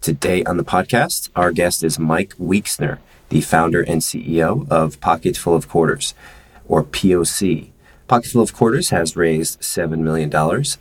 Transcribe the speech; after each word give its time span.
Today 0.00 0.44
on 0.44 0.56
the 0.56 0.64
podcast, 0.64 1.28
our 1.34 1.50
guest 1.50 1.82
is 1.82 1.98
Mike 1.98 2.34
Weiksner, 2.36 2.98
the 3.30 3.40
founder 3.40 3.82
and 3.82 4.00
CEO 4.00 4.66
of 4.70 5.00
Pocket 5.00 5.36
Full 5.36 5.56
of 5.56 5.68
Quarters, 5.68 6.14
or 6.68 6.84
POC. 6.84 7.70
Pocket 8.06 8.30
Full 8.30 8.42
of 8.42 8.54
Quarters 8.54 8.90
has 8.90 9.16
raised 9.16 9.60
$7 9.60 9.98
million, 9.98 10.32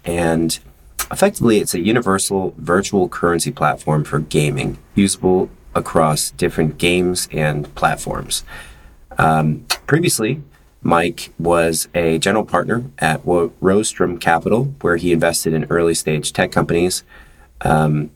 and 0.06 0.59
effectively, 1.11 1.58
it's 1.58 1.73
a 1.73 1.80
universal 1.80 2.53
virtual 2.58 3.09
currency 3.09 3.52
platform 3.52 4.03
for 4.03 4.19
gaming, 4.19 4.78
usable 4.94 5.50
across 5.73 6.30
different 6.31 6.78
games 6.78 7.28
and 7.31 7.73
platforms. 7.73 8.44
Um, 9.17 9.66
previously, 9.88 10.44
Mike 10.84 11.34
was 11.39 11.89
a 11.95 12.19
general 12.19 12.45
partner 12.45 12.84
at 13.00 13.22
Rostrum 13.25 14.19
Capital, 14.19 14.75
where 14.81 14.97
he 14.97 15.11
invested 15.11 15.53
in 15.53 15.66
early 15.66 15.95
stage 15.95 16.31
tech 16.34 16.52
companies. 16.52 17.03
Um, 17.61 18.11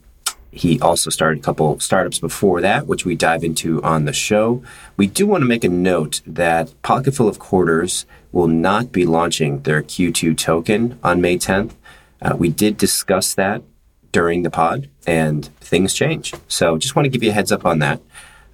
he 0.51 0.79
also 0.81 1.09
started 1.09 1.39
a 1.39 1.43
couple 1.43 1.79
startups 1.79 2.19
before 2.19 2.61
that, 2.61 2.85
which 2.85 3.05
we 3.05 3.15
dive 3.15 3.43
into 3.43 3.81
on 3.83 4.05
the 4.05 4.13
show. 4.13 4.61
We 4.97 5.07
do 5.07 5.25
want 5.25 5.41
to 5.43 5.47
make 5.47 5.63
a 5.63 5.69
note 5.69 6.21
that 6.27 6.73
Pocketful 6.81 7.27
of 7.27 7.39
Quarters 7.39 8.05
will 8.31 8.47
not 8.47 8.91
be 8.91 9.05
launching 9.05 9.61
their 9.61 9.81
Q2 9.81 10.37
token 10.37 10.99
on 11.03 11.21
May 11.21 11.37
10th. 11.37 11.73
Uh, 12.21 12.35
we 12.37 12.49
did 12.49 12.77
discuss 12.77 13.33
that 13.33 13.63
during 14.11 14.43
the 14.43 14.49
pod, 14.49 14.89
and 15.07 15.45
things 15.59 15.93
change. 15.93 16.33
So 16.47 16.77
just 16.77 16.95
want 16.95 17.05
to 17.05 17.09
give 17.09 17.23
you 17.23 17.31
a 17.31 17.33
heads 17.33 17.51
up 17.51 17.65
on 17.65 17.79
that. 17.79 18.01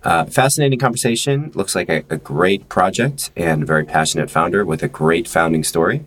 Uh, 0.04 0.26
fascinating 0.26 0.80
conversation. 0.80 1.52
Looks 1.56 1.76
like 1.76 1.90
a, 1.90 2.04
a 2.10 2.18
great 2.18 2.70
project 2.70 3.32
and 3.36 3.64
a 3.64 3.66
very 3.66 3.84
passionate 3.84 4.30
founder 4.30 4.64
with 4.64 4.84
a 4.84 4.88
great 4.88 5.28
founding 5.28 5.64
story. 5.64 6.06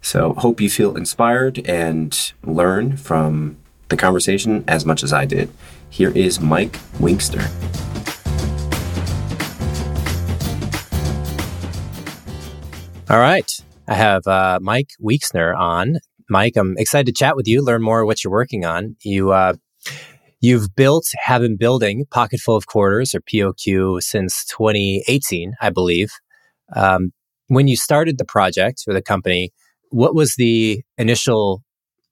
So 0.00 0.34
hope 0.34 0.60
you 0.60 0.70
feel 0.70 0.96
inspired 0.96 1.68
and 1.68 2.32
learn 2.44 2.96
from 2.96 3.56
the 3.88 3.96
conversation 3.96 4.64
as 4.66 4.84
much 4.84 5.02
as 5.02 5.12
I 5.12 5.24
did. 5.24 5.50
Here 5.90 6.10
is 6.10 6.40
Mike 6.40 6.78
Weiksner. 6.98 7.46
All 13.08 13.20
right. 13.20 13.50
I 13.88 13.94
have 13.94 14.26
uh, 14.26 14.58
Mike 14.60 14.90
Weiksner 15.00 15.56
on. 15.56 15.98
Mike, 16.28 16.56
I'm 16.56 16.74
excited 16.76 17.06
to 17.06 17.12
chat 17.12 17.36
with 17.36 17.46
you, 17.46 17.62
learn 17.62 17.82
more 17.82 18.04
what 18.04 18.24
you're 18.24 18.32
working 18.32 18.64
on. 18.64 18.96
You, 19.04 19.30
uh, 19.30 19.54
you've 20.40 20.74
built, 20.74 21.06
have 21.22 21.42
been 21.42 21.56
building 21.56 22.04
Pocketful 22.10 22.56
of 22.56 22.66
Quarters 22.66 23.14
or 23.14 23.20
POQ 23.20 24.02
since 24.02 24.44
2018, 24.46 25.52
I 25.60 25.70
believe. 25.70 26.10
Um, 26.74 27.12
when 27.46 27.68
you 27.68 27.76
started 27.76 28.18
the 28.18 28.24
project 28.24 28.82
or 28.88 28.92
the 28.92 29.02
company, 29.02 29.52
what 29.90 30.16
was 30.16 30.34
the 30.36 30.82
initial 30.98 31.62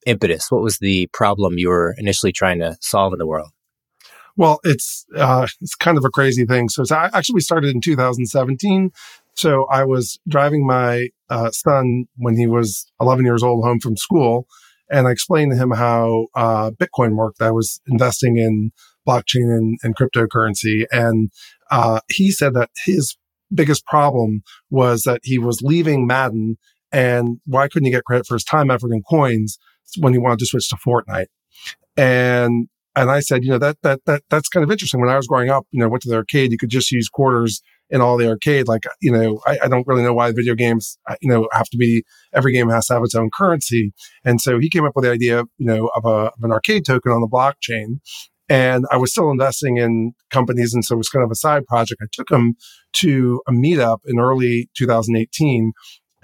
impetus? 0.06 0.50
What 0.50 0.62
was 0.62 0.78
the 0.78 1.08
problem 1.12 1.54
you 1.56 1.68
were 1.68 1.94
initially 1.98 2.32
trying 2.32 2.58
to 2.60 2.76
solve 2.80 3.12
in 3.12 3.18
the 3.18 3.26
world? 3.26 3.50
Well, 4.36 4.58
it's 4.64 5.06
uh, 5.16 5.46
it's 5.60 5.74
kind 5.74 5.96
of 5.96 6.04
a 6.04 6.10
crazy 6.10 6.44
thing. 6.44 6.68
So, 6.68 6.82
I 6.90 7.10
actually 7.12 7.34
we 7.34 7.40
started 7.40 7.74
in 7.74 7.80
2017. 7.80 8.90
So 9.36 9.66
I 9.70 9.84
was 9.84 10.18
driving 10.28 10.66
my 10.66 11.08
uh, 11.28 11.50
son 11.50 12.04
when 12.16 12.36
he 12.36 12.46
was 12.46 12.90
11 13.00 13.24
years 13.24 13.42
old 13.42 13.64
home 13.64 13.80
from 13.80 13.96
school, 13.96 14.46
and 14.90 15.08
I 15.08 15.10
explained 15.10 15.52
to 15.52 15.58
him 15.58 15.72
how 15.72 16.26
uh, 16.34 16.70
Bitcoin 16.70 17.16
worked. 17.16 17.42
I 17.42 17.50
was 17.50 17.80
investing 17.86 18.36
in 18.38 18.70
blockchain 19.06 19.54
and, 19.56 19.78
and 19.82 19.96
cryptocurrency, 19.96 20.86
and 20.92 21.30
uh, 21.70 22.00
he 22.08 22.30
said 22.30 22.54
that 22.54 22.70
his 22.84 23.16
biggest 23.52 23.84
problem 23.86 24.42
was 24.70 25.02
that 25.02 25.20
he 25.24 25.38
was 25.38 25.62
leaving 25.62 26.06
Madden, 26.06 26.56
and 26.92 27.38
why 27.44 27.68
couldn't 27.68 27.86
he 27.86 27.92
get 27.92 28.04
credit 28.04 28.26
for 28.26 28.34
his 28.34 28.44
time, 28.44 28.70
effort, 28.70 28.92
and 28.92 29.04
coins? 29.08 29.58
When 29.98 30.12
he 30.12 30.18
wanted 30.18 30.38
to 30.40 30.46
switch 30.46 30.68
to 30.70 30.76
Fortnite. 30.76 31.26
And 31.96 32.68
and 32.96 33.10
I 33.10 33.20
said, 33.20 33.44
you 33.44 33.50
know, 33.50 33.58
that 33.58 33.78
that 33.82 34.00
that 34.06 34.22
that's 34.30 34.48
kind 34.48 34.64
of 34.64 34.70
interesting. 34.70 35.00
When 35.00 35.10
I 35.10 35.16
was 35.16 35.26
growing 35.26 35.50
up, 35.50 35.66
you 35.70 35.80
know, 35.80 35.88
went 35.88 36.02
to 36.02 36.08
the 36.08 36.16
arcade, 36.16 36.52
you 36.52 36.58
could 36.58 36.70
just 36.70 36.90
use 36.90 37.08
quarters 37.08 37.62
in 37.90 38.00
all 38.00 38.16
the 38.16 38.28
arcade. 38.28 38.68
Like, 38.68 38.84
you 39.00 39.12
know, 39.12 39.40
I, 39.46 39.58
I 39.64 39.68
don't 39.68 39.86
really 39.86 40.02
know 40.02 40.14
why 40.14 40.32
video 40.32 40.54
games, 40.54 40.98
uh, 41.08 41.16
you 41.20 41.28
know, 41.28 41.48
have 41.52 41.68
to 41.70 41.76
be 41.76 42.04
every 42.32 42.52
game 42.52 42.68
has 42.68 42.86
to 42.86 42.94
have 42.94 43.04
its 43.04 43.14
own 43.14 43.30
currency. 43.32 43.92
And 44.24 44.40
so 44.40 44.58
he 44.58 44.70
came 44.70 44.84
up 44.84 44.92
with 44.94 45.04
the 45.04 45.10
idea, 45.10 45.44
you 45.58 45.66
know, 45.66 45.90
of, 45.94 46.04
a, 46.04 46.28
of 46.28 46.42
an 46.42 46.52
arcade 46.52 46.84
token 46.84 47.12
on 47.12 47.20
the 47.20 47.28
blockchain. 47.28 48.00
And 48.48 48.84
I 48.90 48.96
was 48.96 49.10
still 49.10 49.30
investing 49.30 49.78
in 49.78 50.12
companies. 50.30 50.74
And 50.74 50.84
so 50.84 50.94
it 50.94 50.98
was 50.98 51.08
kind 51.08 51.24
of 51.24 51.30
a 51.30 51.36
side 51.36 51.66
project. 51.66 52.02
I 52.02 52.06
took 52.12 52.30
him 52.30 52.56
to 52.94 53.40
a 53.48 53.52
meetup 53.52 53.98
in 54.06 54.18
early 54.18 54.68
2018 54.76 55.72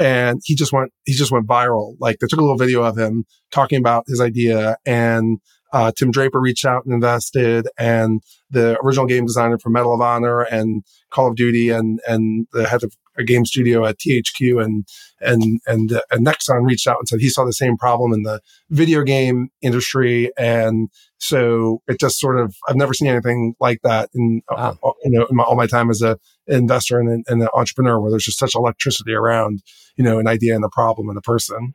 and 0.01 0.41
he 0.45 0.55
just 0.55 0.73
went 0.73 0.91
he 1.05 1.13
just 1.13 1.31
went 1.31 1.47
viral. 1.47 1.95
Like 2.01 2.19
they 2.19 2.27
took 2.27 2.41
a 2.41 2.43
little 2.43 2.57
video 2.57 2.83
of 2.83 2.99
him 2.99 3.25
talking 3.53 3.79
about 3.79 4.05
his 4.09 4.21
idea, 4.21 4.77
and 4.87 5.39
uh, 5.73 5.93
Tim 5.97 6.11
Draper 6.11 6.41
reached 6.41 6.65
out 6.65 6.85
and 6.85 6.95
invested, 6.95 7.69
and 7.79 8.23
the 8.51 8.79
original 8.83 9.07
game 9.07 9.27
designer 9.27 9.59
for 9.59 9.71
Medal 9.71 9.95
of 9.95 10.01
Honor 10.01 10.41
and 10.41 10.83
Call 11.11 11.29
of 11.29 11.37
Duty, 11.37 11.69
and 11.69 12.01
and 12.09 12.49
the 12.53 12.67
head 12.67 12.83
of 12.83 12.93
a 13.19 13.25
game 13.25 13.45
studio 13.45 13.85
at 13.85 13.99
THQ 13.99 14.65
and 14.65 14.87
and 15.21 15.61
and, 15.67 15.93
uh, 15.93 16.01
and 16.11 16.27
Nexon 16.27 16.67
reached 16.67 16.87
out 16.87 16.99
and 16.99 17.09
said 17.09 17.21
he 17.21 17.29
saw 17.29 17.45
the 17.45 17.53
same 17.53 17.77
problem 17.77 18.13
in 18.13 18.23
the 18.23 18.41
video 18.71 19.03
game 19.03 19.51
industry, 19.61 20.33
and 20.37 20.89
so 21.19 21.83
it 21.87 22.01
just 22.01 22.19
sort 22.19 22.41
of 22.41 22.55
I've 22.67 22.77
never 22.77 22.95
seen 22.95 23.09
anything 23.09 23.55
like 23.61 23.81
that 23.83 24.09
in 24.15 24.43
wow. 24.51 24.79
uh, 24.83 24.91
you 25.05 25.11
know 25.11 25.27
in 25.27 25.37
my, 25.37 25.45
all 25.45 25.57
my 25.57 25.67
time 25.67 25.91
as 25.91 26.01
a 26.03 26.19
investor 26.51 26.99
and, 26.99 27.25
and 27.27 27.43
an 27.43 27.49
entrepreneur 27.55 28.01
where 28.01 28.11
there's 28.11 28.25
just 28.25 28.39
such 28.39 28.55
electricity 28.55 29.13
around 29.13 29.61
you 29.97 30.05
know 30.05 30.19
an 30.19 30.27
idea 30.27 30.55
and 30.55 30.65
a 30.65 30.71
problem 30.71 31.09
and 31.09 31.19
a 31.19 31.23
person. 31.23 31.75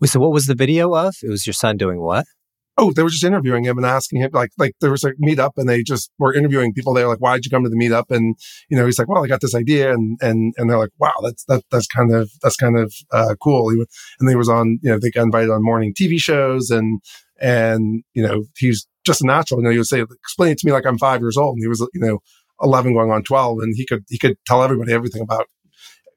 Wait, 0.00 0.08
so 0.08 0.18
what 0.18 0.32
was 0.32 0.46
the 0.46 0.54
video 0.54 0.94
of? 0.94 1.14
It 1.22 1.28
was 1.28 1.46
your 1.46 1.54
son 1.54 1.76
doing 1.76 2.00
what? 2.00 2.26
oh, 2.78 2.92
they 2.92 3.02
were 3.02 3.08
just 3.08 3.24
interviewing 3.24 3.64
him 3.64 3.78
and 3.78 3.86
asking 3.86 4.20
him 4.20 4.30
like, 4.32 4.50
like 4.58 4.74
there 4.80 4.90
was 4.90 5.04
a 5.04 5.12
meetup 5.14 5.52
and 5.56 5.68
they 5.68 5.82
just 5.82 6.10
were 6.18 6.34
interviewing 6.34 6.74
people 6.74 6.92
there. 6.92 7.08
Like, 7.08 7.18
why'd 7.18 7.44
you 7.44 7.50
come 7.50 7.64
to 7.64 7.70
the 7.70 7.76
meetup? 7.76 8.10
And, 8.10 8.36
you 8.68 8.76
know, 8.76 8.84
he's 8.84 8.98
like, 8.98 9.08
well, 9.08 9.24
I 9.24 9.28
got 9.28 9.40
this 9.40 9.54
idea. 9.54 9.92
And, 9.92 10.18
and, 10.20 10.52
and 10.56 10.68
they're 10.68 10.78
like, 10.78 10.90
wow, 10.98 11.14
that's, 11.22 11.44
that, 11.44 11.64
that's 11.70 11.86
kind 11.86 12.12
of, 12.12 12.30
that's 12.42 12.56
kind 12.56 12.78
of, 12.78 12.92
uh, 13.12 13.34
cool. 13.42 13.70
He, 13.70 13.82
and 14.20 14.28
they 14.28 14.36
was 14.36 14.48
on, 14.48 14.78
you 14.82 14.90
know, 14.90 14.98
they 14.98 15.10
got 15.10 15.22
invited 15.22 15.50
on 15.50 15.62
morning 15.62 15.94
TV 15.94 16.18
shows 16.18 16.70
and, 16.70 17.00
and, 17.40 18.02
you 18.12 18.22
know, 18.22 18.44
he's 18.56 18.86
just 19.04 19.22
a 19.22 19.26
natural. 19.26 19.60
You 19.60 19.64
know, 19.64 19.70
he 19.70 19.78
would 19.78 19.86
say, 19.86 20.02
explain 20.02 20.52
it 20.52 20.58
to 20.58 20.66
me 20.66 20.72
like 20.72 20.86
I'm 20.86 20.98
five 20.98 21.22
years 21.22 21.38
old. 21.38 21.56
And 21.56 21.62
he 21.62 21.68
was, 21.68 21.80
you 21.94 22.00
know, 22.00 22.18
11 22.62 22.94
going 22.94 23.10
on 23.10 23.22
12 23.22 23.58
and 23.60 23.74
he 23.76 23.86
could, 23.86 24.04
he 24.08 24.18
could 24.18 24.36
tell 24.46 24.62
everybody 24.62 24.92
everything 24.92 25.22
about 25.22 25.46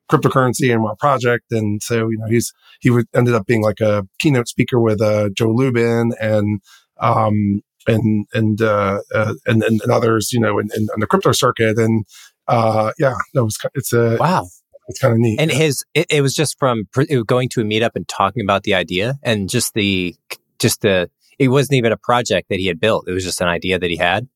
cryptocurrency 0.10 0.74
and 0.74 0.82
my 0.82 0.94
project. 1.00 1.52
And 1.52 1.82
so, 1.82 2.10
you 2.10 2.18
know, 2.18 2.28
he's, 2.28 2.52
he 2.80 2.90
would 2.90 3.08
ended 3.14 3.36
up 3.36 3.46
being 3.46 3.62
like 3.62 3.80
a 3.80 4.08
keynote 4.20 4.48
speaker 4.48 4.80
with, 4.80 5.02
uh, 5.02 5.30
Joe 5.30 5.52
Lubin 5.52 6.12
and, 6.20 6.62
um, 7.00 7.62
and, 7.88 8.28
and, 8.34 8.62
uh, 8.62 9.02
uh 9.14 9.34
and, 9.46 9.64
and, 9.64 9.82
others, 9.90 10.32
you 10.32 10.40
know, 10.40 10.60
in, 10.60 10.70
in, 10.76 10.88
in, 10.94 11.00
the 11.00 11.08
crypto 11.08 11.32
circuit. 11.32 11.78
And, 11.78 12.06
uh, 12.48 12.92
yeah, 12.98 13.16
no, 13.34 13.46
it's, 13.46 13.58
it's 13.76 13.94
a, 13.94 14.18
wow. 14.20 14.48
It's 14.88 15.00
kind 15.00 15.14
of 15.14 15.20
neat. 15.20 15.40
And 15.40 15.52
his, 15.52 15.86
it, 15.94 16.08
it 16.10 16.22
was 16.22 16.34
just 16.34 16.58
from 16.58 16.88
going 17.28 17.50
to 17.50 17.62
a 17.62 17.64
meetup 17.64 17.92
and 17.94 18.08
talking 18.08 18.44
about 18.44 18.64
the 18.64 18.74
idea 18.74 19.20
and 19.22 19.48
just 19.48 19.76
the, 19.76 20.16
just 20.58 20.82
the, 20.82 21.12
it 21.38 21.50
wasn't 21.50 21.76
even 21.76 21.92
a 21.92 21.98
project 21.98 22.50
that 22.50 22.60
he 22.60 22.66
had 22.66 22.80
built. 22.80 23.08
It 23.08 23.14
was 23.14 23.24
just 23.24 23.40
an 23.40 23.48
idea 23.48 23.78
that 23.78 23.90
he 23.90 23.98
had. 23.98 24.28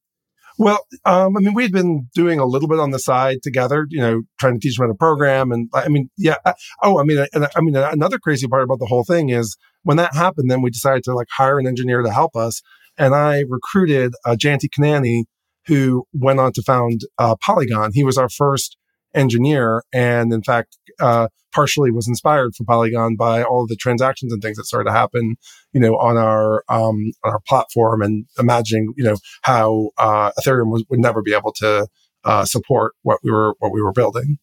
Well, 0.60 0.80
um, 1.06 1.36
I 1.36 1.40
mean, 1.40 1.54
we'd 1.54 1.72
been 1.72 2.10
doing 2.14 2.40
a 2.40 2.46
little 2.46 2.68
bit 2.68 2.80
on 2.80 2.92
the 2.92 3.00
side 3.00 3.38
together, 3.42 3.88
you 3.90 4.00
know, 4.00 4.22
trying 4.40 4.54
to 4.54 4.60
teach 4.60 4.78
them 4.78 4.86
how 4.86 4.92
to 4.92 4.98
program. 4.98 5.52
And 5.52 5.70
I 5.74 5.90
mean, 5.90 6.10
yeah. 6.18 6.36
Oh, 6.84 7.00
I 7.00 7.04
mean, 7.04 7.26
I 7.34 7.62
mean, 7.62 7.76
another 7.76 8.20
crazy 8.20 8.48
part 8.48 8.64
about 8.64 8.80
the 8.80 8.86
whole 8.86 9.04
thing 9.04 9.30
is 9.30 9.58
when 9.84 9.98
that 9.98 10.14
happened, 10.14 10.52
then 10.52 10.62
we 10.62 10.70
decided 10.70 11.04
to 11.06 11.14
like 11.16 11.28
hire 11.36 11.58
an 11.60 11.68
engineer 11.68 12.02
to 12.04 12.12
help 12.12 12.36
us. 12.36 12.62
and 12.98 13.16
I 13.16 13.44
recruited 13.50 14.14
uh, 14.26 14.36
Jaynti 14.38 14.68
Kanani, 14.78 15.24
who 15.66 16.06
went 16.14 16.40
on 16.40 16.54
to 16.54 16.62
found 16.62 17.02
uh, 17.18 17.36
Polygon. 17.38 17.92
He 17.94 18.04
was 18.04 18.18
our 18.18 18.30
first 18.30 18.78
engineer, 19.13 19.83
and 19.94 20.33
in 20.33 20.44
fact, 20.44 20.77
uh, 21.00 21.27
partially 21.54 21.92
was 21.92 22.07
inspired 22.07 22.56
for 22.56 22.63
Polygon 22.63 23.15
by 23.15 23.44
all 23.44 23.63
of 23.63 23.69
the 23.69 23.75
transactions 23.75 24.33
and 24.33 24.42
things 24.42 24.57
that 24.57 24.65
started 24.65 24.89
to 24.89 24.95
happen, 24.95 25.36
you 25.71 25.80
know, 25.80 25.95
on 25.98 26.18
our 26.18 26.63
um, 26.69 27.12
on 27.24 27.33
our 27.33 27.42
platform, 27.48 28.01
and 28.01 28.25
imagining, 28.38 28.94
you 28.98 29.04
know, 29.04 29.15
how 29.44 29.92
uh, 29.98 30.31
Ethereum 30.39 30.71
was, 30.71 30.83
would 30.89 31.00
never 31.00 31.21
be 31.21 31.33
able 31.33 31.54
to 31.54 31.88
uh, 32.24 32.45
support 32.45 32.94
what 33.04 33.19
we 33.24 33.31
were 33.31 33.56
what 33.60 33.71
we 33.71 33.81
were 33.81 33.94
building. 33.94 34.38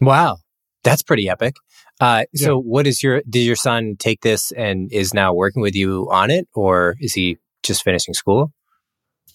Wow, 0.00 0.38
that's 0.84 1.02
pretty 1.02 1.28
epic. 1.28 1.54
Uh, 2.00 2.24
yeah. 2.32 2.46
So, 2.46 2.58
what 2.58 2.86
is 2.86 3.02
your 3.02 3.22
did 3.28 3.40
your 3.40 3.56
son 3.56 3.96
take 3.98 4.22
this 4.22 4.52
and 4.52 4.92
is 4.92 5.14
now 5.14 5.32
working 5.32 5.62
with 5.62 5.74
you 5.74 6.08
on 6.10 6.30
it, 6.30 6.48
or 6.54 6.96
is 7.00 7.14
he 7.14 7.38
just 7.62 7.82
finishing 7.82 8.14
school? 8.14 8.52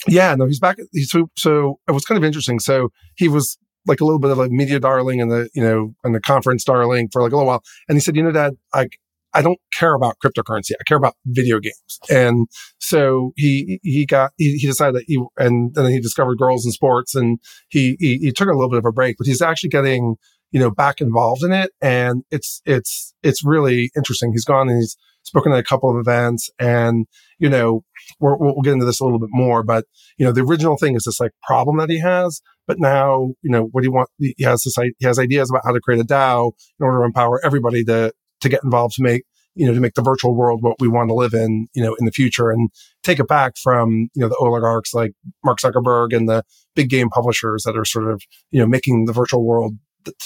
Yeah, 0.07 0.35
no, 0.35 0.45
he's 0.45 0.59
back. 0.59 0.77
So, 0.93 1.29
so 1.35 1.79
it 1.87 1.91
was 1.91 2.05
kind 2.05 2.17
of 2.17 2.23
interesting. 2.23 2.59
So 2.59 2.89
he 3.15 3.27
was 3.27 3.57
like 3.87 4.01
a 4.01 4.05
little 4.05 4.19
bit 4.19 4.31
of 4.31 4.37
like 4.37 4.51
media 4.51 4.79
darling 4.79 5.21
and 5.21 5.31
the, 5.31 5.49
you 5.53 5.63
know, 5.63 5.95
and 6.03 6.13
the 6.13 6.19
conference 6.21 6.63
darling 6.63 7.09
for 7.11 7.21
like 7.21 7.31
a 7.31 7.35
little 7.35 7.47
while. 7.47 7.63
And 7.87 7.95
he 7.95 8.01
said, 8.01 8.15
you 8.15 8.23
know, 8.23 8.31
dad, 8.31 8.53
like, 8.75 8.99
I 9.33 9.41
don't 9.41 9.59
care 9.73 9.93
about 9.93 10.17
cryptocurrency. 10.23 10.71
I 10.79 10.83
care 10.85 10.97
about 10.97 11.15
video 11.25 11.59
games. 11.59 11.99
And 12.09 12.47
so 12.79 13.33
he, 13.35 13.79
he 13.83 14.05
got, 14.05 14.31
he, 14.37 14.57
he 14.57 14.67
decided 14.67 14.95
that 14.95 15.03
he, 15.07 15.23
and 15.37 15.73
then 15.75 15.91
he 15.91 15.99
discovered 15.99 16.37
girls 16.37 16.65
in 16.65 16.71
sports 16.71 17.13
and 17.13 17.39
he, 17.69 17.97
he, 17.99 18.17
he 18.17 18.31
took 18.31 18.47
a 18.47 18.53
little 18.53 18.69
bit 18.69 18.79
of 18.79 18.85
a 18.85 18.91
break, 18.91 19.17
but 19.17 19.27
he's 19.27 19.41
actually 19.41 19.69
getting, 19.69 20.15
you 20.51 20.59
know, 20.59 20.71
back 20.71 21.01
involved 21.01 21.43
in 21.43 21.51
it. 21.51 21.71
And 21.81 22.23
it's, 22.31 22.61
it's, 22.65 23.13
it's 23.21 23.43
really 23.45 23.91
interesting. 23.95 24.31
He's 24.31 24.45
gone 24.45 24.69
and 24.69 24.79
he's 24.79 24.97
spoken 25.27 25.51
at 25.51 25.59
a 25.59 25.63
couple 25.63 25.89
of 25.89 25.97
events 25.97 26.49
and, 26.57 27.05
you 27.37 27.49
know, 27.49 27.83
we 28.19 28.29
will 28.39 28.61
get 28.61 28.73
into 28.73 28.85
this 28.85 28.99
a 28.99 29.03
little 29.03 29.19
bit 29.19 29.29
more, 29.31 29.63
but, 29.63 29.85
you 30.17 30.25
know, 30.25 30.31
the 30.31 30.41
original 30.41 30.77
thing 30.77 30.95
is 30.95 31.03
this 31.03 31.19
like 31.19 31.31
problem 31.45 31.77
that 31.77 31.89
he 31.89 31.99
has. 31.99 32.41
But 32.65 32.79
now, 32.79 33.33
you 33.41 33.51
know, 33.51 33.69
what 33.71 33.81
do 33.81 33.87
you 33.87 33.93
want? 33.93 34.09
He 34.17 34.35
has 34.43 34.63
this, 34.63 34.75
he 34.97 35.05
has 35.05 35.19
ideas 35.19 35.49
about 35.49 35.63
how 35.65 35.73
to 35.73 35.79
create 35.79 36.01
a 36.01 36.05
DAO 36.05 36.51
in 36.79 36.85
order 36.85 36.99
to 36.99 37.05
empower 37.05 37.39
everybody 37.45 37.83
to, 37.85 38.11
to 38.41 38.49
get 38.49 38.63
involved 38.63 38.95
to 38.95 39.03
make, 39.03 39.23
you 39.55 39.65
know, 39.65 39.73
to 39.73 39.79
make 39.79 39.95
the 39.95 40.01
virtual 40.01 40.35
world 40.35 40.61
what 40.61 40.75
we 40.79 40.87
want 40.87 41.09
to 41.09 41.15
live 41.15 41.33
in, 41.33 41.67
you 41.73 41.83
know, 41.83 41.95
in 41.99 42.05
the 42.05 42.11
future 42.11 42.51
and 42.51 42.69
take 43.03 43.19
it 43.19 43.27
back 43.27 43.53
from, 43.61 44.09
you 44.13 44.21
know, 44.21 44.29
the 44.29 44.37
oligarchs 44.39 44.93
like 44.93 45.11
Mark 45.43 45.59
Zuckerberg 45.59 46.15
and 46.15 46.29
the 46.29 46.43
big 46.75 46.89
game 46.89 47.09
publishers 47.09 47.63
that 47.63 47.77
are 47.77 47.85
sort 47.85 48.09
of, 48.09 48.21
you 48.51 48.59
know, 48.59 48.67
making 48.67 49.05
the 49.05 49.13
virtual 49.13 49.45
world 49.45 49.73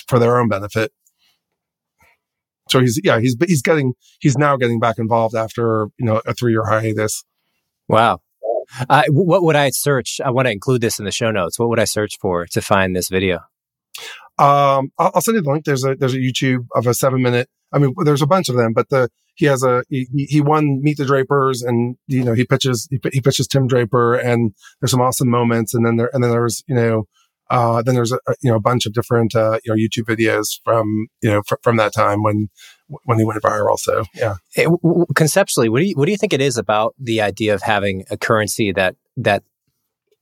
for 0.07 0.19
their 0.19 0.37
own 0.37 0.49
benefit. 0.49 0.91
So 2.71 2.79
he's, 2.79 2.99
yeah, 3.03 3.19
he's, 3.19 3.35
he's 3.45 3.61
getting, 3.61 3.93
he's 4.19 4.37
now 4.37 4.57
getting 4.57 4.79
back 4.79 4.97
involved 4.97 5.35
after, 5.35 5.87
you 5.97 6.05
know, 6.05 6.21
a 6.25 6.33
three 6.33 6.51
year 6.51 6.65
hiatus. 6.65 7.23
Wow. 7.87 8.21
Uh, 8.89 9.03
what 9.09 9.43
would 9.43 9.55
I 9.55 9.69
search? 9.69 10.21
I 10.23 10.31
want 10.31 10.47
to 10.47 10.51
include 10.51 10.81
this 10.81 10.99
in 10.99 11.05
the 11.05 11.11
show 11.11 11.31
notes. 11.31 11.59
What 11.59 11.69
would 11.69 11.79
I 11.79 11.85
search 11.85 12.17
for 12.19 12.45
to 12.47 12.61
find 12.61 12.95
this 12.95 13.09
video? 13.09 13.39
Um, 14.39 14.91
I'll, 14.97 15.11
I'll, 15.15 15.21
send 15.21 15.35
you 15.35 15.41
the 15.41 15.51
link. 15.51 15.65
There's 15.65 15.83
a 15.83 15.95
there's 15.95 16.13
a 16.13 16.17
YouTube 16.17 16.65
of 16.73 16.87
a 16.87 16.93
seven 16.93 17.21
minute. 17.21 17.49
I 17.73 17.79
mean, 17.79 17.93
there's 18.03 18.21
a 18.21 18.27
bunch 18.27 18.49
of 18.49 18.55
them, 18.55 18.73
but 18.73 18.89
the 18.89 19.09
he 19.35 19.45
has 19.45 19.63
a 19.63 19.83
he, 19.89 20.07
he 20.11 20.41
won 20.41 20.81
Meet 20.81 20.97
the 20.97 21.05
Drapers, 21.05 21.61
and 21.61 21.95
you 22.07 22.23
know 22.23 22.33
he 22.33 22.45
pitches 22.45 22.87
he, 22.89 22.99
he 23.11 23.21
pitches 23.21 23.47
Tim 23.47 23.67
Draper, 23.67 24.15
and 24.15 24.53
there's 24.79 24.91
some 24.91 25.01
awesome 25.01 25.29
moments, 25.29 25.73
and 25.73 25.85
then 25.85 25.97
there 25.97 26.09
and 26.13 26.23
then 26.23 26.31
there 26.31 26.43
was 26.43 26.63
you 26.67 26.75
know 26.75 27.07
uh, 27.51 27.81
then 27.81 27.95
there's 27.95 28.11
a, 28.11 28.19
you 28.41 28.49
know 28.49 28.55
a 28.55 28.61
bunch 28.61 28.85
of 28.85 28.93
different 28.93 29.35
uh, 29.35 29.59
you 29.63 29.73
know 29.73 29.75
YouTube 29.75 30.05
videos 30.05 30.59
from 30.63 31.07
you 31.21 31.29
know 31.29 31.41
fr- 31.45 31.55
from 31.61 31.77
that 31.77 31.93
time 31.93 32.23
when 32.23 32.49
when 33.03 33.19
he 33.19 33.25
went 33.25 33.41
viral. 33.41 33.77
So 33.77 34.03
yeah. 34.15 34.35
It, 34.55 34.65
w- 34.65 35.05
conceptually, 35.15 35.69
what 35.69 35.79
do 35.79 35.85
you 35.85 35.95
what 35.95 36.05
do 36.05 36.11
you 36.11 36.17
think 36.17 36.33
it 36.33 36.41
is 36.41 36.57
about 36.57 36.95
the 36.97 37.21
idea 37.21 37.53
of 37.53 37.61
having 37.61 38.05
a 38.09 38.17
currency 38.17 38.71
that 38.71 38.95
that 39.17 39.43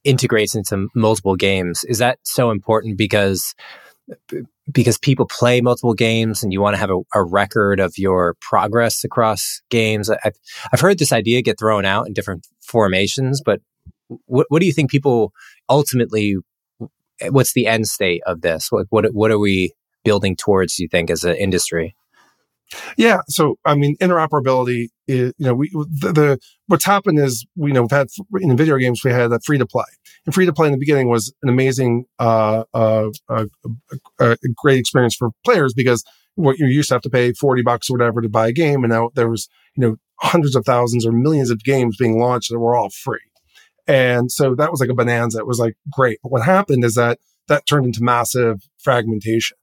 integrates 0.04 0.56
into 0.56 0.88
multiple 0.96 1.36
games? 1.36 1.84
Is 1.84 2.00
that 2.00 2.20
so 2.24 2.52
important 2.52 2.98
because 2.98 3.54
because 4.72 4.98
people 4.98 5.28
play 5.28 5.62
multiple 5.62 5.94
games 5.94 6.44
and 6.44 6.52
you 6.52 6.62
want 6.62 6.74
to 6.74 6.80
have 6.80 6.90
a, 6.90 7.00
a 7.14 7.24
record 7.24 7.80
of 7.80 7.98
your 7.98 8.36
progress 8.42 9.04
across 9.04 9.62
games? 9.70 10.10
I've, 10.10 10.34
I've 10.74 10.80
heard 10.80 11.00
this 11.00 11.12
idea 11.12 11.42
get 11.42 11.60
thrown 11.60 11.86
out 11.86 12.08
in 12.08 12.14
different 12.14 12.48
formations, 12.62 13.42
but 13.44 13.62
what, 14.26 14.48
what 14.50 14.60
do 14.60 14.66
you 14.66 14.74
think 14.74 14.90
people 14.90 15.32
ultimately? 15.70 16.38
What's 17.30 17.54
the 17.54 17.68
end 17.68 17.88
state 17.88 18.22
of 18.26 18.42
this? 18.42 18.72
What 18.72 18.88
what 18.90 19.06
what 19.14 19.32
are 19.32 19.40
we 19.40 19.74
building 20.04 20.36
towards? 20.36 20.80
You 20.80 20.88
think 20.88 21.10
as 21.10 21.24
an 21.24 21.36
industry? 21.36 21.96
Yeah. 22.98 23.22
So, 23.28 23.58
I 23.66 23.76
mean, 23.76 23.98
interoperability 23.98 24.90
is, 25.08 25.34
you 25.38 25.46
know, 25.46 25.56
we, 25.56 25.70
the, 25.72 26.12
the, 26.14 26.40
what's 26.68 26.86
happened 26.86 27.20
is, 27.20 27.46
we, 27.56 27.72
you 27.72 27.74
know, 27.74 27.82
we've 27.82 27.92
had 27.92 28.08
in 28.42 28.56
video 28.56 28.78
games, 28.78 29.04
we 29.04 29.12
had 29.12 29.32
a 29.32 29.40
free 29.40 29.58
to 29.58 29.66
play 29.66 29.86
and 30.26 30.36
free 30.36 30.46
to 30.46 30.54
play 30.54 30.68
in 30.68 30.74
the 30.74 30.78
beginning 30.78 31.10
was 31.10 31.34
an 31.42 31.50
amazing, 31.50 32.06
uh, 32.20 32.64
uh, 32.74 33.10
uh, 33.28 33.46
a 34.20 34.38
great 34.56 34.80
experience 34.80 35.16
for 35.16 35.30
players 35.44 35.74
because 35.74 36.04
what 36.36 36.58
you 36.60 36.68
used 36.68 36.90
to 36.90 36.96
have 36.96 37.02
to 37.02 37.10
pay 37.10 37.34
40 37.34 37.64
bucks 37.64 37.90
or 37.90 37.94
whatever 37.94 38.22
to 38.22 38.30
buy 38.30 38.48
a 38.48 38.54
game. 38.54 38.84
And 38.84 38.94
now 38.94 39.10
there 39.16 39.30
was, 39.30 39.50
you 39.76 39.82
know, 39.82 39.96
hundreds 40.20 40.56
of 40.56 40.66
thousands 40.66 41.06
or 41.06 41.12
millions 41.12 41.50
of 41.50 41.64
games 41.64 41.98
being 41.98 42.20
launched 42.20 42.52
that 42.52 42.60
were 42.60 42.76
all 42.76 42.90
free. 42.90 43.20
And 43.90 44.32
so 44.32 44.54
that 44.54 44.70
was 44.70 44.80
like 44.80 44.92
a 44.92 44.94
bonanza. 44.94 45.40
It 45.40 45.48
was 45.48 45.58
like 45.58 45.74
great. 45.92 46.20
But 46.22 46.32
what 46.32 46.44
happened 46.44 46.86
is 46.86 46.94
that 46.94 47.18
that 47.48 47.66
turned 47.66 47.88
into 47.88 48.04
massive 48.04 48.62
fragmentation. 48.78 49.58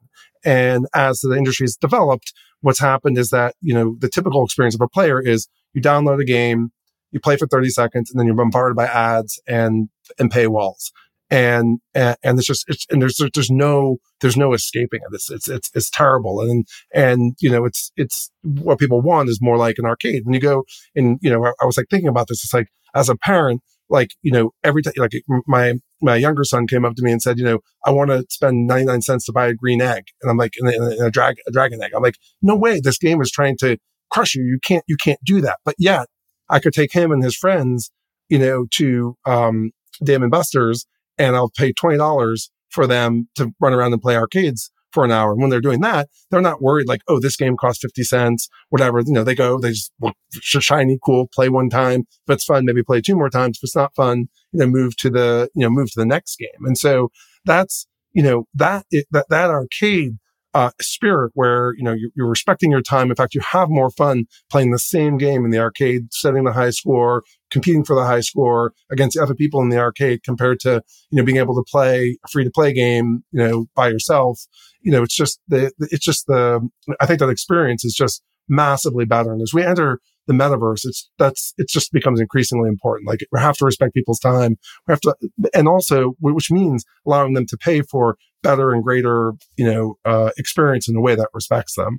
And 0.45 0.87
as 0.95 1.21
the 1.21 1.37
industry's 1.37 1.77
developed, 1.77 2.33
what's 2.61 2.81
happened 2.81 3.19
is 3.19 3.31
that, 3.31 3.55
you 3.61 3.73
know, 3.73 3.97
the 4.01 4.09
typical 4.09 4.45
experience 4.45 4.75
of 4.75 4.81
a 4.81 4.89
player 4.89 5.21
is 5.21 5.49
you 5.75 5.81
download 5.81 6.21
a 6.21 6.25
game, 6.25 6.71
you 7.13 7.21
play 7.21 7.37
for 7.37 7.47
30 7.47 7.71
seconds, 7.71 8.11
and 8.11 8.19
then 8.19 8.27
you're 8.27 8.35
bombarded 8.35 8.77
by 8.77 8.87
ads 8.87 9.41
and, 9.47 9.91
and 10.19 10.33
paywalls. 10.33 10.91
And, 11.31 11.79
and, 11.95 12.17
and 12.25 12.37
it's 12.37 12.49
just, 12.49 12.65
it's, 12.69 12.85
and 12.91 13.01
there's, 13.01 13.21
there's 13.33 13.51
no, 13.51 13.99
there's 14.21 14.37
no 14.37 14.55
escaping 14.55 15.03
it. 15.03 15.15
It's, 15.15 15.31
it's, 15.31 15.49
it's, 15.49 15.71
it's 15.73 15.91
terrible. 15.91 16.41
And, 16.41 16.67
and, 16.93 17.37
you 17.41 17.51
know, 17.51 17.65
it's, 17.65 17.93
it's 17.97 18.29
what 18.43 18.81
people 18.81 19.03
want 19.03 19.29
is 19.29 19.39
more 19.41 19.57
like 19.57 19.77
an 19.79 19.87
arcade. 19.87 20.25
When 20.25 20.35
you 20.35 20.41
go 20.41 20.65
and, 20.97 21.21
you 21.23 21.31
know, 21.31 21.45
I, 21.45 21.53
I 21.61 21.65
was 21.65 21.77
like 21.77 21.87
thinking 21.91 22.09
about 22.09 22.27
this. 22.27 22.43
It's 22.43 22.55
like, 22.55 22.69
as 22.93 23.09
a 23.09 23.17
parent, 23.17 23.63
like, 23.89 24.11
you 24.23 24.33
know, 24.33 24.51
every 24.65 24.83
time, 24.83 24.95
like 24.97 25.13
my, 25.47 25.75
my 26.03 26.17
younger 26.17 26.45
son 26.45 26.67
came 26.67 26.85
up 26.85 26.95
to 26.97 27.03
me 27.03 27.13
and 27.13 27.23
said, 27.23 27.39
you 27.39 27.45
know, 27.45 27.61
I 27.85 27.91
want 27.91 28.11
to 28.11 28.25
spend 28.31 28.67
99 28.67 29.03
cents 29.03 29.27
to 29.27 29.33
buy 29.33 29.47
a 29.47 29.55
green 29.55 29.81
egg. 29.81 30.05
And 30.23 30.31
I'm 30.31 30.37
like, 30.37 30.55
in 30.59 30.67
a, 30.67 31.07
a, 31.07 31.11
drag, 31.11 31.37
a 31.47 31.53
dragon 31.53 31.83
egg. 31.83 31.93
I'm 31.95 32.03
like, 32.03 32.19
no 32.43 32.57
way. 32.57 32.81
This 32.81 32.99
game 32.99 33.21
is 33.21 33.31
trying 33.31 33.57
to 33.59 33.79
crush 34.11 34.35
you. 34.35 34.43
You 34.43 34.59
can't, 34.63 34.85
you 34.87 34.97
can't 34.97 35.21
do 35.25 35.41
that. 35.43 35.59
But 35.65 35.77
yet 35.79 36.07
I 36.49 36.59
could 36.59 36.73
take 36.73 36.93
him 36.93 37.13
and 37.13 37.23
his 37.23 37.37
friends, 37.37 37.91
you 38.29 38.39
know, 38.39 38.67
to, 38.73 39.17
um, 39.25 39.71
and 40.07 40.31
Buster's 40.31 40.87
and 41.19 41.35
I'll 41.35 41.51
pay 41.57 41.73
$20 41.73 42.51
for 42.71 42.87
them 42.87 43.29
to 43.37 43.53
run 43.61 43.73
around 43.73 43.93
and 43.93 44.03
play 44.03 44.17
arcades 44.17 44.71
for 44.97 45.05
an 45.05 45.13
hour. 45.13 45.33
And 45.33 45.43
when 45.43 45.51
they're 45.51 45.61
doing 45.61 45.83
that, 45.83 46.09
they're 46.31 46.41
not 46.41 46.63
worried 46.63 46.89
like, 46.89 47.03
oh, 47.07 47.21
this 47.21 47.37
game 47.37 47.55
costs 47.55 47.83
50 47.83 48.03
cents, 48.03 48.49
whatever. 48.71 49.01
You 49.01 49.13
know, 49.13 49.25
they 49.25 49.35
go, 49.35 49.61
they 49.61 49.69
just 49.69 49.93
look 50.01 50.17
shiny, 50.41 50.99
cool, 51.05 51.29
play 51.35 51.51
one 51.51 51.69
time. 51.69 52.07
If 52.27 52.33
it's 52.33 52.45
fun, 52.45 52.65
maybe 52.65 52.83
play 52.83 53.03
two 53.03 53.15
more 53.15 53.29
times. 53.29 53.59
If 53.59 53.65
it's 53.65 53.77
not 53.77 53.95
fun, 53.95 54.29
you 54.53 54.61
know, 54.61 54.67
move 54.67 54.97
to 54.97 55.11
the, 55.11 55.51
you 55.55 55.61
know, 55.61 55.69
move 55.69 55.89
to 55.93 56.01
the 56.01 56.07
next 56.07 56.39
game. 56.39 56.65
And 56.65 56.79
so 56.79 57.11
that's, 57.45 57.87
you 58.15 58.23
know, 58.23 58.47
that, 58.55 58.87
that, 59.11 59.27
that 59.29 59.51
arcade 59.51 60.17
uh, 60.57 60.71
spirit 60.81 61.31
where 61.35 61.75
you 61.77 61.85
know 61.85 61.93
you're, 61.93 62.09
you're, 62.17 62.27
respecting 62.27 62.71
your 62.71 62.81
time. 62.81 63.11
In 63.11 63.15
fact, 63.15 63.35
you 63.35 63.43
have 63.43 63.69
more 63.69 63.91
fun 63.91 64.25
playing 64.51 64.71
the 64.71 64.79
same 64.79 65.19
game 65.19 65.45
in 65.45 65.51
the 65.51 65.59
arcade, 65.59 66.15
setting 66.15 66.45
the 66.45 66.53
high 66.53 66.71
score, 66.71 67.25
competing 67.51 67.85
for 67.85 67.95
the 67.95 68.07
high 68.07 68.21
score 68.21 68.73
against 68.91 69.19
other 69.19 69.35
people 69.35 69.61
in 69.61 69.69
the 69.69 69.79
arcade, 69.79 70.23
compared 70.25 70.59
to 70.61 70.83
you 71.11 71.19
know 71.19 71.25
being 71.25 71.37
able 71.37 71.55
to 71.55 71.65
play 71.71 72.17
a 72.25 72.29
free 72.29 72.43
to 72.43 72.51
play 72.51 72.73
game, 72.73 73.23
you 73.33 73.39
know, 73.39 73.67
by 73.77 73.89
yourself. 73.89 74.41
You 74.81 74.93
know, 74.93 75.03
it's 75.03 75.15
just 75.15 75.41
the 75.47 75.73
it's 75.79 76.05
just 76.05 76.27
the 76.27 76.67
I 77.01 77.07
think 77.07 77.21
that 77.21 77.29
experience 77.29 77.85
is 77.85 77.95
just 77.95 78.23
massively 78.49 79.05
better. 79.05 79.33
And 79.35 79.43
as 79.43 79.53
we 79.53 79.63
enter 79.63 80.01
the 80.27 80.35
metaverse, 80.35 80.85
it's 80.85 81.09
that's 81.19 81.55
it 81.57 81.69
just 81.69 81.93
becomes 81.93 82.21
increasingly 82.21 82.69
important. 82.69 83.09
Like 83.09 83.21
we 83.33 83.41
have 83.41 83.57
to 83.59 83.65
respect 83.65 83.95
people's 83.95 84.19
time. 84.19 84.57
We 84.87 84.93
have 84.93 85.01
to, 85.03 85.15
and 85.55 85.69
also 85.69 86.15
which 86.21 86.51
means 86.51 86.85
allowing 87.07 87.35
them 87.35 87.47
to 87.47 87.57
pay 87.57 87.83
for 87.83 88.17
better 88.43 88.73
and 88.73 88.83
greater, 88.83 89.33
you 89.57 89.71
know, 89.71 89.95
uh, 90.05 90.31
experience 90.37 90.89
in 90.89 90.97
a 90.97 91.01
way 91.01 91.15
that 91.15 91.29
respects 91.33 91.75
them. 91.75 91.99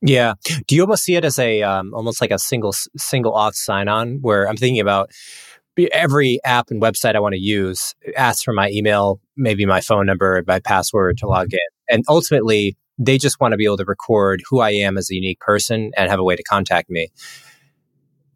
Yeah. 0.00 0.34
Do 0.66 0.74
you 0.74 0.82
almost 0.82 1.04
see 1.04 1.16
it 1.16 1.24
as 1.24 1.38
a 1.38 1.62
um, 1.62 1.94
almost 1.94 2.20
like 2.20 2.30
a 2.30 2.38
single 2.38 2.74
single 2.96 3.32
auth 3.32 3.54
sign 3.54 3.88
on? 3.88 4.18
Where 4.20 4.48
I'm 4.48 4.56
thinking 4.56 4.80
about 4.80 5.10
every 5.92 6.38
app 6.44 6.70
and 6.70 6.80
website 6.80 7.16
I 7.16 7.20
want 7.20 7.34
to 7.34 7.40
use 7.40 7.94
asks 8.16 8.42
for 8.42 8.52
my 8.52 8.68
email, 8.70 9.20
maybe 9.36 9.64
my 9.66 9.80
phone 9.80 10.06
number, 10.06 10.42
my 10.46 10.60
password 10.60 11.18
to 11.18 11.26
log 11.26 11.52
in, 11.52 11.58
and 11.88 12.04
ultimately 12.08 12.76
they 12.98 13.18
just 13.18 13.40
want 13.40 13.52
to 13.52 13.56
be 13.56 13.64
able 13.64 13.76
to 13.78 13.84
record 13.84 14.42
who 14.48 14.60
I 14.60 14.70
am 14.70 14.96
as 14.96 15.10
a 15.10 15.14
unique 15.14 15.40
person 15.40 15.90
and 15.96 16.10
have 16.10 16.20
a 16.20 16.24
way 16.24 16.36
to 16.36 16.42
contact 16.42 16.90
me. 16.90 17.08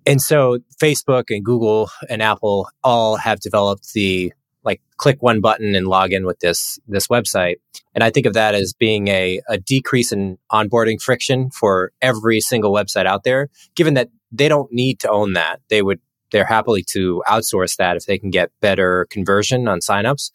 And 0.08 0.22
so 0.22 0.60
Facebook 0.82 1.24
and 1.28 1.44
Google 1.44 1.90
and 2.08 2.22
Apple 2.22 2.70
all 2.82 3.18
have 3.18 3.40
developed 3.40 3.92
the 3.92 4.32
like 4.64 4.80
click 4.96 5.22
one 5.22 5.42
button 5.42 5.74
and 5.74 5.86
log 5.86 6.14
in 6.14 6.24
with 6.24 6.40
this 6.40 6.78
this 6.88 7.08
website. 7.08 7.56
And 7.94 8.02
I 8.02 8.08
think 8.08 8.24
of 8.24 8.32
that 8.32 8.54
as 8.54 8.72
being 8.72 9.08
a, 9.08 9.42
a 9.50 9.58
decrease 9.58 10.10
in 10.10 10.38
onboarding 10.50 10.98
friction 10.98 11.50
for 11.50 11.92
every 12.00 12.40
single 12.40 12.72
website 12.72 13.04
out 13.04 13.24
there, 13.24 13.50
given 13.74 13.92
that 13.94 14.08
they 14.32 14.48
don't 14.48 14.72
need 14.72 14.98
to 15.00 15.10
own 15.10 15.34
that. 15.34 15.60
They 15.68 15.82
would 15.82 16.00
they're 16.30 16.46
happily 16.46 16.84
to 16.92 17.22
outsource 17.28 17.76
that 17.76 17.98
if 17.98 18.06
they 18.06 18.18
can 18.18 18.30
get 18.30 18.50
better 18.62 19.06
conversion 19.10 19.68
on 19.68 19.80
signups. 19.80 20.30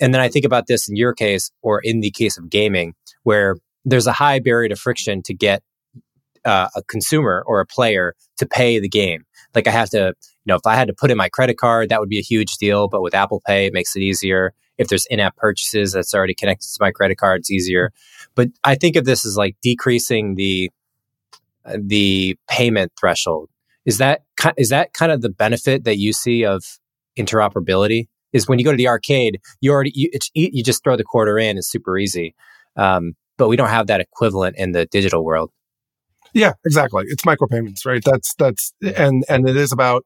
And 0.00 0.12
then 0.12 0.20
I 0.20 0.28
think 0.30 0.44
about 0.44 0.66
this 0.66 0.88
in 0.88 0.96
your 0.96 1.14
case, 1.14 1.52
or 1.62 1.80
in 1.80 2.00
the 2.00 2.10
case 2.10 2.36
of 2.36 2.50
gaming, 2.50 2.94
where 3.22 3.56
there's 3.84 4.08
a 4.08 4.12
high 4.12 4.40
barrier 4.40 4.68
to 4.68 4.76
friction 4.76 5.22
to 5.22 5.34
get 5.34 5.62
uh, 6.44 6.68
a 6.74 6.82
consumer 6.82 7.42
or 7.46 7.60
a 7.60 7.66
player 7.66 8.14
to 8.38 8.46
pay 8.46 8.78
the 8.78 8.88
game. 8.88 9.24
Like 9.54 9.66
I 9.66 9.70
have 9.70 9.90
to, 9.90 9.98
you 10.08 10.46
know, 10.46 10.56
if 10.56 10.66
I 10.66 10.74
had 10.74 10.88
to 10.88 10.94
put 10.94 11.10
in 11.10 11.16
my 11.16 11.28
credit 11.28 11.58
card, 11.58 11.88
that 11.90 12.00
would 12.00 12.08
be 12.08 12.18
a 12.18 12.22
huge 12.22 12.56
deal. 12.56 12.88
But 12.88 13.02
with 13.02 13.14
Apple 13.14 13.42
Pay, 13.46 13.66
it 13.66 13.72
makes 13.72 13.94
it 13.96 14.00
easier. 14.00 14.54
If 14.78 14.88
there's 14.88 15.06
in-app 15.06 15.36
purchases 15.36 15.92
that's 15.92 16.14
already 16.14 16.34
connected 16.34 16.66
to 16.66 16.78
my 16.80 16.90
credit 16.90 17.16
card, 17.16 17.40
it's 17.40 17.50
easier. 17.50 17.92
But 18.34 18.48
I 18.64 18.74
think 18.74 18.96
of 18.96 19.04
this 19.04 19.26
as 19.26 19.36
like 19.36 19.56
decreasing 19.62 20.34
the 20.34 20.70
the 21.78 22.36
payment 22.48 22.92
threshold. 22.98 23.48
Is 23.84 23.98
that 23.98 24.22
is 24.56 24.70
that 24.70 24.92
kind 24.92 25.12
of 25.12 25.20
the 25.20 25.28
benefit 25.28 25.84
that 25.84 25.98
you 25.98 26.12
see 26.12 26.44
of 26.44 26.64
interoperability? 27.18 28.08
Is 28.32 28.48
when 28.48 28.58
you 28.58 28.64
go 28.64 28.70
to 28.70 28.76
the 28.76 28.88
arcade, 28.88 29.40
you 29.60 29.72
already 29.72 29.92
you, 29.94 30.10
you 30.34 30.62
just 30.62 30.82
throw 30.82 30.96
the 30.96 31.04
quarter 31.04 31.38
in; 31.38 31.58
it's 31.58 31.70
super 31.70 31.98
easy. 31.98 32.34
Um, 32.76 33.12
but 33.36 33.48
we 33.48 33.56
don't 33.56 33.68
have 33.68 33.88
that 33.88 34.00
equivalent 34.00 34.56
in 34.56 34.72
the 34.72 34.86
digital 34.86 35.24
world. 35.24 35.50
Yeah, 36.34 36.52
exactly. 36.64 37.04
It's 37.08 37.22
micropayments, 37.24 37.84
right? 37.84 38.02
That's 38.04 38.34
that's 38.38 38.72
and 38.96 39.24
and 39.28 39.48
it 39.48 39.56
is 39.56 39.70
about, 39.72 40.04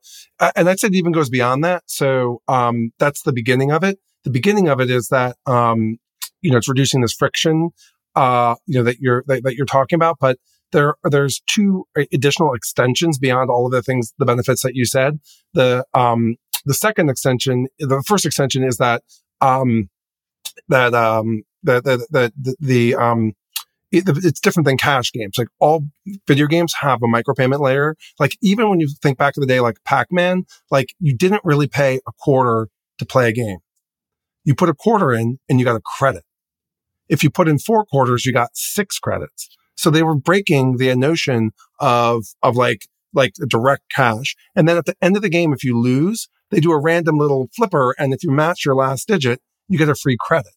and 0.56 0.78
say 0.78 0.88
it 0.88 0.94
even 0.94 1.12
goes 1.12 1.30
beyond 1.30 1.62
that. 1.64 1.84
So 1.86 2.40
um, 2.48 2.90
that's 2.98 3.22
the 3.22 3.32
beginning 3.32 3.70
of 3.70 3.84
it. 3.84 3.98
The 4.24 4.30
beginning 4.30 4.68
of 4.68 4.80
it 4.80 4.90
is 4.90 5.08
that 5.08 5.36
um, 5.46 5.98
you 6.42 6.50
know 6.50 6.56
it's 6.56 6.68
reducing 6.68 7.00
this 7.00 7.12
friction, 7.12 7.70
uh, 8.16 8.56
you 8.66 8.78
know 8.78 8.84
that 8.84 8.98
you're 8.98 9.22
that, 9.28 9.44
that 9.44 9.54
you're 9.54 9.66
talking 9.66 9.96
about, 9.96 10.16
but 10.20 10.38
there 10.72 10.96
there's 11.04 11.40
two 11.48 11.84
additional 12.12 12.52
extensions 12.54 13.18
beyond 13.18 13.48
all 13.50 13.66
of 13.66 13.72
the 13.72 13.82
things 13.82 14.12
the 14.18 14.24
benefits 14.26 14.62
that 14.62 14.74
you 14.74 14.84
said 14.84 15.20
the 15.54 15.84
um 15.94 16.34
the 16.64 16.74
second 16.74 17.08
extension 17.08 17.68
the 17.78 18.02
first 18.04 18.26
extension 18.26 18.64
is 18.64 18.76
that 18.78 19.00
um 19.40 19.88
that 20.68 20.94
um 20.94 21.42
the 21.62 21.80
the 21.80 22.06
the, 22.10 22.32
the, 22.40 22.56
the 22.60 22.94
um 22.96 23.32
it's 23.92 24.40
different 24.40 24.66
than 24.66 24.76
cash 24.76 25.12
games. 25.12 25.38
Like 25.38 25.48
all 25.60 25.84
video 26.26 26.46
games 26.46 26.74
have 26.80 27.00
a 27.02 27.06
micropayment 27.06 27.60
layer. 27.60 27.96
Like 28.18 28.36
even 28.42 28.68
when 28.68 28.80
you 28.80 28.88
think 29.02 29.18
back 29.18 29.34
to 29.34 29.40
the 29.40 29.46
day, 29.46 29.60
like 29.60 29.78
Pac-Man, 29.84 30.44
like 30.70 30.94
you 30.98 31.16
didn't 31.16 31.42
really 31.44 31.68
pay 31.68 32.00
a 32.06 32.12
quarter 32.18 32.68
to 32.98 33.06
play 33.06 33.28
a 33.28 33.32
game. 33.32 33.58
You 34.44 34.54
put 34.54 34.68
a 34.68 34.74
quarter 34.74 35.12
in 35.12 35.38
and 35.48 35.58
you 35.58 35.64
got 35.64 35.76
a 35.76 35.82
credit. 35.98 36.24
If 37.08 37.22
you 37.22 37.30
put 37.30 37.48
in 37.48 37.58
four 37.58 37.84
quarters, 37.84 38.26
you 38.26 38.32
got 38.32 38.50
six 38.54 38.98
credits. 38.98 39.48
So 39.76 39.90
they 39.90 40.02
were 40.02 40.16
breaking 40.16 40.78
the 40.78 40.94
notion 40.96 41.52
of, 41.78 42.24
of 42.42 42.56
like, 42.56 42.86
like 43.12 43.34
direct 43.48 43.84
cash. 43.94 44.34
And 44.54 44.68
then 44.68 44.76
at 44.76 44.86
the 44.86 44.96
end 45.00 45.16
of 45.16 45.22
the 45.22 45.28
game, 45.28 45.52
if 45.52 45.62
you 45.62 45.78
lose, 45.78 46.28
they 46.50 46.60
do 46.60 46.72
a 46.72 46.80
random 46.80 47.18
little 47.18 47.48
flipper. 47.54 47.94
And 47.98 48.12
if 48.12 48.22
you 48.22 48.30
match 48.30 48.64
your 48.64 48.74
last 48.74 49.06
digit, 49.06 49.40
you 49.68 49.78
get 49.78 49.88
a 49.88 49.94
free 49.94 50.16
credit. 50.18 50.52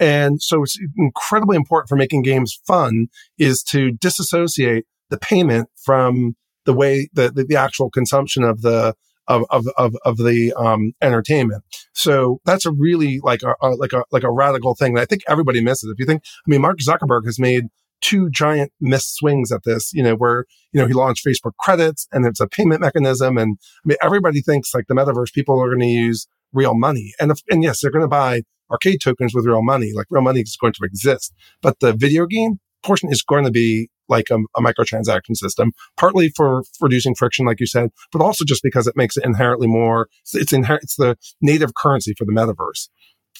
And 0.00 0.42
so 0.42 0.62
it's 0.62 0.78
incredibly 0.96 1.56
important 1.56 1.88
for 1.88 1.96
making 1.96 2.22
games 2.22 2.58
fun 2.66 3.06
is 3.38 3.62
to 3.64 3.92
disassociate 3.92 4.86
the 5.10 5.18
payment 5.18 5.68
from 5.84 6.34
the 6.64 6.72
way 6.72 7.08
the, 7.12 7.30
the, 7.30 7.44
the 7.44 7.56
actual 7.56 7.90
consumption 7.90 8.42
of 8.42 8.62
the, 8.62 8.94
of, 9.28 9.44
of, 9.50 9.66
of, 9.78 9.94
of 10.04 10.16
the, 10.16 10.52
um, 10.54 10.92
entertainment. 11.00 11.62
So 11.92 12.40
that's 12.44 12.66
a 12.66 12.72
really 12.72 13.20
like 13.22 13.42
a, 13.42 13.54
a, 13.62 13.70
like 13.70 13.92
a, 13.92 14.04
like 14.10 14.24
a 14.24 14.30
radical 14.30 14.74
thing 14.74 14.94
that 14.94 15.02
I 15.02 15.06
think 15.06 15.22
everybody 15.28 15.62
misses. 15.62 15.90
If 15.90 15.98
you 15.98 16.06
think, 16.06 16.22
I 16.46 16.50
mean, 16.50 16.60
Mark 16.60 16.78
Zuckerberg 16.78 17.24
has 17.26 17.38
made 17.38 17.64
two 18.00 18.28
giant 18.30 18.70
missed 18.80 19.14
swings 19.14 19.50
at 19.50 19.62
this, 19.64 19.92
you 19.94 20.02
know, 20.02 20.14
where, 20.14 20.44
you 20.72 20.80
know, 20.80 20.86
he 20.86 20.92
launched 20.92 21.24
Facebook 21.24 21.52
credits 21.60 22.06
and 22.12 22.26
it's 22.26 22.40
a 22.40 22.46
payment 22.46 22.82
mechanism. 22.82 23.38
And 23.38 23.56
I 23.84 23.88
mean, 23.88 23.96
everybody 24.02 24.42
thinks 24.42 24.74
like 24.74 24.86
the 24.88 24.94
metaverse, 24.94 25.32
people 25.32 25.58
are 25.58 25.68
going 25.68 25.80
to 25.80 25.86
use 25.86 26.26
real 26.54 26.74
money. 26.74 27.12
And 27.20 27.30
if, 27.30 27.40
and 27.50 27.62
yes, 27.62 27.80
they're 27.80 27.90
going 27.90 28.04
to 28.04 28.08
buy 28.08 28.42
arcade 28.70 29.00
tokens 29.00 29.34
with 29.34 29.46
real 29.46 29.62
money. 29.62 29.92
Like 29.94 30.06
real 30.10 30.22
money 30.22 30.40
is 30.40 30.56
going 30.60 30.72
to 30.74 30.84
exist, 30.84 31.34
but 31.60 31.80
the 31.80 31.92
video 31.92 32.26
game 32.26 32.60
portion 32.82 33.10
is 33.10 33.22
going 33.22 33.44
to 33.44 33.50
be 33.50 33.88
like 34.08 34.30
a, 34.30 34.36
a 34.56 34.60
microtransaction 34.60 35.34
system, 35.34 35.72
partly 35.96 36.28
for, 36.28 36.62
reducing 36.80 37.14
friction, 37.14 37.46
like 37.46 37.60
you 37.60 37.66
said, 37.66 37.90
but 38.12 38.20
also 38.20 38.44
just 38.44 38.62
because 38.62 38.86
it 38.86 38.96
makes 38.96 39.16
it 39.16 39.24
inherently 39.24 39.66
more, 39.66 40.08
it's 40.34 40.52
inherent, 40.52 40.82
it's 40.82 40.96
the 40.96 41.16
native 41.40 41.74
currency 41.74 42.14
for 42.16 42.24
the 42.26 42.32
metaverse. 42.32 42.88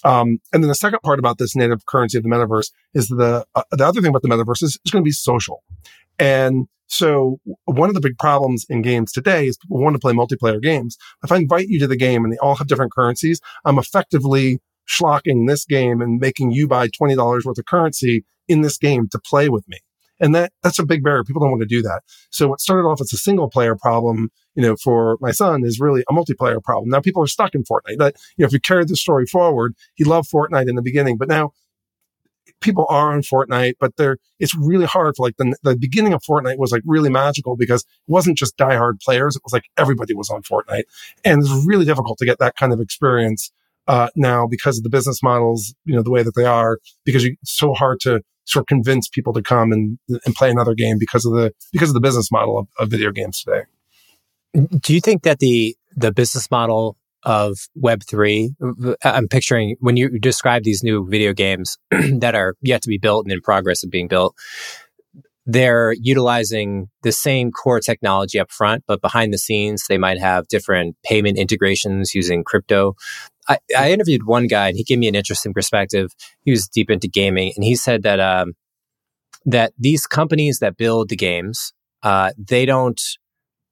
Um, 0.02 0.38
and 0.52 0.62
then 0.62 0.68
the 0.68 0.75
second 0.75 1.00
part 1.02 1.18
about 1.18 1.38
this 1.38 1.54
native 1.54 1.87
currency 1.87 2.18
of 2.18 2.25
the 2.25 2.30
metaverse 2.30 2.71
is 2.92 3.09
the 3.09 3.47
uh, 3.54 3.62
the 3.71 3.87
other 3.87 4.00
thing 4.00 4.11
about 4.11 4.23
the 4.23 4.28
metaverse 4.28 4.62
is 4.62 4.78
it's 4.85 4.90
going 4.90 5.02
to 5.02 5.09
be 5.09 5.12
social. 5.12 5.62
And 6.18 6.66
so 6.87 7.40
one 7.64 7.88
of 7.88 7.94
the 7.94 8.00
big 8.00 8.18
problems 8.18 8.66
in 8.68 8.83
games 8.83 9.11
today 9.11 9.47
is 9.47 9.56
people 9.56 9.80
want 9.80 9.94
to 9.94 10.00
play 10.00 10.12
multiplayer 10.12 10.62
games. 10.62 10.97
If 11.23 11.33
I 11.33 11.37
invite 11.37 11.68
you 11.68 11.80
to 11.80 11.87
the 11.87 11.97
game 11.97 12.25
and 12.25 12.33
they 12.33 12.38
all 12.38 12.54
have 12.54 12.68
different 12.68 12.92
currencies, 12.92 13.40
I'm 13.64 13.78
effectively 13.78 14.61
schlocking 14.88 15.49
this 15.49 15.64
game 15.64 16.00
and 16.00 16.21
making 16.21 16.52
you 16.52 16.68
buy 16.68 16.88
$20 16.88 17.44
worth 17.44 17.59
of 17.59 17.64
currency 17.66 18.25
in 18.49 18.61
this 18.61 18.78
game 18.78 19.09
to 19.09 19.18
play 19.18 19.49
with 19.49 19.66
me. 19.68 19.78
And 20.21 20.35
that, 20.35 20.52
that's 20.62 20.78
a 20.78 20.87
big 20.87 21.02
barrier. 21.02 21.25
People 21.25 21.40
don't 21.40 21.50
want 21.50 21.62
to 21.62 21.66
do 21.66 21.83
that. 21.83 22.02
So 22.30 22.49
what 22.49 22.61
started 22.61 22.87
off 22.87 23.00
as 23.00 23.12
a 23.12 23.16
single 23.16 23.50
player 23.50 23.75
problem, 23.75 24.30
you 24.54 24.62
know, 24.62 24.76
for 24.76 25.18
my 25.21 25.33
son 25.33 25.64
is 25.64 25.80
really 25.80 26.04
a 26.09 26.12
multiplayer 26.12 26.62
problem. 26.62 26.90
Now 26.90 27.00
people 27.00 27.23
are 27.23 27.26
stuck 27.26 27.54
in 27.54 27.64
Fortnite. 27.64 27.99
That, 27.99 28.14
you 28.37 28.42
know, 28.42 28.47
if 28.47 28.52
you 28.52 28.61
carry 28.61 28.85
the 28.85 28.97
story 28.97 29.26
forward, 29.26 29.75
he 29.94 30.04
loved 30.04 30.30
Fortnite 30.30 30.68
in 30.68 30.76
the 30.76 30.83
beginning, 30.83 31.16
but 31.16 31.28
now 31.28 31.50
people 32.64 32.87
are 32.88 33.12
on 33.12 33.23
Fortnite, 33.23 33.75
but 33.78 33.94
they're, 33.97 34.16
it's 34.40 34.54
really 34.54 34.87
hard 34.87 35.14
for 35.16 35.26
like 35.26 35.37
the, 35.37 35.54
the 35.62 35.76
beginning 35.76 36.14
of 36.14 36.23
Fortnite 36.23 36.59
was 36.59 36.73
like 36.73 36.83
really 36.85 37.11
magical 37.11 37.56
because 37.56 37.83
it 37.83 38.11
wasn't 38.11 38.38
just 38.38 38.56
diehard 38.56 39.00
players. 39.00 39.37
It 39.37 39.42
was 39.44 39.52
like 39.52 39.66
everybody 39.76 40.14
was 40.14 40.30
on 40.30 40.42
Fortnite 40.42 40.85
and 41.25 41.42
it's 41.42 41.66
really 41.66 41.85
difficult 41.85 42.18
to 42.18 42.25
get 42.25 42.38
that 42.38 42.56
kind 42.56 42.73
of 42.73 42.80
experience 42.80 43.52
uh, 43.87 44.09
now 44.16 44.47
because 44.47 44.78
of 44.78 44.83
the 44.83 44.90
business 44.90 45.23
models, 45.23 45.75
you 45.85 45.94
know, 45.94 46.02
the 46.02 46.11
way 46.11 46.23
that 46.23 46.35
they 46.35 46.47
are, 46.47 46.78
because 47.04 47.23
you, 47.23 47.37
it's 47.42 47.52
so 47.52 47.75
hard 47.75 48.00
to 48.00 48.23
sort 48.47 48.62
of 48.62 48.66
convince 48.66 49.09
people 49.09 49.33
to 49.35 49.42
come 49.42 49.71
and, 49.71 49.99
and 50.25 50.35
play 50.35 50.50
another 50.50 50.75
game 50.75 50.97
because 50.99 51.25
of 51.25 51.33
the, 51.35 51.52
because 51.73 51.90
of 51.90 51.94
the 51.94 52.00
business 52.00 52.33
model 52.33 52.59
of, 52.59 52.66
of 52.78 52.88
video 52.88 53.12
games 53.12 53.42
today. 53.42 53.62
Do 54.54 54.94
you 54.94 55.00
think 55.00 55.23
that 55.23 55.38
the, 55.38 55.76
the 55.97 56.12
business 56.12 56.50
model 56.50 56.97
of 57.24 57.56
Web3, 57.82 58.96
I'm 59.02 59.28
picturing 59.28 59.76
when 59.80 59.96
you 59.96 60.18
describe 60.18 60.62
these 60.62 60.82
new 60.82 61.06
video 61.08 61.32
games 61.32 61.78
that 61.90 62.34
are 62.34 62.54
yet 62.60 62.82
to 62.82 62.88
be 62.88 62.98
built 62.98 63.24
and 63.24 63.32
in 63.32 63.40
progress 63.40 63.82
of 63.82 63.90
being 63.90 64.08
built, 64.08 64.34
they're 65.46 65.92
utilizing 66.00 66.88
the 67.02 67.12
same 67.12 67.50
core 67.50 67.80
technology 67.80 68.38
up 68.40 68.50
front, 68.50 68.84
but 68.86 69.02
behind 69.02 69.32
the 69.32 69.38
scenes, 69.38 69.84
they 69.88 69.98
might 69.98 70.18
have 70.18 70.48
different 70.48 70.96
payment 71.04 71.38
integrations 71.38 72.14
using 72.14 72.44
crypto. 72.44 72.94
I, 73.48 73.58
I, 73.76 73.92
interviewed 73.92 74.24
one 74.24 74.46
guy 74.46 74.68
and 74.68 74.76
he 74.76 74.84
gave 74.84 74.98
me 74.98 75.06
an 75.06 75.14
interesting 75.14 75.52
perspective. 75.52 76.12
He 76.44 76.50
was 76.50 76.66
deep 76.66 76.90
into 76.90 77.08
gaming 77.08 77.52
and 77.56 77.64
he 77.64 77.76
said 77.76 78.02
that, 78.04 78.20
um, 78.20 78.54
that 79.44 79.74
these 79.78 80.06
companies 80.06 80.60
that 80.60 80.78
build 80.78 81.10
the 81.10 81.16
games, 81.16 81.74
uh, 82.02 82.32
they 82.38 82.64
don't, 82.64 83.00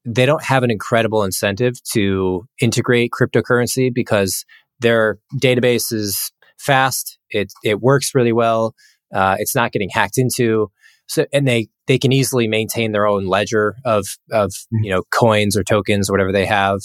they 0.04 0.26
don't 0.26 0.42
have 0.42 0.62
an 0.62 0.70
incredible 0.70 1.22
incentive 1.24 1.74
to 1.92 2.46
integrate 2.60 3.12
cryptocurrency 3.12 3.92
because 3.92 4.44
their 4.80 5.18
database 5.40 5.92
is 5.92 6.32
fast. 6.58 7.18
It, 7.30 7.52
it 7.62 7.80
works 7.80 8.14
really 8.14 8.32
well. 8.32 8.74
Uh, 9.14 9.36
it's 9.38 9.54
not 9.54 9.72
getting 9.72 9.90
hacked 9.90 10.18
into. 10.18 10.70
So, 11.06 11.26
and 11.32 11.46
they, 11.46 11.68
they 11.86 11.98
can 11.98 12.12
easily 12.12 12.48
maintain 12.48 12.92
their 12.92 13.06
own 13.06 13.26
ledger 13.26 13.76
of, 13.84 14.06
of, 14.30 14.50
mm-hmm. 14.50 14.84
you 14.84 14.90
know, 14.90 15.02
coins 15.10 15.56
or 15.56 15.62
tokens 15.62 16.08
or 16.08 16.14
whatever 16.14 16.32
they 16.32 16.46
have 16.46 16.80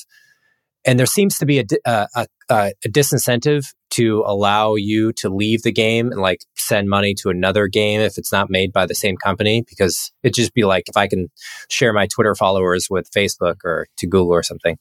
and 0.87 0.97
there 0.97 1.05
seems 1.05 1.37
to 1.37 1.45
be 1.45 1.59
a, 1.59 1.65
a, 1.85 2.07
a, 2.15 2.27
a, 2.49 2.71
disincentive 2.87 3.73
to 3.91 4.23
allow 4.25 4.75
you 4.75 5.11
to 5.13 5.29
leave 5.29 5.63
the 5.63 5.71
game 5.71 6.11
and 6.11 6.21
like 6.21 6.39
send 6.55 6.89
money 6.89 7.13
to 7.15 7.29
another 7.29 7.67
game 7.67 7.99
if 7.99 8.17
it's 8.17 8.31
not 8.31 8.49
made 8.49 8.71
by 8.71 8.85
the 8.85 8.95
same 8.95 9.17
company 9.17 9.63
because 9.67 10.11
it'd 10.23 10.33
just 10.33 10.53
be 10.53 10.63
like 10.63 10.85
if 10.87 10.97
i 10.97 11.07
can 11.07 11.27
share 11.69 11.93
my 11.93 12.07
twitter 12.07 12.33
followers 12.33 12.87
with 12.89 13.11
facebook 13.11 13.57
or 13.63 13.87
to 13.97 14.07
google 14.07 14.33
or 14.33 14.43
something. 14.43 14.77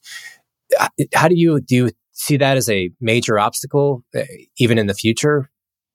How 1.13 1.27
do 1.27 1.35
you 1.35 1.61
do 1.61 1.75
you 1.75 1.89
see 2.11 2.37
that 2.37 2.57
as 2.57 2.69
a 2.69 2.89
major 2.99 3.37
obstacle 3.39 4.03
uh, 4.15 4.23
even 4.57 4.77
in 4.77 4.87
the 4.87 4.93
future 4.93 5.49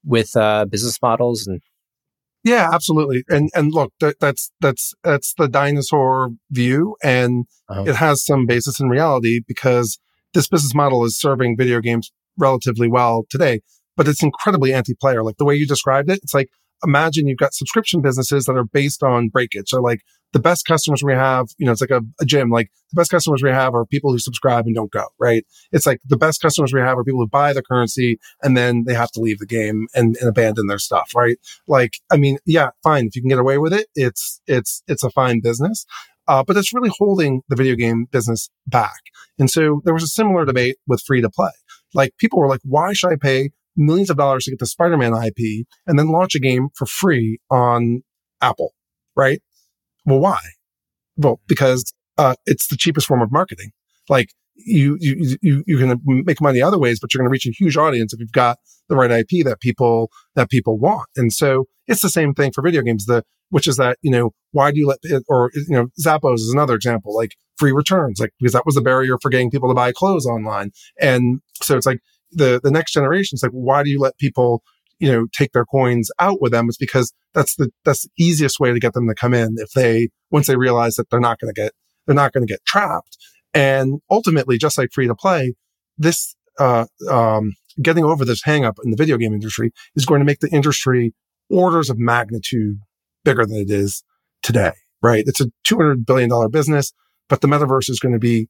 with 0.04 0.36
uh, 0.36 0.64
business 0.66 1.00
models 1.02 1.46
and 1.46 1.60
yeah, 2.44 2.70
absolutely. 2.72 3.24
And 3.28 3.50
and 3.54 3.72
look, 3.72 3.92
that, 4.00 4.16
that's 4.20 4.50
that's 4.60 4.92
that's 5.04 5.34
the 5.34 5.48
dinosaur 5.48 6.30
view, 6.50 6.96
and 7.02 7.46
uh-huh. 7.68 7.84
it 7.86 7.96
has 7.96 8.24
some 8.24 8.46
basis 8.46 8.80
in 8.80 8.88
reality 8.88 9.40
because 9.46 9.98
this 10.34 10.48
business 10.48 10.74
model 10.74 11.04
is 11.04 11.18
serving 11.18 11.56
video 11.56 11.80
games 11.80 12.10
relatively 12.38 12.88
well 12.88 13.24
today, 13.30 13.60
but 13.96 14.08
it's 14.08 14.22
incredibly 14.22 14.72
anti-player. 14.72 15.22
Like 15.22 15.36
the 15.36 15.44
way 15.44 15.54
you 15.54 15.66
described 15.66 16.10
it, 16.10 16.20
it's 16.22 16.34
like 16.34 16.48
imagine 16.84 17.26
you've 17.26 17.38
got 17.38 17.54
subscription 17.54 18.00
businesses 18.00 18.44
that 18.46 18.56
are 18.56 18.64
based 18.64 19.02
on 19.02 19.28
breakage. 19.28 19.68
So 19.68 19.80
like 19.80 20.02
the 20.32 20.38
best 20.38 20.64
customers 20.66 21.02
we 21.02 21.12
have, 21.12 21.48
you 21.58 21.66
know, 21.66 21.72
it's 21.72 21.80
like 21.80 21.90
a, 21.90 22.00
a, 22.20 22.24
gym. 22.24 22.50
Like 22.50 22.70
the 22.90 23.00
best 23.00 23.10
customers 23.10 23.42
we 23.42 23.50
have 23.50 23.74
are 23.74 23.84
people 23.84 24.10
who 24.10 24.18
subscribe 24.18 24.66
and 24.66 24.74
don't 24.74 24.90
go, 24.90 25.06
right? 25.18 25.44
It's 25.72 25.86
like 25.86 26.00
the 26.06 26.16
best 26.16 26.40
customers 26.40 26.72
we 26.72 26.80
have 26.80 26.96
are 26.96 27.04
people 27.04 27.20
who 27.20 27.28
buy 27.28 27.52
the 27.52 27.62
currency 27.62 28.18
and 28.42 28.56
then 28.56 28.84
they 28.86 28.94
have 28.94 29.10
to 29.12 29.20
leave 29.20 29.38
the 29.38 29.46
game 29.46 29.88
and, 29.94 30.16
and 30.16 30.28
abandon 30.28 30.66
their 30.68 30.78
stuff, 30.78 31.12
right? 31.14 31.38
Like, 31.66 31.98
I 32.10 32.16
mean, 32.16 32.38
yeah, 32.46 32.70
fine. 32.82 33.06
If 33.06 33.16
you 33.16 33.22
can 33.22 33.28
get 33.28 33.38
away 33.38 33.58
with 33.58 33.72
it, 33.72 33.88
it's, 33.94 34.40
it's, 34.46 34.82
it's 34.88 35.04
a 35.04 35.10
fine 35.10 35.40
business. 35.40 35.84
uh, 36.28 36.42
but 36.42 36.56
it's 36.56 36.72
really 36.72 36.92
holding 36.96 37.42
the 37.48 37.56
video 37.56 37.74
game 37.74 38.06
business 38.10 38.48
back. 38.66 39.00
And 39.38 39.50
so 39.50 39.82
there 39.84 39.94
was 39.94 40.04
a 40.04 40.08
similar 40.08 40.44
debate 40.44 40.76
with 40.86 41.02
free 41.02 41.20
to 41.20 41.30
play. 41.30 41.50
Like 41.94 42.16
people 42.18 42.38
were 42.38 42.48
like, 42.48 42.60
why 42.64 42.92
should 42.92 43.12
I 43.12 43.16
pay 43.16 43.50
millions 43.76 44.10
of 44.10 44.16
dollars 44.16 44.44
to 44.44 44.50
get 44.50 44.58
the 44.58 44.66
Spider-Man 44.66 45.12
IP 45.12 45.66
and 45.86 45.98
then 45.98 46.08
launch 46.08 46.34
a 46.34 46.40
game 46.40 46.68
for 46.74 46.86
free 46.86 47.38
on 47.50 48.02
Apple? 48.40 48.72
Right? 49.16 49.40
Well, 50.04 50.20
why? 50.20 50.40
Well, 51.16 51.40
because 51.46 51.92
uh, 52.18 52.34
it's 52.46 52.68
the 52.68 52.76
cheapest 52.76 53.06
form 53.06 53.22
of 53.22 53.30
marketing. 53.30 53.72
Like 54.08 54.30
you, 54.54 54.96
you, 55.00 55.38
you, 55.66 55.78
going 55.78 55.96
to 55.96 56.22
make 56.24 56.40
money 56.40 56.60
other 56.60 56.78
ways, 56.78 57.00
but 57.00 57.12
you're 57.12 57.20
going 57.20 57.28
to 57.28 57.32
reach 57.32 57.46
a 57.46 57.50
huge 57.50 57.76
audience 57.76 58.12
if 58.12 58.20
you've 58.20 58.32
got 58.32 58.58
the 58.88 58.96
right 58.96 59.10
IP 59.10 59.44
that 59.44 59.60
people, 59.60 60.10
that 60.34 60.50
people 60.50 60.78
want. 60.78 61.08
And 61.16 61.32
so 61.32 61.66
it's 61.86 62.02
the 62.02 62.08
same 62.08 62.34
thing 62.34 62.52
for 62.52 62.62
video 62.62 62.82
games. 62.82 63.06
The, 63.06 63.24
which 63.50 63.68
is 63.68 63.76
that, 63.76 63.98
you 64.00 64.10
know, 64.10 64.30
why 64.52 64.72
do 64.72 64.78
you 64.78 64.86
let, 64.86 64.98
or, 65.28 65.50
you 65.54 65.76
know, 65.76 65.88
Zappos 66.02 66.36
is 66.36 66.50
another 66.52 66.74
example, 66.74 67.14
like 67.14 67.36
free 67.58 67.72
returns, 67.72 68.18
like, 68.18 68.32
because 68.40 68.54
that 68.54 68.64
was 68.64 68.74
the 68.74 68.80
barrier 68.80 69.18
for 69.20 69.28
getting 69.28 69.50
people 69.50 69.68
to 69.68 69.74
buy 69.74 69.92
clothes 69.92 70.26
online. 70.26 70.70
And 70.98 71.40
so 71.56 71.76
it's 71.76 71.86
like 71.86 72.00
the, 72.32 72.60
the 72.62 72.70
next 72.70 72.92
generation 72.92 73.36
is 73.36 73.42
like, 73.42 73.52
why 73.52 73.82
do 73.82 73.90
you 73.90 74.00
let 74.00 74.18
people, 74.18 74.62
you 74.98 75.10
know, 75.10 75.26
take 75.36 75.52
their 75.52 75.64
coins 75.64 76.10
out 76.18 76.40
with 76.40 76.52
them? 76.52 76.68
It's 76.68 76.76
because 76.76 77.12
that's 77.34 77.56
the, 77.56 77.70
that's 77.84 78.02
the 78.02 78.10
easiest 78.18 78.60
way 78.60 78.72
to 78.72 78.80
get 78.80 78.94
them 78.94 79.08
to 79.08 79.14
come 79.14 79.34
in 79.34 79.54
if 79.58 79.70
they, 79.72 80.08
once 80.30 80.46
they 80.46 80.56
realize 80.56 80.94
that 80.96 81.10
they're 81.10 81.20
not 81.20 81.38
going 81.38 81.52
to 81.52 81.60
get, 81.60 81.72
they're 82.06 82.14
not 82.14 82.32
going 82.32 82.46
to 82.46 82.52
get 82.52 82.64
trapped. 82.66 83.16
And 83.54 84.00
ultimately, 84.10 84.58
just 84.58 84.78
like 84.78 84.90
free 84.92 85.06
to 85.06 85.14
play, 85.14 85.54
this, 85.98 86.34
uh, 86.58 86.86
um, 87.10 87.52
getting 87.80 88.04
over 88.04 88.24
this 88.24 88.42
hangup 88.42 88.74
in 88.84 88.90
the 88.90 88.96
video 88.96 89.16
game 89.16 89.32
industry 89.32 89.72
is 89.94 90.04
going 90.04 90.20
to 90.20 90.24
make 90.24 90.40
the 90.40 90.50
industry 90.50 91.14
orders 91.50 91.90
of 91.90 91.98
magnitude 91.98 92.78
bigger 93.24 93.44
than 93.46 93.56
it 93.56 93.70
is 93.70 94.02
today, 94.42 94.72
right? 95.02 95.24
It's 95.26 95.40
a 95.40 95.46
$200 95.66 96.04
billion 96.06 96.30
business, 96.50 96.92
but 97.28 97.40
the 97.40 97.48
metaverse 97.48 97.88
is 97.88 98.00
going 98.00 98.12
to 98.12 98.18
be 98.18 98.48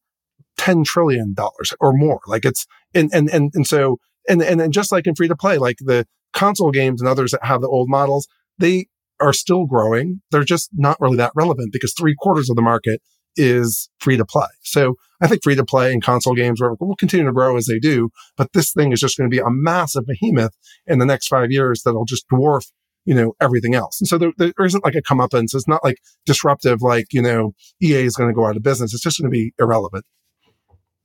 $10 0.59 0.85
trillion 0.85 1.35
or 1.81 1.93
more. 1.93 2.21
Like 2.27 2.45
it's, 2.45 2.67
and, 2.95 3.11
and, 3.13 3.29
and, 3.31 3.51
and 3.55 3.67
so, 3.67 3.99
and, 4.29 4.43
and, 4.43 4.61
and 4.61 4.73
just 4.73 4.93
like 4.93 5.07
in 5.07 5.15
free 5.15 5.29
to 5.29 5.37
play, 5.37 5.59
like 5.59 5.79
the 5.81 6.07
console 6.33 6.71
games 6.71 7.01
and 7.01 7.09
others 7.09 7.33
that 7.33 7.45
have 7.45 7.61
the 7.61 7.69
old 7.69 7.89
models, 7.89 8.29
they 8.59 8.87
are 9.21 9.33
still 9.33 9.67
growing. 9.67 10.21
They're 10.31 10.45
just 10.45 10.71
not 10.73 11.01
really 11.01 11.17
that 11.17 11.33
relevant 11.35 11.73
because 11.73 11.95
three 11.95 12.15
quarters 12.19 12.51
of 12.51 12.57
the 12.57 12.63
market 12.63 13.01
is 13.37 13.89
free 13.99 14.17
to 14.17 14.25
play. 14.25 14.49
So 14.63 14.97
I 15.21 15.27
think 15.27 15.43
free 15.43 15.55
to 15.55 15.65
play 15.65 15.93
and 15.93 16.03
console 16.03 16.35
games 16.35 16.61
will 16.61 16.97
continue 16.97 17.27
to 17.27 17.33
grow 17.33 17.57
as 17.57 17.67
they 17.67 17.79
do, 17.79 18.11
but 18.37 18.53
this 18.53 18.73
thing 18.73 18.93
is 18.93 19.01
just 19.01 19.17
going 19.17 19.31
to 19.31 19.35
be 19.35 19.41
a 19.41 19.51
massive 19.51 20.05
behemoth 20.07 20.55
in 20.87 20.99
the 20.99 21.07
next 21.07 21.29
five 21.29 21.51
years 21.51 21.83
that'll 21.83 22.05
just 22.05 22.29
dwarf, 22.29 22.71
you 23.05 23.15
know, 23.15 23.33
everything 23.41 23.75
else. 23.75 24.01
And 24.01 24.09
so 24.09 24.19
there, 24.19 24.33
there 24.37 24.53
isn't 24.59 24.85
like 24.85 24.97
a 24.97 25.03
comeuppance. 25.03 25.55
It's 25.55 25.69
not 25.69 25.85
like 25.85 25.99
disruptive, 26.27 26.83
like, 26.83 27.07
you 27.13 27.23
know, 27.23 27.53
EA 27.83 28.03
is 28.03 28.17
going 28.17 28.29
to 28.29 28.35
go 28.35 28.47
out 28.47 28.57
of 28.57 28.63
business. 28.63 28.93
It's 28.93 29.03
just 29.03 29.19
going 29.19 29.31
to 29.31 29.35
be 29.35 29.55
irrelevant. 29.59 30.05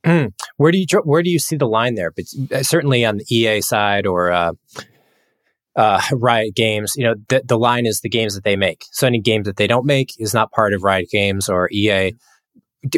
Mm. 0.06 0.32
Where 0.56 0.72
do 0.72 0.78
you 0.78 0.86
where 1.04 1.22
do 1.22 1.30
you 1.30 1.38
see 1.38 1.56
the 1.56 1.66
line 1.66 1.94
there? 1.94 2.12
But 2.12 2.24
uh, 2.52 2.62
certainly 2.62 3.04
on 3.04 3.18
the 3.18 3.34
EA 3.34 3.60
side 3.60 4.06
or 4.06 4.30
uh, 4.30 4.52
uh, 5.76 6.00
Riot 6.12 6.54
Games, 6.54 6.94
you 6.96 7.04
know, 7.04 7.14
the, 7.28 7.42
the 7.44 7.58
line 7.58 7.86
is 7.86 8.00
the 8.00 8.08
games 8.08 8.34
that 8.34 8.44
they 8.44 8.56
make. 8.56 8.84
So 8.92 9.06
any 9.06 9.20
games 9.20 9.46
that 9.46 9.56
they 9.56 9.66
don't 9.66 9.86
make 9.86 10.10
is 10.18 10.34
not 10.34 10.52
part 10.52 10.72
of 10.72 10.82
Riot 10.82 11.08
Games 11.10 11.48
or 11.48 11.68
EA. 11.72 12.14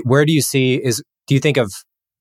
Where 0.05 0.25
do 0.25 0.33
you 0.33 0.43
see 0.43 0.75
is 0.75 1.03
do 1.27 1.35
you 1.35 1.41
think 1.41 1.57
of 1.57 1.73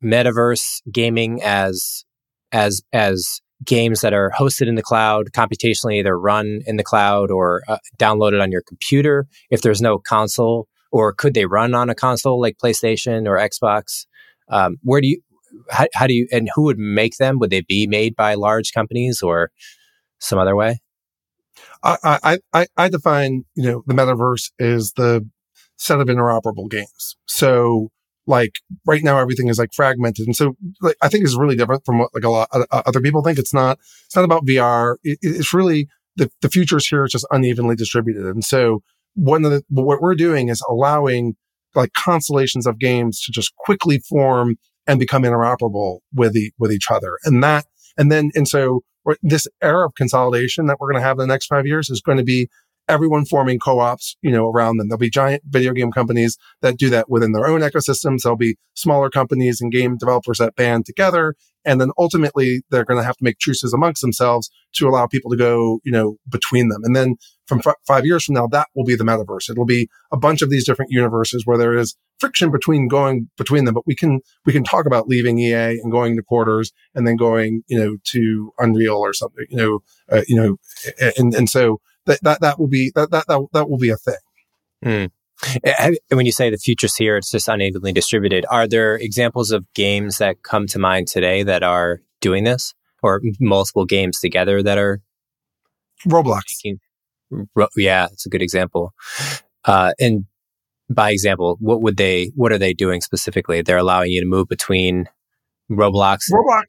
metaverse 0.04 0.82
gaming 0.92 1.42
as 1.44 2.06
as 2.52 2.82
as 2.94 3.42
games 3.66 4.02
that 4.02 4.14
are 4.14 4.32
hosted 4.38 4.68
in 4.68 4.76
the 4.76 4.82
cloud, 4.82 5.32
computationally 5.34 6.00
either 6.00 6.18
run 6.18 6.62
in 6.66 6.78
the 6.78 6.84
cloud 6.84 7.30
or 7.30 7.64
uh, 7.68 7.78
downloaded 7.98 8.42
on 8.42 8.52
your 8.52 8.62
computer 8.62 9.28
if 9.50 9.62
there's 9.62 9.82
no 9.82 9.98
console, 9.98 10.68
or 10.92 11.14
could 11.14 11.34
they 11.34 11.46
run 11.46 11.74
on 11.74 11.90
a 11.90 11.96
console 11.96 12.40
like 12.40 12.58
PlayStation 12.58 13.28
or 13.28 13.38
Xbox? 13.38 14.06
Um, 14.50 14.78
where 14.84 15.02
do 15.02 15.08
you 15.08 15.22
how, 15.70 15.88
how 15.94 16.08
do 16.08 16.14
you 16.14 16.28
and 16.32 16.50
who 16.54 16.64
would 16.64 16.80
make 16.80 17.18
them? 17.18 17.40
Would 17.40 17.50
they 17.50 17.62
be 17.62 17.88
made 17.88 18.16
by 18.16 18.36
large 18.36 18.72
companies 18.74 19.22
or 19.22 19.52
some 20.20 20.40
other 20.40 20.56
way? 20.56 20.80
I, 21.84 22.40
I, 22.54 22.68
I 22.78 22.90
define, 22.90 23.46
you 23.56 23.64
know, 23.64 23.84
the 23.88 23.94
metaverse 23.94 24.52
is 24.60 24.94
the 24.94 25.28
set 25.78 26.00
of 26.00 26.08
interoperable 26.08 26.70
games. 26.70 27.16
So 27.26 27.90
like 28.28 28.56
right 28.86 29.04
now, 29.04 29.18
everything 29.18 29.48
is 29.48 29.58
like 29.58 29.74
fragmented. 29.74 30.28
And 30.28 30.36
so 30.36 30.56
like, 30.82 30.98
I 31.02 31.08
think 31.08 31.24
it's 31.24 31.38
really 31.38 31.56
different 31.56 31.86
from 31.86 32.00
what 32.00 32.14
like 32.14 32.24
a 32.24 32.30
lot 32.30 32.50
of 32.52 32.66
other 32.72 33.02
people 33.02 33.24
think. 33.24 33.40
It's 33.40 33.54
not, 33.54 33.80
it's 34.06 34.16
not 34.16 34.26
about 34.26 34.46
VR. 34.46 34.96
It, 35.04 35.20
it's 35.22 35.54
really 35.54 35.88
the, 36.16 36.30
the 36.42 36.50
future 36.50 36.78
is 36.78 36.88
here. 36.88 37.06
It's 37.06 37.14
just 37.14 37.28
unevenly 37.32 37.76
distributed. 37.76 38.26
And 38.26 38.44
so 38.44 38.84
one 39.16 39.46
of 39.46 39.52
the, 39.52 39.64
what 39.70 40.02
we're 40.02 40.16
doing 40.16 40.50
is 40.50 40.64
allowing 40.70 41.36
like 41.76 41.94
constellations 41.94 42.66
of 42.66 42.80
games 42.80 43.22
to 43.22 43.32
just 43.32 43.56
quickly 43.58 44.00
form 44.00 44.56
and 44.88 45.00
become 45.00 45.24
interoperable 45.24 46.00
with 46.14 46.34
the, 46.34 46.52
with 46.58 46.72
each 46.72 46.88
other. 46.90 47.18
And 47.24 47.44
that, 47.44 47.66
and 47.98 48.12
then, 48.12 48.32
and 48.36 48.48
so 48.48 48.82
this 49.22 49.48
era 49.62 49.86
of 49.86 49.94
consolidation 49.96 50.66
that 50.68 50.78
we're 50.80 50.92
going 50.92 51.02
to 51.02 51.08
have 51.08 51.16
in 51.16 51.28
the 51.28 51.28
next 51.28 51.48
five 51.48 51.66
years 51.66 51.90
is 51.90 52.02
going 52.02 52.18
to 52.18 52.24
be 52.24 52.50
everyone 52.88 53.24
forming 53.24 53.60
co-ops, 53.60 54.18
you 54.22 54.32
know, 54.32 54.50
around 54.50 54.78
them. 54.78 54.90
There'll 54.90 55.00
be 55.00 55.12
giant 55.12 55.44
video 55.48 55.74
game 55.74 55.92
companies 55.92 56.38
that 56.62 56.78
do 56.78 56.90
that 56.90 57.10
within 57.10 57.32
their 57.34 57.48
own 57.48 57.62
ecosystems. 57.62 58.22
There'll 58.24 58.36
be 58.36 58.58
smaller 58.74 59.10
companies 59.10 59.62
and 59.62 59.72
game 59.72 59.96
developers 59.96 60.40
that 60.40 60.56
band 60.56 60.88
together. 60.88 61.36
And 61.66 61.80
then 61.80 61.92
ultimately 61.98 62.64
they're 62.72 62.86
going 62.86 63.00
to 63.00 63.06
have 63.06 63.18
to 63.18 63.24
make 63.24 63.38
truces 63.38 63.74
amongst 63.74 64.02
themselves 64.02 64.50
to 64.76 64.88
allow 64.88 65.06
people 65.06 65.30
to 65.30 65.38
go, 65.38 65.80
you 65.84 65.92
know, 65.92 66.16
between 66.28 66.70
them. 66.70 66.82
And 66.84 66.96
then 66.96 67.16
from 67.50 67.62
f- 67.66 67.76
five 67.86 68.06
years 68.06 68.24
from 68.24 68.36
now, 68.36 68.48
that 68.48 68.68
will 68.76 68.86
be 68.86 68.96
the 68.96 69.04
metaverse. 69.04 69.50
It'll 69.50 69.66
be 69.66 69.90
a 70.12 70.18
bunch 70.18 70.42
of 70.42 70.50
these 70.50 70.66
different 70.66 70.92
universes 70.92 71.46
where 71.46 71.58
there 71.58 71.78
is 71.78 71.96
friction 72.20 72.52
between 72.52 72.88
going 72.88 73.30
between 73.38 73.66
them, 73.66 73.74
but 73.74 73.88
we 73.88 73.96
can, 73.96 74.22
we 74.46 74.54
can 74.54 74.64
talk 74.64 74.86
about 74.86 75.08
leaving 75.08 75.40
EA 75.40 75.80
and 75.82 75.92
going 75.92 76.16
to 76.16 76.24
quarters 76.24 76.72
and 76.96 77.06
then 77.06 77.18
going, 77.18 77.64
you 77.68 77.78
know, 77.78 77.98
to 78.06 78.54
Unreal 78.60 78.98
or 78.98 79.14
something, 79.14 79.46
you 79.50 79.58
know, 79.58 79.80
uh, 80.12 80.22
you 80.28 80.36
know, 80.36 80.58
and, 81.18 81.34
and 81.34 81.50
so 81.50 81.82
that, 82.06 82.20
that, 82.22 82.42
that 82.42 82.60
will 82.60 82.68
be, 82.68 82.92
that, 82.96 83.12
that, 83.12 83.26
that, 83.28 83.42
that 83.54 83.70
will 83.70 83.78
be 83.78 83.90
a 83.90 83.98
thing. 83.98 84.16
Mm. 84.86 85.12
When 86.10 86.26
you 86.26 86.34
say 86.34 86.50
the 86.50 86.58
future's 86.58 86.96
here, 86.98 87.16
it's 87.16 87.32
just 87.32 87.48
unevenly 87.48 87.94
distributed. 87.94 88.46
Are 88.50 88.68
there 88.68 88.96
examples 88.96 89.52
of 89.52 89.66
games 89.74 90.18
that 90.18 90.44
come 90.44 90.68
to 90.68 90.80
mind 90.80 91.08
today 91.08 91.44
that 91.44 91.64
are 91.64 92.02
doing 92.20 92.44
this, 92.44 92.74
or 93.02 93.22
multiple 93.40 93.86
games 93.86 94.20
together 94.20 94.62
that 94.62 94.78
are 94.78 95.00
Roblox? 96.06 96.42
Making, 96.66 96.80
yeah, 97.76 98.08
it's 98.12 98.26
a 98.26 98.30
good 98.30 98.42
example. 98.42 98.94
Uh, 99.66 99.94
and 100.00 100.26
by 100.90 101.12
example, 101.12 101.58
what 101.60 101.82
would 101.82 101.98
they? 101.98 102.32
What 102.36 102.52
are 102.52 102.58
they 102.58 102.74
doing 102.74 103.02
specifically? 103.02 103.62
They're 103.62 103.78
allowing 103.78 104.12
you 104.12 104.20
to 104.22 104.28
move 104.28 104.48
between 104.48 105.08
Roblox. 105.72 106.32
Roblox. 106.32 106.64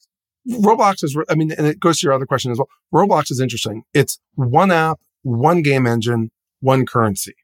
Roblox 0.48 1.04
is. 1.04 1.16
I 1.28 1.34
mean, 1.34 1.52
and 1.52 1.66
it 1.66 1.80
goes 1.80 2.00
to 2.00 2.06
your 2.06 2.14
other 2.14 2.26
question 2.26 2.50
as 2.50 2.58
well. 2.58 2.68
Roblox 2.92 3.30
is 3.30 3.40
interesting. 3.40 3.84
It's 3.94 4.18
one 4.34 4.70
app, 4.70 5.00
one 5.22 5.62
game 5.62 5.86
engine, 5.86 6.30
one 6.60 6.86
currency 6.86 7.34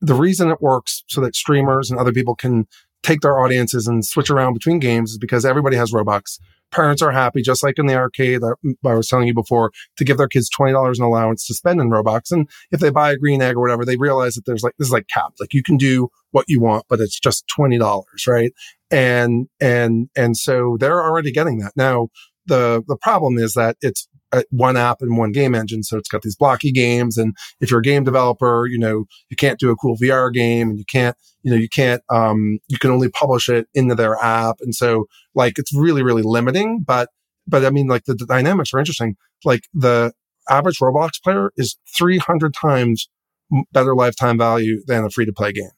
the 0.00 0.14
reason 0.14 0.50
it 0.50 0.60
works 0.60 1.04
so 1.08 1.20
that 1.20 1.36
streamers 1.36 1.90
and 1.90 1.98
other 1.98 2.12
people 2.12 2.34
can 2.34 2.66
take 3.02 3.20
their 3.20 3.38
audiences 3.38 3.86
and 3.86 4.04
switch 4.04 4.30
around 4.30 4.54
between 4.54 4.78
games 4.78 5.12
is 5.12 5.18
because 5.18 5.44
everybody 5.44 5.76
has 5.76 5.92
Robux. 5.92 6.38
Parents 6.74 7.02
are 7.02 7.12
happy, 7.12 7.40
just 7.40 7.62
like 7.62 7.78
in 7.78 7.86
the 7.86 7.94
arcade 7.94 8.40
that 8.40 8.56
I 8.84 8.94
was 8.94 9.06
telling 9.08 9.28
you 9.28 9.34
before, 9.34 9.70
to 9.96 10.04
give 10.04 10.18
their 10.18 10.28
kids 10.28 10.50
$20 10.58 10.96
in 10.96 11.02
allowance 11.02 11.46
to 11.46 11.54
spend 11.54 11.80
in 11.80 11.88
Robux. 11.88 12.32
And 12.32 12.48
if 12.72 12.80
they 12.80 12.90
buy 12.90 13.12
a 13.12 13.16
green 13.16 13.40
egg 13.40 13.56
or 13.56 13.60
whatever, 13.60 13.84
they 13.84 13.96
realize 13.96 14.34
that 14.34 14.44
there's 14.44 14.64
like, 14.64 14.74
this 14.78 14.88
is 14.88 14.92
like 14.92 15.06
capped. 15.06 15.38
Like 15.38 15.54
you 15.54 15.62
can 15.62 15.76
do 15.76 16.08
what 16.32 16.46
you 16.48 16.60
want, 16.60 16.86
but 16.88 17.00
it's 17.00 17.20
just 17.20 17.44
$20, 17.56 18.04
right? 18.26 18.52
And, 18.90 19.46
and, 19.60 20.08
and 20.16 20.36
so 20.36 20.76
they're 20.80 21.02
already 21.02 21.30
getting 21.30 21.58
that. 21.58 21.72
Now, 21.76 22.08
the, 22.46 22.82
the 22.88 22.96
problem 22.96 23.38
is 23.38 23.54
that 23.54 23.76
it's 23.80 24.08
one 24.50 24.76
app 24.76 25.00
and 25.00 25.16
one 25.16 25.32
game 25.32 25.54
engine. 25.54 25.82
So 25.82 25.96
it's 25.96 26.08
got 26.08 26.22
these 26.22 26.36
blocky 26.36 26.72
games. 26.72 27.16
And 27.16 27.34
if 27.60 27.70
you're 27.70 27.80
a 27.80 27.82
game 27.82 28.04
developer, 28.04 28.66
you 28.66 28.78
know, 28.78 29.04
you 29.28 29.36
can't 29.36 29.58
do 29.58 29.70
a 29.70 29.76
cool 29.76 29.96
VR 29.96 30.32
game 30.32 30.70
and 30.70 30.78
you 30.78 30.84
can't, 30.84 31.16
you 31.42 31.50
know, 31.50 31.56
you 31.56 31.68
can't, 31.68 32.02
um, 32.10 32.58
you 32.68 32.78
can 32.78 32.90
only 32.90 33.08
publish 33.08 33.48
it 33.48 33.66
into 33.74 33.94
their 33.94 34.16
app. 34.16 34.56
And 34.60 34.74
so 34.74 35.06
like 35.34 35.58
it's 35.58 35.74
really, 35.74 36.02
really 36.02 36.22
limiting. 36.22 36.82
But, 36.86 37.10
but 37.46 37.64
I 37.64 37.70
mean, 37.70 37.86
like 37.86 38.04
the, 38.04 38.14
the 38.14 38.26
dynamics 38.26 38.72
are 38.72 38.78
interesting. 38.78 39.16
Like 39.44 39.68
the 39.74 40.12
average 40.48 40.78
Roblox 40.78 41.22
player 41.22 41.52
is 41.56 41.78
300 41.96 42.54
times 42.54 43.08
better 43.72 43.94
lifetime 43.94 44.38
value 44.38 44.82
than 44.86 45.04
a 45.04 45.10
free 45.10 45.26
to 45.26 45.32
play 45.32 45.52
game, 45.52 45.70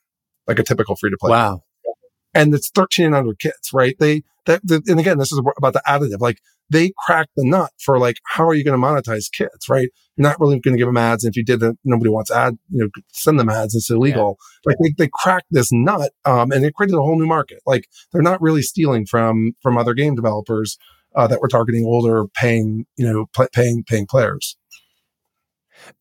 like 0.47 0.59
a 0.59 0.63
typical 0.63 0.97
free 0.97 1.11
to 1.11 1.17
play. 1.19 1.31
Wow. 1.31 1.63
Game. 1.85 1.95
And 2.35 2.55
it's 2.55 2.71
1300 2.75 3.39
kids, 3.39 3.71
right? 3.73 3.97
They, 3.99 4.23
that, 4.47 4.63
and 4.87 4.99
again, 4.99 5.19
this 5.19 5.33
is 5.33 5.41
about 5.59 5.73
the 5.73 5.83
additive. 5.87 6.21
Like 6.21 6.41
they 6.71 6.93
cracked 7.05 7.33
the 7.37 7.45
nut 7.45 7.71
for 7.79 7.99
like, 7.99 8.17
how 8.25 8.45
are 8.47 8.55
you 8.55 8.65
going 8.65 8.81
to 8.81 8.87
monetize 8.87 9.31
kids, 9.31 9.69
right? 9.69 9.89
You're 10.17 10.29
not 10.29 10.41
really 10.41 10.59
going 10.59 10.75
to 10.75 10.79
give 10.79 10.89
them 10.89 10.97
ads. 10.97 11.23
And 11.23 11.33
if 11.33 11.37
you 11.37 11.45
did 11.45 11.61
that, 11.61 11.77
nobody 11.85 12.11
wants 12.11 12.31
ad, 12.31 12.59
you 12.71 12.85
know, 12.85 12.89
send 13.13 13.39
them 13.39 13.51
ads. 13.51 13.75
It's 13.75 13.91
illegal. 13.91 14.39
Yeah. 14.67 14.71
Like 14.71 14.77
they, 14.83 15.05
they 15.05 15.11
cracked 15.13 15.47
this 15.51 15.69
nut, 15.71 16.13
um, 16.25 16.51
and 16.51 16.65
it 16.65 16.75
created 16.75 16.97
a 16.97 17.03
whole 17.03 17.19
new 17.19 17.27
market. 17.27 17.61
Like 17.67 17.87
they're 18.13 18.23
not 18.23 18.41
really 18.41 18.63
stealing 18.63 19.07
from, 19.07 19.53
from 19.63 19.77
other 19.79 19.95
game 19.95 20.15
developers, 20.15 20.79
uh, 21.15 21.27
that 21.27 21.41
were 21.41 21.49
targeting 21.49 21.85
older 21.85 22.27
paying, 22.35 22.87
you 22.97 23.07
know, 23.07 23.27
pl- 23.35 23.49
paying, 23.53 23.85
paying 23.87 24.07
players. 24.07 24.57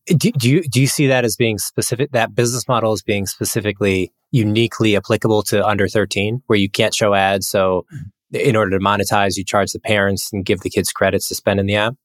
Do, 0.05 0.31
do 0.31 0.49
you 0.49 0.63
do 0.63 0.79
you 0.79 0.87
see 0.87 1.07
that 1.07 1.25
as 1.25 1.35
being 1.35 1.57
specific? 1.57 2.11
That 2.11 2.33
business 2.33 2.65
model 2.65 2.93
as 2.93 3.01
being 3.01 3.25
specifically 3.25 4.13
uniquely 4.31 4.95
applicable 4.95 5.43
to 5.43 5.67
under 5.67 5.89
thirteen, 5.89 6.41
where 6.47 6.57
you 6.57 6.69
can't 6.69 6.95
show 6.95 7.13
ads. 7.13 7.49
So, 7.49 7.85
in 8.31 8.55
order 8.55 8.71
to 8.71 8.83
monetize, 8.83 9.37
you 9.37 9.43
charge 9.43 9.71
the 9.71 9.79
parents 9.79 10.29
and 10.31 10.45
give 10.45 10.61
the 10.61 10.69
kids 10.69 10.91
credits 10.91 11.27
to 11.29 11.35
spend 11.35 11.59
in 11.59 11.65
the 11.65 11.75
app. 11.75 11.95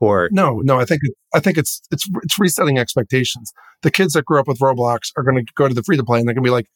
Or 0.00 0.28
no, 0.32 0.58
no, 0.58 0.80
I 0.80 0.84
think 0.84 1.00
I 1.32 1.38
think 1.38 1.56
it's 1.56 1.80
it's 1.92 2.08
it's 2.24 2.38
resetting 2.38 2.76
expectations. 2.76 3.52
The 3.82 3.90
kids 3.90 4.14
that 4.14 4.24
grew 4.24 4.40
up 4.40 4.48
with 4.48 4.58
Roblox 4.58 5.12
are 5.16 5.22
going 5.22 5.36
to 5.36 5.52
go 5.54 5.68
to 5.68 5.74
the 5.74 5.82
free 5.82 5.96
to 5.96 6.02
play 6.02 6.18
and 6.18 6.26
they're 6.26 6.34
going 6.34 6.42
to 6.42 6.48
be 6.48 6.52
like, 6.52 6.66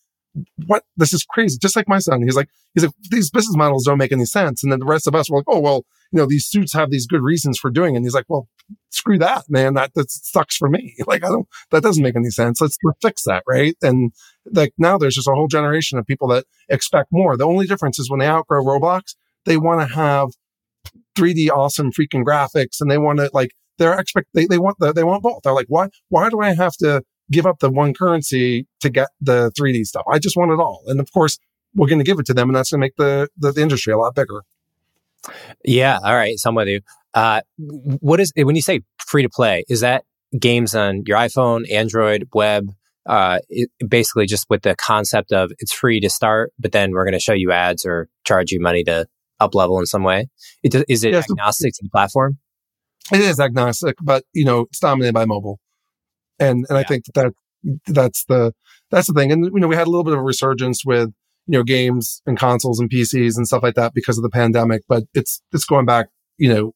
what? 0.66 0.84
This 0.96 1.12
is 1.12 1.24
crazy. 1.24 1.58
Just 1.60 1.76
like 1.76 1.88
my 1.88 1.98
son. 1.98 2.22
He's 2.22 2.36
like, 2.36 2.48
he's 2.74 2.84
like, 2.84 2.94
these 3.10 3.30
business 3.30 3.56
models 3.56 3.84
don't 3.84 3.98
make 3.98 4.12
any 4.12 4.24
sense. 4.24 4.62
And 4.62 4.70
then 4.70 4.80
the 4.80 4.86
rest 4.86 5.06
of 5.06 5.14
us 5.14 5.30
were 5.30 5.38
like, 5.38 5.46
oh, 5.48 5.60
well, 5.60 5.84
you 6.12 6.18
know, 6.18 6.26
these 6.26 6.46
suits 6.46 6.72
have 6.72 6.90
these 6.90 7.06
good 7.06 7.22
reasons 7.22 7.58
for 7.58 7.70
doing 7.70 7.94
it. 7.94 7.98
And 7.98 8.06
he's 8.06 8.14
like, 8.14 8.26
well, 8.28 8.48
screw 8.90 9.18
that, 9.18 9.44
man. 9.48 9.74
That, 9.74 9.94
that 9.94 10.10
sucks 10.10 10.56
for 10.56 10.68
me. 10.68 10.94
Like, 11.06 11.24
I 11.24 11.28
don't, 11.28 11.46
that 11.70 11.82
doesn't 11.82 12.02
make 12.02 12.16
any 12.16 12.30
sense. 12.30 12.60
Let's 12.60 12.76
fix 13.00 13.22
that. 13.24 13.44
Right. 13.46 13.76
And 13.80 14.12
like 14.52 14.72
now 14.76 14.98
there's 14.98 15.14
just 15.14 15.28
a 15.28 15.32
whole 15.32 15.46
generation 15.46 15.98
of 15.98 16.06
people 16.06 16.28
that 16.28 16.46
expect 16.68 17.08
more. 17.12 17.36
The 17.36 17.46
only 17.46 17.66
difference 17.66 17.98
is 17.98 18.10
when 18.10 18.20
they 18.20 18.26
outgrow 18.26 18.64
Roblox, 18.64 19.14
they 19.44 19.56
want 19.56 19.88
to 19.88 19.94
have 19.94 20.30
3D 21.16 21.50
awesome 21.50 21.92
freaking 21.92 22.24
graphics 22.24 22.80
and 22.80 22.90
they 22.90 22.98
want 22.98 23.18
to 23.20 23.30
like, 23.32 23.52
they're 23.78 23.98
expect, 23.98 24.28
they, 24.34 24.46
they 24.46 24.58
want 24.58 24.78
the, 24.80 24.92
they 24.92 25.04
want 25.04 25.22
both. 25.22 25.42
They're 25.42 25.52
like, 25.52 25.68
why, 25.68 25.88
why 26.08 26.28
do 26.28 26.40
I 26.40 26.54
have 26.54 26.72
to 26.78 27.02
give 27.30 27.46
up 27.46 27.58
the 27.58 27.70
one 27.70 27.94
currency 27.94 28.66
to 28.80 28.90
get 28.90 29.08
the 29.20 29.50
3D 29.58 29.84
stuff. 29.84 30.04
I 30.10 30.18
just 30.18 30.36
want 30.36 30.52
it 30.52 30.60
all. 30.60 30.82
And 30.86 31.00
of 31.00 31.12
course, 31.12 31.38
we're 31.74 31.88
going 31.88 31.98
to 31.98 32.04
give 32.04 32.18
it 32.18 32.26
to 32.26 32.34
them 32.34 32.48
and 32.48 32.56
that's 32.56 32.70
going 32.70 32.80
to 32.80 32.84
make 32.84 32.96
the, 32.96 33.28
the, 33.36 33.52
the, 33.52 33.60
industry 33.60 33.92
a 33.92 33.98
lot 33.98 34.14
bigger. 34.14 34.42
Yeah. 35.64 35.98
All 36.02 36.14
right. 36.14 36.38
So 36.38 36.50
I'm 36.50 36.54
with 36.54 36.68
you. 36.68 36.80
Uh, 37.14 37.40
what 37.58 38.20
is, 38.20 38.32
when 38.36 38.56
you 38.56 38.62
say 38.62 38.80
free 38.98 39.22
to 39.22 39.28
play, 39.28 39.64
is 39.68 39.80
that 39.80 40.04
games 40.38 40.74
on 40.74 41.02
your 41.06 41.18
iPhone, 41.18 41.70
Android, 41.70 42.28
web? 42.34 42.70
Uh, 43.06 43.38
it, 43.48 43.70
basically 43.88 44.26
just 44.26 44.46
with 44.50 44.62
the 44.62 44.74
concept 44.74 45.32
of 45.32 45.52
it's 45.60 45.72
free 45.72 46.00
to 46.00 46.10
start, 46.10 46.52
but 46.58 46.72
then 46.72 46.90
we're 46.90 47.04
going 47.04 47.12
to 47.12 47.20
show 47.20 47.32
you 47.32 47.52
ads 47.52 47.86
or 47.86 48.08
charge 48.24 48.50
you 48.50 48.60
money 48.60 48.82
to 48.82 49.06
up 49.38 49.54
level 49.54 49.78
in 49.78 49.86
some 49.86 50.02
way. 50.02 50.28
It, 50.64 50.74
is 50.88 51.04
it 51.04 51.12
yeah, 51.12 51.20
agnostic 51.20 51.74
so, 51.74 51.78
to 51.78 51.84
the 51.84 51.90
platform? 51.90 52.38
It 53.12 53.20
is 53.20 53.38
agnostic, 53.38 53.96
but 54.02 54.24
you 54.32 54.44
know, 54.44 54.62
it's 54.62 54.80
dominated 54.80 55.12
by 55.12 55.24
mobile. 55.24 55.60
And, 56.38 56.66
and 56.68 56.76
yeah. 56.76 56.78
I 56.78 56.82
think 56.84 57.04
that, 57.06 57.12
that 57.14 57.34
that's 57.86 58.24
the, 58.24 58.52
that's 58.90 59.08
the 59.08 59.14
thing. 59.14 59.32
And, 59.32 59.44
you 59.44 59.60
know, 59.60 59.68
we 59.68 59.76
had 59.76 59.86
a 59.86 59.90
little 59.90 60.04
bit 60.04 60.12
of 60.12 60.20
a 60.20 60.22
resurgence 60.22 60.84
with, 60.84 61.10
you 61.46 61.58
know, 61.58 61.62
games 61.62 62.22
and 62.26 62.38
consoles 62.38 62.80
and 62.80 62.90
PCs 62.90 63.36
and 63.36 63.46
stuff 63.46 63.62
like 63.62 63.74
that 63.74 63.94
because 63.94 64.18
of 64.18 64.22
the 64.22 64.30
pandemic, 64.30 64.82
but 64.88 65.04
it's, 65.14 65.40
it's 65.52 65.64
going 65.64 65.86
back, 65.86 66.08
you 66.38 66.52
know, 66.52 66.74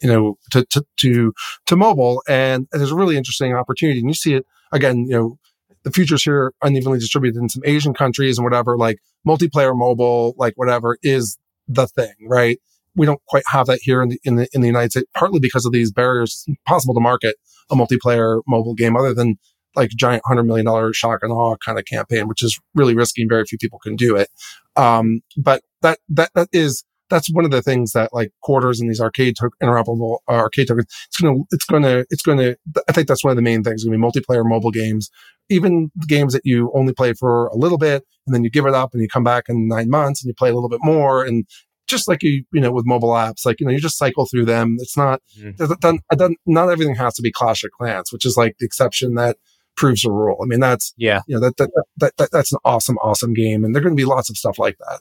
you 0.00 0.08
know, 0.08 0.38
to, 0.50 0.64
to, 0.66 0.84
to, 0.96 1.32
to 1.66 1.76
mobile. 1.76 2.22
And 2.28 2.66
there's 2.72 2.90
a 2.90 2.96
really 2.96 3.16
interesting 3.16 3.54
opportunity. 3.54 4.00
And 4.00 4.08
you 4.08 4.14
see 4.14 4.34
it 4.34 4.46
again, 4.72 5.06
you 5.08 5.16
know, 5.16 5.38
the 5.84 5.90
futures 5.90 6.24
here 6.24 6.52
unevenly 6.62 6.98
distributed 6.98 7.40
in 7.40 7.48
some 7.48 7.62
Asian 7.64 7.94
countries 7.94 8.38
and 8.38 8.44
whatever, 8.44 8.76
like 8.76 8.98
multiplayer 9.26 9.76
mobile, 9.76 10.34
like 10.36 10.54
whatever 10.56 10.98
is 11.02 11.38
the 11.68 11.86
thing, 11.86 12.14
right? 12.26 12.58
We 12.96 13.06
don't 13.06 13.22
quite 13.28 13.44
have 13.46 13.66
that 13.66 13.80
here 13.82 14.02
in 14.02 14.08
the, 14.08 14.20
in 14.24 14.36
the, 14.36 14.48
in 14.52 14.60
the 14.60 14.66
United 14.66 14.90
States, 14.90 15.06
partly 15.14 15.38
because 15.38 15.64
of 15.64 15.72
these 15.72 15.92
barriers 15.92 16.46
possible 16.66 16.94
to 16.94 17.00
market 17.00 17.36
a 17.70 17.74
multiplayer 17.74 18.40
mobile 18.46 18.74
game 18.74 18.96
other 18.96 19.14
than 19.14 19.36
like 19.76 19.90
giant 19.90 20.22
hundred 20.26 20.44
million 20.44 20.66
dollar 20.66 20.92
shock 20.92 21.20
and 21.22 21.32
awe 21.32 21.56
kind 21.64 21.78
of 21.78 21.84
campaign, 21.84 22.28
which 22.28 22.42
is 22.42 22.58
really 22.74 22.94
risky 22.94 23.22
and 23.22 23.30
very 23.30 23.44
few 23.44 23.58
people 23.58 23.78
can 23.78 23.96
do 23.96 24.16
it. 24.16 24.28
Um, 24.76 25.20
but 25.36 25.62
that, 25.82 25.98
that, 26.08 26.30
that 26.34 26.48
is, 26.52 26.84
that's 27.10 27.32
one 27.32 27.44
of 27.44 27.50
the 27.50 27.62
things 27.62 27.92
that 27.92 28.12
like 28.12 28.32
quarters 28.42 28.80
and 28.80 28.90
these 28.90 29.00
arcade 29.00 29.36
to- 29.36 29.50
interoperable 29.62 30.18
uh, 30.28 30.32
arcade 30.32 30.68
tokens, 30.68 30.86
it's 31.08 31.16
to, 31.18 31.44
it's 31.50 31.66
to, 31.66 32.06
it's 32.10 32.22
to, 32.22 32.56
I 32.88 32.92
think 32.92 33.08
that's 33.08 33.24
one 33.24 33.30
of 33.30 33.36
the 33.36 33.42
main 33.42 33.62
things. 33.62 33.84
Going 33.84 33.98
to 34.00 34.06
be 34.12 34.20
multiplayer 34.20 34.44
mobile 34.44 34.70
games, 34.70 35.10
even 35.48 35.90
games 36.06 36.32
that 36.32 36.42
you 36.44 36.70
only 36.74 36.92
play 36.92 37.14
for 37.14 37.46
a 37.48 37.56
little 37.56 37.78
bit 37.78 38.04
and 38.26 38.34
then 38.34 38.44
you 38.44 38.50
give 38.50 38.66
it 38.66 38.74
up 38.74 38.92
and 38.92 39.02
you 39.02 39.08
come 39.08 39.24
back 39.24 39.44
in 39.48 39.68
nine 39.68 39.88
months 39.88 40.22
and 40.22 40.28
you 40.28 40.34
play 40.34 40.50
a 40.50 40.54
little 40.54 40.68
bit 40.68 40.80
more 40.82 41.24
and 41.24 41.46
just 41.88 42.06
like 42.06 42.22
you, 42.22 42.44
you 42.52 42.60
know, 42.60 42.70
with 42.70 42.86
mobile 42.86 43.10
apps, 43.10 43.44
like, 43.44 43.58
you 43.58 43.66
know, 43.66 43.72
you 43.72 43.80
just 43.80 43.98
cycle 43.98 44.26
through 44.26 44.44
them. 44.44 44.76
It's 44.78 44.96
not, 44.96 45.20
mm-hmm. 45.36 46.34
not 46.46 46.70
everything 46.70 46.94
has 46.94 47.14
to 47.14 47.22
be 47.22 47.32
Clash 47.32 47.64
of 47.64 47.70
Clans, 47.72 48.12
which 48.12 48.24
is 48.24 48.36
like 48.36 48.56
the 48.58 48.66
exception 48.66 49.14
that 49.14 49.38
proves 49.74 50.02
the 50.02 50.10
rule. 50.10 50.36
I 50.42 50.46
mean, 50.46 50.60
that's, 50.60 50.92
yeah, 50.96 51.20
you 51.26 51.34
know, 51.36 51.40
that, 51.40 51.56
that, 51.56 51.70
that, 51.98 52.16
that 52.16 52.30
that's 52.32 52.52
an 52.52 52.58
awesome, 52.64 52.98
awesome 52.98 53.32
game. 53.32 53.64
And 53.64 53.74
there 53.74 53.80
are 53.80 53.84
going 53.84 53.96
to 53.96 54.00
be 54.00 54.04
lots 54.04 54.28
of 54.28 54.36
stuff 54.36 54.58
like 54.58 54.76
that. 54.78 55.00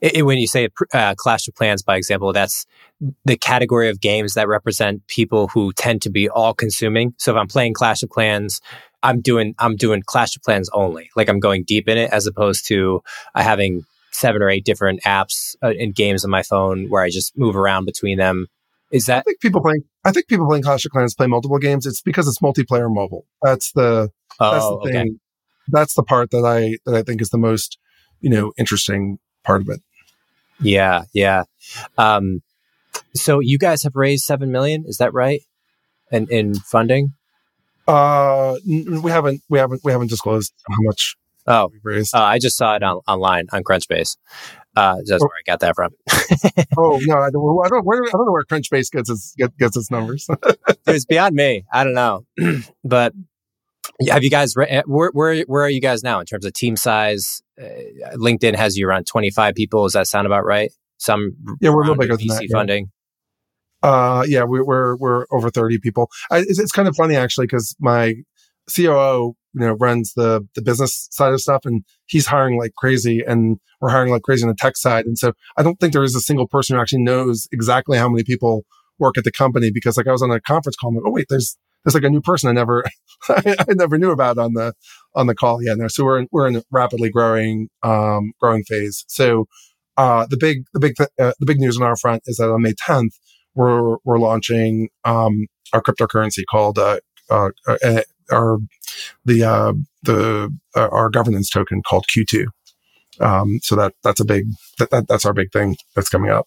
It, 0.00 0.24
when 0.24 0.38
you 0.38 0.46
say 0.46 0.68
uh, 0.92 1.14
Clash 1.16 1.46
of 1.48 1.54
Clans, 1.54 1.82
by 1.82 1.96
example, 1.96 2.32
that's 2.32 2.66
the 3.24 3.36
category 3.36 3.88
of 3.90 4.00
games 4.00 4.34
that 4.34 4.48
represent 4.48 5.06
people 5.06 5.48
who 5.48 5.72
tend 5.74 6.02
to 6.02 6.10
be 6.10 6.28
all 6.28 6.54
consuming. 6.54 7.14
So 7.18 7.32
if 7.32 7.38
I'm 7.38 7.46
playing 7.46 7.74
Clash 7.74 8.02
of 8.02 8.08
Clans, 8.08 8.60
I'm 9.02 9.20
doing, 9.20 9.54
I'm 9.58 9.76
doing 9.76 10.02
Clash 10.04 10.34
of 10.34 10.42
Clans 10.42 10.70
only. 10.72 11.10
Like 11.14 11.28
I'm 11.28 11.38
going 11.38 11.64
deep 11.64 11.86
in 11.86 11.98
it 11.98 12.10
as 12.10 12.26
opposed 12.26 12.66
to 12.68 13.02
uh, 13.34 13.42
having 13.42 13.84
seven 14.16 14.42
or 14.42 14.48
eight 14.48 14.64
different 14.64 15.02
apps 15.02 15.56
uh, 15.62 15.72
and 15.78 15.94
games 15.94 16.24
on 16.24 16.30
my 16.30 16.42
phone 16.42 16.88
where 16.88 17.02
I 17.02 17.10
just 17.10 17.36
move 17.36 17.56
around 17.56 17.84
between 17.84 18.18
them. 18.18 18.46
Is 18.90 19.06
that? 19.06 19.18
I 19.18 19.22
think 19.22 19.40
people 19.40 19.60
playing. 19.60 19.84
I 20.04 20.12
think 20.12 20.28
people 20.28 20.46
playing 20.46 20.62
Clash 20.62 20.84
of 20.84 20.92
Clans 20.92 21.14
play 21.14 21.26
multiple 21.26 21.58
games. 21.58 21.86
It's 21.86 22.00
because 22.00 22.28
it's 22.28 22.38
multiplayer 22.38 22.92
mobile. 22.92 23.26
That's 23.42 23.72
the. 23.72 24.10
Oh, 24.38 24.52
that's 24.52 24.64
the 24.64 24.80
thing. 24.84 24.96
Okay. 24.96 25.16
That's 25.68 25.94
the 25.94 26.04
part 26.04 26.30
that 26.30 26.44
I 26.44 26.78
that 26.86 26.94
I 26.94 27.02
think 27.02 27.20
is 27.20 27.30
the 27.30 27.38
most, 27.38 27.78
you 28.20 28.30
know, 28.30 28.52
interesting 28.56 29.18
part 29.44 29.60
of 29.60 29.68
it. 29.68 29.80
Yeah, 30.60 31.02
yeah. 31.12 31.44
Um, 31.98 32.42
so 33.14 33.40
you 33.40 33.58
guys 33.58 33.82
have 33.82 33.96
raised 33.96 34.24
seven 34.24 34.52
million, 34.52 34.84
is 34.86 34.98
that 34.98 35.12
right? 35.12 35.42
And 36.12 36.30
in, 36.30 36.50
in 36.50 36.54
funding? 36.54 37.12
Uh, 37.88 38.56
we 38.64 39.10
haven't 39.10 39.42
we 39.48 39.58
haven't 39.58 39.80
we 39.84 39.92
haven't 39.92 40.08
disclosed 40.08 40.52
how 40.68 40.76
much 40.80 41.16
Oh, 41.48 41.70
uh, 41.86 42.02
I 42.12 42.38
just 42.38 42.56
saw 42.56 42.74
it 42.74 42.82
on, 42.82 43.00
online 43.06 43.46
on 43.52 43.62
Crunchbase. 43.62 44.16
Uh, 44.76 44.96
that's 45.06 45.22
oh. 45.22 45.26
where 45.26 45.38
I 45.38 45.50
got 45.50 45.60
that 45.60 45.74
from. 45.74 45.92
oh 46.76 47.00
no, 47.02 47.18
I 47.18 47.30
don't, 47.30 47.64
I 47.64 47.68
don't, 47.68 47.84
where, 47.84 48.02
I 48.02 48.10
don't 48.10 48.26
know 48.26 48.32
where 48.32 48.44
Crunchbase 48.44 48.90
gets 48.90 49.08
its 49.08 49.34
gets 49.58 49.76
its 49.76 49.90
numbers. 49.90 50.26
it's 50.86 51.06
beyond 51.06 51.34
me. 51.34 51.64
I 51.72 51.84
don't 51.84 51.94
know, 51.94 52.26
but 52.84 53.14
have 54.10 54.22
you 54.22 54.30
guys 54.30 54.54
eh, 54.58 54.82
where, 54.84 55.10
where 55.12 55.42
where 55.42 55.62
are 55.62 55.70
you 55.70 55.80
guys 55.80 56.02
now 56.02 56.20
in 56.20 56.26
terms 56.26 56.44
of 56.44 56.52
team 56.52 56.76
size? 56.76 57.42
Uh, 57.60 57.68
LinkedIn 58.16 58.54
has 58.54 58.76
you 58.76 58.86
around 58.86 59.06
twenty 59.06 59.30
five 59.30 59.54
people. 59.54 59.84
Does 59.84 59.94
that 59.94 60.08
sound 60.08 60.26
about 60.26 60.44
right? 60.44 60.70
Some 60.98 61.36
yeah, 61.60 61.70
we're 61.70 61.82
a 61.82 61.86
little 61.86 61.96
bigger 61.96 62.16
than 62.16 62.26
that. 62.26 62.48
Funding. 62.52 62.90
Yeah. 63.82 63.90
Uh, 63.90 64.24
yeah, 64.28 64.44
we, 64.44 64.60
we're 64.60 64.96
we're 64.96 65.26
over 65.30 65.48
thirty 65.48 65.78
people. 65.78 66.10
I, 66.30 66.38
it's, 66.38 66.58
it's 66.58 66.72
kind 66.72 66.88
of 66.88 66.96
funny 66.96 67.16
actually 67.16 67.46
because 67.46 67.74
my 67.80 68.14
COO 68.74 69.36
you 69.56 69.66
know, 69.66 69.72
runs 69.72 70.12
the, 70.14 70.46
the 70.54 70.60
business 70.60 71.08
side 71.10 71.32
of 71.32 71.40
stuff 71.40 71.64
and 71.64 71.82
he's 72.04 72.26
hiring 72.26 72.58
like 72.58 72.74
crazy 72.76 73.22
and 73.26 73.58
we're 73.80 73.88
hiring 73.88 74.10
like 74.10 74.22
crazy 74.22 74.42
on 74.42 74.50
the 74.50 74.54
tech 74.54 74.76
side. 74.76 75.06
And 75.06 75.16
so 75.16 75.32
I 75.56 75.62
don't 75.62 75.80
think 75.80 75.94
there 75.94 76.04
is 76.04 76.14
a 76.14 76.20
single 76.20 76.46
person 76.46 76.76
who 76.76 76.82
actually 76.82 77.02
knows 77.02 77.48
exactly 77.50 77.96
how 77.96 78.08
many 78.08 78.22
people 78.22 78.64
work 78.98 79.16
at 79.16 79.24
the 79.24 79.32
company 79.32 79.70
because 79.72 79.96
like 79.96 80.06
I 80.06 80.12
was 80.12 80.22
on 80.22 80.30
a 80.30 80.40
conference 80.40 80.76
call, 80.76 80.90
I'm 80.90 80.96
like, 80.96 81.04
oh 81.06 81.10
wait, 81.10 81.26
there's, 81.30 81.56
there's 81.84 81.94
like 81.94 82.04
a 82.04 82.10
new 82.10 82.20
person 82.20 82.50
I 82.50 82.52
never, 82.52 82.84
I 83.30 83.64
never 83.70 83.96
knew 83.96 84.10
about 84.10 84.36
on 84.36 84.52
the, 84.52 84.74
on 85.14 85.26
the 85.26 85.34
call. 85.34 85.62
Yeah. 85.62 85.74
No. 85.74 85.88
So 85.88 86.04
we're 86.04 86.18
in, 86.18 86.28
we're 86.32 86.48
in 86.48 86.56
a 86.56 86.62
rapidly 86.70 87.08
growing, 87.08 87.68
um, 87.82 88.32
growing 88.38 88.62
phase. 88.64 89.06
So, 89.08 89.46
uh, 89.96 90.26
the 90.28 90.36
big, 90.36 90.64
the 90.74 90.80
big, 90.80 90.94
th- 90.96 91.08
uh, 91.18 91.32
the 91.40 91.46
big 91.46 91.58
news 91.58 91.78
on 91.78 91.82
our 91.82 91.96
front 91.96 92.24
is 92.26 92.36
that 92.36 92.50
on 92.50 92.60
May 92.60 92.74
10th, 92.74 93.14
we're, 93.54 93.96
we're 94.04 94.18
launching, 94.18 94.90
um, 95.06 95.46
our 95.72 95.80
cryptocurrency 95.80 96.42
called, 96.50 96.78
uh, 96.78 96.98
uh, 97.30 97.48
uh 97.66 98.02
our 98.30 98.58
the 99.24 99.44
uh, 99.44 99.72
the 100.02 100.54
uh, 100.74 100.88
our 100.88 101.10
governance 101.10 101.50
token 101.50 101.82
called 101.82 102.06
Q2. 102.16 102.46
Um, 103.20 103.60
so 103.62 103.76
that 103.76 103.94
that's 104.02 104.20
a 104.20 104.24
big 104.24 104.46
that, 104.78 104.90
that 104.90 105.08
that's 105.08 105.24
our 105.24 105.32
big 105.32 105.52
thing 105.52 105.76
that's 105.94 106.08
coming 106.08 106.30
up. 106.30 106.46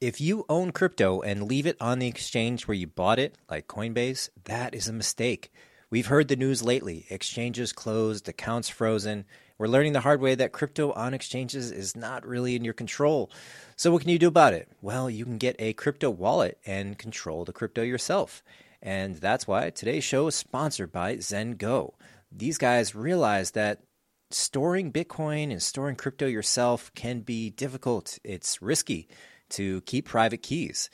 If 0.00 0.20
you 0.20 0.44
own 0.48 0.72
crypto 0.72 1.20
and 1.22 1.44
leave 1.44 1.66
it 1.66 1.76
on 1.80 1.98
the 1.98 2.08
exchange 2.08 2.68
where 2.68 2.74
you 2.74 2.86
bought 2.86 3.18
it, 3.18 3.38
like 3.48 3.68
Coinbase, 3.68 4.28
that 4.44 4.74
is 4.74 4.86
a 4.86 4.92
mistake. 4.92 5.50
We've 5.88 6.08
heard 6.08 6.28
the 6.28 6.36
news 6.36 6.62
lately 6.62 7.06
exchanges 7.08 7.72
closed, 7.72 8.28
accounts 8.28 8.68
frozen. 8.68 9.24
We're 9.56 9.68
learning 9.68 9.92
the 9.92 10.00
hard 10.00 10.20
way 10.20 10.34
that 10.34 10.52
crypto 10.52 10.92
on 10.92 11.14
exchanges 11.14 11.70
is 11.70 11.94
not 11.94 12.26
really 12.26 12.56
in 12.56 12.64
your 12.64 12.74
control. 12.74 13.30
So, 13.76 13.92
what 13.92 14.02
can 14.02 14.10
you 14.10 14.18
do 14.18 14.28
about 14.28 14.52
it? 14.52 14.68
Well, 14.82 15.08
you 15.08 15.24
can 15.24 15.38
get 15.38 15.56
a 15.58 15.72
crypto 15.74 16.10
wallet 16.10 16.58
and 16.66 16.98
control 16.98 17.44
the 17.44 17.52
crypto 17.52 17.82
yourself. 17.82 18.42
And 18.84 19.16
that's 19.16 19.48
why 19.48 19.70
today's 19.70 20.04
show 20.04 20.26
is 20.26 20.34
sponsored 20.34 20.92
by 20.92 21.16
ZenGo. 21.16 21.94
These 22.30 22.58
guys 22.58 22.94
realize 22.94 23.52
that 23.52 23.80
storing 24.30 24.92
Bitcoin 24.92 25.50
and 25.50 25.62
storing 25.62 25.96
crypto 25.96 26.26
yourself 26.26 26.92
can 26.94 27.20
be 27.20 27.48
difficult. 27.48 28.18
It's 28.22 28.60
risky 28.60 29.08
to 29.50 29.80
keep 29.82 30.06
private 30.06 30.42
keys. 30.42 30.90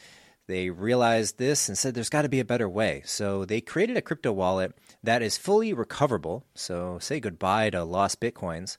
They 0.47 0.71
realized 0.71 1.39
this 1.39 1.69
and 1.69 1.77
said 1.77 1.95
there's 1.95 2.09
got 2.09 2.23
to 2.23 2.29
be 2.29 2.41
a 2.41 2.45
better 2.45 2.69
way. 2.69 3.03
So 3.05 3.45
they 3.45 3.61
created 3.61 3.97
a 3.97 4.03
crypto 4.03 4.31
wallet 4.33 4.73
that 5.03 5.21
is 5.21 5.37
fully 5.37 5.73
recoverable. 5.73 6.45
So 6.55 6.99
say 7.01 7.19
goodbye 7.19 7.71
to 7.71 7.83
lost 7.83 8.21
Bitcoins. 8.21 8.77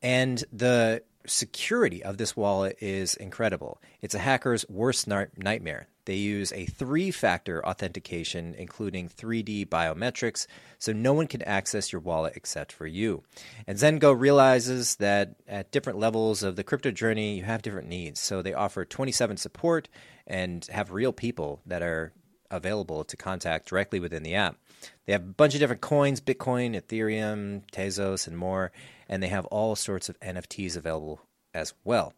And 0.00 0.42
the 0.50 1.02
security 1.26 2.02
of 2.02 2.16
this 2.16 2.36
wallet 2.36 2.78
is 2.80 3.14
incredible. 3.16 3.82
It's 4.00 4.14
a 4.14 4.18
hacker's 4.20 4.64
worst 4.68 5.06
nightmare. 5.06 5.88
They 6.06 6.14
use 6.14 6.52
a 6.52 6.66
three 6.66 7.10
factor 7.10 7.64
authentication, 7.66 8.54
including 8.56 9.08
3D 9.08 9.68
biometrics, 9.68 10.46
so 10.78 10.92
no 10.92 11.12
one 11.12 11.26
can 11.26 11.42
access 11.42 11.92
your 11.92 12.00
wallet 12.00 12.34
except 12.36 12.72
for 12.72 12.86
you. 12.86 13.24
And 13.66 13.76
Zengo 13.76 14.18
realizes 14.18 14.96
that 14.96 15.34
at 15.46 15.72
different 15.72 15.98
levels 15.98 16.42
of 16.42 16.56
the 16.56 16.64
crypto 16.64 16.90
journey, 16.90 17.36
you 17.36 17.44
have 17.44 17.62
different 17.62 17.88
needs. 17.88 18.20
So 18.20 18.40
they 18.40 18.54
offer 18.54 18.84
27 18.84 19.36
support 19.36 19.88
and 20.26 20.64
have 20.66 20.92
real 20.92 21.12
people 21.12 21.60
that 21.66 21.82
are 21.82 22.12
available 22.50 23.04
to 23.04 23.16
contact 23.16 23.68
directly 23.68 24.00
within 24.00 24.22
the 24.22 24.36
app. 24.36 24.56
They 25.04 25.12
have 25.12 25.22
a 25.22 25.32
bunch 25.32 25.54
of 25.54 25.60
different 25.60 25.82
coins 25.82 26.20
Bitcoin, 26.20 26.80
Ethereum, 26.80 27.62
Tezos, 27.72 28.26
and 28.26 28.38
more. 28.38 28.72
And 29.08 29.22
they 29.22 29.28
have 29.28 29.46
all 29.46 29.76
sorts 29.76 30.08
of 30.08 30.18
NFTs 30.20 30.76
available 30.76 31.20
as 31.54 31.74
well. 31.84 32.12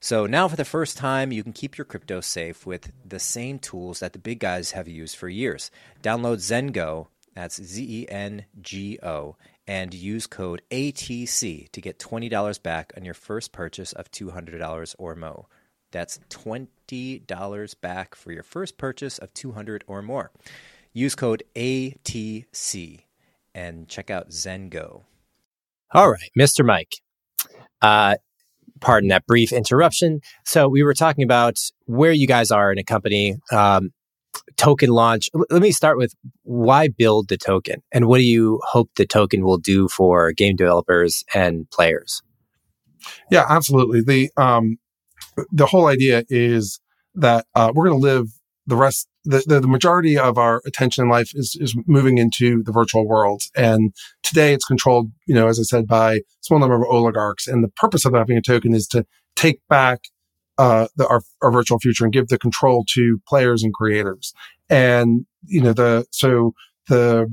So 0.00 0.26
now, 0.26 0.46
for 0.46 0.56
the 0.56 0.64
first 0.64 0.96
time, 0.96 1.32
you 1.32 1.42
can 1.42 1.52
keep 1.52 1.76
your 1.76 1.84
crypto 1.84 2.20
safe 2.20 2.64
with 2.64 2.92
the 3.04 3.18
same 3.18 3.58
tools 3.58 4.00
that 4.00 4.12
the 4.12 4.18
big 4.18 4.38
guys 4.38 4.70
have 4.70 4.86
used 4.86 5.16
for 5.16 5.28
years. 5.28 5.70
Download 6.02 6.36
Zengo, 6.36 7.08
that's 7.34 7.60
Z 7.60 7.84
E 8.02 8.08
N 8.08 8.44
G 8.60 8.98
O, 9.02 9.36
and 9.66 9.92
use 9.92 10.26
code 10.28 10.62
ATC 10.70 11.70
to 11.72 11.80
get 11.80 11.98
$20 11.98 12.62
back 12.62 12.92
on 12.96 13.04
your 13.04 13.14
first 13.14 13.50
purchase 13.52 13.92
of 13.92 14.10
$200 14.12 14.94
or 14.98 15.16
more. 15.16 15.46
That's 15.90 16.20
$20 16.30 17.80
back 17.80 18.14
for 18.14 18.30
your 18.32 18.42
first 18.42 18.78
purchase 18.78 19.18
of 19.18 19.34
200 19.34 19.84
or 19.86 20.02
more. 20.02 20.30
Use 20.92 21.14
code 21.14 21.42
ATC 21.56 23.00
and 23.54 23.88
check 23.88 24.10
out 24.10 24.30
Zengo. 24.30 25.02
All 25.92 26.10
right, 26.10 26.30
Mr. 26.38 26.64
Mike. 26.64 26.92
Uh, 27.80 28.16
pardon 28.80 29.08
that 29.08 29.26
brief 29.26 29.52
interruption. 29.52 30.20
So 30.44 30.68
we 30.68 30.82
were 30.82 30.94
talking 30.94 31.24
about 31.24 31.58
where 31.86 32.12
you 32.12 32.26
guys 32.26 32.50
are 32.50 32.72
in 32.72 32.78
a 32.78 32.84
company, 32.84 33.36
um, 33.52 33.90
token 34.56 34.90
launch. 34.90 35.28
L- 35.34 35.44
let 35.50 35.62
me 35.62 35.72
start 35.72 35.98
with 35.98 36.14
why 36.42 36.88
build 36.88 37.28
the 37.28 37.36
token, 37.36 37.82
and 37.92 38.06
what 38.06 38.18
do 38.18 38.24
you 38.24 38.60
hope 38.64 38.90
the 38.96 39.06
token 39.06 39.44
will 39.44 39.58
do 39.58 39.88
for 39.88 40.32
game 40.32 40.56
developers 40.56 41.24
and 41.34 41.68
players? 41.70 42.22
Yeah, 43.30 43.46
absolutely. 43.48 44.02
The 44.02 44.30
um, 44.36 44.78
the 45.52 45.66
whole 45.66 45.86
idea 45.86 46.24
is 46.28 46.80
that 47.14 47.46
uh, 47.54 47.72
we're 47.74 47.88
going 47.88 48.00
to 48.00 48.06
live 48.06 48.26
the 48.66 48.76
rest 48.76 49.08
the, 49.28 49.60
the, 49.60 49.68
majority 49.68 50.18
of 50.18 50.38
our 50.38 50.62
attention 50.66 51.04
in 51.04 51.10
life 51.10 51.32
is, 51.34 51.56
is 51.60 51.76
moving 51.86 52.16
into 52.16 52.62
the 52.62 52.72
virtual 52.72 53.06
world. 53.06 53.42
And 53.54 53.92
today 54.22 54.54
it's 54.54 54.64
controlled, 54.64 55.10
you 55.26 55.34
know, 55.34 55.48
as 55.48 55.60
I 55.60 55.64
said, 55.64 55.86
by 55.86 56.14
a 56.14 56.20
small 56.40 56.58
number 56.58 56.76
of 56.76 56.82
oligarchs. 56.88 57.46
And 57.46 57.62
the 57.62 57.68
purpose 57.68 58.06
of 58.06 58.14
having 58.14 58.38
a 58.38 58.42
token 58.42 58.74
is 58.74 58.86
to 58.88 59.04
take 59.36 59.60
back 59.68 60.04
uh, 60.56 60.88
the, 60.96 61.06
our, 61.06 61.20
our 61.42 61.52
virtual 61.52 61.78
future 61.78 62.04
and 62.04 62.12
give 62.12 62.28
the 62.28 62.38
control 62.38 62.84
to 62.94 63.20
players 63.28 63.62
and 63.62 63.74
creators. 63.74 64.32
And, 64.70 65.26
you 65.44 65.60
know, 65.60 65.74
the, 65.74 66.06
so 66.10 66.54
the, 66.88 67.32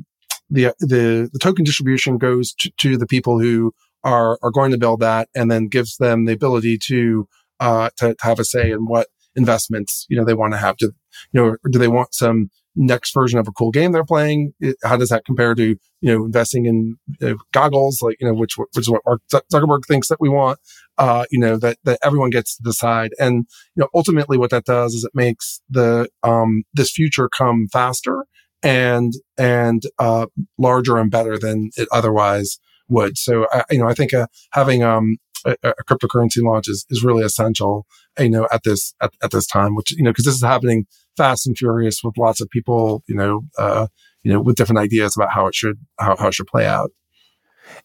the, 0.50 0.76
the, 0.80 1.30
the 1.32 1.40
token 1.40 1.64
distribution 1.64 2.18
goes 2.18 2.54
to, 2.60 2.72
to 2.78 2.98
the 2.98 3.08
people 3.08 3.40
who 3.40 3.74
are, 4.04 4.38
are 4.44 4.52
going 4.52 4.72
to 4.72 4.78
build 4.78 5.00
that 5.00 5.30
and 5.34 5.50
then 5.50 5.68
gives 5.68 5.96
them 5.98 6.26
the 6.26 6.34
ability 6.34 6.78
to, 6.78 7.28
uh, 7.62 7.90
to, 7.98 8.16
to 8.16 8.26
have 8.26 8.40
a 8.40 8.44
say 8.44 8.72
in 8.72 8.86
what 8.86 9.08
investments, 9.36 10.06
you 10.10 10.18
know, 10.18 10.26
they 10.26 10.34
want 10.34 10.54
to 10.54 10.60
have 10.60 10.78
to, 10.78 10.92
you 11.32 11.42
know, 11.42 11.56
do 11.72 11.80
they 11.80 11.88
want 11.88 12.14
some 12.14 12.50
next 12.76 13.14
version 13.14 13.40
of 13.40 13.48
a 13.48 13.52
cool 13.52 13.72
game 13.72 13.92
they're 13.92 14.04
playing? 14.04 14.54
How 14.84 14.98
does 14.98 15.10
that 15.10 15.26
compare 15.26 15.56
to, 15.56 15.64
you 15.66 15.78
know, 16.02 16.26
investing 16.26 16.66
in 16.66 16.98
you 17.20 17.30
know, 17.30 17.38
goggles, 17.52 18.02
like, 18.02 18.18
you 18.20 18.28
know, 18.28 18.34
which, 18.34 18.58
which 18.58 18.68
is 18.76 18.90
what 18.90 19.02
Mark 19.06 19.22
Zuckerberg 19.32 19.86
thinks 19.88 20.10
that 20.10 20.20
we 20.20 20.30
want, 20.30 20.60
uh, 20.98 21.26
you 21.32 21.40
know, 21.40 21.58
that, 21.58 21.78
that 21.84 22.00
everyone 22.04 22.30
gets 22.30 22.58
to 22.58 22.64
decide. 22.64 23.12
And, 23.20 23.46
you 23.76 23.82
know, 23.82 23.88
ultimately 23.94 24.38
what 24.38 24.50
that 24.50 24.66
does 24.66 24.94
is 24.94 25.04
it 25.04 25.12
makes 25.14 25.62
the, 25.70 26.10
um, 26.24 26.64
this 26.74 26.92
future 26.92 27.30
come 27.30 27.68
faster 27.72 28.26
and, 28.62 29.14
and, 29.38 29.84
uh, 30.00 30.28
larger 30.58 30.98
and 30.98 31.12
better 31.12 31.38
than 31.38 31.70
it 31.78 31.88
otherwise 31.92 32.60
would. 32.90 33.18
So, 33.18 33.48
I, 33.52 33.64
you 33.72 33.80
know, 33.80 33.88
I 33.88 33.94
think, 33.94 34.14
uh, 34.14 34.28
having, 34.52 34.84
um, 34.84 35.18
a, 35.46 35.56
a, 35.64 35.84
cryptocurrency 35.88 36.42
launch 36.42 36.68
is, 36.68 36.86
is 36.90 37.04
really 37.04 37.24
essential, 37.24 37.86
you 38.20 38.30
know, 38.30 38.48
at 38.52 38.64
this, 38.64 38.96
at, 39.02 39.12
at 39.22 39.32
this 39.32 39.46
time, 39.46 39.76
which, 39.76 39.92
you 39.92 40.04
know, 40.04 40.12
cause 40.12 40.26
this 40.26 40.34
is 40.34 40.44
happening 40.44 40.88
fast 41.18 41.48
and 41.48 41.58
furious 41.58 42.02
with 42.04 42.18
lots 42.18 42.42
of 42.42 42.50
people, 42.50 43.04
you 43.08 43.16
know, 43.16 43.42
uh, 43.58 43.88
you 44.24 44.32
know, 44.32 44.42
with 44.42 44.56
different 44.56 44.80
ideas 44.80 45.16
about 45.16 45.32
how 45.32 45.48
it 45.48 45.56
should, 45.56 45.78
how, 46.00 46.16
how 46.18 46.28
it 46.28 46.34
should 46.34 46.48
play 46.48 46.66
out. 46.66 46.92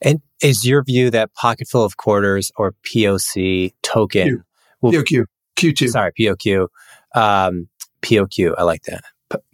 And 0.03 0.21
is 0.43 0.65
your 0.65 0.83
view 0.85 1.11
that 1.11 1.33
Pocketful 1.35 1.85
of 1.85 1.97
Quarters 1.97 2.51
or 2.57 2.75
POC 2.87 3.73
token 3.83 4.29
Q. 4.29 4.43
will, 4.81 4.93
POQ, 4.93 5.25
Q2. 5.57 5.89
Sorry, 5.91 6.13
POQ. 6.19 6.69
Um, 7.15 7.69
POQ. 8.03 8.55
I 8.57 8.63
like 8.63 8.83
that. 8.85 9.03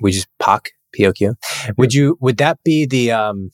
We 0.01 0.13
just 0.13 0.29
POC, 0.41 0.69
POQ. 0.99 1.35
Would 1.77 1.95
you, 1.95 2.17
would 2.21 2.39
that 2.39 2.59
be 2.65 2.87
the, 2.87 3.13
um, 3.13 3.51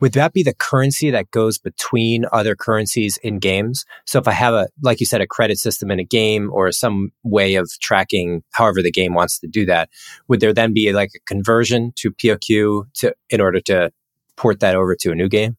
would 0.00 0.12
that 0.12 0.32
be 0.32 0.42
the 0.42 0.54
currency 0.54 1.10
that 1.10 1.30
goes 1.30 1.58
between 1.58 2.26
other 2.32 2.54
currencies 2.54 3.16
in 3.18 3.38
games? 3.38 3.84
So 4.06 4.18
if 4.18 4.28
I 4.28 4.32
have 4.32 4.54
a, 4.54 4.68
like 4.82 5.00
you 5.00 5.06
said, 5.06 5.20
a 5.20 5.26
credit 5.26 5.58
system 5.58 5.90
in 5.90 5.98
a 5.98 6.04
game 6.04 6.50
or 6.52 6.70
some 6.72 7.10
way 7.22 7.54
of 7.54 7.70
tracking 7.80 8.42
however 8.52 8.82
the 8.82 8.90
game 8.90 9.14
wants 9.14 9.38
to 9.40 9.46
do 9.46 9.64
that, 9.66 9.88
would 10.28 10.40
there 10.40 10.52
then 10.52 10.72
be 10.72 10.92
like 10.92 11.10
a 11.14 11.20
conversion 11.26 11.92
to 11.96 12.10
POQ 12.10 12.92
to, 12.94 13.14
in 13.30 13.40
order 13.40 13.60
to 13.62 13.90
port 14.36 14.60
that 14.60 14.74
over 14.74 14.94
to 14.96 15.12
a 15.12 15.14
new 15.14 15.28
game? 15.28 15.56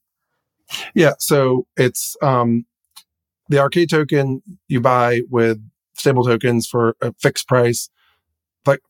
Yeah. 0.93 1.13
So 1.19 1.67
it's, 1.77 2.15
um, 2.21 2.65
the 3.49 3.59
arcade 3.59 3.89
token 3.89 4.41
you 4.67 4.81
buy 4.81 5.21
with 5.29 5.59
stable 5.93 6.23
tokens 6.23 6.67
for 6.67 6.95
a 7.01 7.13
fixed 7.21 7.47
price, 7.47 7.89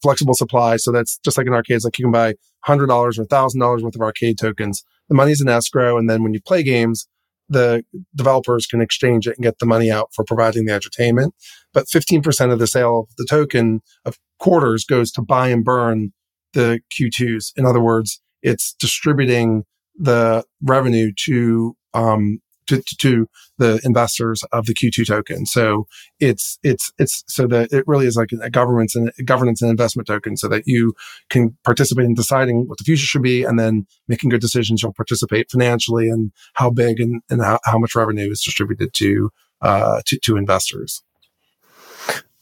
flexible 0.01 0.33
supply. 0.33 0.77
So 0.77 0.91
that's 0.91 1.17
just 1.19 1.38
like 1.38 1.47
an 1.47 1.53
arcade. 1.53 1.75
It's 1.75 1.85
like 1.85 1.99
you 1.99 2.05
can 2.05 2.11
buy 2.11 2.35
$100 2.67 2.89
or 2.89 3.25
$1,000 3.25 3.82
worth 3.82 3.95
of 3.95 4.01
arcade 4.01 4.38
tokens 4.38 4.84
the 5.10 5.15
money's 5.15 5.41
in 5.41 5.49
escrow. 5.49 5.97
And 5.97 6.10
then 6.10 6.23
when 6.23 6.34
you 6.34 6.41
play 6.41 6.63
games, 6.63 7.08
the 7.47 7.84
developers 8.15 8.65
can 8.65 8.82
exchange 8.82 9.28
it 9.28 9.36
and 9.38 9.43
get 9.43 9.60
the 9.60 9.65
money 9.65 9.91
out 9.91 10.10
for 10.13 10.25
providing 10.25 10.65
the 10.65 10.73
entertainment. 10.73 11.36
But 11.73 11.86
15% 11.93 12.51
of 12.51 12.60
the 12.60 12.67
sale 12.67 13.01
of 13.01 13.15
the 13.17 13.28
token 13.30 13.82
of 14.04 14.17
quarters 14.39 14.84
goes 14.84 15.12
to 15.12 15.21
buy 15.21 15.49
and 15.49 15.63
burn 15.63 16.12
the 16.54 16.80
Q2s. 16.93 17.51
In 17.56 17.65
other 17.65 17.82
words, 17.82 18.21
it's 18.41 18.73
distributing 18.80 19.63
the 19.95 20.43
revenue 20.62 21.12
to 21.25 21.75
um, 21.93 22.39
to, 22.67 22.82
to 22.99 23.28
the 23.58 23.80
investors 23.84 24.43
of 24.51 24.65
the 24.65 24.73
Q2 24.73 25.08
token. 25.08 25.45
So 25.45 25.88
it's, 26.19 26.60
it's, 26.63 26.91
it's 26.97 27.23
so 27.28 27.47
that 27.47 27.71
it 27.71 27.88
really 27.88 28.08
is 28.08 28.15
like 28.15 28.32
a 28.41 28.49
governance 28.49 28.95
and 28.95 29.12
governance 29.25 29.62
and 29.62 29.71
investment 29.71 30.08
token 30.08 30.38
so 30.38 30.47
that 30.49 30.63
you 30.65 30.93
can 31.30 31.58
participate 31.63 32.06
in 32.06 32.13
deciding 32.13 32.67
what 32.67 32.78
the 32.78 32.84
future 32.84 33.06
should 33.06 33.23
be 33.23 33.43
and 33.43 33.60
then 33.60 33.86
making 34.08 34.30
good 34.30 34.41
decisions. 34.41 34.82
You'll 34.82 34.93
participate 34.93 35.49
financially 35.49 36.10
and 36.10 36.32
how 36.54 36.69
big 36.69 36.99
and, 36.99 37.21
and 37.30 37.41
how, 37.41 37.60
how 37.63 37.78
much 37.78 37.95
revenue 37.95 38.32
is 38.32 38.41
distributed 38.41 38.93
to, 38.95 39.32
uh, 39.62 40.01
to, 40.06 40.19
to 40.19 40.38
investors. 40.38 41.04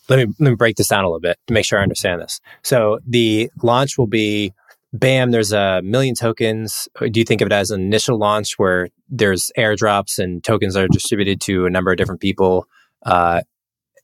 Let 0.09 0.19
me, 0.19 0.33
let 0.39 0.49
me 0.49 0.55
break 0.55 0.75
this 0.75 0.89
down 0.89 1.05
a 1.05 1.07
little 1.07 1.21
bit 1.21 1.37
to 1.47 1.53
make 1.53 1.65
sure 1.65 1.79
I 1.79 1.83
understand 1.83 2.21
this. 2.21 2.41
So 2.61 2.99
the 3.07 3.49
launch 3.61 3.97
will 3.97 4.07
be 4.07 4.53
bam, 4.93 5.31
there's 5.31 5.51
a 5.51 5.81
million 5.83 6.15
tokens. 6.15 6.87
Do 6.99 7.19
you 7.19 7.25
think 7.25 7.41
of 7.41 7.47
it 7.47 7.51
as 7.51 7.71
an 7.71 7.81
initial 7.81 8.17
launch 8.17 8.53
where 8.57 8.89
there's 9.09 9.51
airdrops 9.57 10.19
and 10.19 10.43
tokens 10.43 10.77
are 10.77 10.87
distributed 10.87 11.41
to 11.41 11.65
a 11.65 11.69
number 11.69 11.91
of 11.91 11.97
different 11.97 12.21
people? 12.21 12.67
Uh, 13.05 13.41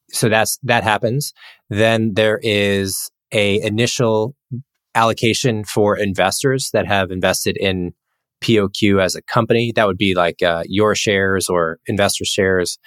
so 0.10 0.28
that's 0.28 0.58
that 0.64 0.84
happens. 0.84 1.34
Then 1.70 2.16
there 2.16 2.40
is 2.42 3.12
a 3.32 3.62
initial 3.62 4.36
allocation 4.96 5.64
for 5.64 5.96
investors 5.96 6.72
that 6.74 6.88
have 6.88 7.12
invested 7.12 7.56
in 7.58 7.94
POQ 8.42 9.02
as 9.02 9.16
a 9.16 9.22
company. 9.22 9.72
That 9.76 9.86
would 9.86 9.98
be 9.98 10.16
like 10.16 10.42
uh, 10.42 10.64
your 10.66 10.96
shares 10.96 11.48
or 11.48 11.80
investor 11.86 12.26
shares. 12.26 12.80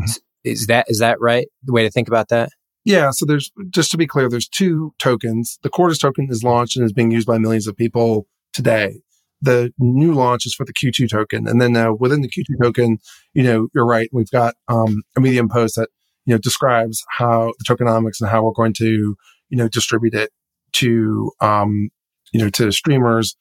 Mm-hmm. 0.00 0.12
Is 0.44 0.66
that 0.68 0.86
is 0.88 1.00
that 1.00 1.20
right? 1.20 1.46
The 1.64 1.72
way 1.74 1.82
to 1.82 1.90
think 1.90 2.08
about 2.08 2.28
that? 2.28 2.48
Yeah. 2.84 3.10
So 3.10 3.26
there's, 3.26 3.52
just 3.68 3.90
to 3.90 3.96
be 3.96 4.06
clear, 4.06 4.28
there's 4.28 4.48
two 4.48 4.94
tokens. 4.98 5.58
The 5.62 5.68
Quarters 5.68 5.98
token 5.98 6.28
is 6.30 6.42
launched 6.42 6.76
and 6.76 6.84
is 6.84 6.92
being 6.92 7.10
used 7.10 7.26
by 7.26 7.38
millions 7.38 7.66
of 7.66 7.76
people 7.76 8.26
today. 8.52 9.02
The 9.42 9.72
new 9.78 10.12
launch 10.12 10.46
is 10.46 10.54
for 10.54 10.64
the 10.64 10.72
Q2 10.72 11.08
token. 11.08 11.46
And 11.46 11.60
then 11.60 11.76
uh, 11.76 11.92
within 11.92 12.20
the 12.20 12.28
Q2 12.28 12.62
token, 12.62 12.98
you 13.32 13.42
know, 13.42 13.68
you're 13.74 13.86
right. 13.86 14.08
We've 14.12 14.30
got 14.30 14.54
um, 14.68 15.02
a 15.16 15.20
Medium 15.20 15.48
post 15.48 15.76
that, 15.76 15.88
you 16.26 16.34
know, 16.34 16.38
describes 16.38 17.04
how 17.08 17.52
the 17.58 17.64
tokenomics 17.64 18.20
and 18.20 18.30
how 18.30 18.44
we're 18.44 18.52
going 18.52 18.74
to, 18.74 19.16
you 19.48 19.56
know, 19.56 19.68
distribute 19.68 20.14
it 20.14 20.30
to, 20.72 21.32
um, 21.40 21.90
you 22.32 22.40
know, 22.40 22.50
to 22.50 22.70
streamers, 22.70 23.36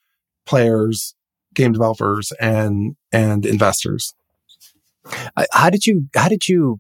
players, 0.46 1.16
game 1.54 1.74
developers 1.74 2.32
and, 2.40 2.96
and 3.12 3.46
investors. 3.46 4.14
How 5.52 5.70
did 5.70 5.86
you, 5.86 6.08
how 6.16 6.30
did 6.30 6.48
you 6.48 6.80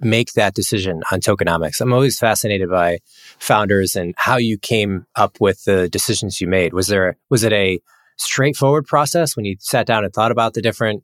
make 0.00 0.32
that 0.32 0.54
decision 0.54 1.02
on 1.10 1.20
tokenomics? 1.20 1.80
I'm 1.80 1.92
always 1.92 2.18
fascinated 2.18 2.70
by 2.70 2.98
founders 3.38 3.96
and 3.96 4.14
how 4.16 4.36
you 4.36 4.58
came 4.58 5.06
up 5.16 5.38
with 5.40 5.64
the 5.64 5.88
decisions 5.88 6.40
you 6.40 6.48
made. 6.48 6.72
Was 6.72 6.88
there 6.88 7.16
was 7.30 7.44
it 7.44 7.52
a 7.52 7.80
straightforward 8.16 8.86
process 8.86 9.36
when 9.36 9.44
you 9.44 9.56
sat 9.60 9.86
down 9.86 10.04
and 10.04 10.12
thought 10.12 10.32
about 10.32 10.54
the 10.54 10.62
different 10.62 11.02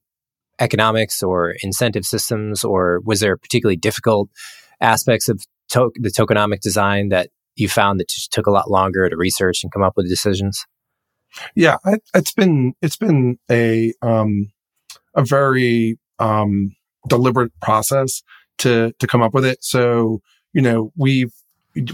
economics 0.58 1.22
or 1.22 1.54
incentive 1.62 2.04
systems, 2.04 2.64
or 2.64 3.00
was 3.04 3.20
there 3.20 3.36
particularly 3.36 3.76
difficult 3.76 4.28
aspects 4.80 5.28
of 5.28 5.44
to- 5.70 5.92
the 5.96 6.10
tokenomic 6.10 6.60
design 6.60 7.08
that 7.08 7.30
you 7.56 7.68
found 7.68 8.00
that 8.00 8.08
just 8.08 8.32
took 8.32 8.46
a 8.46 8.50
lot 8.50 8.70
longer 8.70 9.08
to 9.08 9.16
research 9.16 9.62
and 9.62 9.72
come 9.72 9.82
up 9.82 9.94
with 9.96 10.08
decisions? 10.08 10.64
Yeah, 11.54 11.78
I, 11.84 11.96
it's 12.14 12.32
been 12.32 12.74
it's 12.82 12.96
been 12.96 13.38
a 13.50 13.92
um, 14.02 14.52
a 15.14 15.24
very 15.24 15.98
um, 16.18 16.72
deliberate 17.08 17.52
process 17.60 18.22
to 18.58 18.92
to 18.98 19.06
come 19.06 19.22
up 19.22 19.34
with 19.34 19.44
it. 19.44 19.62
So 19.64 20.20
you 20.52 20.62
know 20.62 20.92
we've 20.96 21.32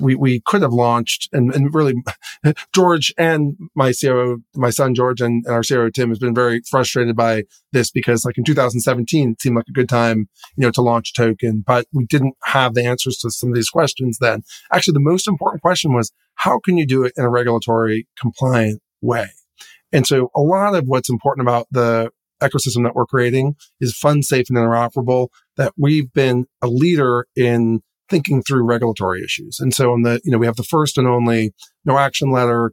we, 0.00 0.14
we 0.14 0.40
could 0.40 0.62
have 0.62 0.72
launched 0.72 1.28
and, 1.32 1.54
and 1.54 1.72
really 1.72 1.94
George 2.74 3.12
and 3.16 3.56
my 3.74 3.92
COO, 3.92 4.42
my 4.54 4.70
son 4.70 4.94
George 4.94 5.20
and, 5.20 5.44
and 5.46 5.54
our 5.54 5.62
COO 5.62 5.90
Tim 5.90 6.08
has 6.08 6.18
been 6.18 6.34
very 6.34 6.62
frustrated 6.68 7.16
by 7.16 7.44
this 7.72 7.90
because 7.90 8.24
like 8.24 8.38
in 8.38 8.44
2017, 8.44 9.32
it 9.32 9.40
seemed 9.40 9.56
like 9.56 9.68
a 9.68 9.72
good 9.72 9.88
time, 9.88 10.28
you 10.56 10.62
know, 10.62 10.70
to 10.70 10.82
launch 10.82 11.10
a 11.10 11.20
token, 11.20 11.62
but 11.66 11.86
we 11.92 12.06
didn't 12.06 12.34
have 12.44 12.74
the 12.74 12.84
answers 12.84 13.18
to 13.18 13.30
some 13.30 13.50
of 13.50 13.54
these 13.54 13.70
questions 13.70 14.18
then. 14.20 14.42
Actually, 14.72 14.94
the 14.94 15.00
most 15.00 15.28
important 15.28 15.62
question 15.62 15.92
was 15.92 16.12
how 16.34 16.58
can 16.58 16.76
you 16.76 16.86
do 16.86 17.04
it 17.04 17.12
in 17.16 17.24
a 17.24 17.30
regulatory 17.30 18.06
compliant 18.18 18.80
way? 19.00 19.28
And 19.92 20.06
so 20.06 20.30
a 20.34 20.40
lot 20.40 20.74
of 20.74 20.84
what's 20.86 21.08
important 21.08 21.46
about 21.46 21.66
the 21.70 22.10
ecosystem 22.42 22.84
that 22.84 22.94
we're 22.94 23.06
creating 23.06 23.54
is 23.80 23.96
fun, 23.96 24.22
safe 24.22 24.46
and 24.48 24.58
interoperable 24.58 25.28
that 25.56 25.72
we've 25.76 26.12
been 26.12 26.46
a 26.62 26.68
leader 26.68 27.26
in 27.36 27.80
thinking 28.08 28.42
through 28.42 28.64
regulatory 28.64 29.22
issues. 29.22 29.58
And 29.60 29.74
so 29.74 29.92
on 29.92 30.02
the, 30.02 30.20
you 30.24 30.32
know, 30.32 30.38
we 30.38 30.46
have 30.46 30.56
the 30.56 30.62
first 30.62 30.96
and 30.96 31.06
only 31.06 31.52
no 31.84 31.98
action 31.98 32.30
letter 32.30 32.72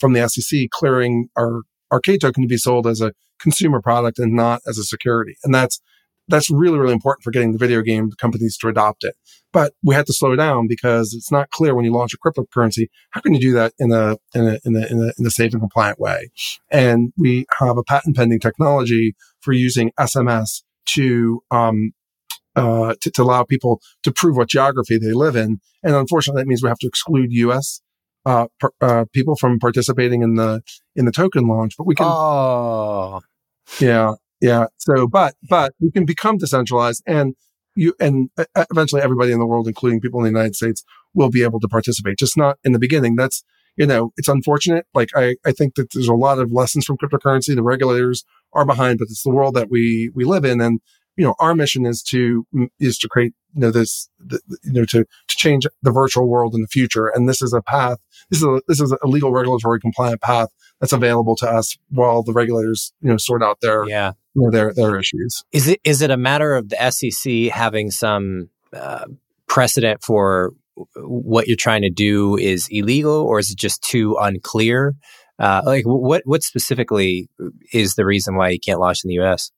from 0.00 0.12
the 0.12 0.28
SEC 0.28 0.70
clearing 0.70 1.28
our 1.36 1.62
arcade 1.92 2.20
token 2.20 2.42
to 2.42 2.48
be 2.48 2.56
sold 2.56 2.86
as 2.86 3.00
a 3.00 3.12
consumer 3.38 3.80
product 3.80 4.18
and 4.18 4.34
not 4.34 4.60
as 4.66 4.78
a 4.78 4.84
security. 4.84 5.36
And 5.44 5.54
that's, 5.54 5.80
that's 6.28 6.50
really, 6.50 6.78
really 6.78 6.92
important 6.92 7.24
for 7.24 7.30
getting 7.30 7.52
the 7.52 7.58
video 7.58 7.82
game 7.82 8.10
companies 8.12 8.56
to 8.58 8.68
adopt 8.68 9.04
it. 9.04 9.16
But 9.52 9.72
we 9.82 9.94
had 9.94 10.06
to 10.06 10.12
slow 10.12 10.36
down 10.36 10.66
because 10.68 11.14
it's 11.14 11.32
not 11.32 11.50
clear 11.50 11.74
when 11.74 11.84
you 11.84 11.92
launch 11.92 12.12
a 12.14 12.18
cryptocurrency, 12.18 12.88
how 13.10 13.20
can 13.20 13.34
you 13.34 13.40
do 13.40 13.52
that 13.54 13.72
in 13.78 13.92
a, 13.92 14.16
in 14.34 14.46
a, 14.46 14.58
in 14.64 14.76
a, 14.76 14.86
in 14.86 14.98
a, 15.00 15.12
in 15.18 15.26
a 15.26 15.30
safe 15.30 15.52
and 15.52 15.62
compliant 15.62 15.98
way? 15.98 16.30
And 16.70 17.12
we 17.16 17.46
have 17.58 17.78
a 17.78 17.82
patent 17.82 18.16
pending 18.16 18.40
technology 18.40 19.16
for 19.40 19.52
using 19.52 19.90
SMS 19.98 20.62
to, 20.90 21.42
um, 21.50 21.92
uh, 22.56 22.94
to, 23.00 23.10
to, 23.10 23.22
allow 23.22 23.44
people 23.44 23.80
to 24.02 24.12
prove 24.12 24.36
what 24.36 24.48
geography 24.48 24.98
they 24.98 25.12
live 25.12 25.36
in. 25.36 25.60
And 25.82 25.94
unfortunately, 25.94 26.42
that 26.42 26.48
means 26.48 26.62
we 26.62 26.68
have 26.68 26.78
to 26.78 26.88
exclude 26.88 27.32
U.S. 27.32 27.80
Uh, 28.26 28.48
per, 28.58 28.70
uh, 28.80 29.04
people 29.12 29.36
from 29.36 29.58
participating 29.58 30.22
in 30.22 30.34
the 30.34 30.60
in 30.96 31.04
the 31.04 31.12
token 31.12 31.46
launch. 31.46 31.74
But 31.78 31.86
we 31.86 31.94
can. 31.94 32.06
Oh. 32.08 33.20
Yeah, 33.80 34.14
yeah. 34.40 34.66
So, 34.78 35.06
but 35.06 35.34
but 35.48 35.74
we 35.80 35.90
can 35.90 36.04
become 36.04 36.38
decentralized, 36.38 37.02
and 37.06 37.34
you 37.74 37.94
and 38.00 38.30
eventually 38.70 39.02
everybody 39.02 39.32
in 39.32 39.38
the 39.38 39.46
world, 39.46 39.68
including 39.68 40.00
people 40.00 40.20
in 40.20 40.24
the 40.24 40.38
United 40.38 40.56
States, 40.56 40.84
will 41.14 41.30
be 41.30 41.42
able 41.42 41.60
to 41.60 41.68
participate. 41.68 42.18
Just 42.18 42.36
not 42.36 42.58
in 42.64 42.72
the 42.72 42.78
beginning. 42.78 43.16
That's 43.16 43.44
you 43.76 43.86
know, 43.86 44.12
it's 44.16 44.28
unfortunate. 44.28 44.86
Like 44.92 45.10
I, 45.14 45.36
I 45.46 45.52
think 45.52 45.76
that 45.76 45.92
there's 45.92 46.08
a 46.08 46.14
lot 46.14 46.40
of 46.40 46.52
lessons 46.52 46.84
from 46.84 46.98
cryptocurrency. 46.98 47.54
The 47.54 47.62
regulators 47.62 48.24
are 48.52 48.66
behind, 48.66 48.98
but 48.98 49.04
it's 49.04 49.22
the 49.22 49.30
world 49.30 49.54
that 49.54 49.70
we 49.70 50.10
we 50.14 50.24
live 50.24 50.44
in, 50.44 50.60
and 50.60 50.80
you 51.18 51.24
know, 51.24 51.34
our 51.40 51.52
mission 51.52 51.84
is 51.84 52.00
to, 52.04 52.46
is 52.78 52.96
to 52.98 53.08
create, 53.08 53.34
you 53.52 53.60
know, 53.60 53.72
this, 53.72 54.08
the, 54.20 54.40
you 54.62 54.72
know, 54.72 54.84
to, 54.84 55.04
to 55.04 55.36
change 55.36 55.66
the 55.82 55.90
virtual 55.90 56.28
world 56.28 56.54
in 56.54 56.62
the 56.62 56.68
future. 56.68 57.08
And 57.08 57.28
this 57.28 57.42
is 57.42 57.52
a 57.52 57.60
path, 57.60 57.98
this 58.30 58.38
is 58.38 58.44
a, 58.44 58.60
this 58.68 58.80
is 58.80 58.96
a 59.02 59.06
legal 59.06 59.32
regulatory 59.32 59.80
compliant 59.80 60.22
path 60.22 60.48
that's 60.80 60.92
available 60.92 61.34
to 61.36 61.48
us 61.48 61.76
while 61.88 62.22
the 62.22 62.32
regulators, 62.32 62.92
you 63.00 63.10
know, 63.10 63.16
sort 63.16 63.42
out 63.42 63.58
their, 63.60 63.84
yeah. 63.88 64.12
you 64.34 64.42
know, 64.42 64.50
their, 64.52 64.72
their 64.72 64.96
issues. 64.96 65.44
Is 65.50 65.66
it, 65.66 65.80
is 65.82 66.02
it 66.02 66.12
a 66.12 66.16
matter 66.16 66.54
of 66.54 66.68
the 66.68 66.90
SEC 66.90 67.52
having 67.52 67.90
some, 67.90 68.48
uh, 68.72 69.06
precedent 69.48 70.04
for 70.04 70.52
what 70.94 71.48
you're 71.48 71.56
trying 71.56 71.82
to 71.82 71.90
do 71.90 72.36
is 72.36 72.68
illegal 72.70 73.22
or 73.22 73.40
is 73.40 73.50
it 73.50 73.58
just 73.58 73.82
too 73.82 74.16
unclear? 74.20 74.94
Uh, 75.40 75.62
like 75.64 75.84
what, 75.84 76.22
what 76.26 76.44
specifically 76.44 77.28
is 77.72 77.94
the 77.94 78.06
reason 78.06 78.36
why 78.36 78.50
you 78.50 78.60
can't 78.60 78.78
launch 78.78 79.00
in 79.04 79.08
the 79.08 79.14
US? 79.14 79.50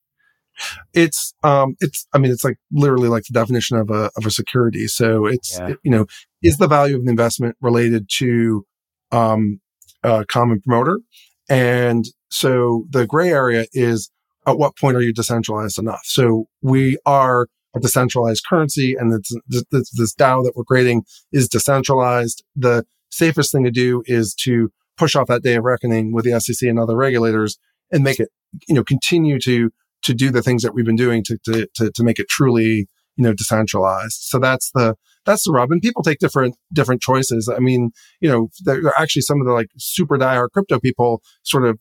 It's 0.93 1.35
um 1.43 1.77
it's 1.81 2.07
i 2.13 2.19
mean 2.19 2.31
it's 2.31 2.45
like 2.45 2.59
literally 2.73 3.09
like 3.09 3.25
the 3.25 3.33
definition 3.33 3.77
of 3.77 3.91
a 3.91 4.11
of 4.17 4.27
a 4.27 4.31
security 4.31 4.87
so 4.87 5.27
it's 5.27 5.59
yeah. 5.59 5.75
you 5.83 5.91
know 5.91 6.07
is 6.43 6.59
the 6.59 6.69
value 6.69 6.97
of 6.97 7.03
an 7.03 7.09
investment 7.09 7.57
related 7.61 8.09
to 8.09 8.65
um 9.13 9.61
a 10.03 10.25
common 10.27 10.61
promoter 10.61 11.01
and 11.49 12.07
so 12.31 12.87
the 12.91 13.07
gray 13.07 13.31
area 13.31 13.67
is 13.73 14.11
at 14.47 14.59
what 14.59 14.77
point 14.77 14.97
are 14.97 15.03
you 15.03 15.13
decentralized 15.13 15.79
enough 15.79 16.03
so 16.05 16.47
we 16.63 16.99
are 17.05 17.47
a 17.75 17.81
decentralized 17.81 18.45
currency 18.49 18.95
and 18.99 19.13
it's, 19.13 19.35
this, 19.49 19.91
this 19.91 20.15
DAO 20.15 20.45
that 20.45 20.53
we're 20.57 20.65
creating 20.65 21.05
is 21.33 21.49
decentralized. 21.49 22.45
The 22.57 22.85
safest 23.11 23.53
thing 23.53 23.65
to 23.65 23.71
do 23.71 24.03
is 24.07 24.35
to 24.43 24.71
push 24.97 25.15
off 25.15 25.29
that 25.29 25.43
day 25.43 25.55
of 25.55 25.65
reckoning 25.65 26.13
with 26.13 26.25
the 26.25 26.39
SEC 26.41 26.69
and 26.69 26.79
other 26.79 26.97
regulators 26.97 27.59
and 27.91 28.05
make 28.05 28.21
it, 28.21 28.29
you 28.69 28.75
know, 28.75 28.85
continue 28.85 29.39
to 29.41 29.71
to 30.03 30.15
do 30.15 30.31
the 30.31 30.43
things 30.43 30.63
that 30.63 30.75
we've 30.75 30.85
been 30.85 30.97
doing 30.97 31.23
to, 31.25 31.39
to, 31.45 31.67
to, 31.75 31.91
to 31.93 32.03
make 32.03 32.19
it 32.19 32.29
truly, 32.29 32.89
you 33.17 33.25
know, 33.25 33.33
decentralized. 33.33 34.19
So 34.23 34.39
that's 34.39 34.71
the, 34.75 34.97
that's 35.27 35.45
the 35.45 35.53
rub. 35.53 35.71
And 35.71 35.83
people 35.83 36.03
take 36.03 36.19
different, 36.19 36.57
different 36.73 37.03
choices. 37.03 37.49
I 37.55 37.59
mean, 37.59 37.91
you 38.21 38.29
know, 38.31 38.49
there 38.65 38.79
are 38.87 38.99
actually 38.99 39.23
some 39.23 39.41
of 39.41 39.47
the 39.47 39.53
like 39.53 39.69
super 39.79 40.17
diehard 40.17 40.51
crypto 40.53 40.81
people 40.81 41.23
sort 41.43 41.67
of, 41.67 41.79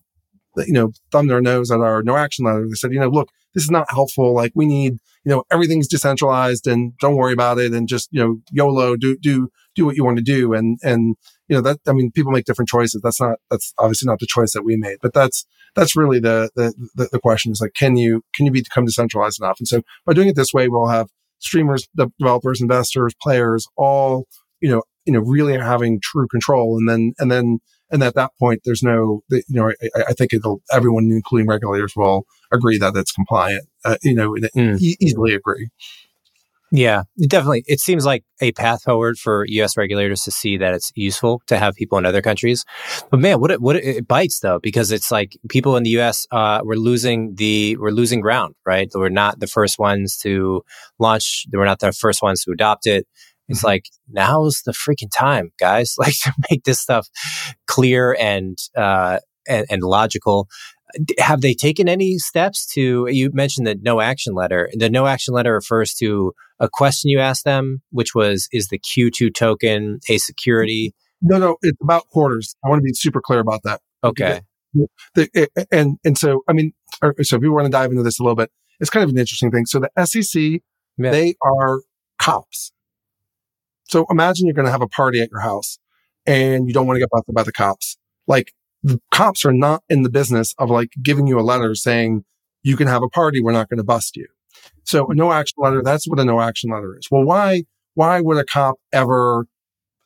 you 0.58 0.74
know, 0.74 0.92
thumb 1.12 1.28
their 1.28 1.42
nose 1.42 1.72
at 1.72 1.80
our 1.80 2.04
no 2.04 2.18
action 2.18 2.46
letter. 2.46 2.66
They 2.68 2.76
said, 2.76 2.92
you 2.92 3.00
know, 3.00 3.10
look, 3.10 3.30
this 3.54 3.64
is 3.64 3.72
not 3.72 3.90
helpful. 3.90 4.34
Like 4.34 4.52
we 4.56 4.66
need, 4.66 4.94
you 5.24 5.32
know, 5.32 5.44
everything's 5.52 5.88
decentralized 5.88 6.68
and 6.68 6.98
don't 7.00 7.16
worry 7.16 7.34
about 7.34 7.60
it 7.60 7.72
and 7.72 7.88
just, 7.88 8.10
you 8.12 8.22
know, 8.22 8.38
YOLO, 8.52 8.96
do, 8.96 9.18
do, 9.18 9.50
do 9.76 9.86
what 9.86 9.96
you 9.96 10.04
want 10.04 10.18
to 10.18 10.24
do. 10.24 10.54
And, 10.54 10.78
and, 10.84 11.16
you 11.50 11.56
know, 11.56 11.62
that, 11.62 11.80
I 11.88 11.94
mean, 11.94 12.12
people 12.12 12.32
make 12.32 12.46
different 12.46 12.70
choices. 12.70 13.02
That's 13.02 13.20
not, 13.20 13.40
that's 13.50 13.74
obviously 13.78 14.08
not 14.08 14.20
the 14.20 14.28
choice 14.28 14.54
that 14.54 14.64
we 14.64 14.78
made, 14.78 14.98
but 15.02 15.14
that's, 15.14 15.46
that's 15.76 15.96
really 15.96 16.20
the, 16.20 16.50
the, 16.56 17.10
the, 17.12 17.20
question 17.20 17.52
is 17.52 17.60
like, 17.60 17.74
can 17.74 17.98
you, 17.98 18.24
can 18.34 18.46
you 18.46 18.52
become 18.52 18.86
decentralized 18.86 19.42
enough? 19.42 19.60
And 19.60 19.68
so 19.68 19.82
by 20.06 20.14
doing 20.14 20.30
it 20.30 20.36
this 20.36 20.54
way, 20.54 20.68
we'll 20.68 20.88
have 20.88 21.10
streamers, 21.40 21.88
developers, 21.96 22.62
investors, 22.62 23.14
players, 23.22 23.68
all, 23.76 24.28
you 24.62 24.70
know, 24.70 24.84
you 25.06 25.14
know, 25.14 25.20
really 25.20 25.58
having 25.58 26.00
true 26.02 26.28
control. 26.28 26.78
And 26.78 26.88
then, 26.88 27.14
and 27.18 27.32
then, 27.32 27.60
and 27.92 28.04
at 28.04 28.14
that 28.16 28.32
point, 28.40 28.62
there's 28.66 28.84
no, 28.84 29.24
you 29.32 29.42
know, 29.50 29.72
I, 29.96 30.04
I 30.10 30.14
think 30.14 30.34
it'll, 30.34 30.62
everyone, 30.72 31.10
including 31.12 31.48
regulators, 31.48 31.94
will 31.96 32.26
agree 32.52 32.78
that 32.78 32.96
it's 32.96 33.12
compliant, 33.12 33.68
uh, 33.84 33.98
you 34.04 34.14
know, 34.14 34.34
mm. 34.34 34.80
e- 34.80 34.98
easily 35.00 35.34
agree. 35.34 35.70
Yeah, 36.72 37.04
definitely. 37.28 37.64
It 37.68 37.80
seems 37.80 38.06
like 38.06 38.24
a 38.42 38.52
path 38.52 38.84
forward 38.84 39.18
for 39.18 39.46
U.S. 39.48 39.76
regulators 39.76 40.22
to 40.22 40.32
see 40.32 40.58
that 40.58 40.74
it's 40.74 40.92
useful 40.96 41.42
to 41.48 41.58
have 41.58 41.74
people 41.74 41.98
in 41.98 42.06
other 42.06 42.22
countries. 42.22 42.64
But 43.10 43.20
man, 43.20 43.40
what 43.40 43.52
it, 43.52 43.62
what 43.62 43.76
it, 43.76 43.84
it 43.84 44.08
bites 44.08 44.40
though, 44.40 44.60
because 44.60 44.92
it's 44.92 45.12
like 45.12 45.36
people 45.50 45.78
in 45.78 45.84
the 45.84 45.90
U.S. 45.92 46.28
Uh, 46.32 46.62
we're 46.64 46.76
losing 46.76 47.34
the 47.36 47.76
we're 47.78 47.90
losing 47.90 48.22
ground, 48.22 48.56
right? 48.66 48.88
We're 48.94 49.10
not 49.10 49.40
the 49.40 49.48
first 49.48 49.80
ones 49.80 50.18
to 50.18 50.64
launch. 51.00 51.46
We're 51.52 51.66
not 51.66 51.80
the 51.80 51.92
first 51.92 52.22
ones 52.22 52.44
to 52.44 52.52
adopt 52.52 52.86
it. 52.86 53.08
It's 53.48 53.60
mm-hmm. 53.60 53.68
like 53.68 53.86
now's 54.08 54.62
the 54.64 54.74
freaking 54.74 55.10
time, 55.16 55.52
guys! 55.60 55.96
Like 56.00 56.14
to 56.24 56.34
make 56.52 56.64
this 56.64 56.80
stuff 56.80 57.08
clear 57.68 58.16
and 58.20 58.58
uh, 58.78 59.20
and, 59.48 59.66
and 59.70 59.82
logical 59.82 60.48
have 61.20 61.42
they 61.42 61.54
taken 61.54 61.88
any 61.88 62.18
steps 62.18 62.66
to 62.74 63.08
you 63.10 63.32
mentioned 63.34 63.68
the 63.68 63.76
no 63.76 64.02
action 64.02 64.34
letter. 64.34 64.70
The 64.74 64.90
no 64.90 65.06
action 65.06 65.34
letter 65.34 65.54
refers 65.54 65.94
to 65.96 66.34
a 66.60 66.70
question 66.70 67.10
you 67.10 67.20
asked 67.20 67.46
them 67.46 67.82
which 67.92 68.16
was 68.16 68.48
is 68.52 68.68
the 68.68 68.80
q2 68.80 69.34
token 69.34 70.00
a 70.10 70.18
security? 70.18 70.94
No 71.22 71.38
no 71.38 71.58
it's 71.62 71.78
about 71.82 72.08
quarters. 72.08 72.56
I 72.64 72.70
want 72.70 72.80
to 72.80 72.84
be 72.84 72.94
super 72.94 73.22
clear 73.22 73.40
about 73.40 73.62
that. 73.64 73.82
Okay. 74.04 74.42
And 75.72 75.98
and 76.04 76.18
so 76.18 76.44
i 76.48 76.54
mean 76.54 76.74
so 77.22 77.38
if 77.38 77.42
we 77.42 77.50
want 77.50 77.66
to 77.66 77.72
dive 77.72 77.90
into 77.90 78.04
this 78.04 78.20
a 78.20 78.24
little 78.24 78.36
bit 78.36 78.52
it's 78.80 78.90
kind 78.90 79.04
of 79.04 79.10
an 79.10 79.18
interesting 79.18 79.52
thing. 79.52 79.66
So 79.66 79.80
the 79.80 80.06
sec 80.06 80.62
yeah. 80.98 81.12
they 81.12 81.36
are 81.42 81.82
cops. 82.20 82.72
So 83.86 84.06
imagine 84.10 84.46
you're 84.46 84.54
going 84.54 84.68
to 84.68 84.72
have 84.72 84.82
a 84.82 84.88
party 84.88 85.22
at 85.22 85.32
your 85.32 85.42
house 85.42 85.80
and 86.26 86.68
you 86.68 86.74
don't 86.74 86.86
want 86.86 86.98
to 86.98 87.00
get 87.00 87.10
busted 87.10 87.34
by 87.34 87.44
the 87.44 87.52
cops. 87.52 87.98
Like 88.28 88.54
the 88.84 89.00
cops 89.12 89.46
are 89.46 89.54
not 89.54 89.84
in 89.90 90.04
the 90.04 90.10
business 90.10 90.54
of 90.58 90.70
like 90.70 90.90
giving 91.02 91.28
you 91.28 91.40
a 91.40 91.42
letter 91.42 91.76
saying 91.76 92.24
you 92.64 92.78
can 92.78 92.88
have 92.88 93.04
a 93.04 93.10
party. 93.10 93.42
We're 93.42 93.52
not 93.52 93.70
going 93.70 93.78
to 93.78 93.84
bust 93.84 94.16
you. 94.16 94.28
So 94.84 95.08
a 95.08 95.16
no 95.16 95.32
action 95.32 95.56
letter, 95.58 95.82
that's 95.84 96.08
what 96.08 96.20
a 96.20 96.26
no 96.26 96.42
action 96.42 96.72
letter 96.72 96.98
is. 96.98 97.08
Well, 97.12 97.24
why, 97.24 97.64
why 97.94 98.22
would 98.22 98.38
a 98.38 98.46
cop 98.46 98.76
ever, 98.92 99.46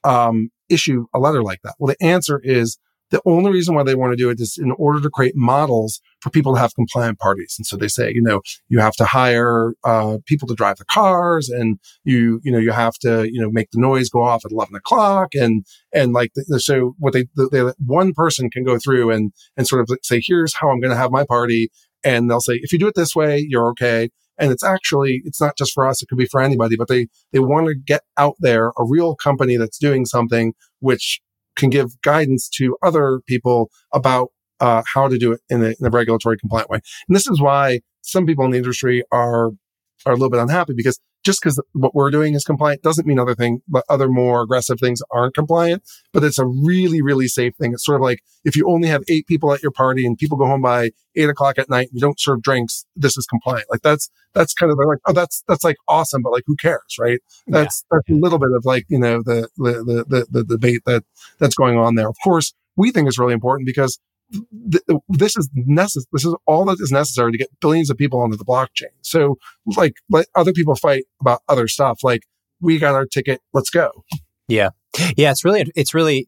um, 0.04 0.50
issue 0.70 1.06
a 1.14 1.20
letter 1.20 1.44
like 1.44 1.60
that? 1.64 1.76
Well, 1.80 1.94
the 1.98 2.06
answer 2.06 2.40
is 2.44 2.78
the 3.14 3.22
only 3.26 3.52
reason 3.52 3.76
why 3.76 3.84
they 3.84 3.94
want 3.94 4.12
to 4.12 4.18
do 4.18 4.32
it 4.32 4.40
is 4.42 4.58
in 4.58 4.72
order 4.72 5.00
to 5.00 5.10
create 5.10 5.36
models 5.36 6.02
for 6.20 6.32
people 6.32 6.54
to 6.54 6.60
have 6.60 6.74
compliant 6.74 7.20
parties. 7.20 7.54
And 7.60 7.66
so 7.66 7.78
they 7.78 7.88
say, 7.88 8.12
you 8.12 8.24
know, 8.24 8.42
you 8.70 8.80
have 8.80 8.96
to 8.96 9.06
hire 9.06 9.74
uh, 9.84 10.18
people 10.26 10.48
to 10.48 10.56
drive 10.56 10.78
the 10.78 10.86
cars, 10.86 11.48
and 11.48 11.78
you, 12.04 12.42
you 12.44 12.52
know, 12.52 12.58
you 12.58 12.72
have 12.72 12.96
to, 13.06 13.32
you 13.32 13.40
know, 13.40 13.52
make 13.52 13.70
the 13.72 13.80
noise 13.80 14.10
go 14.10 14.24
off 14.24 14.44
at 14.46 14.52
eleven 14.52 14.76
o'clock, 14.76 15.30
and 15.36 15.64
and 15.94 16.12
like 16.12 16.32
the, 16.34 16.60
so 16.60 16.96
what 16.98 17.14
they, 17.14 17.26
they 17.52 17.72
one 17.86 18.14
person 18.14 18.50
can 18.50 18.64
go 18.64 18.80
through 18.80 19.12
and 19.12 19.32
and 19.56 19.68
sort 19.68 19.82
of 19.82 19.96
say, 20.02 20.20
here's 20.26 20.56
how 20.56 20.70
I'm 20.70 20.80
going 20.80 20.92
to 20.92 20.98
have 20.98 21.12
my 21.12 21.24
party, 21.24 21.70
and 22.04 22.30
they'll 22.30 22.42
say, 22.42 22.60
if 22.64 22.74
you 22.74 22.80
do 22.80 22.88
it 22.88 22.96
this 22.96 23.16
way, 23.16 23.46
you're 23.48 23.70
okay. 23.70 24.10
And 24.40 24.52
it's 24.52 24.64
actually, 24.64 25.22
it's 25.26 25.40
not 25.40 25.56
just 25.56 25.74
for 25.74 25.88
us. 25.88 26.02
It 26.02 26.08
could 26.10 26.18
be 26.18 26.26
for 26.26 26.42
anybody, 26.42 26.76
but 26.76 26.88
they, 26.88 27.06
they 27.32 27.38
want 27.38 27.68
to 27.68 27.76
get 27.76 28.02
out 28.18 28.34
there 28.40 28.70
a 28.70 28.84
real 28.84 29.16
company 29.16 29.58
that's 29.58 29.78
doing 29.78 30.06
something 30.06 30.54
which 30.80 31.22
can 31.56 31.70
give 31.70 32.02
guidance 32.02 32.50
to 32.50 32.78
other 32.84 33.22
people 33.28 33.70
about 33.94 34.30
uh, 34.60 34.84
how 34.92 35.08
to 35.08 35.18
do 35.18 35.34
it 35.34 35.42
in 35.50 35.64
a, 35.64 35.70
in 35.80 35.86
regulatory 35.90 36.38
compliant 36.38 36.70
way. 36.70 36.80
And 37.08 37.16
this 37.16 37.28
is 37.28 37.42
why 37.42 37.82
some 38.02 38.26
people 38.26 38.46
in 38.46 38.52
the 38.52 38.58
industry 38.58 39.04
are 39.12 39.52
are 40.06 40.14
a 40.14 40.16
little 40.16 40.30
bit 40.30 40.40
unhappy 40.40 40.74
because 40.76 41.00
just 41.24 41.42
because 41.42 41.62
what 41.72 41.96
we're 41.96 42.12
doing 42.12 42.34
is 42.34 42.44
compliant 42.44 42.82
doesn't 42.82 43.08
mean 43.08 43.18
other 43.18 43.36
thing, 43.36 43.62
but 43.68 43.86
other 43.90 44.10
more 44.10 44.42
aggressive 44.42 44.80
things 44.80 45.02
aren't 45.12 45.34
compliant. 45.34 45.84
But 46.12 46.24
it's 46.24 46.38
a 46.38 46.46
really, 46.46 47.02
really 47.02 47.28
safe 47.28 47.56
thing. 47.56 47.74
It's 47.74 47.86
sort 47.86 47.96
of 47.96 48.02
like 48.02 48.20
if 48.44 48.56
you 48.56 48.70
only 48.70 48.90
have 48.90 49.04
eight 49.08 49.26
people 49.28 49.54
at 49.54 49.64
your 49.64 49.72
party 49.72 50.06
and 50.06 50.18
people 50.18 50.38
go 50.38 50.46
home 50.46 50.62
by 50.62 50.92
eight 51.16 51.30
o'clock 51.30 51.58
at 51.58 51.70
night 51.70 51.88
and 51.88 51.94
you 51.94 52.02
don't 52.02 52.20
serve 52.20 52.42
drinks, 52.42 52.86
this 52.96 53.18
is 53.18 53.26
compliant. 53.26 53.68
Like 53.72 53.82
that's 53.82 54.10
that's 54.34 54.54
kind 54.54 54.72
of 54.72 54.78
like 54.86 55.00
oh 55.08 55.14
that's 55.14 55.44
that's 55.48 55.64
like 55.64 55.78
awesome, 55.88 56.22
but 56.22 56.34
like 56.34 56.44
who 56.46 56.56
cares, 56.58 56.98
right? 57.00 57.20
That's 57.48 57.84
yeah. 57.92 57.98
that's 57.98 58.10
a 58.10 58.22
little 58.22 58.40
bit 58.40 58.52
of 58.54 58.66
like 58.66 58.86
you 58.90 59.00
know 59.00 59.22
the 59.24 59.48
the 59.58 59.72
the 59.84 60.06
the, 60.08 60.28
the 60.30 60.44
debate 60.44 60.82
that 60.86 61.04
that's 61.40 61.56
going 61.56 61.78
on 61.78 61.96
there. 61.96 62.10
Of 62.10 62.18
course, 62.24 62.54
we 62.76 62.92
think 62.92 63.08
is 63.08 63.18
really 63.18 63.34
important 63.34 63.66
because 63.66 64.00
th- 64.72 65.00
this 65.10 65.38
is 65.38 65.50
necessary. 65.54 66.06
This 66.12 66.26
is 66.26 66.36
all 66.46 66.66
that 66.66 66.78
is 66.80 66.92
necessary 66.92 67.32
to 67.32 67.38
get 67.38 67.50
billions 67.60 67.90
of 67.90 67.98
people 67.98 68.20
onto 68.22 68.38
the 68.38 68.46
blockchain. 68.46 68.94
So, 69.02 69.38
like, 69.78 69.94
let 70.10 70.28
other 70.36 70.54
people 70.54 70.76
fight 70.76 71.06
about 71.22 71.42
other 71.48 71.68
stuff. 71.68 72.00
Like, 72.04 72.24
we 72.60 72.80
got 72.80 72.96
our 72.96 73.06
ticket. 73.06 73.42
Let's 73.54 73.70
go. 73.70 74.04
Yeah, 74.48 74.70
yeah. 75.16 75.32
It's 75.32 75.46
really, 75.46 75.72
it's 75.76 75.94
really 75.94 76.28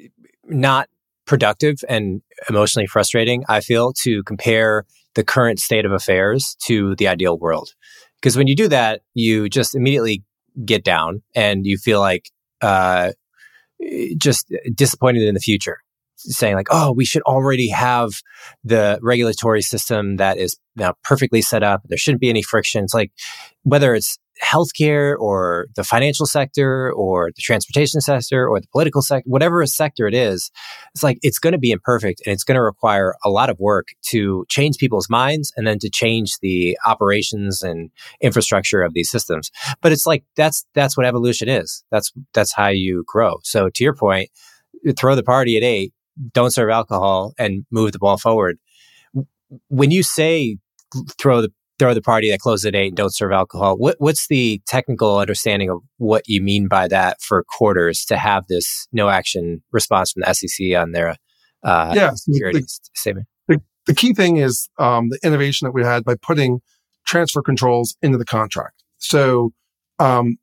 uh, 0.00 0.06
not 0.44 0.88
productive 1.26 1.76
and 1.88 2.22
emotionally 2.48 2.86
frustrating. 2.86 3.44
I 3.48 3.60
feel 3.60 3.92
to 4.02 4.22
compare 4.22 4.84
the 5.14 5.24
current 5.24 5.60
state 5.60 5.84
of 5.84 5.92
affairs 5.92 6.56
to 6.64 6.96
the 6.96 7.08
ideal 7.08 7.38
world, 7.38 7.74
because 8.20 8.36
when 8.36 8.46
you 8.46 8.56
do 8.56 8.68
that, 8.68 9.02
you 9.14 9.48
just 9.48 9.74
immediately 9.74 10.22
get 10.64 10.84
down 10.84 11.22
and 11.34 11.66
you 11.66 11.76
feel 11.78 12.00
like 12.00 12.30
uh, 12.60 13.12
just 14.16 14.52
disappointed 14.74 15.22
in 15.22 15.34
the 15.34 15.40
future 15.40 15.78
saying 16.24 16.54
like, 16.54 16.68
oh, 16.70 16.92
we 16.92 17.04
should 17.04 17.22
already 17.22 17.68
have 17.68 18.10
the 18.64 18.98
regulatory 19.02 19.62
system 19.62 20.16
that 20.16 20.38
is 20.38 20.58
now 20.76 20.94
perfectly 21.02 21.42
set 21.42 21.62
up. 21.62 21.82
There 21.84 21.98
shouldn't 21.98 22.20
be 22.20 22.30
any 22.30 22.42
frictions. 22.42 22.94
Like 22.94 23.12
whether 23.62 23.94
it's 23.94 24.18
healthcare 24.42 25.16
or 25.18 25.66
the 25.76 25.84
financial 25.84 26.26
sector 26.26 26.92
or 26.92 27.30
the 27.34 27.42
transportation 27.42 28.00
sector 28.00 28.48
or 28.48 28.60
the 28.60 28.66
political 28.72 29.02
sector, 29.02 29.28
whatever 29.28 29.62
a 29.62 29.66
sector 29.66 30.06
it 30.06 30.14
is, 30.14 30.50
it's 30.94 31.02
like 31.02 31.18
it's 31.22 31.38
going 31.38 31.52
to 31.52 31.58
be 31.58 31.70
imperfect 31.70 32.22
and 32.24 32.32
it's 32.32 32.44
going 32.44 32.56
to 32.56 32.62
require 32.62 33.14
a 33.24 33.30
lot 33.30 33.50
of 33.50 33.58
work 33.60 33.88
to 34.08 34.44
change 34.48 34.78
people's 34.78 35.08
minds 35.08 35.52
and 35.56 35.66
then 35.66 35.78
to 35.78 35.90
change 35.90 36.38
the 36.40 36.76
operations 36.86 37.62
and 37.62 37.90
infrastructure 38.20 38.82
of 38.82 38.94
these 38.94 39.10
systems. 39.10 39.50
But 39.80 39.92
it's 39.92 40.06
like 40.06 40.24
that's 40.36 40.66
that's 40.74 40.96
what 40.96 41.06
evolution 41.06 41.48
is. 41.48 41.84
That's 41.90 42.12
that's 42.32 42.52
how 42.52 42.68
you 42.68 43.04
grow. 43.06 43.38
So 43.44 43.68
to 43.68 43.84
your 43.84 43.94
point, 43.94 44.30
throw 44.96 45.14
the 45.14 45.22
party 45.22 45.56
at 45.56 45.62
eight 45.62 45.92
don't 46.32 46.52
serve 46.52 46.70
alcohol 46.70 47.32
and 47.38 47.64
move 47.70 47.92
the 47.92 47.98
ball 47.98 48.18
forward. 48.18 48.58
When 49.68 49.90
you 49.90 50.02
say 50.02 50.58
throw 51.18 51.42
the 51.42 51.52
throw 51.78 51.94
the 51.94 52.02
party 52.02 52.30
that 52.30 52.38
closes 52.38 52.66
at 52.66 52.74
eight 52.76 52.88
and 52.88 52.96
don't 52.96 53.14
serve 53.14 53.32
alcohol, 53.32 53.76
what, 53.76 53.96
what's 53.98 54.28
the 54.28 54.62
technical 54.68 55.18
understanding 55.18 55.68
of 55.68 55.80
what 55.96 56.22
you 56.26 56.40
mean 56.40 56.68
by 56.68 56.86
that 56.86 57.20
for 57.20 57.44
quarters 57.48 58.04
to 58.04 58.16
have 58.16 58.46
this 58.48 58.86
no 58.92 59.08
action 59.08 59.62
response 59.72 60.12
from 60.12 60.22
the 60.24 60.32
SEC 60.32 60.76
on 60.76 60.92
their 60.92 61.16
uh, 61.64 61.92
yeah, 61.94 62.12
security 62.14 62.60
the, 62.60 62.68
statement? 62.94 63.26
The, 63.48 63.60
the 63.86 63.94
key 63.94 64.14
thing 64.14 64.36
is 64.36 64.68
um, 64.78 65.08
the 65.08 65.18
innovation 65.24 65.66
that 65.66 65.72
we 65.72 65.82
had 65.82 66.04
by 66.04 66.14
putting 66.14 66.60
transfer 67.04 67.42
controls 67.42 67.96
into 68.00 68.18
the 68.18 68.24
contract. 68.24 68.84
So, 68.98 69.52
um, 69.98 70.36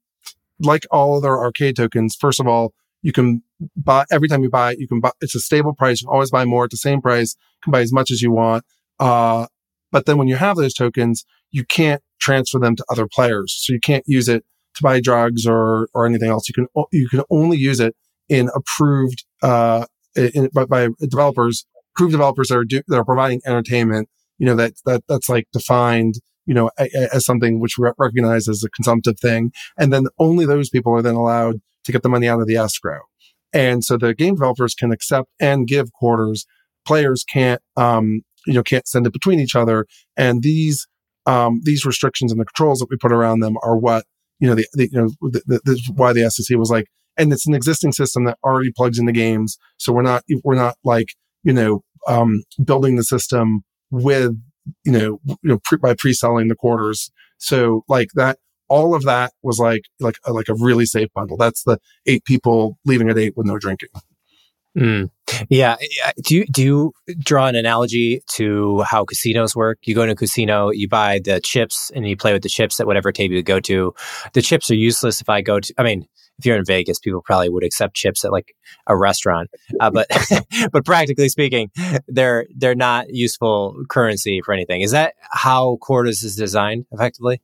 like 0.59 0.86
all 0.91 1.15
other 1.15 1.38
arcade 1.38 1.78
tokens, 1.78 2.17
first 2.20 2.41
of 2.41 2.47
all, 2.47 2.74
you 3.02 3.12
can 3.12 3.43
buy 3.76 4.06
every 4.12 4.28
time 4.28 4.43
you 4.43 4.50
buy 4.50 4.74
it, 4.74 4.80
you 4.80 4.88
can 4.88 5.00
buy, 5.00 5.12
it's 5.22 5.36
a 5.36 5.39
stable 5.39 5.74
price. 5.74 6.02
You 6.02 6.10
always 6.10 6.32
buy 6.32 6.45
more 6.45 6.66
at 6.66 6.72
the 6.72 6.78
same 6.78 7.02
price, 7.02 7.36
you 7.39 7.64
can 7.64 7.72
buy 7.72 7.82
as 7.82 7.93
much 7.93 8.12
as 8.12 8.22
you 8.22 8.32
want. 8.32 8.64
Uh, 9.00 9.47
but 9.91 10.06
then 10.06 10.18
when 10.18 10.28
you 10.28 10.36
have 10.36 10.58
those 10.58 10.74
tokens, 10.74 11.26
you 11.52 11.64
can't 11.66 12.02
transfer 12.20 12.60
them 12.60 12.76
to 12.76 12.86
other 12.89 13.08
players. 13.08 13.56
So 13.60 13.74
you 13.74 13.80
can't 13.80 14.04
use 14.06 14.28
it 14.28 14.43
to 14.76 14.84
buy 14.84 15.00
drugs 15.02 15.47
or, 15.47 15.89
or 15.93 16.06
anything 16.06 16.30
else. 16.30 16.47
You 16.47 16.54
can, 16.54 16.68
you 16.91 17.08
can 17.10 17.24
only 17.30 17.58
use 17.58 17.80
it 17.80 17.95
in 18.28 18.50
approved, 18.54 19.26
uh, 19.41 19.86
in, 20.16 20.50
by, 20.54 20.66
by 20.66 20.89
developers, 21.02 21.66
approved 21.95 22.12
developers 22.12 22.50
that 22.50 22.58
are, 22.58 22.66
do, 22.66 22.82
that 22.88 22.97
are 22.97 23.06
providing 23.06 23.41
entertainment, 23.45 24.10
you 24.38 24.45
know, 24.45 24.56
that, 24.56 24.74
that, 24.86 25.04
that's 25.08 25.30
like 25.30 25.47
defined, 25.52 26.16
you 26.45 26.54
know, 26.54 26.70
as 27.14 27.26
something 27.26 27.60
which 27.60 27.78
we 27.78 27.89
recognize 27.97 28.47
as 28.47 28.64
a 28.64 28.70
consumptive 28.70 29.20
thing. 29.20 29.52
And 29.78 29.91
then 29.91 30.06
only 30.20 30.45
those 30.45 30.70
people 30.70 30.93
are 30.93 31.02
then 31.02 31.16
allowed 31.16 31.62
to 31.86 31.91
get 31.91 32.03
the 32.03 32.09
money 32.09 32.27
out 32.27 32.39
of 32.39 32.47
the 32.47 32.57
escrow. 32.57 32.99
And 33.53 33.84
so 33.84 33.97
the 33.97 34.13
game 34.13 34.36
developers 34.36 34.75
can 34.75 34.91
accept 34.91 35.30
and 35.39 35.67
give 35.67 35.91
quarters. 35.93 36.45
Players 36.86 37.23
can't, 37.23 37.61
um, 37.77 38.21
you 38.45 38.53
know, 38.53 38.63
can't 38.63 38.88
send 38.88 39.07
it 39.07 39.13
between 39.13 39.39
each 39.39 39.55
other. 39.55 39.86
And 40.15 40.43
these, 40.43 40.88
um, 41.25 41.61
these 41.63 41.86
restrictions 41.86 42.32
and 42.32 42.39
the 42.39 42.45
controls 42.45 42.80
that 42.80 42.89
we 42.89 42.97
put 42.97 43.11
around 43.11 43.39
them 43.39 43.57
are 43.63 43.77
what, 43.77 44.05
you 44.39 44.47
know, 44.47 44.55
the, 44.55 44.65
the 44.73 44.89
you 44.91 44.97
know, 44.97 45.09
the, 45.21 45.41
the, 45.45 45.61
the, 45.65 45.93
why 45.95 46.13
the 46.13 46.30
SEC 46.30 46.57
was 46.57 46.71
like, 46.71 46.88
and 47.17 47.34
it's 47.34 47.47
an 47.47 47.53
existing 47.53 47.91
system 47.91 48.23
that 48.25 48.38
already 48.43 48.71
plugs 48.75 48.97
into 48.97 49.11
games. 49.11 49.57
So 49.77 49.91
we're 49.91 50.03
not, 50.03 50.23
we're 50.43 50.55
not 50.55 50.75
like, 50.84 51.07
you 51.43 51.53
know, 51.53 51.84
um, 52.07 52.43
building 52.63 52.95
the 52.95 53.03
system 53.03 53.61
with, 53.91 54.32
you 54.86 54.91
know, 54.91 55.19
you 55.25 55.38
know, 55.43 55.59
pre- 55.63 55.80
by 55.80 55.95
pre-selling 55.95 56.47
the 56.47 56.55
quarters. 56.55 57.11
So 57.38 57.84
like 57.89 58.09
that, 58.15 58.38
all 58.70 58.95
of 58.95 59.03
that 59.03 59.34
was 59.43 59.59
like 59.59 59.84
like 59.99 60.17
a, 60.26 60.34
like 60.34 60.49
a 60.49 60.53
really 60.53 60.86
safe 60.86 61.09
bundle. 61.13 61.38
That's 61.38 61.63
the 61.63 61.80
eight 62.05 62.24
people 62.26 62.78
leaving 62.86 63.09
at 63.09 63.17
eight 63.17 63.36
with 63.36 63.47
no 63.47 63.57
drinking. 63.57 63.89
Mm. 64.78 65.09
Yeah. 65.49 65.78
Do 66.24 66.36
you, 66.36 66.45
do 66.45 66.63
you 66.63 66.93
draw 67.17 67.47
an 67.47 67.55
analogy 67.55 68.22
to 68.34 68.82
how 68.84 69.03
casinos 69.03 69.55
work? 69.55 69.80
You 69.84 69.95
go 69.95 70.05
to 70.05 70.11
a 70.11 70.15
casino, 70.15 70.70
you 70.70 70.88
buy 70.88 71.20
the 71.24 71.39
chips 71.39 71.91
and 71.95 72.07
you 72.07 72.15
play 72.15 72.34
with 72.34 72.43
the 72.43 72.49
chips 72.49 72.80
at 72.80 72.88
whatever 72.88 73.11
table 73.11 73.36
you 73.36 73.43
go 73.43 73.59
to. 73.61 73.93
The 74.34 74.41
chips 74.41 74.70
are 74.70 74.76
useless 74.76 75.22
if 75.22 75.30
I 75.30 75.41
go 75.41 75.59
to, 75.59 75.74
I 75.78 75.84
mean, 75.84 76.05
if 76.38 76.45
you're 76.45 76.55
in 76.55 76.63
Vegas, 76.63 76.99
people 76.99 77.22
probably 77.22 77.49
would 77.49 77.65
accept 77.65 77.95
chips 77.95 78.24
at 78.24 78.32
like 78.32 78.55
a 78.88 78.95
restaurant. 78.95 79.49
Uh, 79.80 79.91
but, 79.91 80.07
but 80.72 80.86
practically 80.86 81.28
speaking, 81.28 81.70
they're, 82.07 82.47
they're 82.55 82.76
not 82.76 83.07
useful 83.09 83.84
currency 83.89 84.41
for 84.41 84.53
anything. 84.53 84.82
Is 84.82 84.91
that 84.91 85.15
how 85.32 85.78
Quarters 85.82 86.24
is 86.24 86.36
designed 86.36 86.86
effectively? 86.91 87.41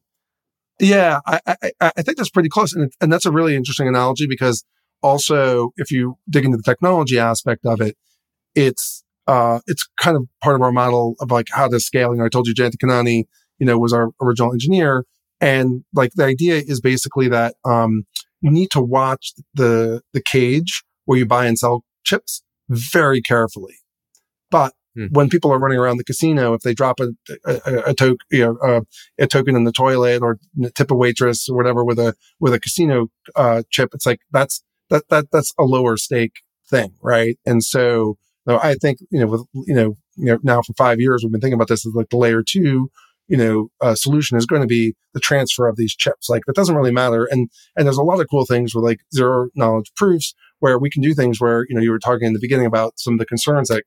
Yeah, 0.79 1.19
I, 1.25 1.39
I, 1.47 1.55
I 1.81 2.01
think 2.01 2.17
that's 2.17 2.29
pretty 2.29 2.49
close. 2.49 2.73
And, 2.73 2.91
and 2.99 3.11
that's 3.11 3.25
a 3.25 3.31
really 3.31 3.55
interesting 3.55 3.87
analogy 3.87 4.27
because 4.27 4.65
also 5.01 5.71
if 5.77 5.89
you 5.91 6.17
dig 6.29 6.45
into 6.45 6.57
the 6.57 6.63
technology 6.63 7.17
aspect 7.17 7.65
of 7.65 7.79
it, 7.81 7.95
it's, 8.55 9.03
uh, 9.27 9.59
it's 9.67 9.87
kind 9.97 10.17
of 10.17 10.27
part 10.43 10.55
of 10.55 10.61
our 10.61 10.71
model 10.71 11.15
of 11.19 11.31
like 11.31 11.47
how 11.51 11.67
to 11.67 11.79
scaling. 11.79 12.21
I 12.21 12.29
told 12.29 12.47
you 12.47 12.53
Jaynti 12.53 12.75
Kanani, 12.75 13.23
you 13.57 13.65
know, 13.65 13.77
was 13.77 13.93
our 13.93 14.09
original 14.21 14.51
engineer. 14.51 15.05
And 15.39 15.83
like 15.93 16.11
the 16.15 16.25
idea 16.25 16.55
is 16.55 16.81
basically 16.81 17.29
that, 17.29 17.55
um, 17.63 18.03
you 18.41 18.51
need 18.51 18.69
to 18.71 18.81
watch 18.81 19.33
the, 19.53 20.01
the 20.13 20.21
cage 20.21 20.83
where 21.05 21.17
you 21.17 21.25
buy 21.25 21.45
and 21.45 21.57
sell 21.57 21.83
chips 22.03 22.43
very 22.69 23.21
carefully. 23.21 23.75
But 24.51 24.73
Mm. 24.97 25.11
When 25.11 25.29
people 25.29 25.51
are 25.51 25.59
running 25.59 25.77
around 25.77 25.97
the 25.97 26.03
casino, 26.03 26.53
if 26.53 26.61
they 26.61 26.73
drop 26.73 26.99
a 26.99 27.09
a, 27.45 27.89
a, 27.89 27.93
to, 27.95 28.17
you 28.31 28.39
know, 28.39 28.57
a, 28.61 29.23
a, 29.23 29.27
token 29.27 29.55
in 29.55 29.63
the 29.63 29.71
toilet 29.71 30.21
or 30.21 30.39
tip 30.73 30.91
a 30.91 30.95
waitress 30.95 31.49
or 31.49 31.55
whatever 31.55 31.83
with 31.83 31.99
a 31.99 32.15
with 32.39 32.53
a 32.53 32.59
casino 32.59 33.07
uh, 33.35 33.63
chip, 33.69 33.89
it's 33.93 34.05
like 34.05 34.21
that's 34.31 34.63
that 34.89 35.03
that 35.09 35.25
that's 35.31 35.53
a 35.59 35.63
lower 35.63 35.97
stake 35.97 36.41
thing, 36.69 36.93
right? 37.01 37.37
And 37.45 37.63
so, 37.63 38.17
you 38.47 38.57
I 38.57 38.75
think 38.75 38.99
you 39.11 39.19
know 39.19 39.27
with 39.27 39.45
you 39.53 39.75
know, 39.75 39.97
you 40.15 40.25
know 40.25 40.39
now 40.43 40.61
for 40.61 40.73
five 40.73 40.99
years 40.99 41.23
we've 41.23 41.31
been 41.31 41.41
thinking 41.41 41.55
about 41.55 41.67
this 41.67 41.85
as 41.85 41.93
like 41.93 42.09
the 42.09 42.17
layer 42.17 42.43
two 42.43 42.89
you 43.27 43.37
know, 43.37 43.69
uh, 43.81 43.95
solution 43.95 44.37
is 44.37 44.45
going 44.45 44.61
to 44.61 44.67
be 44.67 44.95
the 45.13 45.19
transfer 45.19 45.67
of 45.67 45.77
these 45.77 45.95
chips. 45.95 46.29
Like 46.29 46.43
that 46.45 46.55
doesn't 46.55 46.75
really 46.75 46.91
matter. 46.91 47.25
And, 47.25 47.49
and 47.75 47.85
there's 47.85 47.97
a 47.97 48.03
lot 48.03 48.19
of 48.19 48.27
cool 48.29 48.45
things 48.45 48.75
with 48.75 48.83
like 48.83 48.99
zero 49.13 49.49
knowledge 49.55 49.91
proofs 49.95 50.35
where 50.59 50.77
we 50.77 50.89
can 50.89 51.01
do 51.01 51.13
things 51.13 51.41
where, 51.41 51.65
you 51.67 51.75
know, 51.75 51.81
you 51.81 51.91
were 51.91 51.99
talking 51.99 52.27
in 52.27 52.33
the 52.33 52.39
beginning 52.39 52.67
about 52.67 52.99
some 52.99 53.13
of 53.13 53.19
the 53.19 53.25
concerns 53.25 53.69
that 53.69 53.83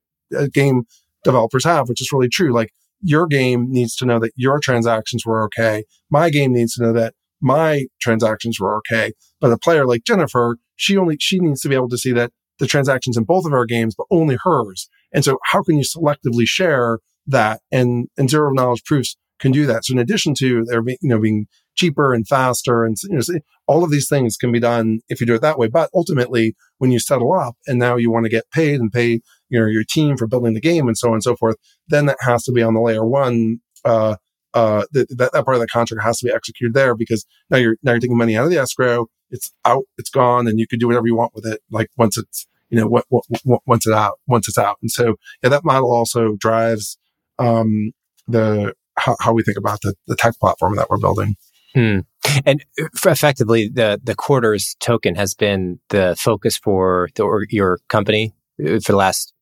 game 0.53 0.85
developers 1.24 1.64
have, 1.64 1.89
which 1.89 2.01
is 2.01 2.11
really 2.12 2.29
true. 2.29 2.53
Like 2.53 2.72
your 3.01 3.26
game 3.26 3.70
needs 3.70 3.95
to 3.97 4.07
know 4.07 4.18
that 4.18 4.33
your 4.37 4.59
transactions 4.61 5.24
were 5.24 5.45
okay. 5.45 5.85
My 6.11 6.31
game 6.31 6.53
needs 6.53 6.74
to 6.74 6.83
know 6.83 6.93
that 6.93 7.14
my 7.41 7.87
transactions 8.01 8.59
were 8.59 8.76
okay. 8.79 9.12
But 9.41 9.53
a 9.53 9.59
player 9.59 9.87
like 9.87 10.05
Jennifer, 10.05 10.59
she 10.76 10.97
only, 10.97 11.16
she 11.20 11.39
needs 11.39 11.61
to 11.62 11.68
be 11.68 11.74
able 11.74 11.89
to 11.91 11.99
see 11.99 12.12
that 12.12 12.33
the 12.59 12.66
transactions 12.66 13.16
in 13.16 13.24
both 13.24 13.47
of 13.47 13.53
our 13.53 13.66
games, 13.66 13.95
but 13.97 14.07
only 14.11 14.37
hers. 14.43 14.89
And 15.12 15.24
so 15.24 15.39
how 15.45 15.62
can 15.62 15.76
you 15.76 15.85
selectively 15.85 16.45
share 16.47 16.99
that? 17.26 17.61
And, 17.70 18.09
and 18.16 18.29
zero 18.29 18.53
knowledge 18.53 18.85
proofs 18.85 19.16
can 19.39 19.53
do 19.53 19.66
that. 19.66 19.85
So 19.85 19.93
in 19.93 19.99
addition 19.99 20.35
to 20.39 20.64
there 20.64 20.83
being, 20.83 20.99
you 21.01 21.09
know, 21.09 21.20
being 21.20 21.47
cheaper 21.76 22.12
and 22.12 22.26
faster 22.26 22.85
and 22.85 22.97
you 23.05 23.16
know, 23.16 23.22
all 23.68 23.85
of 23.85 23.91
these 23.91 24.09
things 24.09 24.37
can 24.37 24.51
be 24.51 24.59
done 24.59 25.01
if 25.09 25.20
you 25.20 25.26
do 25.26 25.35
it 25.35 25.43
that 25.43 25.59
way. 25.59 25.68
But 25.68 25.91
ultimately, 25.95 26.57
when 26.79 26.91
you 26.91 26.99
settle 26.99 27.33
up 27.33 27.55
and 27.66 27.79
now 27.79 27.97
you 27.97 28.11
want 28.11 28.24
to 28.24 28.31
get 28.31 28.51
paid 28.51 28.81
and 28.81 28.91
pay 28.91 29.20
you 29.49 29.59
know 29.59 29.66
your 29.66 29.84
team 29.84 30.16
for 30.16 30.26
building 30.26 30.55
the 30.55 30.61
game 30.61 30.88
and 30.88 30.96
so 30.96 31.09
on 31.09 31.14
and 31.14 31.22
so 31.22 31.36
forth, 31.36 31.57
then 31.88 32.07
that 32.07 32.18
has 32.20 32.44
to 32.44 32.53
be 32.53 32.62
on 32.62 32.74
the 32.74 32.80
layer 32.80 33.05
one 33.05 33.61
uh, 33.84 34.16
uh, 34.55 34.84
that, 34.92 35.09
that, 35.32 35.44
part 35.44 35.55
of 35.55 35.61
the 35.61 35.66
contract 35.66 36.03
has 36.03 36.18
to 36.18 36.26
be 36.26 36.32
executed 36.32 36.74
there 36.74 36.94
because 36.94 37.26
now 37.51 37.59
you're, 37.59 37.76
now 37.82 37.92
you're 37.92 38.01
taking 38.01 38.16
money 38.16 38.36
out 38.36 38.44
of 38.44 38.51
the 38.51 38.59
escrow. 38.59 39.07
It's 39.30 39.53
out, 39.64 39.84
it's 39.99 40.11
gone, 40.11 40.49
and 40.49 40.59
you 40.59 40.66
can 40.66 40.78
do 40.78 40.86
whatever 40.86 41.07
you 41.07 41.14
want 41.14 41.32
with 41.34 41.46
it. 41.46 41.61
Like 41.70 41.90
once 41.96 42.16
it's, 42.16 42.46
you 42.70 42.78
know, 42.78 42.86
what, 42.86 43.05
what, 43.09 43.24
what, 43.44 43.61
once 43.66 43.86
it 43.86 43.92
out, 43.92 44.18
once 44.26 44.49
it's 44.49 44.59
out. 44.59 44.78
And 44.80 44.90
so, 44.90 45.16
yeah, 45.42 45.51
that 45.51 45.64
model 45.64 45.92
also 45.92 46.36
drives, 46.36 46.99
um, 47.38 47.92
the, 48.26 48.74
how, 48.96 49.16
how 49.20 49.32
we 49.32 49.42
think 49.42 49.59
about 49.59 49.82
the, 49.82 49.94
the 50.07 50.16
tech 50.16 50.34
platform 50.40 50.76
that 50.76 50.88
we're 50.88 50.99
building. 50.99 51.36
Hmm. 51.74 52.01
And 52.44 52.64
effectively, 53.05 53.68
the 53.68 54.01
the 54.03 54.14
quarters 54.14 54.76
token 54.80 55.14
has 55.14 55.34
been 55.34 55.80
the 55.90 56.16
focus 56.18 56.57
for 56.57 57.09
the, 57.14 57.46
your 57.51 57.78
company 57.88 58.34
uh, 58.61 58.80
for 58.80 58.92
the 58.92 58.96
last 58.96 59.32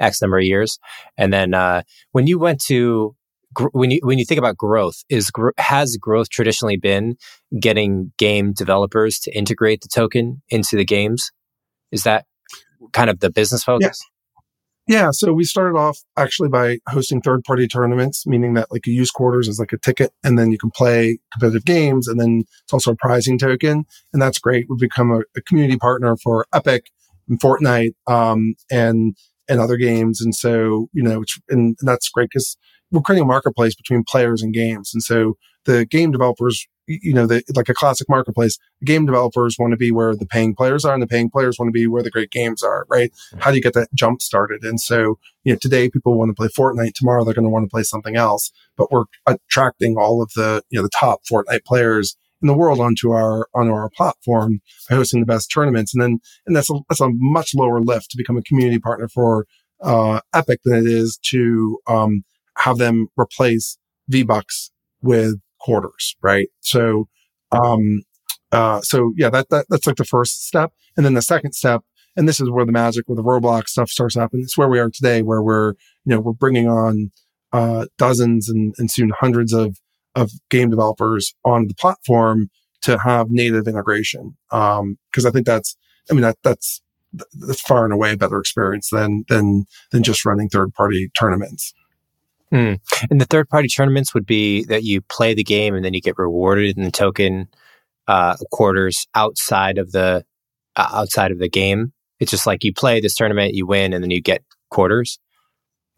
X 0.00 0.20
number 0.20 0.38
of 0.38 0.44
years. 0.44 0.78
And 1.16 1.32
then 1.32 1.54
uh, 1.54 1.82
when 2.12 2.26
you 2.26 2.38
went 2.38 2.60
to 2.62 3.14
when 3.72 3.90
you 3.90 4.00
when 4.02 4.18
you 4.18 4.24
think 4.24 4.38
about 4.38 4.56
growth, 4.56 5.02
is 5.08 5.30
has 5.58 5.96
growth 5.96 6.30
traditionally 6.30 6.76
been 6.76 7.16
getting 7.60 8.12
game 8.18 8.52
developers 8.52 9.18
to 9.20 9.36
integrate 9.36 9.82
the 9.82 9.88
token 9.88 10.42
into 10.48 10.76
the 10.76 10.84
games? 10.84 11.30
Is 11.90 12.04
that 12.04 12.24
kind 12.92 13.10
of 13.10 13.20
the 13.20 13.30
business 13.30 13.62
focus? 13.64 14.02
Yeah, 14.88 15.10
so 15.12 15.32
we 15.32 15.44
started 15.44 15.78
off 15.78 16.00
actually 16.16 16.48
by 16.48 16.78
hosting 16.88 17.20
third 17.20 17.44
party 17.44 17.68
tournaments, 17.68 18.26
meaning 18.26 18.54
that 18.54 18.72
like 18.72 18.86
you 18.86 18.92
use 18.92 19.12
quarters 19.12 19.48
as 19.48 19.60
like 19.60 19.72
a 19.72 19.78
ticket 19.78 20.12
and 20.24 20.36
then 20.36 20.50
you 20.50 20.58
can 20.58 20.70
play 20.70 21.18
competitive 21.32 21.64
games 21.64 22.08
and 22.08 22.18
then 22.18 22.42
it's 22.64 22.72
also 22.72 22.92
a 22.92 22.96
prizing 22.96 23.38
token. 23.38 23.84
And 24.12 24.20
that's 24.20 24.40
great. 24.40 24.66
We've 24.68 24.80
become 24.80 25.12
a, 25.12 25.20
a 25.36 25.42
community 25.42 25.76
partner 25.76 26.16
for 26.16 26.46
Epic 26.52 26.86
and 27.28 27.38
Fortnite, 27.38 27.92
um, 28.08 28.54
and, 28.70 29.16
and 29.52 29.60
other 29.60 29.76
games. 29.76 30.20
And 30.20 30.34
so, 30.34 30.88
you 30.92 31.02
know, 31.02 31.24
and, 31.48 31.76
and 31.78 31.88
that's 31.88 32.08
great 32.08 32.30
because 32.32 32.56
we're 32.90 33.00
creating 33.00 33.24
a 33.24 33.26
marketplace 33.26 33.74
between 33.74 34.04
players 34.06 34.42
and 34.42 34.52
games. 34.52 34.90
And 34.92 35.02
so 35.02 35.36
the 35.64 35.86
game 35.86 36.10
developers 36.10 36.66
you 36.86 37.14
know, 37.14 37.26
the, 37.26 37.42
like 37.54 37.68
a 37.68 37.74
classic 37.74 38.08
marketplace, 38.08 38.58
game 38.84 39.06
developers 39.06 39.56
want 39.58 39.72
to 39.72 39.76
be 39.76 39.92
where 39.92 40.14
the 40.14 40.26
paying 40.26 40.54
players 40.54 40.84
are 40.84 40.94
and 40.94 41.02
the 41.02 41.06
paying 41.06 41.30
players 41.30 41.58
want 41.58 41.68
to 41.68 41.72
be 41.72 41.86
where 41.86 42.02
the 42.02 42.10
great 42.10 42.30
games 42.30 42.62
are, 42.62 42.86
right? 42.88 43.12
How 43.38 43.50
do 43.50 43.56
you 43.56 43.62
get 43.62 43.74
that 43.74 43.88
jump 43.94 44.20
started? 44.20 44.64
And 44.64 44.80
so, 44.80 45.18
you 45.44 45.52
know, 45.52 45.58
today 45.60 45.88
people 45.88 46.18
want 46.18 46.30
to 46.30 46.34
play 46.34 46.48
Fortnite. 46.48 46.94
Tomorrow 46.94 47.24
they're 47.24 47.34
going 47.34 47.44
to 47.44 47.50
want 47.50 47.64
to 47.64 47.70
play 47.70 47.84
something 47.84 48.16
else, 48.16 48.50
but 48.76 48.90
we're 48.90 49.04
attracting 49.26 49.96
all 49.96 50.22
of 50.22 50.32
the, 50.34 50.62
you 50.70 50.78
know, 50.78 50.82
the 50.82 50.90
top 50.98 51.20
Fortnite 51.30 51.64
players 51.64 52.16
in 52.42 52.48
the 52.48 52.56
world 52.56 52.80
onto 52.80 53.12
our, 53.12 53.46
onto 53.54 53.72
our 53.72 53.88
platform 53.96 54.60
by 54.90 54.96
hosting 54.96 55.20
the 55.20 55.26
best 55.26 55.50
tournaments. 55.54 55.94
And 55.94 56.02
then, 56.02 56.18
and 56.46 56.56
that's 56.56 56.70
a, 56.70 56.74
that's 56.88 57.00
a 57.00 57.08
much 57.12 57.54
lower 57.54 57.80
lift 57.80 58.10
to 58.10 58.16
become 58.16 58.36
a 58.36 58.42
community 58.42 58.78
partner 58.78 59.08
for, 59.08 59.46
uh, 59.80 60.20
Epic 60.34 60.60
than 60.64 60.74
it 60.74 60.86
is 60.86 61.18
to, 61.30 61.78
um, 61.86 62.24
have 62.58 62.78
them 62.78 63.06
replace 63.16 63.78
V-Bucks 64.08 64.70
with 65.00 65.40
quarters, 65.60 66.16
right? 66.20 66.48
So, 66.60 67.08
um, 67.50 68.02
uh, 68.50 68.80
so 68.82 69.12
yeah, 69.16 69.30
that, 69.30 69.48
that, 69.50 69.66
that's 69.68 69.86
like 69.86 69.96
the 69.96 70.04
first 70.04 70.46
step. 70.46 70.72
And 70.96 71.06
then 71.06 71.14
the 71.14 71.22
second 71.22 71.52
step, 71.52 71.82
and 72.16 72.28
this 72.28 72.40
is 72.40 72.50
where 72.50 72.66
the 72.66 72.72
magic 72.72 73.08
with 73.08 73.16
the 73.16 73.24
Roblox 73.24 73.68
stuff 73.68 73.88
starts 73.88 74.16
happening. 74.16 74.42
It's 74.42 74.58
where 74.58 74.68
we 74.68 74.78
are 74.78 74.90
today, 74.90 75.22
where 75.22 75.42
we're, 75.42 75.70
you 76.04 76.14
know, 76.14 76.20
we're 76.20 76.32
bringing 76.32 76.68
on, 76.68 77.10
uh, 77.52 77.86
dozens 77.96 78.48
and, 78.48 78.74
and 78.78 78.90
soon 78.90 79.12
hundreds 79.18 79.52
of, 79.52 79.78
of 80.14 80.30
game 80.50 80.70
developers 80.70 81.34
on 81.44 81.68
the 81.68 81.74
platform 81.74 82.50
to 82.82 82.98
have 82.98 83.30
native 83.30 83.68
integration. 83.68 84.36
Um, 84.50 84.98
cause 85.12 85.24
I 85.24 85.30
think 85.30 85.46
that's, 85.46 85.76
I 86.10 86.14
mean, 86.14 86.22
that, 86.22 86.38
that's, 86.42 86.82
that's 87.12 87.60
far 87.60 87.84
and 87.84 87.92
away 87.92 88.12
a 88.12 88.16
better 88.16 88.38
experience 88.38 88.90
than, 88.90 89.24
than, 89.28 89.66
than 89.90 90.02
just 90.02 90.24
running 90.24 90.48
third 90.48 90.72
party 90.74 91.10
tournaments. 91.18 91.74
Mm. 92.52 92.80
And 93.10 93.20
the 93.20 93.24
third 93.24 93.48
party 93.48 93.68
tournaments 93.68 94.12
would 94.12 94.26
be 94.26 94.64
that 94.64 94.82
you 94.82 95.00
play 95.00 95.32
the 95.32 95.44
game 95.44 95.74
and 95.74 95.84
then 95.84 95.94
you 95.94 96.00
get 96.00 96.18
rewarded 96.18 96.76
in 96.76 96.84
the 96.84 96.90
token 96.90 97.48
uh, 98.08 98.36
quarters 98.50 99.06
outside 99.14 99.78
of 99.78 99.92
the 99.92 100.24
uh, 100.76 100.88
outside 100.92 101.30
of 101.30 101.38
the 101.38 101.48
game. 101.48 101.92
It's 102.20 102.30
just 102.30 102.46
like 102.46 102.62
you 102.62 102.72
play 102.72 103.00
this 103.00 103.14
tournament, 103.14 103.54
you 103.54 103.66
win, 103.66 103.92
and 103.92 104.02
then 104.02 104.10
you 104.10 104.20
get 104.20 104.42
quarters. 104.70 105.18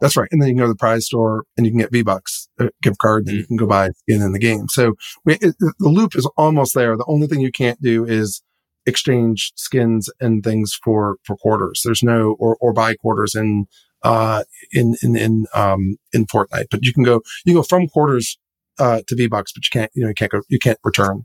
That's 0.01 0.16
right. 0.16 0.28
And 0.32 0.40
then 0.40 0.49
you 0.49 0.55
can 0.55 0.59
go 0.59 0.66
to 0.66 0.72
the 0.72 0.78
prize 0.78 1.07
store 1.07 1.45
and 1.57 1.66
you 1.66 1.72
can 1.72 1.80
get 1.80 1.92
V 1.92 2.03
Bucks 2.03 2.49
uh, 2.61 2.68
gift 2.82 2.99
card, 2.99 3.26
and 3.26 3.36
you 3.36 3.47
can 3.47 3.57
go 3.57 3.66
buy 3.66 3.90
skin 3.90 4.22
in 4.22 4.32
the 4.32 4.38
game. 4.38 4.68
So 4.68 4.95
we, 5.24 5.34
it, 5.34 5.55
the 5.59 5.88
loop 5.88 6.16
is 6.16 6.28
almost 6.36 6.74
there. 6.74 6.97
The 6.97 7.07
only 7.07 7.26
thing 7.26 7.40
you 7.40 7.53
can't 7.53 7.80
do 7.80 8.05
is 8.05 8.42
exchange 8.86 9.53
skins 9.57 10.11
and 10.20 10.42
things 10.42 10.78
for 10.84 11.16
for 11.24 11.36
quarters. 11.36 11.82
There's 11.84 12.03
no 12.03 12.36
or 12.38 12.57
or 12.61 12.72
buy 12.72 12.95
quarters 12.95 13.34
in 13.34 13.66
uh, 14.03 14.45
in 14.72 14.97
in 15.03 15.16
in 15.16 15.47
um, 15.55 15.97
in 16.12 16.26
Fortnite. 16.26 16.66
But 16.70 16.84
you 16.84 16.92
can 16.92 17.05
go 17.05 17.22
you 17.45 17.53
can 17.53 17.55
go 17.55 17.62
from 17.62 17.88
quarters 17.88 18.38
uh, 18.78 19.03
to 19.07 19.16
V 19.16 19.28
Bucks, 19.28 19.53
but 19.53 19.64
you 19.64 19.70
can't 19.70 19.90
you 19.95 20.03
know 20.03 20.09
you 20.09 20.14
can't 20.14 20.32
go 20.32 20.42
you 20.49 20.59
can't 20.59 20.78
return. 20.84 21.24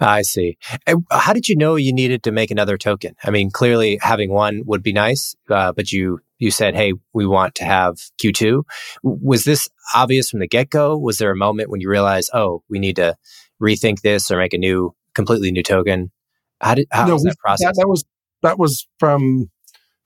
I 0.00 0.22
see. 0.22 0.56
How 1.10 1.32
did 1.32 1.48
you 1.48 1.56
know 1.56 1.76
you 1.76 1.92
needed 1.92 2.22
to 2.24 2.32
make 2.32 2.50
another 2.50 2.78
token? 2.78 3.14
I 3.22 3.30
mean, 3.30 3.50
clearly 3.50 3.98
having 4.00 4.30
one 4.30 4.62
would 4.66 4.82
be 4.82 4.92
nice, 4.92 5.34
uh, 5.50 5.72
but 5.72 5.92
you 5.92 6.20
you 6.38 6.50
said, 6.50 6.74
"Hey, 6.74 6.94
we 7.12 7.26
want 7.26 7.54
to 7.56 7.64
have 7.64 7.96
Q2." 8.22 8.62
Was 9.02 9.44
this 9.44 9.68
obvious 9.94 10.30
from 10.30 10.40
the 10.40 10.48
get 10.48 10.70
go? 10.70 10.96
Was 10.96 11.18
there 11.18 11.30
a 11.30 11.36
moment 11.36 11.70
when 11.70 11.80
you 11.80 11.90
realized, 11.90 12.30
"Oh, 12.32 12.62
we 12.68 12.78
need 12.78 12.96
to 12.96 13.16
rethink 13.62 14.00
this 14.00 14.30
or 14.30 14.38
make 14.38 14.54
a 14.54 14.58
new, 14.58 14.94
completely 15.14 15.52
new 15.52 15.62
token"? 15.62 16.10
How 16.60 16.74
did 16.74 16.86
how 16.90 17.06
no, 17.06 17.14
was 17.14 17.24
that 17.24 17.38
process? 17.38 17.66
That, 17.66 17.76
that 17.76 17.88
was 17.88 18.04
that 18.42 18.58
was 18.58 18.88
from 18.98 19.50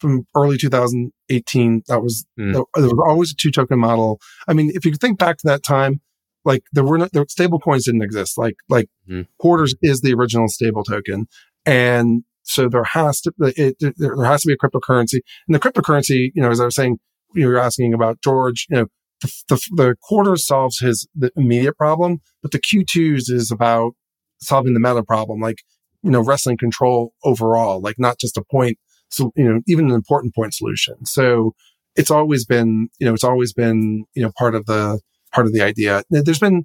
from 0.01 0.27
early 0.35 0.59
2018. 0.59 1.83
That 1.89 2.03
was, 2.03 2.27
mm. 2.39 2.53
there, 2.53 2.63
there 2.75 2.85
was 2.85 3.07
always 3.09 3.31
a 3.31 3.35
two 3.35 3.51
token 3.51 3.79
model. 3.79 4.21
I 4.47 4.53
mean, 4.53 4.71
if 4.75 4.85
you 4.85 4.93
think 4.95 5.19
back 5.19 5.39
to 5.39 5.47
that 5.47 5.63
time, 5.63 6.01
like 6.45 6.63
there 6.73 6.85
were 6.85 6.99
no, 6.99 7.09
there, 7.13 7.25
stable 7.29 7.59
coins 7.59 7.85
didn't 7.85 8.03
exist. 8.03 8.39
Like, 8.39 8.57
like 8.69 8.89
mm. 9.09 9.27
quarters 9.39 9.75
is 9.83 10.01
the 10.01 10.15
original 10.15 10.49
stable 10.49 10.85
token. 10.85 11.27
And 11.67 12.25
so 12.43 12.69
there 12.69 12.85
has 12.85 13.21
to, 13.23 13.33
it, 13.41 13.77
it, 13.81 13.95
there 13.97 14.25
has 14.25 14.43
to 14.43 14.49
be 14.49 14.55
a 14.55 14.57
cryptocurrency 14.57 15.21
and 15.49 15.55
the 15.55 15.59
cryptocurrency, 15.59 16.31
you 16.35 16.43
know, 16.43 16.51
as 16.51 16.61
I 16.61 16.67
was 16.67 16.75
saying, 16.75 16.99
you 17.35 17.49
were 17.49 17.59
asking 17.59 17.95
about 17.95 18.21
George, 18.23 18.67
you 18.71 18.77
know, 18.77 18.87
the, 19.23 19.33
the, 19.49 19.61
the 19.77 19.97
quarter 20.03 20.37
solves 20.37 20.79
his 20.79 21.09
the 21.15 21.31
immediate 21.37 21.77
problem, 21.77 22.21
but 22.43 22.53
the 22.53 22.61
Q2s 22.61 23.31
is 23.31 23.51
about 23.51 23.93
solving 24.41 24.75
the 24.75 24.81
meta 24.81 25.03
problem, 25.03 25.41
like, 25.41 25.63
you 26.03 26.11
know, 26.11 26.21
wrestling 26.21 26.59
control 26.59 27.15
overall, 27.25 27.81
like 27.81 27.99
not 27.99 28.19
just 28.19 28.37
a 28.37 28.45
point 28.51 28.79
so, 29.15 29.33
you 29.37 29.45
know, 29.45 29.61
even 29.67 29.87
an 29.87 29.95
important 29.95 30.35
point 30.35 30.55
solution. 30.55 31.07
So 31.07 31.55
it's 31.95 32.11
always 32.11 32.45
been, 32.45 32.89
you 32.99 33.07
know, 33.07 33.15
it's 33.15 33.25
always 33.25 33.53
been, 33.53 34.05
you 34.15 34.23
know, 34.23 34.33
part 34.37 34.55
of 34.55 34.67
the, 34.67 35.01
part 35.35 35.47
of 35.47 35.53
the 35.53 35.63
idea. 35.63 36.03
There's 36.11 36.39
been, 36.39 36.65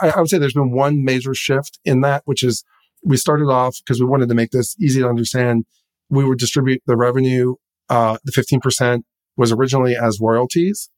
I 0.00 0.18
would 0.18 0.28
say 0.28 0.38
there's 0.38 0.52
been 0.52 0.72
one 0.72 1.04
major 1.04 1.34
shift 1.34 1.78
in 1.84 2.00
that, 2.02 2.22
which 2.24 2.42
is 2.42 2.64
we 3.04 3.16
started 3.16 3.46
off 3.46 3.76
because 3.78 4.00
we 4.00 4.06
wanted 4.06 4.28
to 4.28 4.34
make 4.34 4.50
this 4.50 4.76
easy 4.80 5.00
to 5.00 5.08
understand. 5.08 5.64
We 6.10 6.24
would 6.24 6.38
distribute 6.38 6.82
the 6.86 6.96
revenue, 6.96 7.54
uh, 7.88 8.18
the 8.24 8.32
15% 8.32 9.02
was 9.36 9.52
originally 9.52 9.96
as 9.96 10.18
royalties. 10.20 10.90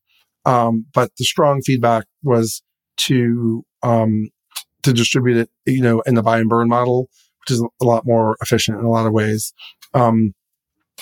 Um, 0.46 0.86
but 0.94 1.10
the 1.18 1.24
strong 1.24 1.60
feedback 1.60 2.06
was 2.22 2.62
to, 2.98 3.64
um, 3.82 4.30
to 4.82 4.92
distribute 4.92 5.36
it, 5.36 5.50
you 5.66 5.82
know, 5.82 6.00
in 6.00 6.14
the 6.14 6.22
buy 6.22 6.38
and 6.38 6.48
burn 6.48 6.68
model, 6.68 7.10
which 7.40 7.50
is 7.50 7.60
a 7.80 7.84
lot 7.84 8.06
more 8.06 8.36
efficient 8.40 8.78
in 8.78 8.84
a 8.84 8.90
lot 8.90 9.06
of 9.06 9.12
ways. 9.12 9.52
Um, 9.92 10.32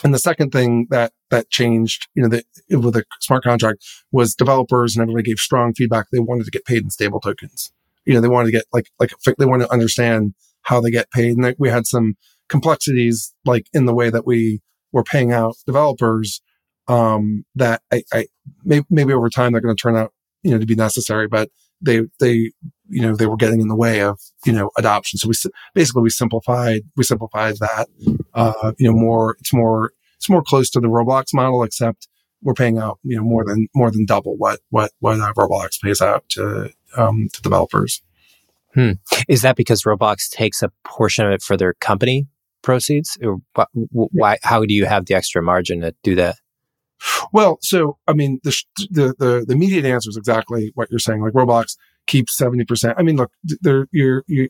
and 0.04 0.14
the 0.14 0.18
second 0.18 0.50
thing 0.50 0.86
that, 0.90 1.12
that 1.30 1.50
changed, 1.50 2.08
you 2.14 2.22
know, 2.22 2.28
the, 2.28 2.44
with 2.76 2.96
a 2.96 3.04
smart 3.20 3.44
contract 3.44 3.84
was 4.12 4.34
developers 4.34 4.94
and 4.94 5.02
everybody 5.02 5.24
gave 5.24 5.38
strong 5.38 5.74
feedback. 5.74 6.06
They 6.10 6.18
wanted 6.18 6.44
to 6.44 6.50
get 6.50 6.64
paid 6.64 6.82
in 6.82 6.90
stable 6.90 7.20
tokens. 7.20 7.72
You 8.04 8.14
know, 8.14 8.20
they 8.20 8.28
wanted 8.28 8.46
to 8.46 8.52
get 8.52 8.64
like, 8.72 8.90
like 8.98 9.12
they 9.38 9.44
wanted 9.44 9.66
to 9.66 9.72
understand 9.72 10.34
how 10.62 10.80
they 10.80 10.90
get 10.90 11.10
paid. 11.10 11.36
And 11.36 11.54
we 11.58 11.68
had 11.68 11.86
some 11.86 12.16
complexities 12.48 13.34
like 13.44 13.66
in 13.72 13.86
the 13.86 13.94
way 13.94 14.10
that 14.10 14.26
we 14.26 14.60
were 14.92 15.04
paying 15.04 15.32
out 15.32 15.56
developers, 15.66 16.40
um, 16.86 17.44
that 17.54 17.82
I, 17.92 18.02
I 18.12 18.26
maybe, 18.64 18.86
maybe 18.88 19.12
over 19.12 19.28
time 19.28 19.52
they're 19.52 19.60
going 19.60 19.76
to 19.76 19.80
turn 19.80 19.96
out, 19.96 20.12
you 20.42 20.50
know, 20.50 20.58
to 20.58 20.66
be 20.66 20.74
necessary, 20.74 21.28
but 21.28 21.50
they, 21.80 22.02
they, 22.20 22.52
you 22.88 23.02
know, 23.02 23.14
they 23.14 23.26
were 23.26 23.36
getting 23.36 23.60
in 23.60 23.68
the 23.68 23.76
way 23.76 24.00
of, 24.00 24.20
you 24.44 24.52
know, 24.52 24.70
adoption. 24.76 25.18
So 25.18 25.28
we 25.28 25.34
basically, 25.74 26.02
we 26.02 26.10
simplified, 26.10 26.82
we 26.96 27.04
simplified 27.04 27.56
that, 27.58 27.88
uh, 28.34 28.72
you 28.78 28.90
know, 28.90 28.96
more, 28.96 29.36
it's 29.40 29.52
more, 29.52 29.92
it's 30.16 30.28
more 30.28 30.42
close 30.42 30.70
to 30.70 30.80
the 30.80 30.88
Roblox 30.88 31.26
model, 31.32 31.62
except 31.62 32.08
we're 32.42 32.54
paying 32.54 32.78
out, 32.78 32.98
you 33.02 33.16
know, 33.16 33.22
more 33.22 33.44
than, 33.44 33.68
more 33.74 33.90
than 33.90 34.06
double 34.06 34.36
what, 34.36 34.60
what, 34.70 34.92
what 35.00 35.20
uh, 35.20 35.32
Roblox 35.36 35.80
pays 35.82 36.00
out 36.00 36.28
to, 36.30 36.70
um, 36.96 37.28
to 37.32 37.42
developers. 37.42 38.02
Hmm. 38.74 38.92
Is 39.28 39.42
that 39.42 39.56
because 39.56 39.82
Roblox 39.82 40.28
takes 40.30 40.62
a 40.62 40.70
portion 40.84 41.26
of 41.26 41.32
it 41.32 41.42
for 41.42 41.56
their 41.56 41.74
company 41.74 42.26
proceeds 42.62 43.16
or 43.22 43.38
why, 43.92 44.38
how 44.42 44.64
do 44.64 44.74
you 44.74 44.86
have 44.86 45.06
the 45.06 45.14
extra 45.14 45.42
margin 45.42 45.80
to 45.80 45.94
do 46.02 46.14
that? 46.16 46.36
Well, 47.32 47.58
so 47.62 47.98
I 48.06 48.12
mean, 48.12 48.40
the 48.44 48.56
the 48.90 49.14
the, 49.18 49.44
the 49.46 49.54
immediate 49.54 49.84
answer 49.84 50.10
is 50.10 50.16
exactly 50.16 50.72
what 50.74 50.90
you're 50.90 50.98
saying. 50.98 51.22
Like 51.22 51.32
Roblox 51.32 51.76
keeps 52.06 52.36
seventy 52.36 52.64
percent. 52.64 52.94
I 52.98 53.02
mean, 53.02 53.16
look, 53.16 53.32
you're, 53.92 54.24
you're 54.26 54.48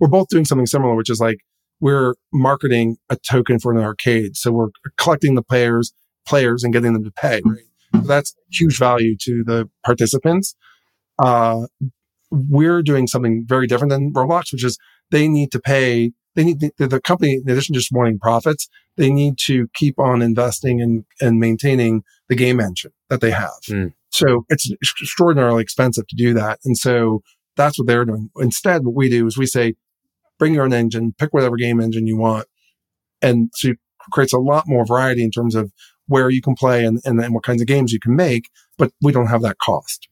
we're 0.00 0.08
both 0.08 0.28
doing 0.28 0.44
something 0.44 0.66
similar, 0.66 0.94
which 0.94 1.10
is 1.10 1.20
like 1.20 1.38
we're 1.80 2.14
marketing 2.32 2.96
a 3.10 3.16
token 3.16 3.58
for 3.58 3.72
an 3.72 3.78
arcade. 3.78 4.36
So 4.36 4.52
we're 4.52 4.68
collecting 4.98 5.34
the 5.34 5.42
players 5.42 5.92
players 6.26 6.64
and 6.64 6.72
getting 6.72 6.92
them 6.92 7.04
to 7.04 7.12
pay. 7.12 7.40
Right? 7.44 7.64
So 7.94 8.00
that's 8.08 8.34
huge 8.50 8.78
value 8.78 9.16
to 9.22 9.44
the 9.44 9.68
participants. 9.84 10.54
uh, 11.22 11.66
we're 12.30 12.82
doing 12.82 13.06
something 13.06 13.44
very 13.46 13.66
different 13.66 13.90
than 13.90 14.12
Roblox, 14.12 14.52
which 14.52 14.64
is 14.64 14.78
they 15.10 15.28
need 15.28 15.52
to 15.52 15.60
pay. 15.60 16.12
They 16.36 16.44
need 16.44 16.60
the, 16.60 16.70
the 16.86 17.00
company, 17.00 17.40
in 17.44 17.50
addition 17.50 17.72
to 17.72 17.80
just 17.80 17.90
wanting 17.90 18.18
profits, 18.18 18.68
they 18.96 19.10
need 19.10 19.38
to 19.46 19.68
keep 19.74 19.98
on 19.98 20.22
investing 20.22 20.80
and 20.80 21.04
and 21.20 21.40
maintaining 21.40 22.04
the 22.28 22.36
game 22.36 22.60
engine 22.60 22.92
that 23.08 23.20
they 23.20 23.30
have. 23.32 23.60
Mm. 23.68 23.94
So 24.10 24.44
it's 24.48 24.70
extraordinarily 25.00 25.62
expensive 25.62 26.06
to 26.06 26.16
do 26.16 26.34
that, 26.34 26.60
and 26.64 26.76
so 26.76 27.22
that's 27.56 27.78
what 27.78 27.88
they're 27.88 28.04
doing. 28.04 28.30
Instead, 28.36 28.84
what 28.84 28.94
we 28.94 29.08
do 29.08 29.26
is 29.26 29.36
we 29.36 29.46
say, 29.46 29.74
bring 30.38 30.54
your 30.54 30.64
own 30.64 30.72
engine, 30.72 31.14
pick 31.18 31.32
whatever 31.32 31.56
game 31.56 31.80
engine 31.80 32.06
you 32.06 32.16
want, 32.16 32.46
and 33.22 33.50
so 33.54 33.70
it 33.70 33.78
creates 34.12 34.32
a 34.32 34.38
lot 34.38 34.64
more 34.68 34.84
variety 34.86 35.24
in 35.24 35.30
terms 35.30 35.54
of 35.54 35.72
where 36.06 36.30
you 36.30 36.40
can 36.40 36.54
play 36.54 36.84
and, 36.84 37.00
and, 37.04 37.18
and 37.20 37.34
what 37.34 37.42
kinds 37.42 37.60
of 37.60 37.66
games 37.66 37.92
you 37.92 37.98
can 37.98 38.14
make. 38.14 38.48
But 38.78 38.92
we 39.02 39.10
don't 39.10 39.26
have 39.26 39.42
that 39.42 39.56
cost. 39.58 40.08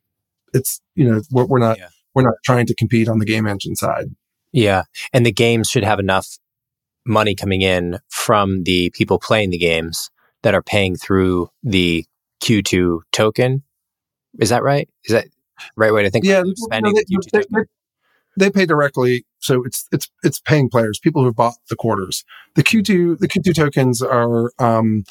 It's 0.52 0.80
you 0.94 1.08
know 1.08 1.20
we're, 1.30 1.44
we're 1.44 1.58
not 1.58 1.78
yeah. 1.78 1.88
we're 2.14 2.22
not 2.22 2.34
trying 2.44 2.66
to 2.66 2.74
compete 2.74 3.08
on 3.08 3.18
the 3.18 3.26
game 3.26 3.46
engine 3.46 3.76
side. 3.76 4.06
Yeah. 4.54 4.84
And 5.12 5.26
the 5.26 5.32
games 5.32 5.68
should 5.68 5.84
have 5.84 5.98
enough 5.98 6.38
money 7.04 7.34
coming 7.34 7.60
in 7.60 7.98
from 8.08 8.62
the 8.62 8.90
people 8.90 9.18
playing 9.18 9.50
the 9.50 9.58
games 9.58 10.10
that 10.42 10.54
are 10.54 10.62
paying 10.62 10.96
through 10.96 11.48
the 11.64 12.06
Q2 12.42 13.00
token. 13.12 13.64
Is 14.38 14.50
that 14.50 14.62
right? 14.62 14.88
Is 15.04 15.12
that 15.12 15.26
right 15.76 15.92
way 15.92 16.04
to 16.04 16.10
think? 16.10 16.24
Yeah, 16.24 16.44
spending 16.54 16.94
no, 16.94 17.00
they, 17.00 17.04
the 17.32 17.46
they, 17.50 18.44
they, 18.46 18.50
pay 18.50 18.66
directly, 18.66 19.24
so 19.38 19.62
it's 19.64 19.86
it's 19.92 20.10
it's 20.24 20.40
paying 20.40 20.68
players, 20.68 20.98
people 20.98 21.22
who 21.22 21.26
have 21.26 21.36
bought 21.36 21.54
the 21.70 21.76
quarters. 21.76 22.24
The 22.56 22.64
Q2 22.64 23.18
the 23.18 23.28
Q2 23.28 23.54
tokens 23.54 24.02
are 24.02 24.52
um, 24.58 25.04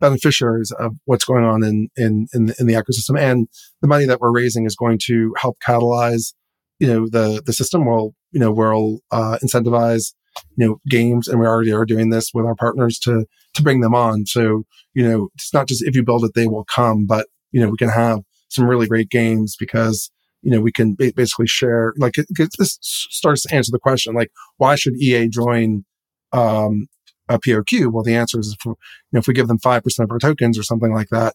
beneficiaries 0.00 0.70
of 0.72 0.92
what's 1.06 1.24
going 1.24 1.44
on 1.44 1.64
in 1.64 1.88
in 1.96 2.26
in 2.34 2.46
the, 2.46 2.54
in 2.58 2.66
the 2.66 2.74
ecosystem, 2.74 3.18
and 3.18 3.48
the 3.80 3.88
money 3.88 4.04
that 4.04 4.20
we're 4.20 4.32
raising 4.32 4.66
is 4.66 4.76
going 4.76 4.98
to 5.04 5.34
help 5.40 5.56
catalyze 5.66 6.34
you 6.78 6.86
know 6.86 7.08
the 7.08 7.42
the 7.44 7.52
system 7.52 7.86
will 7.86 8.14
you 8.32 8.40
know 8.40 8.52
will 8.52 9.00
uh, 9.10 9.38
incentivize 9.42 10.14
you 10.56 10.66
know 10.66 10.80
games 10.88 11.28
and 11.28 11.40
we 11.40 11.46
already 11.46 11.72
are 11.72 11.84
doing 11.84 12.10
this 12.10 12.30
with 12.32 12.44
our 12.44 12.54
partners 12.54 12.98
to 13.00 13.24
to 13.54 13.62
bring 13.62 13.80
them 13.80 13.94
on. 13.94 14.26
So 14.26 14.64
you 14.94 15.08
know 15.08 15.28
it's 15.34 15.52
not 15.52 15.68
just 15.68 15.82
if 15.82 15.94
you 15.94 16.02
build 16.02 16.24
it 16.24 16.34
they 16.34 16.46
will 16.46 16.64
come 16.64 17.06
but 17.06 17.26
you 17.52 17.60
know 17.60 17.68
we 17.68 17.76
can 17.76 17.88
have 17.88 18.20
some 18.48 18.66
really 18.66 18.86
great 18.86 19.10
games 19.10 19.56
because 19.58 20.10
you 20.42 20.50
know 20.50 20.60
we 20.60 20.72
can 20.72 20.94
basically 20.94 21.46
share 21.46 21.94
like 21.98 22.18
it, 22.18 22.26
it, 22.30 22.50
this 22.58 22.78
starts 22.80 23.42
to 23.42 23.54
answer 23.54 23.70
the 23.72 23.78
question 23.78 24.14
like 24.14 24.30
why 24.56 24.74
should 24.74 24.94
ea 24.96 25.28
join 25.28 25.84
um 26.32 26.86
a 27.28 27.38
poq 27.38 27.92
well 27.92 28.04
the 28.04 28.14
answer 28.14 28.38
is 28.38 28.56
if, 28.58 28.64
you 28.64 28.76
know 29.12 29.18
if 29.18 29.26
we 29.26 29.34
give 29.34 29.48
them 29.48 29.58
5% 29.58 29.98
of 29.98 30.10
our 30.10 30.18
tokens 30.18 30.58
or 30.58 30.62
something 30.62 30.92
like 30.92 31.08
that 31.10 31.34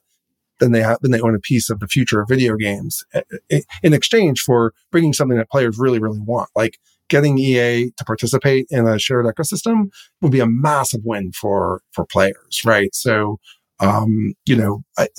then 0.64 0.72
they 0.72 0.82
have, 0.82 0.98
then 1.02 1.12
they 1.12 1.20
own 1.20 1.36
a 1.36 1.40
piece 1.40 1.70
of 1.70 1.80
the 1.80 1.88
future 1.88 2.22
of 2.22 2.30
video 2.30 2.56
games 2.56 3.04
in 3.50 3.94
exchange 3.94 4.40
for 4.40 4.74
bringing 4.92 5.14
something 5.14 5.38
that 5.38 5.52
players 5.52 5.78
really, 5.78 6.00
really 6.00 6.20
want. 6.20 6.50
Like 6.56 6.80
getting 7.10 7.38
EA 7.38 7.92
to 7.98 8.06
participate 8.06 8.66
in 8.70 8.88
a 8.88 8.98
shared 8.98 9.26
ecosystem 9.26 9.92
would 10.22 10.32
be 10.32 10.40
a 10.40 10.48
massive 10.48 11.02
win 11.04 11.32
for, 11.34 11.82
for 11.92 12.06
players, 12.06 12.62
right? 12.66 12.96
So, 12.96 13.40
um, 13.80 14.34
you 14.46 14.56
know, 14.56 14.84
I, 14.98 15.10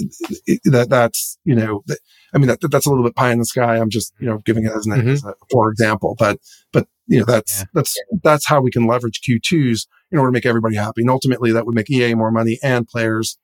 that, 0.64 0.86
that's, 0.88 1.38
you 1.44 1.54
know, 1.54 1.84
I 2.32 2.38
mean, 2.38 2.48
that, 2.48 2.58
that's 2.70 2.86
a 2.86 2.88
little 2.88 3.04
bit 3.04 3.14
pie 3.14 3.32
in 3.32 3.38
the 3.38 3.44
sky. 3.44 3.76
I'm 3.76 3.90
just, 3.90 4.14
you 4.18 4.26
know, 4.26 4.38
giving 4.38 4.64
it 4.64 4.72
as 4.72 4.86
an, 4.86 4.92
mm-hmm. 4.92 5.08
as 5.08 5.24
a, 5.24 5.34
for 5.50 5.70
example, 5.70 6.16
but, 6.18 6.38
but, 6.72 6.88
you 7.06 7.18
know, 7.18 7.26
that's, 7.26 7.60
yeah. 7.60 7.64
that's, 7.74 7.96
that's 8.22 8.46
how 8.48 8.60
we 8.62 8.70
can 8.70 8.86
leverage 8.86 9.20
Q2s 9.20 9.86
in 10.10 10.18
order 10.18 10.30
to 10.30 10.34
make 10.34 10.46
everybody 10.46 10.76
happy. 10.76 11.02
And 11.02 11.10
ultimately 11.10 11.52
that 11.52 11.66
would 11.66 11.74
make 11.74 11.90
EA 11.90 12.14
more 12.14 12.30
money 12.30 12.58
and 12.62 12.88
players, 12.88 13.38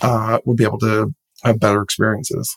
uh, 0.00 0.38
would 0.46 0.56
be 0.56 0.64
able 0.64 0.78
to 0.78 1.14
have 1.42 1.60
better 1.60 1.82
experiences. 1.82 2.56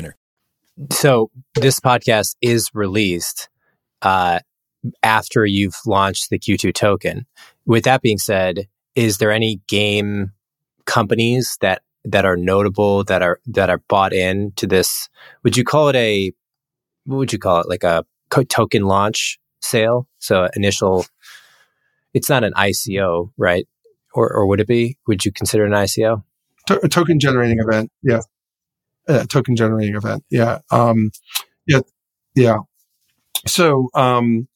So 0.91 1.29
this 1.55 1.79
podcast 1.79 2.35
is 2.41 2.69
released 2.73 3.49
uh, 4.01 4.39
after 5.03 5.45
you've 5.45 5.75
launched 5.85 6.29
the 6.29 6.39
Q2 6.39 6.73
token. 6.73 7.25
With 7.65 7.83
that 7.83 8.01
being 8.01 8.17
said, 8.17 8.67
is 8.95 9.17
there 9.17 9.31
any 9.31 9.61
game 9.67 10.31
companies 10.85 11.57
that 11.61 11.81
that 12.03 12.25
are 12.25 12.35
notable 12.35 13.03
that 13.03 13.21
are 13.21 13.39
that 13.47 13.69
are 13.69 13.81
bought 13.87 14.13
in 14.13 14.53
to 14.55 14.65
this? 14.65 15.09
Would 15.43 15.55
you 15.55 15.63
call 15.63 15.89
it 15.89 15.95
a 15.95 16.31
what 17.05 17.17
would 17.17 17.33
you 17.33 17.39
call 17.39 17.61
it? 17.61 17.69
Like 17.69 17.83
a 17.83 18.05
token 18.49 18.83
launch 18.83 19.39
sale? 19.61 20.07
So 20.19 20.49
initial. 20.55 21.05
It's 22.13 22.29
not 22.29 22.43
an 22.43 22.53
ICO, 22.53 23.31
right? 23.37 23.67
Or 24.13 24.29
or 24.33 24.47
would 24.47 24.59
it 24.59 24.67
be? 24.67 24.97
Would 25.07 25.25
you 25.25 25.31
consider 25.31 25.65
an 25.65 25.73
ICO? 25.73 26.23
a 26.69 26.87
token 26.87 27.19
generating 27.19 27.57
event, 27.59 27.91
yeah 28.03 28.21
a 29.07 29.25
token 29.25 29.55
generating 29.55 29.95
event. 29.95 30.23
Yeah. 30.29 30.59
Um, 30.71 31.11
yeah. 31.67 31.81
Yeah. 32.35 32.57
So, 33.47 33.89
um, 33.93 34.47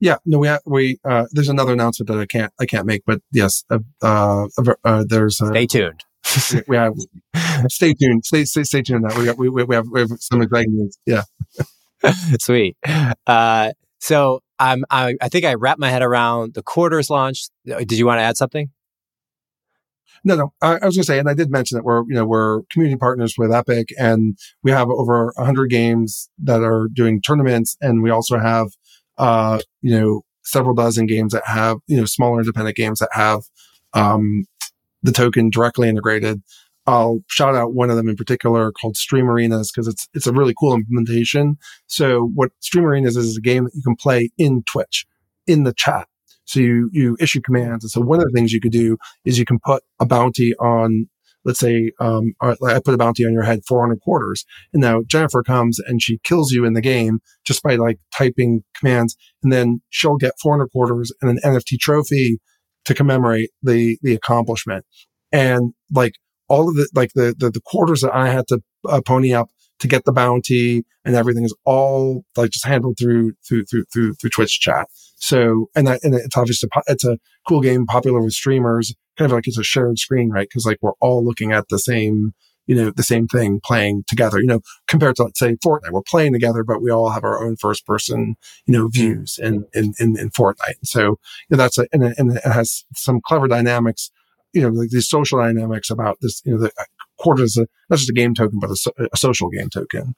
yeah, 0.00 0.16
no, 0.24 0.38
we, 0.38 0.48
ha- 0.48 0.60
we, 0.64 0.98
uh, 1.04 1.26
there's 1.32 1.48
another 1.48 1.72
announcement 1.72 2.08
that 2.08 2.18
I 2.18 2.26
can't, 2.26 2.52
I 2.60 2.66
can't 2.66 2.86
make, 2.86 3.02
but 3.04 3.20
yes, 3.32 3.64
uh, 3.68 3.78
uh, 4.00 4.46
uh 4.84 5.04
there's, 5.08 5.38
stay 5.38 5.66
tuned. 5.66 6.04
we 6.68 6.76
have, 6.76 6.94
stay 7.68 7.94
tuned. 7.94 8.24
Stay, 8.24 8.44
stay, 8.44 8.62
stay 8.62 8.82
tuned. 8.82 9.04
That 9.04 9.18
we, 9.18 9.24
got, 9.24 9.38
we, 9.38 9.48
we 9.48 9.74
have, 9.74 9.86
we 9.90 10.00
have 10.00 10.10
some 10.20 10.40
exciting 10.42 10.74
news. 10.74 10.98
Yeah. 11.04 11.22
Sweet. 12.40 12.76
Uh, 13.26 13.72
so 13.98 14.40
I'm, 14.58 14.84
I, 14.90 15.16
I 15.20 15.28
think 15.28 15.44
I 15.44 15.54
wrapped 15.54 15.80
my 15.80 15.90
head 15.90 16.02
around 16.02 16.54
the 16.54 16.62
quarters 16.62 17.10
launch. 17.10 17.48
Did 17.64 17.92
you 17.92 18.06
want 18.06 18.18
to 18.18 18.22
add 18.22 18.36
something? 18.36 18.70
No, 20.24 20.36
no. 20.36 20.52
I, 20.60 20.78
I 20.78 20.86
was 20.86 20.96
going 20.96 21.02
to 21.02 21.04
say, 21.04 21.18
and 21.18 21.28
I 21.28 21.34
did 21.34 21.50
mention 21.50 21.76
that 21.76 21.84
we're, 21.84 22.02
you 22.02 22.14
know, 22.14 22.24
we're 22.24 22.62
community 22.70 22.96
partners 22.96 23.34
with 23.38 23.52
Epic 23.52 23.88
and 23.98 24.38
we 24.62 24.70
have 24.70 24.88
over 24.88 25.32
100 25.36 25.68
games 25.68 26.28
that 26.38 26.62
are 26.62 26.88
doing 26.92 27.20
tournaments. 27.20 27.76
And 27.80 28.02
we 28.02 28.10
also 28.10 28.38
have, 28.38 28.68
uh, 29.16 29.60
you 29.80 29.98
know, 29.98 30.22
several 30.42 30.74
dozen 30.74 31.06
games 31.06 31.32
that 31.32 31.46
have, 31.46 31.78
you 31.86 31.96
know, 31.96 32.04
smaller 32.04 32.40
independent 32.40 32.76
games 32.76 32.98
that 33.00 33.10
have, 33.12 33.42
um, 33.94 34.46
the 35.02 35.12
token 35.12 35.50
directly 35.50 35.88
integrated. 35.88 36.42
I'll 36.86 37.20
shout 37.28 37.54
out 37.54 37.74
one 37.74 37.90
of 37.90 37.96
them 37.96 38.08
in 38.08 38.16
particular 38.16 38.72
called 38.72 38.96
Stream 38.96 39.28
Arenas 39.28 39.70
because 39.70 39.86
it's 39.86 40.08
it's 40.14 40.26
a 40.26 40.32
really 40.32 40.54
cool 40.58 40.74
implementation. 40.74 41.58
So 41.86 42.30
what 42.34 42.50
Stream 42.60 42.86
Arenas 42.86 43.14
is, 43.14 43.26
is 43.26 43.36
a 43.36 43.42
game 43.42 43.64
that 43.64 43.74
you 43.74 43.82
can 43.82 43.94
play 43.94 44.30
in 44.38 44.62
Twitch 44.62 45.06
in 45.46 45.64
the 45.64 45.74
chat. 45.74 46.08
So 46.48 46.60
you, 46.60 46.88
you 46.92 47.16
issue 47.20 47.42
commands. 47.42 47.84
And 47.84 47.90
so 47.90 48.00
one 48.00 48.20
of 48.20 48.24
the 48.24 48.32
things 48.34 48.52
you 48.52 48.60
could 48.60 48.72
do 48.72 48.96
is 49.26 49.38
you 49.38 49.44
can 49.44 49.58
put 49.58 49.82
a 50.00 50.06
bounty 50.06 50.54
on, 50.54 51.06
let's 51.44 51.60
say, 51.60 51.92
um, 52.00 52.32
I 52.40 52.54
put 52.82 52.94
a 52.94 52.96
bounty 52.96 53.26
on 53.26 53.34
your 53.34 53.42
head, 53.42 53.60
400 53.68 54.00
quarters. 54.00 54.46
And 54.72 54.80
now 54.80 55.02
Jennifer 55.06 55.42
comes 55.42 55.78
and 55.78 56.00
she 56.00 56.18
kills 56.24 56.50
you 56.50 56.64
in 56.64 56.72
the 56.72 56.80
game 56.80 57.20
just 57.44 57.62
by 57.62 57.76
like 57.76 57.98
typing 58.16 58.64
commands. 58.74 59.14
And 59.42 59.52
then 59.52 59.82
she'll 59.90 60.16
get 60.16 60.40
400 60.40 60.68
quarters 60.68 61.12
and 61.20 61.30
an 61.30 61.38
NFT 61.44 61.78
trophy 61.78 62.40
to 62.86 62.94
commemorate 62.94 63.50
the, 63.62 63.98
the 64.00 64.14
accomplishment. 64.14 64.86
And 65.30 65.74
like 65.92 66.14
all 66.48 66.70
of 66.70 66.76
the, 66.76 66.88
like 66.94 67.10
the, 67.14 67.34
the, 67.36 67.50
the 67.50 67.60
quarters 67.60 68.00
that 68.00 68.14
I 68.14 68.30
had 68.30 68.46
to 68.48 68.62
uh, 68.88 69.02
pony 69.04 69.34
up 69.34 69.50
to 69.80 69.86
get 69.86 70.06
the 70.06 70.12
bounty 70.12 70.86
and 71.04 71.14
everything 71.14 71.44
is 71.44 71.54
all 71.66 72.24
like 72.38 72.50
just 72.50 72.64
handled 72.66 72.96
through, 72.98 73.34
through, 73.46 73.66
through, 73.66 73.84
through, 73.92 74.14
through 74.14 74.30
Twitch 74.30 74.60
chat. 74.60 74.88
So, 75.18 75.68
and 75.74 75.86
that, 75.86 76.00
and 76.02 76.14
it's 76.14 76.36
obviously, 76.36 76.68
it's 76.86 77.04
a 77.04 77.18
cool 77.46 77.60
game, 77.60 77.86
popular 77.86 78.20
with 78.20 78.32
streamers, 78.32 78.94
kind 79.16 79.30
of 79.30 79.34
like 79.34 79.46
it's 79.46 79.58
a 79.58 79.64
shared 79.64 79.98
screen, 79.98 80.30
right? 80.30 80.48
Cause 80.50 80.64
like 80.64 80.78
we're 80.80 80.92
all 81.00 81.24
looking 81.24 81.52
at 81.52 81.68
the 81.68 81.78
same, 81.78 82.34
you 82.66 82.74
know, 82.76 82.90
the 82.90 83.02
same 83.02 83.26
thing 83.26 83.60
playing 83.64 84.04
together, 84.06 84.38
you 84.38 84.46
know, 84.46 84.60
compared 84.86 85.16
to 85.16 85.24
let's 85.24 85.38
say 85.38 85.56
Fortnite, 85.56 85.90
we're 85.90 86.02
playing 86.02 86.34
together, 86.34 86.62
but 86.62 86.82
we 86.82 86.90
all 86.90 87.10
have 87.10 87.24
our 87.24 87.44
own 87.44 87.56
first 87.56 87.84
person, 87.84 88.36
you 88.66 88.72
know, 88.72 88.86
mm. 88.86 88.92
views 88.92 89.38
in, 89.42 89.64
in, 89.74 89.92
in, 89.98 90.18
in 90.18 90.30
Fortnite. 90.30 90.76
So 90.84 91.02
you 91.02 91.16
know, 91.50 91.56
that's 91.56 91.78
a, 91.78 91.86
and 91.92 92.04
it, 92.04 92.14
and 92.18 92.36
it 92.36 92.44
has 92.44 92.84
some 92.94 93.20
clever 93.24 93.48
dynamics, 93.48 94.10
you 94.52 94.62
know, 94.62 94.68
like 94.68 94.90
these 94.90 95.08
social 95.08 95.38
dynamics 95.40 95.90
about 95.90 96.18
this, 96.20 96.42
you 96.44 96.52
know, 96.52 96.58
the 96.58 96.70
uh, 96.78 96.84
quarter 97.18 97.42
is 97.42 97.56
a, 97.56 97.66
not 97.90 97.98
just 97.98 98.10
a 98.10 98.14
game 98.14 98.34
token, 98.34 98.58
but 98.60 98.70
a, 98.70 99.08
a 99.12 99.16
social 99.16 99.48
game 99.48 99.68
token. 99.68 100.14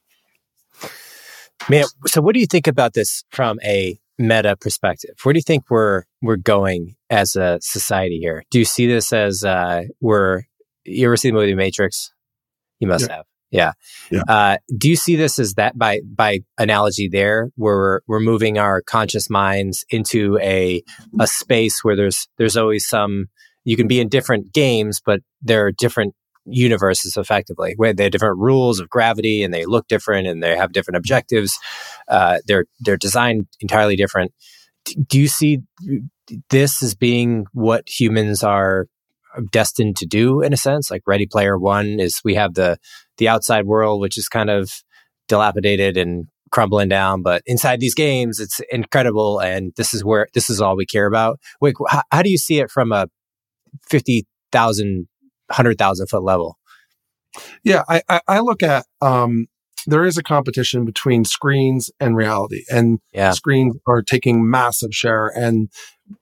Man, 1.68 1.84
so 2.06 2.20
what 2.20 2.34
do 2.34 2.40
you 2.40 2.46
think 2.46 2.66
about 2.66 2.94
this 2.94 3.22
from 3.30 3.60
a 3.62 3.98
meta 4.20 4.56
perspective, 4.56 5.14
where 5.22 5.32
do 5.32 5.38
you 5.38 5.42
think 5.42 5.64
we're 5.70 6.04
we're 6.22 6.36
going 6.36 6.94
as 7.08 7.34
a 7.36 7.58
society 7.60 8.18
here? 8.18 8.44
Do 8.50 8.58
you 8.58 8.64
see 8.64 8.86
this 8.86 9.12
as 9.12 9.42
uh, 9.42 9.84
we're 10.00 10.42
you 10.84 11.06
ever 11.06 11.16
see 11.16 11.30
the 11.30 11.34
movie 11.34 11.54
Matrix? 11.54 12.12
You 12.78 12.88
must 12.88 13.08
yeah. 13.08 13.16
have. 13.16 13.24
Yeah. 13.50 13.72
Yeah. 14.12 14.22
Uh, 14.28 14.58
do 14.78 14.88
you 14.88 14.96
see 14.96 15.16
this 15.16 15.38
as 15.38 15.54
that 15.54 15.76
by 15.76 16.00
by 16.04 16.40
analogy 16.56 17.08
there, 17.08 17.50
where 17.56 17.76
we're, 17.76 18.00
we're 18.06 18.20
moving 18.20 18.58
our 18.58 18.80
conscious 18.80 19.28
minds 19.28 19.84
into 19.90 20.38
a 20.40 20.82
a 21.18 21.26
space 21.26 21.82
where 21.82 21.96
there's 21.96 22.28
there's 22.38 22.56
always 22.56 22.86
some 22.86 23.26
you 23.64 23.76
can 23.76 23.88
be 23.88 24.00
in 24.00 24.08
different 24.08 24.52
games, 24.52 25.00
but 25.04 25.20
there 25.42 25.66
are 25.66 25.72
different 25.72 26.14
universes 26.46 27.16
effectively 27.16 27.74
where 27.76 27.92
they 27.92 28.04
have 28.04 28.12
different 28.12 28.38
rules 28.38 28.80
of 28.80 28.88
gravity 28.88 29.42
and 29.42 29.52
they 29.52 29.66
look 29.66 29.86
different 29.88 30.26
and 30.26 30.42
they 30.42 30.56
have 30.56 30.72
different 30.72 30.96
objectives. 30.96 31.58
Uh, 32.10 32.38
they're 32.46 32.66
they're 32.80 32.96
designed 32.96 33.46
entirely 33.60 33.96
different. 33.96 34.32
Do 35.06 35.18
you 35.18 35.28
see 35.28 35.60
this 36.50 36.82
as 36.82 36.94
being 36.94 37.46
what 37.52 37.88
humans 37.88 38.42
are 38.42 38.86
destined 39.52 39.96
to 39.96 40.06
do 40.06 40.42
in 40.42 40.52
a 40.52 40.56
sense? 40.56 40.90
Like 40.90 41.02
Ready 41.06 41.26
Player 41.26 41.58
One 41.58 42.00
is 42.00 42.20
we 42.24 42.34
have 42.34 42.54
the 42.54 42.78
the 43.18 43.28
outside 43.28 43.64
world, 43.66 44.00
which 44.00 44.18
is 44.18 44.28
kind 44.28 44.50
of 44.50 44.70
dilapidated 45.28 45.96
and 45.96 46.26
crumbling 46.50 46.88
down, 46.88 47.22
but 47.22 47.42
inside 47.46 47.78
these 47.78 47.94
games, 47.94 48.40
it's 48.40 48.60
incredible, 48.72 49.38
and 49.38 49.72
this 49.76 49.94
is 49.94 50.04
where 50.04 50.26
this 50.34 50.50
is 50.50 50.60
all 50.60 50.76
we 50.76 50.84
care 50.84 51.06
about. 51.06 51.38
Wait, 51.60 51.76
how, 51.88 52.02
how 52.10 52.22
do 52.22 52.30
you 52.30 52.38
see 52.38 52.58
it 52.58 52.70
from 52.70 52.90
a 52.90 53.06
fifty 53.88 54.26
thousand, 54.50 55.06
hundred 55.50 55.78
thousand 55.78 56.08
foot 56.08 56.24
level? 56.24 56.58
Yeah, 57.62 57.84
I, 57.88 58.02
I, 58.08 58.20
I 58.26 58.40
look 58.40 58.62
at 58.64 58.84
um, 59.00 59.46
there 59.86 60.04
is 60.04 60.16
a 60.16 60.22
competition 60.22 60.84
between 60.84 61.24
screens 61.24 61.90
and 62.00 62.16
reality, 62.16 62.64
and 62.70 62.98
Yeah. 63.12 63.32
screens 63.32 63.76
are 63.86 64.02
taking 64.02 64.48
massive 64.48 64.90
share. 64.92 65.28
And 65.28 65.68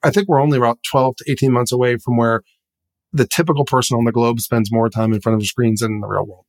I 0.03 0.11
think 0.11 0.29
we're 0.29 0.41
only 0.41 0.59
about 0.59 0.79
twelve 0.89 1.17
to 1.17 1.31
eighteen 1.31 1.53
months 1.53 1.73
away 1.73 1.97
from 1.97 2.17
where 2.17 2.43
the 3.13 3.27
typical 3.27 3.65
person 3.65 3.97
on 3.97 4.05
the 4.05 4.13
globe 4.13 4.41
spends 4.41 4.71
more 4.71 4.91
time 4.91 5.13
in 5.13 5.21
front 5.21 5.35
of 5.35 5.41
the 5.41 5.47
screens 5.47 5.81
than 5.81 5.93
in 5.93 6.01
the 6.01 6.07
real 6.07 6.27
world. 6.27 6.45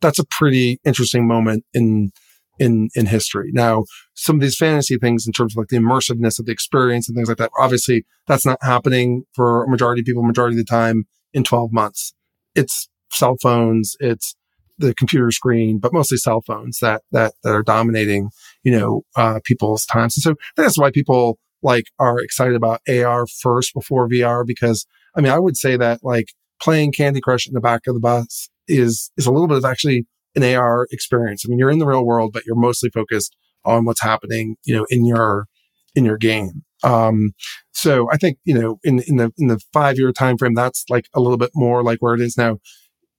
That's 0.00 0.18
a 0.18 0.24
pretty 0.26 0.80
interesting 0.84 1.26
moment 1.26 1.64
in 1.72 2.10
in 2.58 2.88
in 2.94 3.06
history. 3.06 3.50
Now, 3.52 3.84
some 4.14 4.36
of 4.36 4.42
these 4.42 4.56
fantasy 4.56 4.96
things 4.98 5.26
in 5.26 5.32
terms 5.32 5.54
of 5.54 5.58
like 5.58 5.68
the 5.68 5.78
immersiveness 5.78 6.38
of 6.38 6.46
the 6.46 6.52
experience 6.52 7.08
and 7.08 7.16
things 7.16 7.28
like 7.28 7.38
that, 7.38 7.50
obviously 7.58 8.04
that's 8.26 8.44
not 8.44 8.58
happening 8.62 9.24
for 9.34 9.64
a 9.64 9.68
majority 9.70 10.00
of 10.00 10.06
people 10.06 10.22
majority 10.22 10.54
of 10.58 10.64
the 10.66 10.70
time 10.70 11.04
in 11.32 11.44
12 11.44 11.72
months. 11.72 12.12
It's 12.54 12.88
cell 13.10 13.36
phones, 13.40 13.96
it's 14.00 14.34
the 14.82 14.94
computer 14.94 15.30
screen, 15.30 15.78
but 15.78 15.92
mostly 15.92 16.18
cell 16.18 16.42
phones 16.46 16.78
that 16.80 17.02
that 17.12 17.34
that 17.42 17.54
are 17.54 17.62
dominating, 17.62 18.30
you 18.62 18.76
know, 18.76 19.02
uh, 19.16 19.40
people's 19.44 19.86
times. 19.86 20.16
And 20.16 20.22
so 20.22 20.34
that's 20.56 20.78
why 20.78 20.90
people 20.90 21.38
like 21.62 21.84
are 21.98 22.18
excited 22.18 22.54
about 22.54 22.80
AR 22.88 23.26
first 23.26 23.72
before 23.72 24.08
VR 24.08 24.44
because 24.46 24.86
I 25.16 25.20
mean, 25.20 25.32
I 25.32 25.38
would 25.38 25.56
say 25.56 25.76
that 25.76 26.00
like 26.02 26.26
playing 26.60 26.92
Candy 26.92 27.20
Crush 27.20 27.46
in 27.46 27.54
the 27.54 27.60
back 27.60 27.82
of 27.86 27.94
the 27.94 28.00
bus 28.00 28.48
is 28.68 29.10
is 29.16 29.26
a 29.26 29.32
little 29.32 29.48
bit 29.48 29.58
of 29.58 29.64
actually 29.64 30.06
an 30.34 30.42
AR 30.42 30.86
experience. 30.90 31.44
I 31.44 31.48
mean, 31.48 31.58
you're 31.58 31.70
in 31.70 31.78
the 31.78 31.86
real 31.86 32.04
world, 32.04 32.32
but 32.32 32.44
you're 32.46 32.56
mostly 32.56 32.90
focused 32.90 33.36
on 33.64 33.84
what's 33.84 34.02
happening, 34.02 34.56
you 34.64 34.74
know, 34.74 34.86
in 34.90 35.04
your 35.04 35.46
in 35.94 36.04
your 36.04 36.16
game. 36.16 36.62
Um, 36.84 37.32
so 37.72 38.08
I 38.10 38.16
think 38.16 38.38
you 38.44 38.58
know, 38.58 38.78
in 38.82 39.00
in 39.06 39.16
the 39.16 39.30
in 39.38 39.48
the 39.48 39.60
five 39.72 39.98
year 39.98 40.12
time 40.12 40.38
frame, 40.38 40.54
that's 40.54 40.84
like 40.88 41.06
a 41.14 41.20
little 41.20 41.38
bit 41.38 41.50
more 41.54 41.82
like 41.82 41.98
where 42.00 42.14
it 42.14 42.20
is 42.20 42.36
now. 42.36 42.58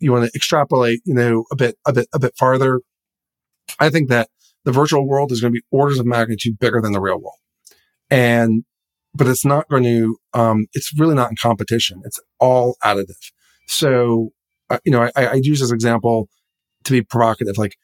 You 0.03 0.11
want 0.11 0.25
to 0.25 0.31
extrapolate, 0.35 1.01
you 1.05 1.13
know, 1.13 1.45
a 1.51 1.55
bit 1.55 1.77
a 1.85 1.93
bit 1.93 2.07
a 2.13 2.19
bit 2.19 2.33
farther. 2.37 2.81
I 3.79 3.89
think 3.89 4.09
that 4.09 4.29
the 4.65 4.71
virtual 4.71 5.07
world 5.07 5.31
is 5.31 5.41
going 5.41 5.53
to 5.53 5.59
be 5.59 5.65
orders 5.71 5.99
of 5.99 6.05
magnitude 6.05 6.59
bigger 6.59 6.81
than 6.81 6.91
the 6.91 7.01
real 7.01 7.19
world, 7.19 7.39
and 8.09 8.63
but 9.13 9.27
it's 9.27 9.45
not 9.45 9.67
going 9.69 9.83
to. 9.83 10.17
Um, 10.33 10.67
it's 10.73 10.91
really 10.97 11.15
not 11.15 11.29
in 11.29 11.37
competition. 11.41 12.01
It's 12.05 12.19
all 12.39 12.77
additive. 12.83 13.31
So 13.67 14.31
uh, 14.69 14.79
you 14.83 14.91
know, 14.91 15.09
I, 15.15 15.25
I 15.25 15.33
use 15.35 15.59
this 15.59 15.71
example 15.71 16.29
to 16.83 16.91
be 16.91 17.01
provocative. 17.01 17.57
Like 17.57 17.77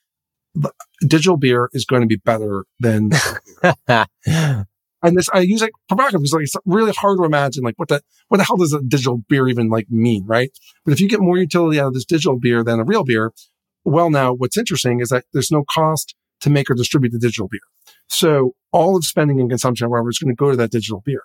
digital 1.02 1.38
beer 1.38 1.70
is 1.74 1.86
going 1.86 2.02
to 2.02 2.08
be 2.08 2.16
better 2.16 2.66
than, 2.80 3.12
and 5.02 5.18
this 5.18 5.30
I 5.34 5.40
use 5.40 5.62
it 5.62 5.72
provocative 5.88 6.22
because 6.22 6.34
like 6.34 6.44
it's 6.44 6.56
really 6.66 6.92
hard 6.92 7.18
to 7.20 7.24
imagine 7.24 7.64
like 7.64 7.76
what 7.78 7.90
the 7.90 8.02
what 8.28 8.38
the 8.38 8.44
hell 8.44 8.58
does 8.58 8.74
a 8.74 8.82
digital 8.82 9.22
beer 9.30 9.48
even 9.48 9.70
like 9.70 9.88
mean, 9.90 10.26
right? 10.26 10.52
But 10.86 10.94
if 10.94 11.00
you 11.00 11.10
get 11.10 11.20
more 11.20 11.38
utility 11.38 11.80
out 11.80 11.88
of 11.88 11.94
this 11.94 12.06
digital 12.06 12.38
beer 12.40 12.64
than 12.64 12.80
a 12.80 12.84
real 12.84 13.04
beer, 13.04 13.32
well, 13.86 14.10
now 14.10 14.34
what's 14.34 14.58
interesting 14.58 15.00
is 15.00 15.10
that 15.10 15.26
there's 15.34 15.52
no 15.52 15.64
cost 15.70 16.16
to 16.42 16.50
make 16.50 16.70
or 16.70 16.74
distribute 16.74 17.12
the 17.12 17.20
digital 17.20 17.48
beer. 17.48 17.60
So 18.08 18.54
all 18.72 18.96
of 18.96 19.06
spending 19.06 19.40
and 19.40 19.50
consumption, 19.50 19.90
however, 19.90 20.10
is 20.10 20.20
going 20.20 20.34
to 20.34 20.40
go 20.40 20.52
to 20.52 20.58
that 20.58 20.72
digital 20.72 21.02
beer. 21.06 21.24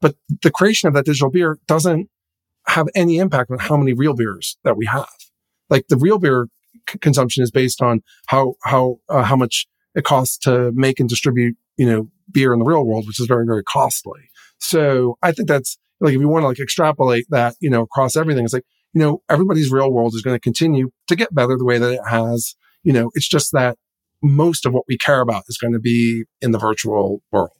But 0.00 0.16
the 0.42 0.50
creation 0.50 0.88
of 0.88 0.94
that 0.94 1.04
digital 1.04 1.30
beer 1.30 1.58
doesn't 1.66 2.08
have 2.66 2.88
any 2.94 3.18
impact 3.18 3.50
on 3.50 3.58
how 3.58 3.76
many 3.76 3.92
real 3.92 4.14
beers 4.14 4.58
that 4.64 4.76
we 4.76 4.86
have. 4.86 5.08
Like 5.70 5.86
the 5.88 5.96
real 5.96 6.18
beer 6.18 6.48
c- 6.88 6.98
consumption 6.98 7.42
is 7.42 7.50
based 7.50 7.80
on 7.80 8.02
how 8.26 8.54
how 8.64 8.98
uh, 9.08 9.22
how 9.22 9.36
much 9.36 9.66
it 9.96 10.04
costs 10.04 10.38
to 10.38 10.70
make 10.74 11.00
and 11.00 11.08
distribute, 11.08 11.56
you 11.76 11.86
know, 11.86 12.08
beer 12.30 12.52
in 12.52 12.60
the 12.60 12.64
real 12.64 12.84
world, 12.84 13.06
which 13.06 13.18
is 13.18 13.26
very 13.26 13.46
very 13.46 13.64
costly. 13.64 14.30
So 14.58 15.18
I 15.22 15.32
think 15.32 15.48
that's 15.48 15.78
like 16.00 16.14
if 16.14 16.20
you 16.20 16.28
want 16.28 16.42
to 16.44 16.48
like 16.48 16.60
extrapolate 16.60 17.26
that, 17.30 17.56
you 17.60 17.70
know, 17.70 17.82
across 17.82 18.16
everything, 18.16 18.44
it's 18.44 18.54
like 18.54 18.66
you 18.92 19.00
know 19.00 19.22
everybody's 19.28 19.72
real 19.72 19.90
world 19.90 20.14
is 20.14 20.22
going 20.22 20.36
to 20.36 20.40
continue 20.40 20.90
to 21.08 21.16
get 21.16 21.34
better 21.34 21.56
the 21.56 21.64
way 21.64 21.78
that 21.78 21.92
it 21.92 22.06
has. 22.08 22.54
You 22.84 22.92
know, 22.92 23.10
it's 23.14 23.28
just 23.28 23.52
that 23.52 23.78
most 24.22 24.66
of 24.66 24.72
what 24.72 24.84
we 24.86 24.96
care 24.96 25.20
about 25.20 25.44
is 25.48 25.58
going 25.58 25.72
to 25.72 25.80
be 25.80 26.24
in 26.40 26.52
the 26.52 26.58
virtual 26.58 27.22
world. 27.32 27.50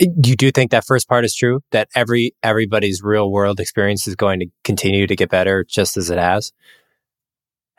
you 0.00 0.36
do 0.36 0.50
think 0.50 0.70
that 0.70 0.84
first 0.84 1.08
part 1.08 1.24
is 1.24 1.34
true 1.34 1.60
that 1.70 1.88
every 1.94 2.34
everybody's 2.42 3.02
real 3.02 3.30
world 3.30 3.60
experience 3.60 4.06
is 4.06 4.16
going 4.16 4.40
to 4.40 4.46
continue 4.64 5.06
to 5.06 5.16
get 5.16 5.30
better 5.30 5.64
just 5.64 5.96
as 5.96 6.10
it 6.10 6.18
has 6.18 6.52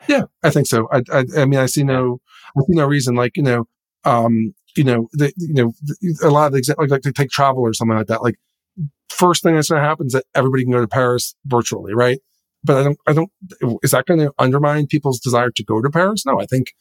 Yeah, 0.08 0.24
I 0.42 0.50
think 0.50 0.66
so. 0.66 0.88
I, 0.90 1.02
I, 1.12 1.24
I 1.36 1.44
mean, 1.44 1.60
I 1.60 1.66
see 1.66 1.82
no, 1.84 2.20
I 2.56 2.60
see 2.62 2.74
no 2.74 2.86
reason. 2.86 3.14
Like 3.14 3.36
you 3.36 3.42
know, 3.42 3.66
um, 4.04 4.54
you 4.76 4.84
know, 4.84 5.08
the, 5.12 5.32
you 5.36 5.54
know, 5.54 5.72
the, 5.82 6.18
a 6.24 6.30
lot 6.30 6.46
of 6.46 6.52
the 6.52 6.58
examples, 6.58 6.84
like, 6.90 6.90
like 6.90 7.02
to 7.02 7.12
take 7.12 7.30
travel 7.30 7.62
or 7.62 7.72
something 7.74 7.96
like 7.96 8.06
that. 8.06 8.22
Like 8.22 8.36
first 9.08 9.42
thing 9.42 9.54
that's 9.56 9.68
going 9.68 9.82
to 9.82 9.86
happen 9.88 10.06
is 10.06 10.12
that 10.12 10.24
everybody 10.34 10.64
can 10.64 10.72
go 10.72 10.80
to 10.80 10.88
Paris 10.88 11.34
virtually, 11.46 11.94
right? 11.94 12.20
But 12.64 12.76
I 12.78 12.82
don't, 12.84 12.98
I 13.06 13.12
don't. 13.12 13.30
Is 13.82 13.92
that 13.92 14.06
going 14.06 14.20
to 14.20 14.32
undermine 14.38 14.86
people's 14.86 15.20
desire 15.20 15.50
to 15.50 15.64
go 15.64 15.80
to 15.82 15.90
Paris? 15.90 16.24
No, 16.26 16.40
I 16.40 16.46
think. 16.46 16.72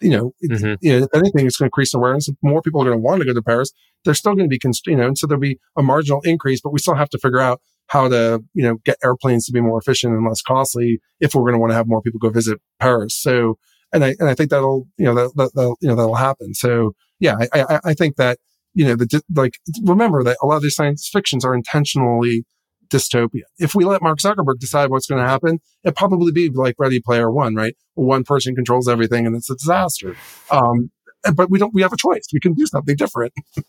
You 0.00 0.10
know, 0.10 0.32
Mhm. 0.50 0.78
you 0.80 0.98
know, 0.98 1.04
if 1.04 1.14
anything, 1.14 1.46
it's 1.46 1.56
going 1.58 1.66
to 1.66 1.70
increase 1.70 1.94
awareness. 1.94 2.28
If 2.28 2.34
more 2.42 2.60
people 2.60 2.82
are 2.82 2.86
going 2.86 2.98
to 2.98 3.00
want 3.02 3.20
to 3.20 3.26
go 3.26 3.32
to 3.32 3.40
Paris, 3.42 3.72
they're 4.04 4.14
still 4.14 4.34
going 4.34 4.46
to 4.46 4.48
be, 4.48 4.58
const- 4.58 4.86
you 4.88 4.96
know, 4.96 5.06
and 5.06 5.16
so 5.16 5.28
there'll 5.28 5.40
be 5.40 5.60
a 5.76 5.82
marginal 5.82 6.20
increase, 6.24 6.60
but 6.60 6.72
we 6.72 6.80
still 6.80 6.96
have 6.96 7.08
to 7.10 7.18
figure 7.18 7.38
out 7.38 7.60
how 7.88 8.08
to, 8.08 8.42
you 8.54 8.62
know, 8.62 8.76
get 8.84 8.96
airplanes 9.04 9.44
to 9.46 9.52
be 9.52 9.60
more 9.60 9.78
efficient 9.78 10.14
and 10.14 10.26
less 10.26 10.42
costly 10.42 11.00
if 11.20 11.34
we're 11.34 11.42
going 11.42 11.54
to 11.54 11.58
want 11.58 11.70
to 11.70 11.76
have 11.76 11.86
more 11.86 12.00
people 12.00 12.18
go 12.18 12.30
visit 12.30 12.58
Paris. 12.80 13.14
So, 13.14 13.58
and 13.92 14.04
I, 14.04 14.14
and 14.18 14.28
I 14.28 14.34
think 14.34 14.50
that'll, 14.50 14.88
you 14.96 15.04
know, 15.04 15.14
that, 15.14 15.32
that, 15.34 15.76
you 15.80 15.88
know, 15.88 15.96
that'll 15.96 16.14
happen. 16.14 16.54
So 16.54 16.94
yeah, 17.20 17.36
I, 17.52 17.62
I, 17.62 17.80
I 17.84 17.94
think 17.94 18.16
that, 18.16 18.38
you 18.74 18.86
know, 18.86 18.96
the, 18.96 19.22
like, 19.34 19.58
remember 19.84 20.24
that 20.24 20.38
a 20.42 20.46
lot 20.46 20.56
of 20.56 20.62
these 20.62 20.74
science 20.74 21.08
fictions 21.12 21.44
are 21.44 21.54
intentionally 21.54 22.44
dystopia. 22.88 23.42
If 23.58 23.74
we 23.74 23.84
let 23.84 24.02
Mark 24.02 24.18
Zuckerberg 24.18 24.58
decide 24.58 24.90
what's 24.90 25.06
going 25.06 25.22
to 25.22 25.28
happen, 25.28 25.60
it'd 25.84 25.96
probably 25.96 26.32
be 26.32 26.48
like 26.48 26.76
Ready 26.78 27.00
Player 27.00 27.30
One, 27.30 27.54
right? 27.54 27.74
One 27.94 28.24
person 28.24 28.54
controls 28.54 28.88
everything 28.88 29.26
and 29.26 29.36
it's 29.36 29.50
a 29.50 29.56
disaster. 29.56 30.16
Um, 30.50 30.90
but 31.34 31.50
we 31.50 31.58
don't, 31.58 31.74
we 31.74 31.82
have 31.82 31.92
a 31.92 31.96
choice. 31.96 32.26
We 32.32 32.40
can 32.40 32.54
do 32.54 32.66
something 32.66 32.96
different. 32.96 33.32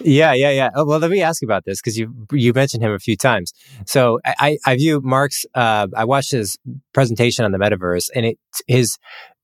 Yeah, 0.00 0.32
yeah, 0.32 0.50
yeah. 0.50 0.70
Oh, 0.74 0.84
well, 0.84 1.00
let 1.00 1.10
me 1.10 1.20
ask 1.20 1.42
you 1.42 1.46
about 1.46 1.64
this 1.64 1.80
because 1.80 1.98
you 1.98 2.14
you 2.30 2.52
mentioned 2.52 2.82
him 2.82 2.92
a 2.92 2.98
few 2.98 3.16
times. 3.16 3.52
So 3.84 4.20
I, 4.24 4.58
I 4.64 4.76
view 4.76 5.00
Mark's. 5.02 5.44
Uh, 5.54 5.88
I 5.94 6.04
watched 6.04 6.30
his 6.30 6.56
presentation 6.94 7.44
on 7.44 7.52
the 7.52 7.58
metaverse, 7.58 8.08
and 8.14 8.24
it 8.24 8.38
his 8.68 8.96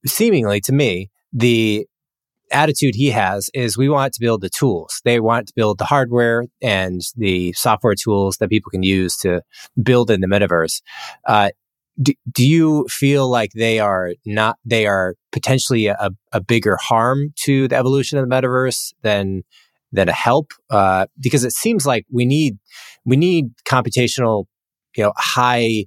seemingly 0.06 0.60
to 0.60 0.72
me 0.72 1.10
the 1.32 1.86
attitude 2.52 2.94
he 2.94 3.10
has 3.10 3.50
is 3.54 3.76
we 3.76 3.88
want 3.88 4.12
to 4.14 4.20
build 4.20 4.42
the 4.42 4.50
tools. 4.50 5.00
They 5.04 5.20
want 5.20 5.48
to 5.48 5.52
build 5.56 5.78
the 5.78 5.84
hardware 5.84 6.44
and 6.60 7.00
the 7.16 7.52
software 7.54 7.94
tools 7.94 8.36
that 8.36 8.50
people 8.50 8.70
can 8.70 8.82
use 8.82 9.16
to 9.18 9.42
build 9.82 10.10
in 10.10 10.20
the 10.20 10.26
metaverse. 10.26 10.82
Uh, 11.26 11.50
do, 12.00 12.12
do 12.30 12.46
you 12.46 12.86
feel 12.88 13.28
like 13.28 13.50
they 13.54 13.78
are 13.78 14.12
not 14.24 14.56
they 14.64 14.86
are 14.86 15.14
potentially 15.30 15.86
a, 15.86 16.10
a 16.32 16.40
bigger 16.40 16.76
harm 16.76 17.32
to 17.44 17.68
the 17.68 17.76
evolution 17.76 18.18
of 18.18 18.28
the 18.28 18.34
metaverse 18.34 18.92
than 19.02 19.42
than 19.92 20.08
a 20.08 20.12
help? 20.12 20.52
Uh, 20.70 21.06
because 21.20 21.44
it 21.44 21.52
seems 21.52 21.86
like 21.86 22.06
we 22.10 22.24
need 22.24 22.58
we 23.04 23.16
need 23.16 23.50
computational 23.66 24.46
you 24.96 25.04
know 25.04 25.12
high 25.16 25.84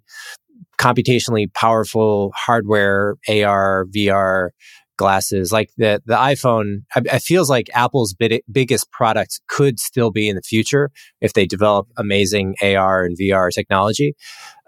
computationally 0.80 1.52
powerful 1.54 2.32
hardware 2.36 3.16
ar 3.30 3.86
vr 3.96 4.50
glasses. 4.98 5.52
Like 5.52 5.72
the 5.78 6.02
the 6.06 6.16
iphone 6.16 6.84
it 6.96 7.22
feels 7.22 7.50
like 7.50 7.70
apple's 7.74 8.14
big, 8.14 8.42
biggest 8.52 8.92
product 8.92 9.42
could 9.48 9.80
still 9.80 10.12
be 10.12 10.30
in 10.30 10.36
the 10.36 10.42
future 10.42 10.92
if 11.20 11.34
they 11.34 11.46
develop 11.46 11.88
amazing 11.98 12.56
ar 12.62 13.06
and 13.06 13.18
vr 13.18 13.50
technology. 13.52 14.16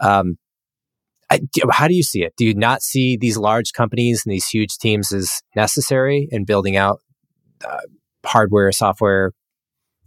Um, 0.01 0.38
How 1.71 1.88
do 1.88 1.93
you 1.95 2.03
see 2.03 2.23
it 2.23 2.34
do 2.38 2.45
you 2.45 2.53
not 2.53 2.82
see 2.82 3.17
these 3.17 3.38
large 3.38 3.73
companies 3.73 4.23
and 4.25 4.34
these 4.34 4.47
huge 4.47 4.78
teams 4.78 5.11
as 5.11 5.41
necessary 5.55 6.28
in 6.32 6.45
building 6.45 6.78
out 6.78 6.99
uh, 7.67 7.80
hardware 8.25 8.71
software 8.71 9.32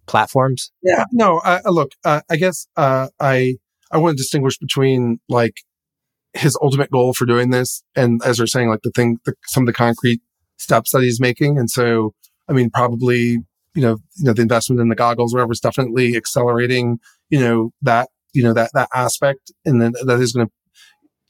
platforms 0.06 0.72
Yeah, 0.82 1.04
no, 1.12 1.40
I- 1.44 1.60
look, 1.68 1.92
uh, 2.04 2.22
I 2.30 2.36
guess 2.36 2.66
uh, 2.76 3.08
I 3.20 3.56
I 3.92 3.98
want 3.98 4.16
to 4.16 4.22
distinguish 4.22 4.58
between 4.58 5.20
like 5.28 5.62
his 6.34 6.56
ultimate 6.62 6.90
goal 6.90 7.12
for 7.12 7.26
doing 7.26 7.50
this. 7.50 7.82
And 7.96 8.20
as 8.24 8.36
they're 8.38 8.46
saying, 8.46 8.68
like 8.68 8.82
the 8.82 8.90
thing, 8.90 9.18
the, 9.24 9.34
some 9.46 9.64
of 9.64 9.66
the 9.66 9.72
concrete 9.72 10.20
steps 10.58 10.92
that 10.92 11.02
he's 11.02 11.20
making. 11.20 11.58
And 11.58 11.68
so, 11.68 12.14
I 12.48 12.52
mean, 12.52 12.70
probably, 12.70 13.38
you 13.74 13.82
know, 13.82 13.96
you 14.16 14.24
know, 14.24 14.32
the 14.32 14.42
investment 14.42 14.80
in 14.80 14.88
the 14.88 14.94
goggles, 14.94 15.32
whatever 15.34 15.52
is 15.52 15.60
definitely 15.60 16.16
accelerating, 16.16 16.98
you 17.30 17.40
know, 17.40 17.70
that, 17.82 18.10
you 18.32 18.44
know, 18.44 18.52
that, 18.54 18.70
that 18.74 18.88
aspect. 18.94 19.50
And 19.64 19.82
then 19.82 19.92
that 20.04 20.20
is 20.20 20.32
going 20.32 20.46
to 20.46 20.52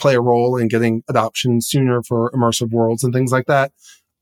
play 0.00 0.14
a 0.14 0.20
role 0.20 0.56
in 0.56 0.68
getting 0.68 1.02
adoption 1.08 1.60
sooner 1.60 2.02
for 2.02 2.30
immersive 2.32 2.70
worlds 2.70 3.04
and 3.04 3.12
things 3.12 3.32
like 3.32 3.46
that. 3.46 3.72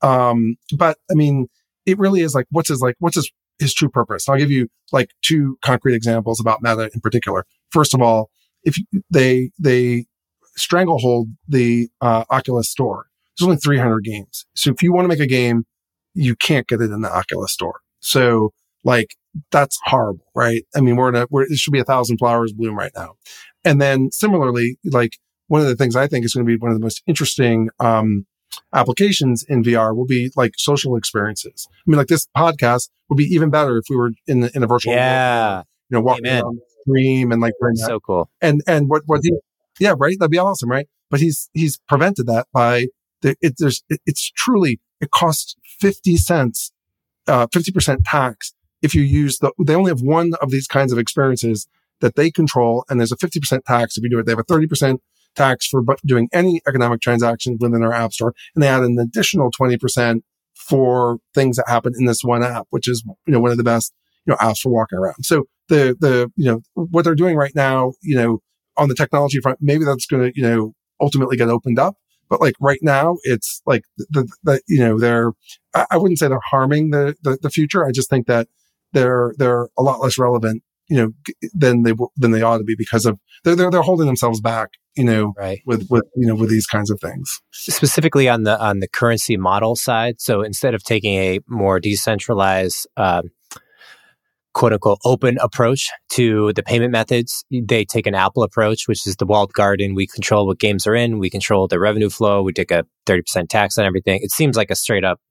Um, 0.01 0.55
but 0.77 0.97
I 1.09 1.15
mean, 1.15 1.47
it 1.85 1.97
really 1.97 2.21
is 2.21 2.35
like, 2.35 2.45
what's 2.51 2.69
his, 2.69 2.81
like, 2.81 2.95
what's 2.99 3.15
his, 3.15 3.31
his 3.57 3.73
true 3.73 3.89
purpose? 3.89 4.29
I'll 4.29 4.37
give 4.37 4.51
you 4.51 4.67
like 4.91 5.09
two 5.21 5.57
concrete 5.63 5.95
examples 5.95 6.39
about 6.39 6.61
Meta 6.61 6.89
in 6.93 7.01
particular. 7.01 7.45
First 7.71 7.93
of 7.93 8.01
all, 8.01 8.29
if 8.63 8.75
they, 9.09 9.51
they 9.59 10.05
stranglehold 10.55 11.29
the 11.47 11.89
uh, 12.01 12.25
Oculus 12.29 12.69
store. 12.69 13.07
There's 13.37 13.47
only 13.47 13.57
300 13.57 14.03
games. 14.03 14.45
So 14.55 14.71
if 14.71 14.83
you 14.83 14.93
want 14.93 15.05
to 15.05 15.09
make 15.09 15.19
a 15.19 15.27
game, 15.27 15.65
you 16.13 16.35
can't 16.35 16.67
get 16.67 16.81
it 16.81 16.91
in 16.91 17.01
the 17.01 17.11
Oculus 17.11 17.53
store. 17.53 17.79
So 18.01 18.51
like 18.83 19.15
that's 19.51 19.79
horrible, 19.85 20.25
right? 20.35 20.63
I 20.75 20.81
mean, 20.81 20.95
we're 20.95 21.09
in 21.09 21.15
a, 21.15 21.27
we're, 21.29 21.43
it 21.43 21.57
should 21.57 21.71
be 21.71 21.79
a 21.79 21.85
thousand 21.85 22.17
flowers 22.17 22.53
bloom 22.53 22.77
right 22.77 22.91
now. 22.95 23.15
And 23.63 23.81
then 23.81 24.11
similarly, 24.11 24.77
like 24.85 25.17
one 25.49 25.61
of 25.61 25.67
the 25.67 25.75
things 25.75 25.95
I 25.95 26.07
think 26.07 26.25
is 26.25 26.33
going 26.33 26.45
to 26.45 26.49
be 26.49 26.57
one 26.57 26.71
of 26.71 26.77
the 26.77 26.83
most 26.83 27.03
interesting, 27.05 27.69
um, 27.79 28.25
applications 28.73 29.43
in 29.47 29.63
VR 29.63 29.95
will 29.95 30.05
be 30.05 30.31
like 30.35 30.53
social 30.57 30.95
experiences. 30.95 31.67
I 31.71 31.89
mean, 31.89 31.97
like 31.97 32.07
this 32.07 32.27
podcast 32.35 32.89
would 33.09 33.17
be 33.17 33.25
even 33.25 33.49
better 33.49 33.77
if 33.77 33.85
we 33.89 33.95
were 33.95 34.11
in 34.27 34.41
the, 34.41 34.51
in 34.55 34.63
a 34.63 34.67
virtual 34.67 34.93
yeah. 34.93 35.53
world, 35.53 35.65
you 35.89 35.97
know, 35.97 36.01
walking 36.01 36.25
Amen. 36.27 36.43
around 36.43 36.61
stream 36.81 37.31
and 37.31 37.41
like, 37.41 37.53
So 37.75 37.99
cool. 37.99 38.29
and, 38.41 38.61
and 38.67 38.89
what, 38.89 39.03
what 39.05 39.21
he, 39.23 39.33
yeah, 39.79 39.93
right. 39.97 40.17
That'd 40.19 40.31
be 40.31 40.37
awesome. 40.37 40.69
Right. 40.69 40.87
But 41.09 41.19
he's, 41.19 41.49
he's 41.53 41.77
prevented 41.87 42.27
that 42.27 42.47
by 42.53 42.87
the, 43.21 43.35
it, 43.41 43.55
there's, 43.57 43.83
it, 43.89 44.01
it's 44.05 44.31
truly, 44.31 44.79
it 45.01 45.11
costs 45.11 45.55
50 45.79 46.17
cents, 46.17 46.71
uh, 47.27 47.47
50% 47.47 47.99
tax 48.05 48.53
if 48.81 48.95
you 48.95 49.01
use 49.01 49.39
the, 49.39 49.51
they 49.59 49.75
only 49.75 49.91
have 49.91 50.01
one 50.01 50.33
of 50.41 50.51
these 50.51 50.67
kinds 50.67 50.91
of 50.91 50.99
experiences 50.99 51.67
that 52.01 52.15
they 52.15 52.31
control. 52.31 52.85
And 52.89 52.99
there's 52.99 53.11
a 53.11 53.17
50% 53.17 53.65
tax 53.65 53.97
if 53.97 54.03
you 54.03 54.09
do 54.09 54.19
it. 54.19 54.25
They 54.25 54.31
have 54.31 54.39
a 54.39 54.43
30% 54.43 54.99
tax 55.35 55.67
for 55.67 55.83
doing 56.05 56.29
any 56.33 56.61
economic 56.67 57.01
transactions 57.01 57.57
within 57.59 57.83
our 57.83 57.93
app 57.93 58.13
store. 58.13 58.33
And 58.55 58.63
they 58.63 58.67
add 58.67 58.83
an 58.83 58.97
additional 58.99 59.51
20% 59.51 60.21
for 60.55 61.17
things 61.33 61.57
that 61.57 61.65
happen 61.67 61.93
in 61.97 62.05
this 62.05 62.21
one 62.23 62.43
app, 62.43 62.67
which 62.69 62.87
is, 62.87 63.03
you 63.25 63.33
know, 63.33 63.39
one 63.39 63.51
of 63.51 63.57
the 63.57 63.63
best, 63.63 63.93
you 64.25 64.31
know, 64.31 64.37
apps 64.37 64.59
for 64.59 64.71
walking 64.71 64.99
around. 64.99 65.23
So 65.23 65.45
the, 65.69 65.95
the, 65.99 66.31
you 66.35 66.45
know, 66.45 66.61
what 66.73 67.03
they're 67.03 67.15
doing 67.15 67.35
right 67.35 67.53
now, 67.55 67.93
you 68.01 68.15
know, 68.15 68.39
on 68.77 68.89
the 68.89 68.95
technology 68.95 69.39
front, 69.41 69.59
maybe 69.61 69.85
that's 69.85 70.05
going 70.05 70.31
to, 70.31 70.39
you 70.39 70.45
know, 70.45 70.73
ultimately 70.99 71.37
get 71.37 71.49
opened 71.49 71.79
up. 71.79 71.95
But 72.29 72.41
like 72.41 72.55
right 72.59 72.79
now, 72.81 73.17
it's 73.23 73.61
like 73.65 73.83
the, 73.97 74.27
the, 74.43 74.61
you 74.67 74.79
know, 74.79 74.99
they're, 74.99 75.31
I, 75.73 75.85
I 75.91 75.97
wouldn't 75.97 76.19
say 76.19 76.27
they're 76.27 76.39
harming 76.51 76.91
the, 76.91 77.15
the, 77.23 77.39
the 77.41 77.49
future. 77.49 77.85
I 77.85 77.91
just 77.91 78.09
think 78.09 78.27
that 78.27 78.47
they're, 78.93 79.33
they're 79.37 79.69
a 79.77 79.83
lot 79.83 80.01
less 80.01 80.17
relevant, 80.17 80.63
you 80.89 80.97
know, 80.97 81.11
than 81.53 81.83
they, 81.83 81.93
than 82.17 82.31
they 82.31 82.41
ought 82.41 82.57
to 82.57 82.63
be 82.63 82.75
because 82.77 83.05
of, 83.05 83.19
they're, 83.43 83.55
they're, 83.55 83.71
they're 83.71 83.81
holding 83.81 84.07
themselves 84.07 84.41
back, 84.41 84.69
you 84.95 85.03
know, 85.03 85.33
Right. 85.37 85.61
with, 85.65 85.87
with, 85.89 86.03
you 86.15 86.25
know, 86.27 86.35
with 86.35 86.49
these 86.49 86.65
kinds 86.65 86.89
of 86.89 86.99
things. 86.99 87.39
specifically 87.51 88.27
on 88.27 88.43
the 88.43 88.59
on 88.59 88.79
the 88.79 88.87
currency 88.87 89.37
model 89.37 89.75
side. 89.75 90.19
So 90.19 90.41
instead 90.41 90.73
of 90.73 90.83
taking 90.83 91.15
a 91.15 91.39
more 91.47 91.79
decentralized, 91.79 92.87
um, 92.97 93.29
quote 94.55 94.73
unquote, 94.73 94.97
open 95.05 95.37
approach 95.39 95.89
to 96.09 96.51
the 96.53 96.63
payment 96.63 96.91
methods, 96.91 97.45
they 97.51 97.85
take 97.85 98.07
an 98.07 98.15
Apple 98.15 98.43
approach, 98.43 98.87
which 98.87 99.05
is 99.07 99.15
the 99.17 99.25
walled 99.25 99.53
garden. 99.53 99.93
We 99.95 100.07
control 100.07 100.47
what 100.47 100.59
games 100.59 100.87
are 100.87 100.95
in, 100.95 101.19
we 101.19 101.29
control 101.29 101.67
the 101.67 101.79
revenue 101.79 102.09
flow, 102.09 102.41
we 102.41 102.51
take 102.51 102.71
a 102.71 102.83
thirty 103.05 103.21
percent 103.21 103.49
tax 103.49 103.77
on 103.77 103.85
everything. 103.85 104.19
It 104.23 104.31
seems 104.31 104.57
like 104.57 104.71
a 104.71 104.75
straight 104.75 105.05
up, 105.05 105.21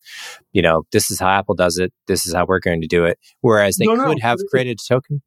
you 0.52 0.62
know, 0.62 0.84
this 0.92 1.10
is 1.10 1.18
how 1.18 1.28
Apple 1.28 1.56
does 1.56 1.78
it. 1.78 1.92
This 2.06 2.26
is 2.26 2.32
how 2.34 2.46
we're 2.46 2.60
going 2.60 2.80
to 2.80 2.86
do 2.86 3.04
it. 3.04 3.18
Whereas 3.40 3.76
they 3.76 3.86
No, 3.86 3.94
no. 3.96 4.06
could 4.06 4.20
have 4.20 4.38
created 4.50 4.78
a 4.80 4.94
token. 4.94 5.20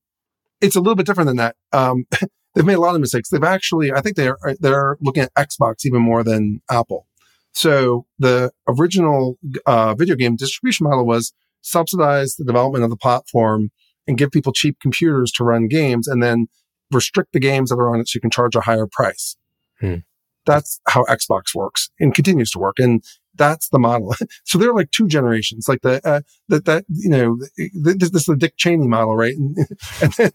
It's 0.61 0.75
a 0.75 0.79
little 0.79 0.95
bit 0.95 1.05
different 1.05 1.27
than 1.27 1.37
that. 1.37 1.55
Um, 1.73 2.05
they've 2.55 2.65
made 2.65 2.75
a 2.75 2.81
lot 2.81 2.95
of 2.95 3.01
mistakes. 3.01 3.29
They've 3.29 3.43
actually, 3.43 3.91
I 3.91 4.01
think 4.01 4.15
they're, 4.15 4.37
they're 4.59 4.97
looking 5.01 5.23
at 5.23 5.33
Xbox 5.35 5.85
even 5.85 6.01
more 6.01 6.23
than 6.23 6.61
Apple. 6.69 7.07
So 7.53 8.05
the 8.17 8.51
original, 8.67 9.37
uh, 9.65 9.93
video 9.95 10.15
game 10.15 10.35
distribution 10.35 10.85
model 10.85 11.05
was 11.05 11.33
subsidize 11.61 12.35
the 12.35 12.45
development 12.45 12.83
of 12.83 12.89
the 12.89 12.97
platform 12.97 13.71
and 14.07 14.17
give 14.17 14.31
people 14.31 14.53
cheap 14.53 14.77
computers 14.81 15.31
to 15.33 15.43
run 15.43 15.67
games 15.67 16.07
and 16.07 16.23
then 16.23 16.47
restrict 16.91 17.33
the 17.33 17.39
games 17.39 17.69
that 17.69 17.75
are 17.75 17.93
on 17.93 17.99
it 17.99 18.07
so 18.07 18.17
you 18.17 18.21
can 18.21 18.29
charge 18.29 18.55
a 18.55 18.61
higher 18.61 18.87
price. 18.87 19.35
Hmm. 19.79 19.97
That's 20.45 20.79
how 20.87 21.03
Xbox 21.05 21.53
works 21.53 21.89
and 21.99 22.13
continues 22.13 22.51
to 22.51 22.59
work. 22.59 22.75
And 22.79 23.03
that's 23.35 23.69
the 23.69 23.79
model. 23.79 24.15
so 24.43 24.57
there 24.57 24.69
are 24.69 24.75
like 24.75 24.91
two 24.91 25.07
generations, 25.07 25.67
like 25.67 25.81
the, 25.81 26.05
uh, 26.07 26.21
that, 26.49 26.65
that, 26.65 26.85
you 26.89 27.09
know, 27.09 27.37
th- 27.57 27.97
this, 27.97 28.09
this 28.11 28.21
is 28.21 28.25
the 28.25 28.35
Dick 28.35 28.55
Cheney 28.57 28.87
model, 28.87 29.15
right? 29.15 29.35
And, 29.35 29.57
and 30.01 30.13
then, 30.17 30.31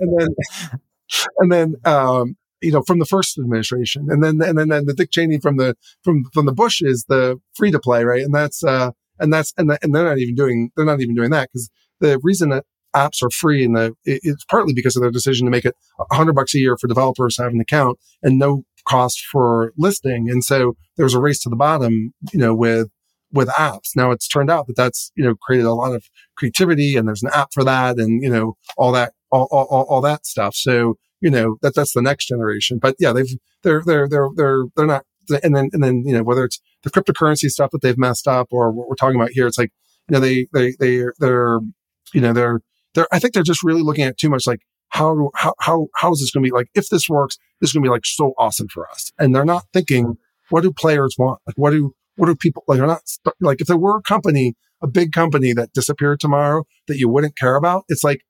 and 0.00 0.18
then, 0.18 0.28
and 1.38 1.52
then, 1.52 1.74
um, 1.84 2.36
you 2.62 2.72
know, 2.72 2.82
from 2.82 2.98
the 2.98 3.06
first 3.06 3.38
administration, 3.38 4.08
and 4.10 4.22
then, 4.22 4.40
and 4.42 4.58
then, 4.58 4.70
and 4.70 4.86
the 4.86 4.94
Dick 4.94 5.10
Cheney 5.10 5.38
from 5.38 5.56
the, 5.56 5.76
from, 6.02 6.24
from 6.32 6.46
the 6.46 6.52
Bush 6.52 6.82
is 6.82 7.06
the 7.08 7.40
free 7.54 7.70
to 7.70 7.78
play, 7.78 8.04
right? 8.04 8.22
And 8.22 8.34
that's, 8.34 8.62
uh, 8.62 8.90
and 9.18 9.32
that's, 9.32 9.52
and, 9.56 9.70
and 9.82 9.94
they're 9.94 10.04
not 10.04 10.18
even 10.18 10.34
doing, 10.34 10.70
they're 10.76 10.86
not 10.86 11.00
even 11.00 11.14
doing 11.14 11.30
that 11.30 11.48
because 11.52 11.70
the 12.00 12.18
reason 12.22 12.50
that 12.50 12.64
apps 12.94 13.22
are 13.22 13.30
free 13.30 13.64
and 13.64 13.76
the, 13.76 13.86
it- 14.04 14.20
it's 14.22 14.44
partly 14.44 14.72
because 14.74 14.96
of 14.96 15.02
their 15.02 15.10
decision 15.10 15.46
to 15.46 15.50
make 15.50 15.64
it 15.64 15.74
a 16.10 16.14
hundred 16.14 16.34
bucks 16.34 16.54
a 16.54 16.58
year 16.58 16.76
for 16.76 16.88
developers 16.88 17.36
to 17.36 17.42
have 17.42 17.52
an 17.52 17.60
account 17.60 17.98
and 18.22 18.38
no 18.38 18.64
cost 18.88 19.20
for 19.30 19.72
listing. 19.76 20.28
And 20.30 20.42
so 20.42 20.76
there 20.96 21.04
was 21.04 21.14
a 21.14 21.20
race 21.20 21.42
to 21.42 21.48
the 21.48 21.56
bottom, 21.56 22.12
you 22.32 22.38
know, 22.38 22.54
with, 22.54 22.88
with 23.32 23.48
apps. 23.50 23.90
Now 23.94 24.10
it's 24.10 24.26
turned 24.26 24.50
out 24.50 24.66
that 24.66 24.76
that's, 24.76 25.12
you 25.14 25.22
know, 25.22 25.34
created 25.36 25.66
a 25.66 25.74
lot 25.74 25.94
of 25.94 26.04
creativity 26.36 26.96
and 26.96 27.06
there's 27.06 27.22
an 27.22 27.30
app 27.32 27.50
for 27.52 27.62
that 27.64 27.98
and, 27.98 28.22
you 28.22 28.30
know, 28.30 28.56
all 28.76 28.90
that, 28.92 29.12
all, 29.30 29.46
all, 29.52 29.66
all, 29.70 29.84
all 29.84 30.00
that 30.00 30.26
stuff. 30.26 30.54
So, 30.56 30.96
you 31.20 31.30
know, 31.30 31.56
that, 31.62 31.74
that's 31.74 31.92
the 31.92 32.02
next 32.02 32.26
generation. 32.26 32.78
But 32.80 32.96
yeah, 32.98 33.12
they've, 33.12 33.28
they're, 33.62 33.82
they're, 33.84 34.08
they're, 34.08 34.28
they're, 34.34 34.64
they're 34.74 34.86
not, 34.86 35.04
and 35.44 35.54
then, 35.54 35.68
and 35.72 35.84
then, 35.84 36.02
you 36.04 36.14
know, 36.14 36.24
whether 36.24 36.44
it's 36.44 36.58
the 36.82 36.90
cryptocurrency 36.90 37.50
stuff 37.50 37.70
that 37.70 37.82
they've 37.82 37.98
messed 37.98 38.26
up 38.26 38.48
or 38.50 38.72
what 38.72 38.88
we're 38.88 38.96
talking 38.96 39.14
about 39.20 39.30
here, 39.30 39.46
it's 39.46 39.58
like, 39.58 39.70
you 40.08 40.14
know, 40.14 40.20
they, 40.20 40.48
they, 40.52 40.74
they, 40.80 41.04
they're, 41.20 41.60
you 42.12 42.20
know, 42.20 42.32
they're, 42.32 42.60
they're, 42.94 43.08
I 43.12 43.18
think 43.18 43.34
they're 43.34 43.42
just 43.42 43.62
really 43.62 43.82
looking 43.82 44.04
at 44.04 44.18
too 44.18 44.28
much 44.28 44.46
like, 44.46 44.60
how, 44.88 45.30
how, 45.36 45.54
how, 45.60 45.86
how 45.94 46.12
is 46.12 46.20
this 46.20 46.30
going 46.32 46.42
to 46.44 46.50
be 46.50 46.54
like, 46.54 46.68
if 46.74 46.88
this 46.88 47.08
works, 47.08 47.38
this 47.60 47.70
is 47.70 47.74
going 47.74 47.84
to 47.84 47.88
be 47.88 47.92
like 47.92 48.04
so 48.04 48.34
awesome 48.38 48.66
for 48.68 48.90
us. 48.90 49.12
And 49.18 49.34
they're 49.34 49.44
not 49.44 49.64
thinking, 49.72 50.16
what 50.48 50.62
do 50.62 50.72
players 50.72 51.14
want? 51.16 51.40
Like, 51.46 51.56
what 51.56 51.70
do, 51.70 51.94
what 52.16 52.26
do 52.26 52.34
people 52.34 52.64
like? 52.66 52.78
They're 52.78 52.86
not 52.86 53.02
like, 53.40 53.60
if 53.60 53.68
there 53.68 53.76
were 53.76 53.98
a 53.98 54.02
company, 54.02 54.54
a 54.82 54.88
big 54.88 55.12
company 55.12 55.52
that 55.52 55.72
disappeared 55.72 56.18
tomorrow 56.18 56.64
that 56.88 56.98
you 56.98 57.08
wouldn't 57.08 57.36
care 57.36 57.54
about, 57.54 57.84
it's 57.88 58.02
like, 58.02 58.22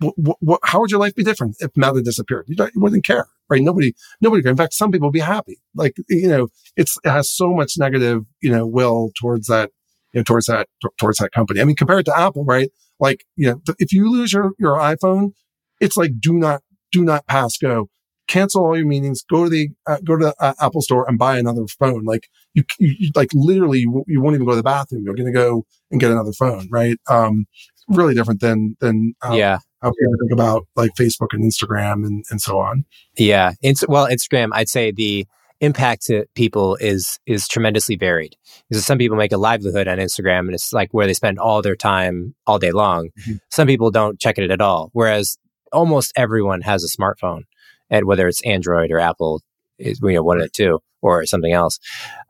what, 0.00 0.60
how 0.64 0.80
would 0.80 0.90
your 0.90 0.98
life 0.98 1.14
be 1.14 1.22
different 1.22 1.56
if 1.60 1.70
Meta 1.76 2.00
disappeared? 2.02 2.46
You, 2.48 2.56
you 2.74 2.80
wouldn't 2.80 3.04
care, 3.04 3.26
right? 3.50 3.62
Nobody, 3.62 3.92
nobody. 4.20 4.48
In 4.48 4.56
fact, 4.56 4.72
some 4.72 4.90
people 4.90 5.08
would 5.08 5.12
be 5.12 5.20
happy. 5.20 5.60
Like, 5.74 5.94
you 6.08 6.26
know, 6.26 6.48
it's, 6.74 6.96
it 7.04 7.10
has 7.10 7.30
so 7.30 7.52
much 7.52 7.74
negative, 7.78 8.22
you 8.40 8.50
know, 8.50 8.66
will 8.66 9.10
towards 9.20 9.46
that, 9.48 9.70
you 10.12 10.20
know, 10.20 10.24
towards 10.24 10.46
that, 10.46 10.68
t- 10.82 10.88
towards 10.98 11.18
that 11.18 11.32
company. 11.32 11.60
I 11.60 11.64
mean, 11.64 11.76
compared 11.76 12.06
to 12.06 12.18
Apple, 12.18 12.44
right? 12.44 12.70
Like, 13.00 13.24
you 13.36 13.48
know, 13.48 13.60
if 13.78 13.92
you 13.92 14.10
lose 14.10 14.32
your, 14.32 14.52
your 14.58 14.76
iPhone, 14.76 15.32
it's 15.80 15.96
like, 15.96 16.20
do 16.20 16.34
not, 16.34 16.62
do 16.92 17.02
not 17.02 17.26
pass 17.26 17.56
go. 17.56 17.88
Cancel 18.28 18.64
all 18.64 18.76
your 18.76 18.86
meetings. 18.86 19.24
Go 19.28 19.44
to 19.44 19.50
the, 19.50 19.70
uh, 19.88 19.98
go 20.04 20.16
to 20.16 20.26
the 20.26 20.34
uh, 20.38 20.54
Apple 20.60 20.82
store 20.82 21.08
and 21.08 21.18
buy 21.18 21.38
another 21.38 21.66
phone. 21.78 22.04
Like 22.04 22.28
you, 22.54 22.62
you, 22.78 23.10
like 23.16 23.30
literally, 23.34 23.80
you, 23.80 23.90
won't- 23.90 24.06
you 24.08 24.20
won't 24.20 24.34
even 24.34 24.46
go 24.46 24.52
to 24.52 24.56
the 24.56 24.62
bathroom. 24.62 25.02
You're 25.04 25.16
going 25.16 25.26
to 25.26 25.32
go 25.32 25.64
and 25.90 26.00
get 26.00 26.12
another 26.12 26.32
phone, 26.32 26.68
right? 26.70 26.96
Um, 27.08 27.46
really 27.88 28.14
different 28.14 28.40
than, 28.40 28.76
than, 28.80 29.14
uh, 29.24 29.32
yeah. 29.32 29.58
how 29.82 29.88
people 29.90 30.14
think 30.20 30.32
about 30.32 30.66
like 30.76 30.92
Facebook 30.94 31.28
and 31.32 31.42
Instagram 31.42 32.06
and, 32.06 32.24
and 32.30 32.40
so 32.40 32.60
on. 32.60 32.84
Yeah. 33.16 33.54
Ins- 33.62 33.84
well, 33.88 34.06
Instagram, 34.06 34.50
I'd 34.52 34.68
say 34.68 34.92
the 34.92 35.26
impact 35.60 36.06
to 36.06 36.24
people 36.34 36.76
is 36.76 37.18
is 37.26 37.46
tremendously 37.48 37.96
varied. 37.96 38.36
Because 38.68 38.84
some 38.84 38.98
people 38.98 39.16
make 39.16 39.32
a 39.32 39.36
livelihood 39.36 39.88
on 39.88 39.98
Instagram 39.98 40.40
and 40.40 40.54
it's 40.54 40.72
like 40.72 40.92
where 40.92 41.06
they 41.06 41.14
spend 41.14 41.38
all 41.38 41.62
their 41.62 41.76
time 41.76 42.34
all 42.46 42.58
day 42.58 42.72
long. 42.72 43.10
Mhm. 43.26 43.40
Some 43.50 43.66
people 43.66 43.90
don't 43.90 44.18
check 44.18 44.38
it 44.38 44.50
at 44.50 44.60
all. 44.60 44.90
Whereas 44.92 45.38
almost 45.72 46.12
everyone 46.16 46.62
has 46.62 46.82
a 46.84 46.88
smartphone. 46.88 47.42
And 47.90 48.06
whether 48.06 48.28
it's 48.28 48.44
Android 48.44 48.90
or 48.90 48.98
Apple 49.00 49.42
is 49.78 50.00
you 50.02 50.12
know 50.12 50.22
one 50.22 50.38
of 50.38 50.44
the 50.44 50.50
two 50.50 50.80
or 51.02 51.24
something 51.26 51.52
else. 51.52 51.78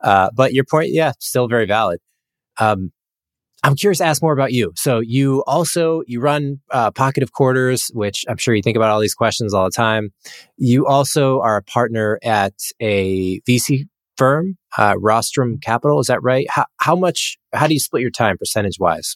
Uh, 0.01 0.29
but 0.33 0.53
your 0.53 0.63
point, 0.63 0.91
yeah, 0.91 1.11
still 1.19 1.47
very 1.47 1.65
valid. 1.65 1.99
Um, 2.57 2.91
I'm 3.63 3.75
curious 3.75 3.99
to 3.99 4.05
ask 4.05 4.21
more 4.23 4.33
about 4.33 4.53
you. 4.53 4.73
So 4.75 4.99
you 4.99 5.43
also 5.45 6.01
you 6.07 6.19
run 6.19 6.59
uh, 6.71 6.91
Pocketful 6.91 7.23
of 7.23 7.31
Quarters, 7.31 7.91
which 7.93 8.25
I'm 8.27 8.37
sure 8.37 8.55
you 8.55 8.63
think 8.63 8.75
about 8.75 8.89
all 8.89 8.99
these 8.99 9.13
questions 9.13 9.53
all 9.53 9.65
the 9.65 9.71
time. 9.71 10.09
You 10.57 10.87
also 10.87 11.39
are 11.41 11.57
a 11.57 11.63
partner 11.63 12.17
at 12.23 12.53
a 12.79 13.39
VC 13.41 13.83
firm, 14.17 14.57
uh, 14.77 14.95
Rostrum 14.99 15.59
Capital. 15.59 15.99
Is 15.99 16.07
that 16.07 16.23
right? 16.23 16.47
How, 16.49 16.65
how 16.77 16.95
much? 16.95 17.37
How 17.53 17.67
do 17.67 17.73
you 17.73 17.79
split 17.79 18.01
your 18.01 18.11
time 18.11 18.37
percentage 18.37 18.77
wise? 18.79 19.15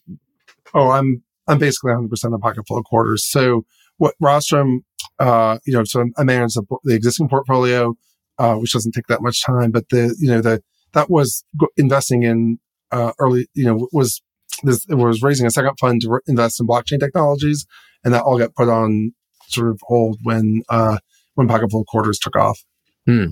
Oh, 0.74 0.92
I'm, 0.92 1.24
I'm 1.48 1.58
basically 1.58 1.92
100% 1.94 2.34
of 2.34 2.42
Pocketful 2.42 2.78
of 2.78 2.84
Quarters. 2.86 3.26
So 3.26 3.66
what 3.98 4.14
Rostrum, 4.20 4.82
uh, 5.20 5.58
you 5.66 5.74
know, 5.74 5.84
so 5.86 6.06
I 6.18 6.24
manage 6.24 6.54
the, 6.54 6.64
the 6.84 6.94
existing 6.96 7.30
portfolio. 7.30 7.96
uh, 8.38 8.56
which 8.56 8.74
doesn't 8.74 8.92
take 8.92 9.08
that 9.08 9.22
much 9.22 9.44
time. 9.44 9.72
But 9.72 9.90
the, 9.90 10.16
you 10.20 10.30
know, 10.30 10.42
the, 10.42 10.62
that 10.94 11.10
was 11.10 11.44
investing 11.78 12.24
in, 12.24 12.60
uh, 12.92 13.12
early, 13.20 13.48
you 13.54 13.66
know, 13.66 13.88
was 13.92 14.22
this, 14.64 14.86
was 14.88 15.22
raising 15.22 15.46
a 15.46 15.52
second 15.52 15.76
fund 15.80 16.02
to 16.02 16.10
re- 16.10 16.20
invest 16.28 16.60
in 16.60 16.68
blockchain 16.68 17.00
technologies. 17.00 17.66
And 18.04 18.14
that 18.14 18.24
all 18.24 18.38
got 18.38 18.54
put 18.56 18.70
on 18.70 19.14
sort 19.48 19.70
of 19.70 19.80
hold 19.84 20.20
when, 20.24 20.64
uh, 20.70 20.98
when 21.34 21.48
Pocketful 21.48 21.86
Quarters 21.86 22.20
took 22.20 22.36
off. 22.36 22.64
Hmm. 23.06 23.32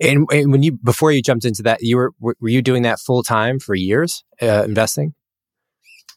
And, 0.00 0.26
and, 0.32 0.52
when 0.52 0.62
you 0.62 0.72
before 0.72 1.12
you 1.12 1.22
jumped 1.22 1.44
into 1.44 1.62
that, 1.64 1.82
you 1.82 1.96
were 1.96 2.12
were 2.18 2.48
you 2.48 2.62
doing 2.62 2.82
that 2.82 2.98
full 2.98 3.22
time 3.22 3.58
for 3.58 3.74
years, 3.74 4.24
uh, 4.40 4.64
investing? 4.64 5.12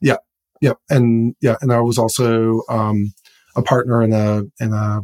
Yeah, 0.01 0.18
yeah, 0.61 0.74
and 0.89 1.36
yeah, 1.41 1.57
and 1.61 1.74
I 1.74 1.82
was 1.82 1.97
also 1.97 2.61
um, 2.70 3.14
a 3.55 3.61
partner 3.61 4.01
in 4.01 4.14
a 4.14 4.43
in 4.61 4.72
a 4.72 5.01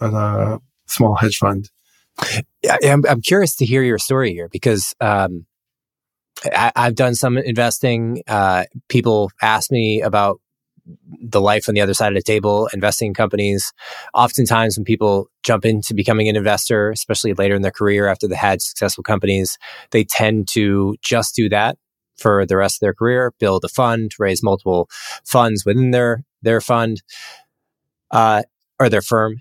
in 0.00 0.14
a 0.14 0.60
small 0.86 1.16
hedge 1.16 1.36
fund. 1.36 1.70
Yeah, 2.62 2.76
I'm, 2.84 3.02
I'm 3.08 3.22
curious 3.22 3.56
to 3.56 3.66
hear 3.66 3.82
your 3.82 3.98
story 3.98 4.32
here 4.32 4.48
because 4.48 4.94
um, 5.00 5.46
I, 6.44 6.72
have 6.76 6.94
done 6.94 7.14
some 7.14 7.36
investing. 7.36 8.22
Uh, 8.26 8.64
people 8.88 9.30
ask 9.42 9.70
me 9.70 10.00
about 10.00 10.40
the 11.06 11.40
life 11.40 11.68
on 11.68 11.74
the 11.74 11.80
other 11.80 11.94
side 11.94 12.12
of 12.12 12.16
the 12.16 12.22
table, 12.22 12.68
investing 12.72 13.08
in 13.08 13.14
companies. 13.14 13.72
Oftentimes, 14.14 14.76
when 14.76 14.84
people 14.84 15.28
jump 15.42 15.64
into 15.64 15.94
becoming 15.94 16.28
an 16.28 16.36
investor, 16.36 16.90
especially 16.90 17.34
later 17.34 17.54
in 17.54 17.62
their 17.62 17.70
career 17.70 18.08
after 18.08 18.26
they 18.26 18.36
had 18.36 18.62
successful 18.62 19.04
companies, 19.04 19.58
they 19.90 20.04
tend 20.04 20.48
to 20.48 20.96
just 21.02 21.34
do 21.34 21.48
that 21.48 21.76
for 22.16 22.44
the 22.46 22.56
rest 22.56 22.76
of 22.76 22.80
their 22.80 22.94
career, 22.94 23.32
build 23.38 23.64
a 23.64 23.68
fund, 23.68 24.12
raise 24.18 24.42
multiple 24.42 24.88
funds 25.24 25.64
within 25.64 25.90
their 25.90 26.24
their 26.42 26.60
fund 26.60 27.02
uh, 28.10 28.42
or 28.78 28.88
their 28.88 29.02
firm. 29.02 29.36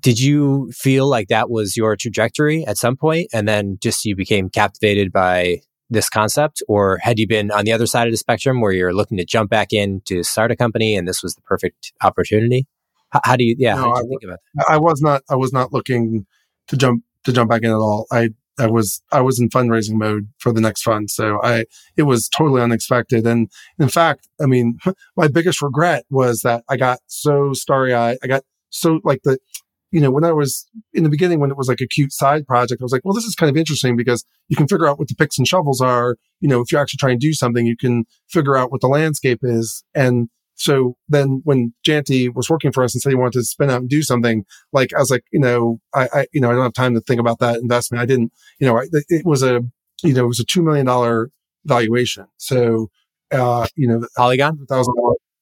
Did 0.00 0.18
you 0.18 0.72
feel 0.72 1.08
like 1.08 1.28
that 1.28 1.48
was 1.48 1.76
your 1.76 1.96
trajectory 1.96 2.64
at 2.66 2.76
some 2.76 2.96
point, 2.96 3.28
and 3.32 3.46
then 3.46 3.78
just 3.80 4.04
you 4.04 4.16
became 4.16 4.50
captivated 4.50 5.12
by 5.12 5.60
this 5.90 6.08
concept, 6.08 6.62
or 6.68 6.98
had 6.98 7.18
you 7.18 7.26
been 7.28 7.50
on 7.50 7.64
the 7.64 7.72
other 7.72 7.86
side 7.86 8.06
of 8.06 8.12
the 8.12 8.18
spectrum 8.18 8.60
where 8.60 8.72
you're 8.72 8.94
looking 8.94 9.18
to 9.18 9.24
jump 9.24 9.50
back 9.50 9.72
in 9.72 10.00
to 10.06 10.22
start 10.22 10.50
a 10.50 10.56
company 10.56 10.96
and 10.96 11.06
this 11.06 11.22
was 11.22 11.34
the 11.34 11.42
perfect 11.42 11.92
opportunity? 12.02 12.66
How, 13.10 13.20
how 13.24 13.36
do 13.36 13.44
you, 13.44 13.54
yeah, 13.58 13.74
no, 13.74 13.82
how 13.82 13.94
do 13.94 14.02
you 14.02 14.08
think 14.08 14.24
about 14.24 14.38
that? 14.54 14.66
I 14.68 14.78
was 14.78 15.00
not, 15.00 15.22
I 15.30 15.36
was 15.36 15.52
not 15.52 15.72
looking 15.72 16.26
to 16.68 16.76
jump 16.76 17.04
to 17.24 17.32
jump 17.32 17.50
back 17.50 17.62
in 17.62 17.70
at 17.70 17.76
all. 17.76 18.06
I, 18.12 18.30
I 18.58 18.66
was, 18.66 19.02
I 19.10 19.20
was 19.20 19.40
in 19.40 19.48
fundraising 19.48 19.94
mode 19.94 20.28
for 20.38 20.52
the 20.52 20.60
next 20.60 20.82
fund. 20.82 21.10
So 21.10 21.40
I, 21.42 21.64
it 21.96 22.02
was 22.02 22.28
totally 22.28 22.62
unexpected. 22.62 23.26
And 23.26 23.50
in 23.78 23.88
fact, 23.88 24.28
I 24.40 24.46
mean, 24.46 24.78
my 25.16 25.28
biggest 25.28 25.60
regret 25.62 26.04
was 26.10 26.40
that 26.40 26.64
I 26.68 26.76
got 26.76 27.00
so 27.06 27.52
starry 27.52 27.94
eyed. 27.94 28.18
I 28.22 28.26
got 28.26 28.44
so 28.70 29.00
like 29.04 29.22
the, 29.24 29.38
you 29.94 30.00
know, 30.00 30.10
when 30.10 30.24
I 30.24 30.32
was 30.32 30.66
in 30.92 31.04
the 31.04 31.08
beginning, 31.08 31.38
when 31.38 31.52
it 31.52 31.56
was 31.56 31.68
like 31.68 31.80
a 31.80 31.86
cute 31.86 32.12
side 32.12 32.48
project, 32.48 32.82
I 32.82 32.84
was 32.84 32.90
like, 32.90 33.02
well, 33.04 33.14
this 33.14 33.22
is 33.22 33.36
kind 33.36 33.48
of 33.48 33.56
interesting 33.56 33.96
because 33.96 34.24
you 34.48 34.56
can 34.56 34.66
figure 34.66 34.88
out 34.88 34.98
what 34.98 35.06
the 35.06 35.14
picks 35.14 35.38
and 35.38 35.46
shovels 35.46 35.80
are. 35.80 36.16
You 36.40 36.48
know, 36.48 36.60
if 36.60 36.72
you're 36.72 36.80
actually 36.80 36.98
trying 36.98 37.20
to 37.20 37.24
do 37.24 37.32
something, 37.32 37.64
you 37.64 37.76
can 37.76 38.04
figure 38.28 38.56
out 38.56 38.72
what 38.72 38.80
the 38.80 38.88
landscape 38.88 39.38
is. 39.44 39.84
And 39.94 40.30
so 40.56 40.96
then 41.08 41.42
when 41.44 41.74
Jaynti 41.86 42.34
was 42.34 42.50
working 42.50 42.72
for 42.72 42.82
us 42.82 42.92
and 42.92 43.02
said 43.02 43.10
he 43.10 43.14
wanted 43.14 43.34
to 43.34 43.44
spin 43.44 43.70
out 43.70 43.82
and 43.82 43.88
do 43.88 44.02
something, 44.02 44.44
like 44.72 44.92
I 44.92 44.98
was 44.98 45.12
like, 45.12 45.22
you 45.32 45.38
know, 45.38 45.78
I, 45.94 46.08
I 46.12 46.26
you 46.32 46.40
know, 46.40 46.50
I 46.50 46.54
don't 46.54 46.64
have 46.64 46.72
time 46.72 46.94
to 46.94 47.00
think 47.00 47.20
about 47.20 47.38
that 47.38 47.60
investment. 47.60 48.02
I 48.02 48.06
didn't, 48.06 48.32
you 48.58 48.66
know, 48.66 48.76
I, 48.76 48.86
it 48.90 49.24
was 49.24 49.44
a, 49.44 49.60
you 50.02 50.12
know, 50.12 50.24
it 50.24 50.28
was 50.28 50.40
a 50.40 50.44
$2 50.44 50.64
million 50.64 51.30
valuation. 51.66 52.26
So, 52.38 52.88
uh, 53.30 53.68
you 53.76 53.86
know, 53.86 54.04
Polygon, 54.16 54.66
thousand 54.68 54.94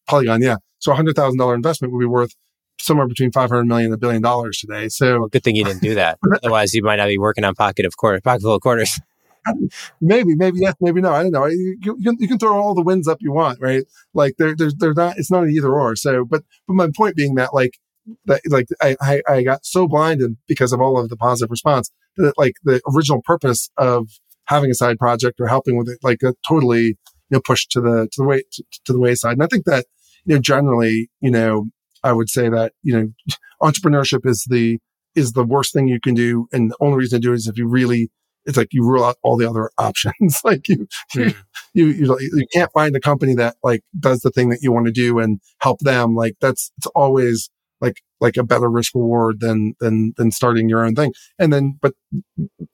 Polygon. 0.06 0.42
Yeah. 0.42 0.56
So 0.78 0.92
a 0.92 0.94
hundred 0.94 1.16
thousand 1.16 1.38
dollar 1.38 1.54
investment 1.54 1.94
would 1.94 2.00
be 2.00 2.06
worth 2.06 2.34
somewhere 2.80 3.06
between 3.06 3.30
500 3.30 3.64
million 3.64 3.86
and 3.86 3.94
a 3.94 3.98
billion 3.98 4.22
dollars 4.22 4.58
today. 4.58 4.88
So 4.88 5.20
well, 5.20 5.28
good 5.28 5.44
thing 5.44 5.56
you 5.56 5.64
didn't 5.64 5.82
do 5.82 5.94
that. 5.94 6.18
Otherwise, 6.42 6.74
you 6.74 6.82
might 6.82 6.96
not 6.96 7.08
be 7.08 7.18
working 7.18 7.44
on 7.44 7.54
pocket 7.54 7.86
of 7.86 7.96
quarter, 7.96 8.20
Pocketful 8.20 8.54
of 8.54 8.60
Quarters. 8.60 9.00
maybe, 10.00 10.34
maybe 10.34 10.58
yes, 10.60 10.74
maybe 10.80 11.00
no. 11.00 11.12
I 11.12 11.22
don't 11.22 11.32
know. 11.32 11.46
You, 11.46 11.76
you, 11.80 11.96
can, 12.02 12.16
you 12.18 12.28
can 12.28 12.38
throw 12.38 12.60
all 12.60 12.74
the 12.74 12.82
wins 12.82 13.08
up 13.08 13.18
you 13.20 13.32
want, 13.32 13.60
right? 13.60 13.84
Like 14.14 14.34
there, 14.38 14.54
there's, 14.56 14.74
there's 14.74 14.96
not, 14.96 15.18
it's 15.18 15.30
not 15.30 15.44
an 15.44 15.50
either 15.50 15.72
or. 15.72 15.96
So, 15.96 16.24
but, 16.24 16.42
but 16.66 16.74
my 16.74 16.88
point 16.96 17.16
being 17.16 17.34
that 17.36 17.54
like, 17.54 17.78
that 18.26 18.40
like 18.48 18.66
I, 18.80 18.96
I, 19.00 19.22
I 19.28 19.42
got 19.42 19.64
so 19.64 19.86
blinded 19.86 20.36
because 20.48 20.72
of 20.72 20.80
all 20.80 20.98
of 20.98 21.08
the 21.08 21.16
positive 21.16 21.50
response 21.50 21.90
that 22.16 22.36
like 22.36 22.54
the 22.64 22.80
original 22.92 23.22
purpose 23.22 23.70
of 23.76 24.08
having 24.46 24.70
a 24.70 24.74
side 24.74 24.98
project 24.98 25.40
or 25.40 25.46
helping 25.46 25.76
with 25.76 25.88
it, 25.88 25.98
like 26.02 26.18
totally, 26.46 26.84
you 26.84 26.96
know, 27.30 27.40
pushed 27.40 27.70
to 27.72 27.80
the, 27.80 28.08
to 28.12 28.22
the 28.22 28.24
way, 28.24 28.42
to, 28.52 28.64
to 28.84 28.92
the 28.92 28.98
wayside. 28.98 29.34
And 29.34 29.42
I 29.42 29.46
think 29.46 29.64
that, 29.66 29.86
you 30.24 30.34
know, 30.34 30.40
generally, 30.40 31.10
you 31.20 31.30
know, 31.30 31.66
I 32.02 32.12
would 32.12 32.28
say 32.28 32.48
that, 32.48 32.72
you 32.82 32.92
know, 32.92 33.36
entrepreneurship 33.62 34.26
is 34.26 34.46
the, 34.48 34.78
is 35.14 35.32
the 35.32 35.44
worst 35.44 35.72
thing 35.72 35.88
you 35.88 36.00
can 36.00 36.14
do. 36.14 36.46
And 36.52 36.70
the 36.70 36.76
only 36.80 36.98
reason 36.98 37.20
to 37.20 37.26
do 37.26 37.32
it 37.32 37.36
is 37.36 37.46
if 37.46 37.56
you 37.56 37.66
really, 37.66 38.10
it's 38.44 38.56
like 38.56 38.68
you 38.72 38.84
rule 38.84 39.04
out 39.04 39.16
all 39.22 39.36
the 39.36 39.48
other 39.48 39.70
options. 39.78 40.40
like 40.44 40.68
you, 40.68 40.86
mm. 41.14 41.34
you, 41.74 41.86
you, 41.86 42.18
you, 42.18 42.46
can't 42.52 42.72
find 42.72 42.94
a 42.96 43.00
company 43.00 43.34
that 43.34 43.56
like 43.62 43.82
does 43.98 44.20
the 44.20 44.30
thing 44.30 44.48
that 44.48 44.60
you 44.62 44.72
want 44.72 44.86
to 44.86 44.92
do 44.92 45.18
and 45.18 45.40
help 45.60 45.78
them. 45.80 46.14
Like 46.14 46.34
that's, 46.40 46.72
it's 46.78 46.86
always 46.94 47.50
like, 47.80 48.00
like 48.20 48.36
a 48.36 48.44
better 48.44 48.70
risk 48.70 48.94
reward 48.94 49.40
than, 49.40 49.74
than, 49.80 50.14
than 50.16 50.30
starting 50.30 50.68
your 50.68 50.84
own 50.84 50.94
thing. 50.94 51.12
And 51.38 51.52
then, 51.52 51.78
but 51.80 51.94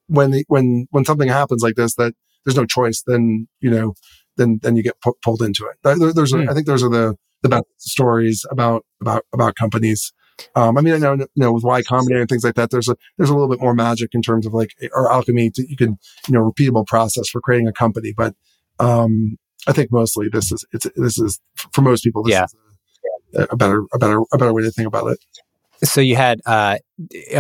when, 0.07 0.31
the, 0.31 0.45
when, 0.49 0.87
when 0.91 1.05
something 1.05 1.29
happens 1.29 1.63
like 1.63 1.75
this, 1.75 1.95
that 1.97 2.15
there's 2.45 2.57
no 2.57 2.67
choice, 2.67 3.03
then, 3.07 3.49
you 3.61 3.71
know, 3.71 3.95
then, 4.39 4.61
then 4.63 4.77
you 4.77 4.83
get 4.83 4.99
pu- 5.03 5.19
pulled 5.23 5.43
into 5.43 5.67
it. 5.67 5.77
There, 5.83 6.13
there's, 6.15 6.33
mm. 6.33 6.49
I 6.49 6.55
think 6.55 6.67
those 6.67 6.83
are 6.83 6.89
the, 6.89 7.17
the 7.43 7.51
best 7.51 7.67
stories 7.79 8.47
about 8.51 8.87
about 9.01 9.25
about 9.33 9.55
companies. 9.55 10.13
Um, 10.55 10.79
I 10.79 10.83
mean, 10.83 10.95
I 10.95 10.99
know, 10.99 11.15
you 11.15 11.27
know, 11.35 11.53
with 11.53 11.65
Y 11.65 11.83
Combinator 11.83 12.21
and 12.21 12.29
things 12.29 12.45
like 12.45 12.55
that, 12.55 12.71
there's 12.71 12.89
a, 12.89 12.97
there's 13.17 13.29
a 13.29 13.33
little 13.33 13.49
bit 13.49 13.61
more 13.61 13.75
magic 13.75 14.11
in 14.13 14.23
terms 14.23 14.47
of 14.47 14.55
like, 14.55 14.71
or 14.93 15.11
alchemy 15.13 15.51
to, 15.51 15.67
you 15.69 15.77
can, 15.77 15.99
you 16.29 16.35
know, 16.35 16.49
repeatable 16.49 16.87
process 16.87 17.29
for 17.29 17.41
creating 17.41 17.67
a 17.67 17.73
company. 17.73 18.15
But, 18.17 18.37
um, 18.79 19.37
I 19.67 19.73
think 19.73 19.91
mostly 19.91 20.29
this 20.33 20.53
is, 20.53 20.65
it's, 20.73 20.87
this 20.95 21.19
is 21.19 21.41
for 21.73 21.83
most 21.83 22.05
people, 22.05 22.23
this 22.23 22.35
yeah. 22.35 22.45
is 22.45 22.55
a, 23.35 23.49
a, 23.51 23.57
better, 23.57 23.83
a 23.93 23.99
better, 23.99 24.21
a 24.33 24.39
better 24.39 24.55
way 24.55 24.63
to 24.63 24.71
think 24.71 24.87
about 24.87 25.09
it. 25.09 25.19
So 25.85 26.01
you 26.01 26.17
had, 26.17 26.41
uh, 26.45 26.79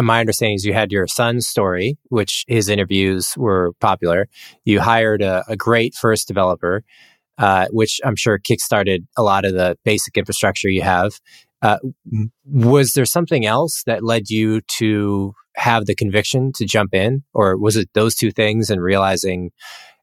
my 0.03 0.20
understanding 0.20 0.55
is 0.55 0.64
you 0.64 0.72
had 0.72 0.93
your 0.93 1.07
son's 1.07 1.49
story, 1.49 1.99
which 2.09 2.45
his 2.47 2.68
interviews 2.68 3.34
were 3.36 3.72
popular. 3.80 4.28
You 4.64 4.80
hired 4.80 5.22
a, 5.22 5.45
a 5.49 5.57
great 5.57 5.95
first 5.95 6.28
developer 6.28 6.84
uh, 7.39 7.66
which 7.70 8.01
I'm 8.05 8.16
sure 8.16 8.39
kickstarted 8.39 9.07
a 9.16 9.22
lot 9.22 9.45
of 9.45 9.55
the 9.55 9.78
basic 9.84 10.16
infrastructure 10.16 10.68
you 10.68 10.82
have. 10.82 11.20
Uh, 11.62 11.78
mm-hmm. 12.12 12.24
was 12.45 12.93
there 12.93 13.05
something 13.05 13.47
else 13.47 13.82
that 13.86 14.05
led 14.05 14.28
you 14.28 14.61
to 14.78 15.34
have 15.57 15.86
the 15.86 15.95
conviction 15.95 16.53
to 16.55 16.64
jump 16.64 16.95
in, 16.95 17.22
or 17.34 17.57
was 17.57 17.76
it 17.76 17.89
those 17.95 18.14
two 18.14 18.30
things 18.30 18.70
and 18.70 18.82
realizing, 18.82 19.51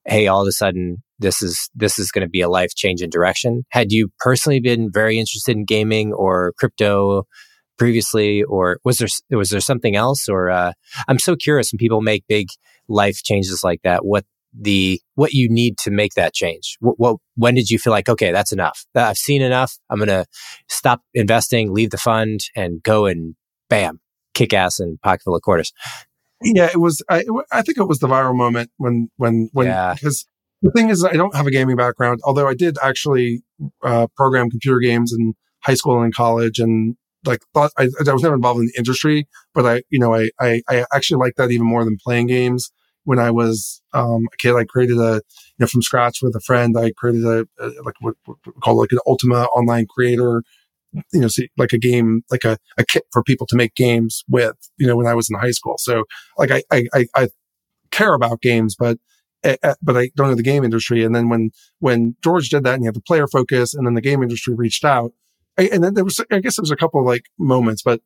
hey, 0.06 0.28
all 0.28 0.42
of 0.42 0.48
a 0.48 0.52
sudden 0.52 1.02
this 1.20 1.42
is 1.42 1.70
this 1.74 1.98
is 1.98 2.12
going 2.12 2.26
to 2.26 2.30
be 2.30 2.42
a 2.42 2.50
life 2.50 2.76
changing 2.76 3.10
direction? 3.10 3.64
Had 3.70 3.92
you 3.92 4.12
personally 4.20 4.60
been 4.60 4.92
very 4.92 5.18
interested 5.18 5.56
in 5.56 5.66
gaming 5.66 6.12
or 6.12 6.54
crypto 6.58 7.26
previously, 7.78 8.44
or 8.44 8.80
was 8.84 8.98
there 8.98 9.10
was 9.38 9.50
there 9.50 9.60
something 9.60 9.96
else? 9.96 10.28
Or 10.28 10.50
uh, 10.50 10.74
I'm 11.08 11.20
so 11.20 11.36
curious 11.36 11.72
when 11.72 11.78
people 11.78 12.02
make 12.02 12.26
big 12.28 12.48
life 12.88 13.22
changes 13.24 13.64
like 13.64 13.82
that, 13.84 14.06
what 14.06 14.26
the 14.58 15.02
what 15.16 15.34
you 15.34 15.50
need 15.50 15.78
to 15.80 15.92
make 15.92 16.14
that 16.14 16.34
change? 16.34 16.78
What, 16.80 17.00
what 17.00 17.18
when 17.36 17.56
did 17.56 17.70
you 17.70 17.80
feel 17.80 17.92
like 17.92 18.10
okay, 18.10 18.32
that's 18.32 18.52
enough? 18.52 18.86
I've 18.96 19.18
seen 19.18 19.42
enough. 19.42 19.78
I'm 19.90 19.98
going 19.98 20.08
to 20.08 20.26
stop 20.70 21.02
investing, 21.14 21.74
leave 21.74 21.90
the 21.90 21.98
fund, 21.98 22.42
and 22.56 22.82
go 22.82 23.06
and 23.06 23.36
bam, 23.70 24.00
kick 24.34 24.54
ass 24.54 24.80
and 24.80 25.00
Pocketful 25.02 25.36
of 25.36 25.42
Quarters. 25.42 25.74
Yeah, 26.42 26.70
it 26.72 26.80
was. 26.80 27.04
I, 27.10 27.26
I 27.52 27.62
think 27.62 27.78
it 27.78 27.88
was 27.88 28.00
the 28.00 28.08
viral 28.08 28.36
moment 28.36 28.70
when 28.78 29.10
when 29.18 29.50
when 29.54 29.68
yeah. 29.68 29.94
because 29.94 30.28
the 30.62 30.72
thing 30.72 30.90
is, 30.90 31.04
I 31.04 31.14
don't 31.14 31.36
have 31.36 31.48
a 31.48 31.52
gaming 31.52 31.76
background, 31.76 32.20
although 32.24 32.48
I 32.48 32.54
did 32.54 32.78
actually 32.82 33.44
uh, 33.84 34.08
program 34.16 34.50
computer 34.50 34.80
games 34.80 35.14
in 35.14 35.34
high 35.64 35.74
school 35.76 36.02
and 36.02 36.14
college, 36.14 36.60
and 36.60 36.96
like 37.26 37.42
thought 37.54 37.72
I, 37.78 37.90
I 38.08 38.14
was 38.14 38.24
never 38.24 38.36
involved 38.36 38.60
in 38.60 38.68
the 38.68 38.78
industry, 38.78 39.28
but 39.54 39.66
I 39.66 39.84
you 39.90 40.00
know 40.00 40.14
I 40.14 40.30
I, 40.40 40.62
I 40.70 40.86
actually 40.94 41.18
like 41.18 41.36
that 41.38 41.52
even 41.52 41.68
more 41.68 41.84
than 41.84 41.98
playing 42.04 42.28
games 42.28 42.72
when 43.06 43.20
I 43.20 43.32
was 43.32 43.82
um, 43.94 44.26
a 44.34 44.38
kid. 44.38 44.56
I 44.56 44.66
created 44.66 44.98
a, 44.98 45.16
you 45.16 45.60
know, 45.60 45.68
from 45.68 45.82
scratch 45.82 46.20
with 46.22 46.36
a 46.36 46.42
friend. 46.42 46.76
I 46.78 46.92
created 46.92 47.24
a, 47.24 47.46
a 47.60 47.68
like 47.84 47.96
what, 48.02 48.16
what 48.26 48.38
we 48.46 48.52
call 48.62 48.78
like 48.78 48.92
an 48.92 49.00
Ultima 49.08 49.46
online 49.56 49.86
creator, 49.88 50.44
you 51.14 51.22
know, 51.22 51.28
see, 51.28 51.50
like 51.58 51.72
a 51.72 51.78
game, 51.78 52.24
like 52.30 52.44
a, 52.44 52.58
a 52.78 52.86
kit 52.86 53.04
for 53.12 53.24
people 53.24 53.48
to 53.48 53.56
make 53.56 53.76
games 53.76 54.24
with, 54.28 54.56
you 54.78 54.88
know, 54.88 54.98
when 54.98 55.08
I 55.08 55.14
was 55.14 55.30
in 55.30 55.40
high 55.40 55.52
school. 55.52 55.76
So 55.78 56.04
like 56.38 56.52
I, 56.52 56.64
I, 56.72 57.08
I 57.16 57.30
care 57.92 58.14
about 58.14 58.42
games, 58.42 58.76
but 58.78 58.98
eh, 59.44 59.56
eh, 59.64 59.76
but 59.82 59.96
I 59.96 60.10
don't 60.16 60.30
know 60.30 60.36
the 60.36 60.44
game 60.44 60.64
industry. 60.64 61.04
And 61.04 61.16
then 61.16 61.30
when, 61.30 61.52
when 61.80 62.16
George 62.24 62.50
did 62.50 62.64
that 62.64 62.74
and 62.74 62.84
he 62.84 62.88
had 62.88 62.96
the 62.96 63.02
player 63.02 63.28
focus 63.28 63.74
and 63.74 63.86
then 63.86 63.94
the 63.94 64.02
game 64.02 64.24
industry 64.24 64.56
reached 64.56 64.84
out, 64.84 65.12
And 65.58 65.84
then 65.84 65.94
there 65.94 66.04
was, 66.04 66.20
I 66.32 66.40
guess 66.40 66.58
there 66.58 66.64
was 66.64 66.72
a 66.72 66.76
couple 66.76 67.00
of 67.00 67.06
like 67.06 67.26
moments, 67.40 67.82
but 67.82 68.02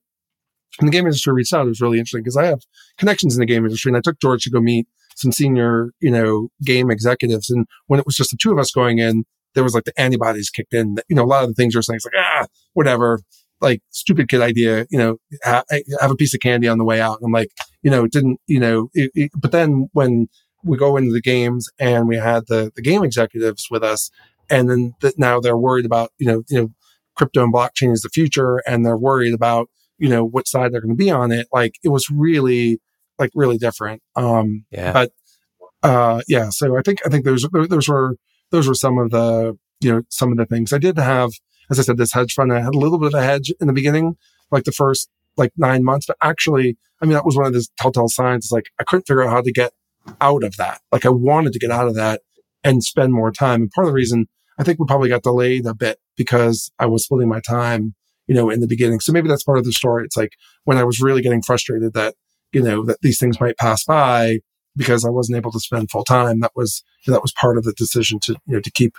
the 0.79 0.91
game 0.91 1.05
industry 1.05 1.33
reached 1.33 1.53
out, 1.53 1.65
it 1.65 1.69
was 1.69 1.81
really 1.81 1.97
interesting 1.97 2.23
because 2.23 2.37
I 2.37 2.45
have 2.45 2.61
connections 2.97 3.35
in 3.35 3.39
the 3.39 3.45
game 3.45 3.65
industry 3.65 3.89
and 3.89 3.97
I 3.97 4.01
took 4.01 4.19
George 4.21 4.43
to 4.43 4.49
go 4.49 4.61
meet 4.61 4.87
some 5.15 5.31
senior, 5.31 5.91
you 5.99 6.11
know, 6.11 6.49
game 6.63 6.91
executives. 6.91 7.49
And 7.49 7.65
when 7.87 7.99
it 7.99 8.05
was 8.05 8.15
just 8.15 8.31
the 8.31 8.37
two 8.39 8.51
of 8.51 8.59
us 8.59 8.71
going 8.71 8.99
in, 8.99 9.25
there 9.55 9.63
was 9.63 9.73
like 9.73 9.85
the 9.85 9.99
antibodies 9.99 10.49
kicked 10.49 10.73
in. 10.73 10.97
You 11.09 11.15
know, 11.15 11.23
a 11.23 11.25
lot 11.25 11.43
of 11.43 11.49
the 11.49 11.55
things 11.55 11.73
you're 11.73 11.83
saying, 11.83 11.97
it's 11.97 12.05
like, 12.05 12.13
ah, 12.17 12.45
whatever, 12.73 13.19
like 13.61 13.81
stupid 13.89 14.29
kid 14.29 14.41
idea, 14.41 14.85
you 14.89 14.97
know, 14.97 15.17
have 15.43 15.65
a 16.01 16.15
piece 16.15 16.33
of 16.33 16.39
candy 16.39 16.67
on 16.67 16.77
the 16.77 16.85
way 16.85 17.01
out. 17.01 17.17
And 17.19 17.25
I'm 17.25 17.31
like, 17.31 17.49
you 17.81 17.91
know, 17.91 18.05
it 18.05 18.11
didn't, 18.11 18.39
you 18.47 18.59
know, 18.59 18.89
it, 18.93 19.11
it, 19.15 19.31
but 19.35 19.51
then 19.51 19.89
when 19.93 20.27
we 20.63 20.77
go 20.77 20.97
into 20.97 21.11
the 21.11 21.21
games 21.21 21.67
and 21.79 22.07
we 22.07 22.17
had 22.17 22.43
the, 22.47 22.71
the 22.75 22.81
game 22.81 23.03
executives 23.03 23.67
with 23.71 23.83
us 23.83 24.11
and 24.49 24.69
then 24.69 24.93
that 25.01 25.17
now 25.17 25.39
they're 25.39 25.57
worried 25.57 25.85
about, 25.85 26.11
you 26.17 26.27
know, 26.27 26.43
you 26.49 26.57
know, 26.57 26.69
crypto 27.19 27.43
and 27.43 27.53
blockchain 27.53 27.93
is 27.93 28.01
the 28.01 28.09
future 28.09 28.63
and 28.65 28.83
they're 28.83 28.97
worried 28.97 29.33
about, 29.33 29.69
you 29.99 30.09
know, 30.09 30.25
what 30.25 30.47
side 30.47 30.71
they're 30.71 30.81
going 30.81 30.97
to 30.97 31.03
be 31.03 31.11
on 31.11 31.31
it. 31.31 31.47
Like 31.51 31.75
it 31.83 31.89
was 31.89 32.09
really, 32.09 32.79
like 33.19 33.29
really 33.35 33.57
different. 33.57 34.01
Um, 34.15 34.65
yeah. 34.71 34.93
but, 34.93 35.11
uh, 35.83 36.21
yeah, 36.27 36.49
so 36.49 36.77
I 36.77 36.81
think, 36.81 36.99
I 37.05 37.09
think 37.09 37.25
those, 37.25 37.45
those 37.51 37.87
were, 37.87 38.15
those 38.49 38.67
were 38.67 38.73
some 38.73 38.97
of 38.97 39.11
the, 39.11 39.57
you 39.81 39.91
know, 39.91 40.01
some 40.09 40.31
of 40.31 40.37
the 40.37 40.45
things 40.45 40.73
I 40.73 40.77
did 40.77 40.97
have, 40.97 41.31
as 41.69 41.77
I 41.79 41.83
said, 41.83 41.97
this 41.97 42.13
hedge 42.13 42.33
fund, 42.33 42.51
I 42.51 42.61
had 42.61 42.73
a 42.73 42.79
little 42.79 42.97
bit 42.97 43.13
of 43.13 43.19
a 43.19 43.23
hedge 43.23 43.53
in 43.61 43.67
the 43.67 43.73
beginning, 43.73 44.15
like 44.51 44.63
the 44.63 44.71
first 44.71 45.09
like 45.37 45.51
nine 45.57 45.83
months, 45.83 46.05
but 46.07 46.17
actually, 46.23 46.77
I 47.01 47.05
mean, 47.05 47.13
that 47.13 47.25
was 47.25 47.37
one 47.37 47.45
of 47.45 47.53
the 47.53 47.65
telltale 47.77 48.09
signs. 48.09 48.45
It's 48.45 48.51
like 48.51 48.71
I 48.79 48.83
couldn't 48.83 49.07
figure 49.07 49.23
out 49.23 49.29
how 49.29 49.41
to 49.41 49.51
get 49.51 49.71
out 50.19 50.43
of 50.43 50.57
that. 50.57 50.81
Like 50.91 51.05
I 51.05 51.09
wanted 51.09 51.53
to 51.53 51.59
get 51.59 51.71
out 51.71 51.87
of 51.87 51.95
that 51.95 52.21
and 52.63 52.83
spend 52.83 53.13
more 53.13 53.31
time. 53.31 53.61
And 53.61 53.71
part 53.71 53.85
of 53.85 53.91
the 53.91 53.95
reason 53.95 54.27
I 54.59 54.63
think 54.63 54.79
we 54.79 54.85
probably 54.85 55.09
got 55.09 55.23
delayed 55.23 55.65
a 55.65 55.73
bit 55.73 55.99
because 56.17 56.71
I 56.77 56.85
was 56.85 57.05
splitting 57.05 57.29
my 57.29 57.39
time, 57.39 57.95
you 58.27 58.35
know, 58.35 58.49
in 58.49 58.59
the 58.59 58.67
beginning. 58.67 58.99
So 58.99 59.13
maybe 59.13 59.29
that's 59.29 59.43
part 59.43 59.57
of 59.57 59.65
the 59.65 59.71
story. 59.71 60.03
It's 60.03 60.17
like 60.17 60.33
when 60.65 60.77
I 60.77 60.83
was 60.83 60.99
really 60.99 61.21
getting 61.21 61.41
frustrated 61.41 61.93
that, 61.93 62.15
you 62.51 62.61
know, 62.61 62.83
that 62.85 63.01
these 63.01 63.19
things 63.19 63.39
might 63.39 63.57
pass 63.57 63.85
by 63.85 64.39
because 64.75 65.05
I 65.05 65.09
wasn't 65.09 65.37
able 65.37 65.51
to 65.53 65.59
spend 65.59 65.89
full 65.89 66.03
time. 66.03 66.41
That 66.41 66.51
was, 66.55 66.83
that 67.07 67.21
was 67.21 67.31
part 67.31 67.57
of 67.57 67.63
the 67.63 67.73
decision 67.73 68.19
to, 68.21 68.33
you 68.45 68.55
know, 68.55 68.59
to 68.59 68.71
keep, 68.71 68.95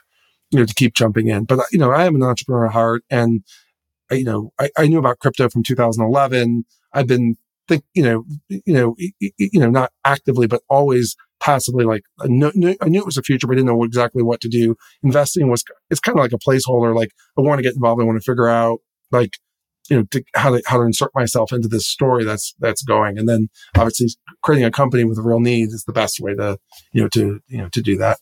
you 0.50 0.58
know, 0.58 0.64
to 0.64 0.74
keep 0.74 0.94
jumping 0.94 1.28
in. 1.28 1.44
But, 1.44 1.60
you 1.70 1.78
know, 1.78 1.90
I 1.90 2.06
am 2.06 2.16
an 2.16 2.22
entrepreneur 2.22 2.66
at 2.66 2.72
heart 2.72 3.04
and, 3.10 3.44
you 4.10 4.24
know, 4.24 4.52
I, 4.58 4.70
I 4.78 4.86
knew 4.88 4.98
about 4.98 5.18
crypto 5.18 5.48
from 5.48 5.62
2011. 5.62 6.64
I've 6.92 7.06
been 7.06 7.36
think, 7.70 7.84
you 7.94 8.02
know, 8.02 8.24
you 8.48 8.74
know, 8.74 8.96
you 9.20 9.60
know, 9.60 9.70
not 9.70 9.92
actively, 10.04 10.46
but 10.46 10.62
always 10.68 11.16
passively 11.40 11.84
like 11.84 12.02
I 12.20 12.26
knew, 12.28 12.76
I 12.80 12.88
knew 12.88 13.00
it 13.00 13.06
was 13.06 13.16
a 13.16 13.22
future, 13.22 13.46
but 13.46 13.54
I 13.54 13.56
didn't 13.56 13.68
know 13.68 13.82
exactly 13.84 14.22
what 14.22 14.40
to 14.42 14.48
do. 14.48 14.76
Investing 15.02 15.48
was, 15.50 15.64
it's 15.90 16.00
kind 16.00 16.18
of 16.18 16.22
like 16.22 16.32
a 16.32 16.38
placeholder. 16.38 16.94
Like 16.94 17.10
I 17.36 17.40
want 17.40 17.58
to 17.58 17.62
get 17.62 17.74
involved. 17.74 18.00
I 18.00 18.04
want 18.04 18.20
to 18.20 18.30
figure 18.30 18.48
out 18.48 18.80
like, 19.10 19.38
you 19.88 19.96
know, 19.96 20.04
to, 20.10 20.22
how 20.34 20.50
to, 20.50 20.62
how 20.66 20.76
to 20.76 20.84
insert 20.84 21.10
myself 21.14 21.52
into 21.52 21.66
this 21.66 21.86
story 21.86 22.24
that's, 22.24 22.54
that's 22.60 22.82
going. 22.82 23.18
And 23.18 23.28
then 23.28 23.48
obviously 23.76 24.08
creating 24.42 24.64
a 24.64 24.70
company 24.70 25.04
with 25.04 25.18
a 25.18 25.22
real 25.22 25.40
need 25.40 25.68
is 25.68 25.84
the 25.84 25.92
best 25.92 26.20
way 26.20 26.34
to, 26.34 26.58
you 26.92 27.02
know, 27.02 27.08
to, 27.08 27.40
you 27.48 27.58
know, 27.58 27.68
to 27.70 27.82
do 27.82 27.96
that. 27.96 28.18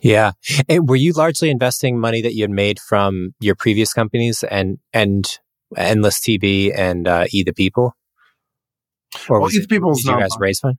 Yeah. 0.00 0.32
And 0.68 0.88
were 0.88 0.96
you 0.96 1.12
largely 1.12 1.50
investing 1.50 1.98
money 1.98 2.20
that 2.22 2.34
you 2.34 2.42
had 2.42 2.50
made 2.50 2.78
from 2.80 3.34
your 3.40 3.54
previous 3.54 3.92
companies 3.92 4.42
and, 4.42 4.78
and 4.92 5.38
Endless 5.76 6.20
TV 6.20 6.76
and 6.76 7.06
uh, 7.08 7.26
E 7.30 7.42
the 7.44 7.52
People? 7.52 7.94
Or 9.28 9.40
well, 9.40 9.52
E 9.52 9.60
the 9.60 9.66
People's 9.66 10.02
did 10.02 10.10
you 10.10 10.18
guys 10.18 10.30
raise 10.38 10.60
fund? 10.60 10.76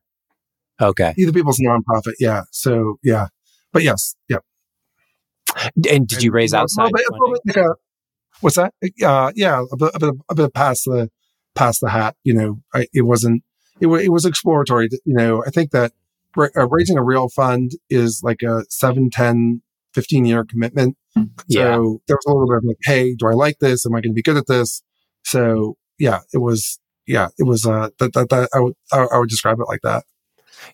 Okay. 0.81 1.13
E 1.17 1.25
the 1.25 1.33
People's 1.33 1.59
nonprofit. 1.59 2.13
Yeah. 2.19 2.43
So, 2.51 2.99
yeah. 3.03 3.27
But 3.71 3.83
yes. 3.83 4.15
Yeah. 4.29 4.37
And 5.89 6.07
did 6.07 6.23
you 6.23 6.31
raise 6.31 6.53
and, 6.53 6.63
outside? 6.63 6.91
Bit, 6.93 7.05
like 7.45 7.57
a, 7.57 7.75
what's 8.41 8.57
that? 8.57 8.73
Uh, 9.03 9.31
yeah. 9.35 9.63
A 9.71 9.77
bit, 9.77 9.91
a 9.93 9.99
bit, 9.99 10.13
a 10.29 10.35
bit 10.35 10.53
past 10.53 10.85
the, 10.85 11.09
past 11.53 11.81
the 11.81 11.89
hat. 11.89 12.15
You 12.23 12.33
know, 12.33 12.61
I, 12.73 12.87
it 12.93 13.03
wasn't, 13.03 13.43
it, 13.79 13.87
it 13.87 14.09
was 14.09 14.25
exploratory. 14.25 14.89
You 15.05 15.15
know, 15.15 15.43
I 15.45 15.49
think 15.49 15.71
that 15.71 15.93
uh, 16.37 16.67
raising 16.67 16.97
a 16.97 17.03
real 17.03 17.29
fund 17.29 17.71
is 17.89 18.21
like 18.23 18.41
a 18.41 18.63
7, 18.69 19.09
10, 19.09 19.61
15 19.93 20.25
year 20.25 20.43
commitment. 20.43 20.97
Yeah. 21.47 21.75
So 21.75 22.01
there 22.07 22.17
was 22.17 22.25
a 22.27 22.31
little 22.31 22.47
bit 22.47 22.57
of 22.57 22.63
like, 22.65 22.77
hey, 22.83 23.15
do 23.15 23.27
I 23.27 23.31
like 23.31 23.59
this? 23.59 23.85
Am 23.85 23.93
I 23.93 24.01
going 24.01 24.11
to 24.11 24.13
be 24.13 24.21
good 24.21 24.37
at 24.37 24.47
this? 24.47 24.83
So 25.23 25.77
yeah, 25.97 26.19
it 26.33 26.39
was, 26.39 26.79
yeah, 27.07 27.29
it 27.37 27.43
was, 27.43 27.65
uh, 27.65 27.89
I 28.01 28.59
would, 28.59 28.73
I 28.91 29.17
would 29.17 29.29
describe 29.29 29.59
it 29.59 29.67
like 29.67 29.81
that. 29.81 30.03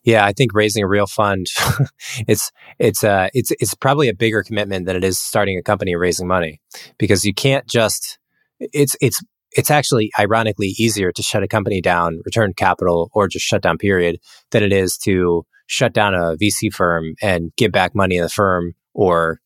Yeah, 0.03 0.25
I 0.25 0.33
think 0.33 0.53
raising 0.53 0.83
a 0.83 0.87
real 0.87 1.07
fund, 1.07 1.47
it's 2.27 2.51
it's 2.79 3.03
uh 3.03 3.29
it's 3.33 3.51
it's 3.59 3.73
probably 3.73 4.09
a 4.09 4.13
bigger 4.13 4.43
commitment 4.43 4.85
than 4.85 4.95
it 4.95 5.03
is 5.03 5.19
starting 5.19 5.57
a 5.57 5.63
company 5.63 5.91
and 5.91 5.99
raising 5.99 6.27
money 6.27 6.61
because 6.97 7.25
you 7.25 7.33
can't 7.33 7.67
just 7.67 8.19
it's 8.59 8.95
it's 9.01 9.21
it's 9.51 9.71
actually 9.71 10.11
ironically 10.17 10.67
easier 10.77 11.11
to 11.11 11.21
shut 11.21 11.43
a 11.43 11.47
company 11.47 11.81
down, 11.81 12.21
return 12.25 12.53
capital, 12.53 13.09
or 13.13 13.27
just 13.27 13.45
shut 13.45 13.61
down 13.61 13.77
period 13.77 14.17
than 14.51 14.63
it 14.63 14.71
is 14.71 14.97
to 14.97 15.45
shut 15.67 15.93
down 15.93 16.13
a 16.13 16.35
VC 16.37 16.71
firm 16.71 17.15
and 17.21 17.51
give 17.57 17.71
back 17.71 17.93
money 17.93 18.17
in 18.17 18.23
the 18.23 18.29
firm, 18.29 18.73
or 18.93 19.39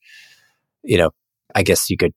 you 0.83 0.97
know, 0.97 1.11
I 1.55 1.63
guess 1.63 1.89
you 1.89 1.97
could 1.97 2.13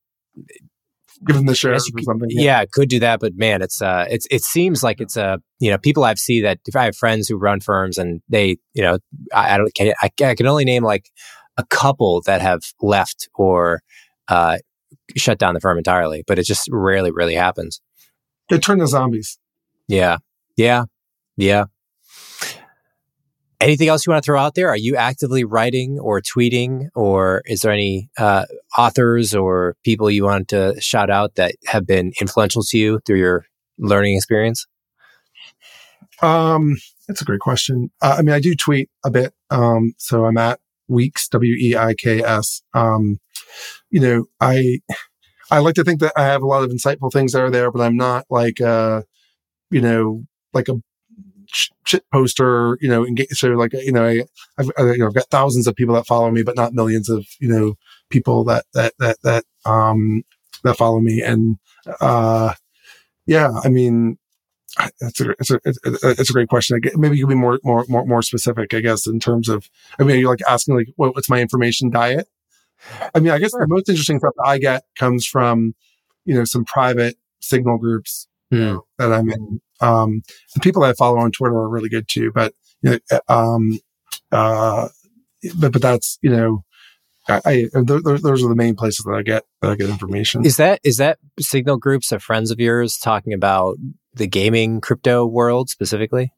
give 1.27 1.37
them 1.37 1.47
the 1.47 1.55
shares 1.55 1.91
or 1.95 2.03
something. 2.03 2.29
Yeah. 2.31 2.61
yeah, 2.61 2.65
could 2.71 2.89
do 2.89 3.01
that, 3.01 3.21
but 3.21 3.35
man, 3.35 3.63
it's 3.63 3.83
uh, 3.83 4.07
it's 4.11 4.27
it 4.31 4.43
seems 4.43 4.83
like 4.83 5.01
it's 5.01 5.17
a 5.17 5.25
uh, 5.25 5.37
you 5.59 5.71
know 5.71 5.79
people 5.79 6.05
I've 6.05 6.19
seen 6.19 6.43
that 6.45 6.59
if 6.67 6.77
I 6.77 6.85
have 6.85 6.97
friends 6.97 7.29
who 7.29 7.37
run 7.37 7.61
firms 7.61 7.99
and 7.99 8.21
they 8.29 8.59
you 8.75 8.83
know 8.83 8.99
I, 9.35 9.55
I 9.55 9.59
don't 9.59 9.71
I, 9.81 10.11
I 10.23 10.35
can 10.35 10.47
only 10.47 10.65
name 10.65 10.85
like 10.85 11.11
a 11.57 11.65
couple 11.65 12.23
that 12.27 12.41
have 12.41 12.61
left 12.81 13.29
or 13.35 13.83
uh, 14.29 14.59
shut 15.17 15.39
down 15.39 15.55
the 15.55 15.61
firm 15.61 15.79
entirely, 15.79 16.23
but 16.27 16.39
it 16.39 16.45
just 16.45 16.69
rarely 16.71 17.11
really 17.11 17.35
happens. 17.35 17.81
They 18.49 18.59
turn 18.59 18.79
to 18.79 18.87
zombies. 18.87 19.39
Yeah, 19.89 20.19
yeah, 20.57 20.85
yeah. 21.37 21.65
Anything 23.61 23.89
else 23.89 24.07
you 24.07 24.13
want 24.13 24.23
to 24.23 24.27
throw 24.27 24.39
out 24.39 24.55
there? 24.55 24.69
Are 24.69 24.77
you 24.77 24.95
actively 24.95 25.43
writing 25.43 25.99
or 25.99 26.21
tweeting, 26.21 26.89
or 26.95 27.43
is 27.45 27.61
there 27.61 27.73
any 27.73 28.09
uh, 28.17 28.45
authors 28.77 29.35
or 29.35 29.77
people 29.85 30.09
you 30.11 30.25
want 30.25 30.49
to 30.49 30.81
shout 30.81 31.11
out 31.11 31.35
that 31.35 31.57
have 31.67 31.85
been 31.85 32.13
influential 32.21 32.63
to 32.63 32.79
you 32.79 33.01
through 33.05 33.19
your 33.19 33.47
learning 33.77 34.17
experience? 34.17 34.65
Um, 36.23 36.77
that's 37.09 37.21
a 37.21 37.25
great 37.25 37.41
question. 37.41 37.91
Uh, 38.01 38.17
I 38.19 38.23
mean, 38.23 38.35
I 38.35 38.41
do 38.41 38.55
tweet 38.55 38.91
a 39.05 39.11
bit. 39.11 39.35
Um, 39.51 39.95
so 39.99 40.25
I'm 40.25 40.37
at 40.37 40.61
Weiks 40.89 41.29
W 41.31 41.55
E 41.55 41.77
I 41.77 41.95
K 41.95 42.23
S. 42.23 42.63
Um, 42.75 43.19
you 43.91 44.01
know, 44.01 44.27
I, 44.41 44.79
I 45.51 45.59
like 45.59 45.75
to 45.77 45.85
think 45.85 46.01
that 46.01 46.13
I 46.17 46.25
have 46.25 46.43
a 46.43 46.47
lot 46.47 46.63
of 46.63 46.71
insightful 46.71 47.13
things 47.13 47.33
that 47.33 47.43
are 47.43 47.51
there, 47.51 47.73
but 47.73 47.83
I'm 47.83 47.97
not 47.97 48.27
like, 48.31 48.61
uh, 48.61 49.03
you 49.71 49.81
know, 49.81 50.25
like 50.53 50.69
a 50.69 50.81
shit 51.51 52.05
poster, 52.13 52.79
you 52.81 52.89
know, 52.89 53.07
engage, 53.07 53.29
so 53.33 53.49
like, 53.49 53.73
you 53.73 53.93
know, 53.93 54.05
I, 54.05 54.23
I've, 54.59 54.71
I, 54.79 54.83
you 54.93 54.99
know, 54.99 55.07
I've 55.07 55.15
got 55.15 55.31
thousands 55.31 55.67
of 55.67 55.75
people 55.75 55.95
that 55.95 56.07
follow 56.07 56.31
me, 56.31 56.43
but 56.43 56.57
not 56.57 56.75
millions 56.75 57.09
of, 57.09 57.27
you 57.41 57.49
know, 57.49 57.75
people 58.11 58.45
that, 58.45 58.65
that, 58.75 58.93
that, 58.99 59.17
that, 59.23 59.45
um, 59.65 60.25
that 60.65 60.77
follow 60.77 61.01
me. 61.01 61.23
And, 61.23 61.57
uh, 62.01 62.55
yeah, 63.27 63.53
I 63.65 63.69
mean, 63.69 64.19
that's 65.01 65.21
a, 65.21 65.31
it's 65.39 65.51
a, 65.51 65.61
it's 65.65 66.31
a 66.31 66.33
great 66.33 66.49
question. 66.49 66.77
I 66.77 66.81
guess, 66.81 66.97
Maybe 66.97 67.17
you 67.17 67.27
can 67.27 67.37
be 67.37 67.41
more, 67.41 67.59
more, 67.65 67.85
more, 67.89 68.05
more 68.05 68.23
specific, 68.23 68.75
I 68.75 68.81
guess, 68.81 69.07
in 69.07 69.19
terms 69.19 69.49
of, 69.49 69.69
I 69.99 70.03
mean, 70.05 70.21
you're 70.21 70.31
like 70.31 70.43
asking 70.49 70.77
like, 70.77 70.89
what, 70.97 71.15
what's 71.15 71.31
my 71.31 71.41
information 71.41 71.91
diet? 71.91 72.29
I 73.15 73.21
mean, 73.21 73.33
I 73.33 73.39
guess 73.39 73.53
the 73.53 73.67
most 73.67 73.89
interesting 73.89 74.19
stuff 74.19 74.35
I 74.45 74.59
get 74.59 74.85
comes 74.97 75.27
from, 75.27 75.75
you 76.25 76.35
know, 76.35 76.45
some 76.45 76.65
private 76.65 77.17
signal 77.41 77.79
groups 77.79 78.29
mm. 78.53 78.81
that 78.99 79.13
I'm 79.13 79.31
in. 79.31 79.61
Um, 79.81 80.23
the 80.55 80.61
people 80.61 80.83
I 80.83 80.93
follow 80.93 81.19
on 81.19 81.31
Twitter 81.31 81.55
are 81.55 81.69
really 81.69 81.89
good 81.89 82.09
too, 82.09 82.33
but, 82.35 82.53
you 82.83 82.91
know, 82.91 82.99
uh, 83.11 83.33
um, 83.33 83.79
uh, 84.33 84.89
but, 85.57 85.73
but 85.73 85.83
that's, 85.83 86.19
you 86.23 86.31
know, 86.31 86.65
I, 87.29 87.41
I 87.45 87.67
those, 87.75 88.23
those 88.23 88.43
are 88.43 88.49
the 88.49 88.57
main 88.57 88.75
places 88.75 89.05
that 89.05 89.15
I 89.15 89.23
get, 89.23 89.45
that 89.61 89.71
I 89.71 89.75
get 89.77 89.89
information. 89.89 90.45
Is 90.45 90.57
that, 90.57 90.81
is 90.83 90.97
that 90.97 91.19
signal 91.39 91.77
groups 91.77 92.11
of 92.11 92.23
friends 92.23 92.51
of 92.51 92.59
yours 92.59 92.97
talking 92.97 93.33
about 93.33 93.77
the 94.15 94.27
gaming 94.27 94.81
crypto 94.81 95.27
world 95.27 95.71
specifically? 95.71 96.33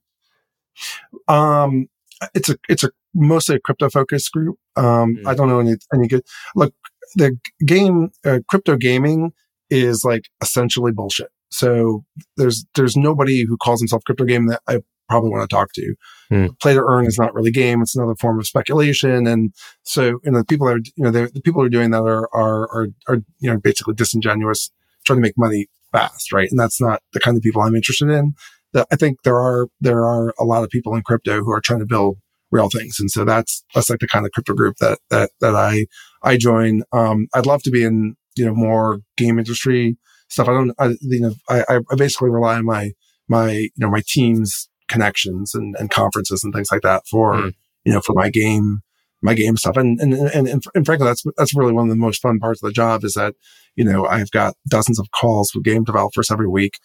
Um, 1.28 1.88
it's 2.34 2.50
a, 2.50 2.56
it's 2.68 2.84
a 2.84 2.90
mostly 3.14 3.56
a 3.56 3.60
crypto 3.60 3.88
focused 3.88 4.32
group. 4.32 4.58
Um, 4.76 5.16
mm. 5.16 5.26
I 5.26 5.34
don't 5.34 5.48
know 5.48 5.60
any, 5.60 5.76
any 5.94 6.08
good, 6.08 6.22
look, 6.54 6.74
the 7.14 7.38
game, 7.64 8.10
uh, 8.24 8.40
crypto 8.48 8.76
gaming 8.76 9.32
is 9.70 10.04
like 10.04 10.24
essentially 10.42 10.92
bullshit. 10.92 11.30
So 11.50 12.04
there's 12.36 12.64
there's 12.74 12.96
nobody 12.96 13.44
who 13.46 13.56
calls 13.56 13.80
himself 13.80 14.04
crypto 14.04 14.24
game 14.24 14.46
that 14.46 14.60
I 14.68 14.80
probably 15.08 15.30
want 15.30 15.48
to 15.48 15.54
talk 15.54 15.72
to. 15.74 15.94
Hmm. 16.30 16.46
Play 16.62 16.74
to 16.74 16.84
earn 16.88 17.06
is 17.06 17.18
not 17.18 17.34
really 17.34 17.50
game; 17.50 17.82
it's 17.82 17.96
another 17.96 18.14
form 18.14 18.38
of 18.38 18.46
speculation. 18.46 19.26
And 19.26 19.52
so, 19.82 20.20
you 20.24 20.30
know, 20.30 20.38
the 20.38 20.44
people 20.44 20.68
that 20.68 20.76
are 20.76 20.82
you 20.96 21.04
know 21.04 21.10
the 21.10 21.40
people 21.44 21.60
who 21.60 21.66
are 21.66 21.70
doing 21.70 21.90
that 21.90 22.02
are 22.02 22.28
are 22.32 22.62
are, 22.70 22.86
are 23.08 23.16
you 23.40 23.50
know 23.50 23.58
basically 23.58 23.94
disingenuous, 23.94 24.70
trying 25.04 25.18
to 25.18 25.22
make 25.22 25.36
money 25.36 25.66
fast, 25.92 26.32
right? 26.32 26.48
And 26.50 26.58
that's 26.58 26.80
not 26.80 27.02
the 27.12 27.20
kind 27.20 27.36
of 27.36 27.42
people 27.42 27.60
I'm 27.62 27.74
interested 27.74 28.08
in. 28.08 28.34
That 28.72 28.86
I 28.92 28.96
think 28.96 29.22
there 29.24 29.38
are 29.38 29.66
there 29.80 30.06
are 30.06 30.32
a 30.38 30.44
lot 30.44 30.62
of 30.62 30.70
people 30.70 30.94
in 30.94 31.02
crypto 31.02 31.42
who 31.42 31.50
are 31.50 31.60
trying 31.60 31.80
to 31.80 31.86
build 31.86 32.18
real 32.52 32.68
things, 32.68 32.98
and 33.00 33.10
so 33.10 33.24
that's 33.24 33.64
that's 33.74 33.90
like 33.90 33.98
the 33.98 34.06
kind 34.06 34.24
of 34.24 34.32
crypto 34.32 34.54
group 34.54 34.76
that 34.76 35.00
that 35.10 35.30
that 35.40 35.56
I 35.56 35.86
I 36.22 36.36
join. 36.36 36.84
Um, 36.92 37.26
I'd 37.34 37.46
love 37.46 37.62
to 37.64 37.70
be 37.70 37.82
in 37.82 38.14
you 38.36 38.46
know 38.46 38.54
more 38.54 39.00
game 39.16 39.40
industry 39.40 39.96
stuff. 40.30 40.48
I 40.48 40.52
don't, 40.52 40.72
I, 40.78 40.86
you 41.00 41.20
know, 41.20 41.34
I, 41.48 41.80
I 41.90 41.94
basically 41.96 42.30
rely 42.30 42.56
on 42.56 42.64
my, 42.64 42.92
my, 43.28 43.52
you 43.52 43.70
know, 43.76 43.90
my 43.90 44.02
team's 44.06 44.68
connections 44.88 45.54
and, 45.54 45.76
and 45.78 45.90
conferences 45.90 46.42
and 46.42 46.54
things 46.54 46.68
like 46.72 46.82
that 46.82 47.06
for, 47.06 47.34
mm. 47.34 47.54
you 47.84 47.92
know, 47.92 48.00
for 48.00 48.14
my 48.14 48.30
game, 48.30 48.80
my 49.22 49.34
game 49.34 49.56
stuff. 49.56 49.76
And, 49.76 50.00
and, 50.00 50.14
and, 50.14 50.48
and, 50.48 50.64
and 50.74 50.86
frankly, 50.86 51.06
that's, 51.06 51.24
that's 51.36 51.54
really 51.54 51.72
one 51.72 51.84
of 51.84 51.90
the 51.90 51.96
most 51.96 52.22
fun 52.22 52.38
parts 52.38 52.62
of 52.62 52.68
the 52.68 52.72
job 52.72 53.04
is 53.04 53.14
that, 53.14 53.34
you 53.76 53.84
know, 53.84 54.06
I've 54.06 54.30
got 54.30 54.54
dozens 54.68 54.98
of 54.98 55.10
calls 55.12 55.52
with 55.54 55.64
game 55.64 55.84
developers 55.84 56.30
every 56.30 56.48
week, 56.48 56.78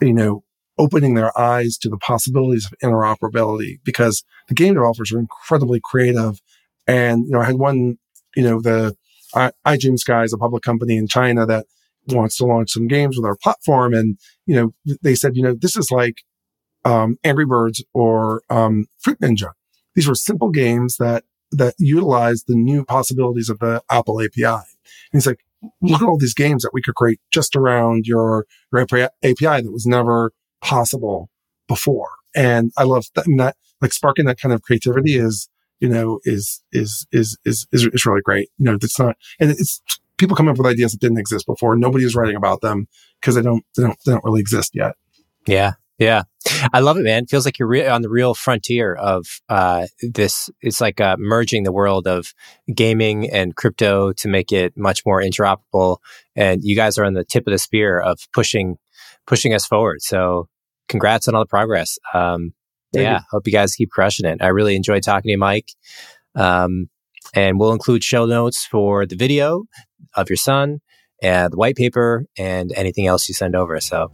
you 0.00 0.12
know, 0.12 0.42
opening 0.78 1.14
their 1.14 1.36
eyes 1.38 1.76
to 1.78 1.88
the 1.88 1.98
possibilities 1.98 2.66
of 2.66 2.78
interoperability 2.82 3.78
because 3.84 4.24
the 4.48 4.54
game 4.54 4.74
developers 4.74 5.12
are 5.12 5.18
incredibly 5.18 5.80
creative. 5.82 6.40
And, 6.86 7.26
you 7.26 7.32
know, 7.32 7.40
I 7.40 7.44
had 7.44 7.56
one, 7.56 7.98
you 8.34 8.42
know, 8.42 8.60
the 8.60 8.96
I, 9.34 9.52
iDreamSky 9.66 10.24
is 10.24 10.32
a 10.32 10.38
public 10.38 10.62
company 10.62 10.96
in 10.96 11.06
China 11.06 11.46
that 11.46 11.66
wants 12.12 12.36
to 12.36 12.44
launch 12.44 12.72
some 12.72 12.88
games 12.88 13.16
with 13.16 13.26
our 13.26 13.36
platform. 13.36 13.94
And, 13.94 14.18
you 14.46 14.54
know, 14.54 14.96
they 15.02 15.14
said, 15.14 15.36
you 15.36 15.42
know, 15.42 15.54
this 15.54 15.76
is 15.76 15.90
like, 15.90 16.22
um, 16.84 17.18
Angry 17.24 17.46
Birds 17.46 17.84
or, 17.92 18.42
um, 18.50 18.86
Fruit 18.98 19.20
Ninja. 19.20 19.50
These 19.94 20.08
were 20.08 20.14
simple 20.14 20.50
games 20.50 20.96
that, 20.98 21.24
that 21.52 21.74
utilize 21.78 22.44
the 22.44 22.54
new 22.54 22.84
possibilities 22.84 23.48
of 23.48 23.58
the 23.58 23.82
Apple 23.90 24.20
API. 24.20 24.44
And 24.44 24.64
he's 25.12 25.26
like, 25.26 25.44
look 25.82 26.00
at 26.00 26.08
all 26.08 26.18
these 26.18 26.34
games 26.34 26.62
that 26.62 26.70
we 26.72 26.82
could 26.82 26.94
create 26.94 27.20
just 27.30 27.56
around 27.56 28.06
your, 28.06 28.46
your 28.72 28.80
API 28.82 29.10
that 29.62 29.72
was 29.72 29.86
never 29.86 30.32
possible 30.62 31.28
before. 31.68 32.10
And 32.34 32.72
I 32.76 32.84
love 32.84 33.06
that, 33.14 33.26
that 33.38 33.56
like 33.80 33.92
sparking 33.92 34.26
that 34.26 34.40
kind 34.40 34.52
of 34.52 34.62
creativity 34.62 35.16
is, 35.16 35.48
you 35.80 35.88
know, 35.88 36.20
is, 36.24 36.62
is, 36.72 37.06
is, 37.12 37.36
is, 37.44 37.66
is, 37.72 37.88
is 37.92 38.06
really 38.06 38.22
great. 38.22 38.48
You 38.58 38.66
know, 38.66 38.78
it's 38.80 38.98
not, 38.98 39.16
and 39.38 39.50
it's 39.50 39.82
people 40.20 40.36
come 40.36 40.48
up 40.48 40.58
with 40.58 40.66
ideas 40.66 40.92
that 40.92 41.00
didn't 41.00 41.18
exist 41.18 41.46
before. 41.46 41.74
Nobody 41.74 42.04
is 42.04 42.14
writing 42.14 42.36
about 42.36 42.60
them 42.60 42.86
because 43.20 43.34
they 43.34 43.42
don't, 43.42 43.64
they 43.76 43.82
don't, 43.82 43.98
they 44.06 44.12
don't 44.12 44.24
really 44.24 44.40
exist 44.40 44.72
yet. 44.74 44.94
Yeah. 45.46 45.72
Yeah. 45.98 46.22
I 46.72 46.80
love 46.80 46.96
it, 46.96 47.02
man. 47.02 47.24
It 47.24 47.30
feels 47.30 47.44
like 47.44 47.58
you're 47.58 47.68
re- 47.68 47.86
on 47.86 48.02
the 48.02 48.08
real 48.08 48.34
frontier 48.34 48.94
of 48.94 49.26
uh, 49.48 49.86
this. 50.00 50.48
It's 50.62 50.80
like 50.80 51.00
uh, 51.00 51.16
merging 51.18 51.64
the 51.64 51.72
world 51.72 52.06
of 52.06 52.32
gaming 52.74 53.28
and 53.30 53.54
crypto 53.54 54.12
to 54.12 54.28
make 54.28 54.50
it 54.52 54.76
much 54.76 55.04
more 55.04 55.20
interoperable. 55.20 55.98
And 56.34 56.62
you 56.62 56.74
guys 56.74 56.96
are 56.96 57.04
on 57.04 57.14
the 57.14 57.24
tip 57.24 57.46
of 57.46 57.52
the 57.52 57.58
spear 57.58 58.00
of 58.00 58.18
pushing 58.32 58.76
pushing 59.26 59.52
us 59.52 59.66
forward. 59.66 60.00
So, 60.00 60.48
congrats 60.88 61.28
on 61.28 61.34
all 61.34 61.42
the 61.42 61.46
progress. 61.46 61.98
Um, 62.14 62.54
yeah, 62.92 63.18
you. 63.18 63.24
hope 63.30 63.46
you 63.46 63.52
guys 63.52 63.74
keep 63.74 63.90
crushing 63.90 64.26
it. 64.26 64.38
I 64.40 64.48
really 64.48 64.76
enjoyed 64.76 65.02
talking 65.02 65.28
to 65.28 65.32
you, 65.32 65.38
Mike. 65.38 65.68
Um, 66.34 66.88
and 67.34 67.60
we'll 67.60 67.72
include 67.72 68.02
show 68.02 68.26
notes 68.26 68.64
for 68.64 69.06
the 69.06 69.16
video 69.16 69.64
of 70.14 70.28
your 70.28 70.36
son 70.36 70.80
and 71.22 71.52
the 71.52 71.56
white 71.56 71.76
paper 71.76 72.26
and 72.38 72.72
anything 72.76 73.06
else 73.06 73.28
you 73.28 73.34
send 73.34 73.54
over. 73.54 73.80
So 73.80 74.10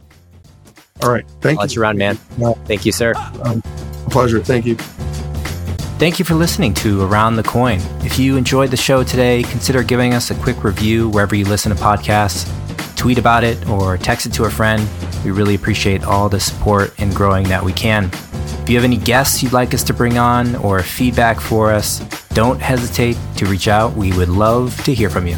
all 1.03 1.11
right. 1.11 1.25
Thank 1.41 1.59
I'll 1.59 1.65
you. 1.65 1.67
Let 1.67 1.75
you 1.75 1.81
run, 1.81 1.97
man. 1.97 2.15
Thank 2.65 2.85
you, 2.85 2.91
sir. 2.91 3.13
Um, 3.43 3.61
pleasure. 4.09 4.39
Thank 4.39 4.65
you. 4.65 4.75
Thank 5.99 6.19
you 6.19 6.25
for 6.25 6.35
listening 6.35 6.73
to 6.75 7.01
Around 7.01 7.37
the 7.37 7.43
Coin. 7.43 7.79
If 8.01 8.19
you 8.19 8.37
enjoyed 8.37 8.69
the 8.69 8.77
show 8.77 9.03
today, 9.03 9.43
consider 9.43 9.83
giving 9.83 10.13
us 10.13 10.29
a 10.29 10.35
quick 10.35 10.63
review 10.63 11.09
wherever 11.09 11.35
you 11.35 11.45
listen 11.45 11.75
to 11.75 11.81
podcasts. 11.81 12.47
Tweet 12.95 13.17
about 13.17 13.43
it 13.43 13.67
or 13.67 13.97
text 13.97 14.25
it 14.25 14.33
to 14.33 14.43
a 14.43 14.49
friend. 14.49 14.87
We 15.23 15.31
really 15.31 15.55
appreciate 15.55 16.03
all 16.03 16.29
the 16.29 16.39
support 16.39 16.99
in 16.99 17.11
growing 17.11 17.47
that 17.49 17.63
we 17.63 17.73
can. 17.73 18.05
If 18.63 18.69
you 18.69 18.75
have 18.75 18.83
any 18.83 18.97
guests 18.97 19.41
you'd 19.41 19.53
like 19.53 19.73
us 19.73 19.83
to 19.85 19.93
bring 19.93 20.17
on 20.17 20.55
or 20.57 20.81
feedback 20.83 21.39
for 21.39 21.71
us, 21.71 21.99
don't 22.29 22.59
hesitate 22.59 23.17
to 23.37 23.45
reach 23.45 23.67
out. 23.67 23.93
We 23.93 24.13
would 24.13 24.29
love 24.29 24.75
to 24.83 24.93
hear 24.93 25.09
from 25.09 25.25
you. 25.25 25.37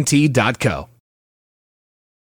AT&T.co. 0.00 0.88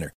winner. 0.00 0.14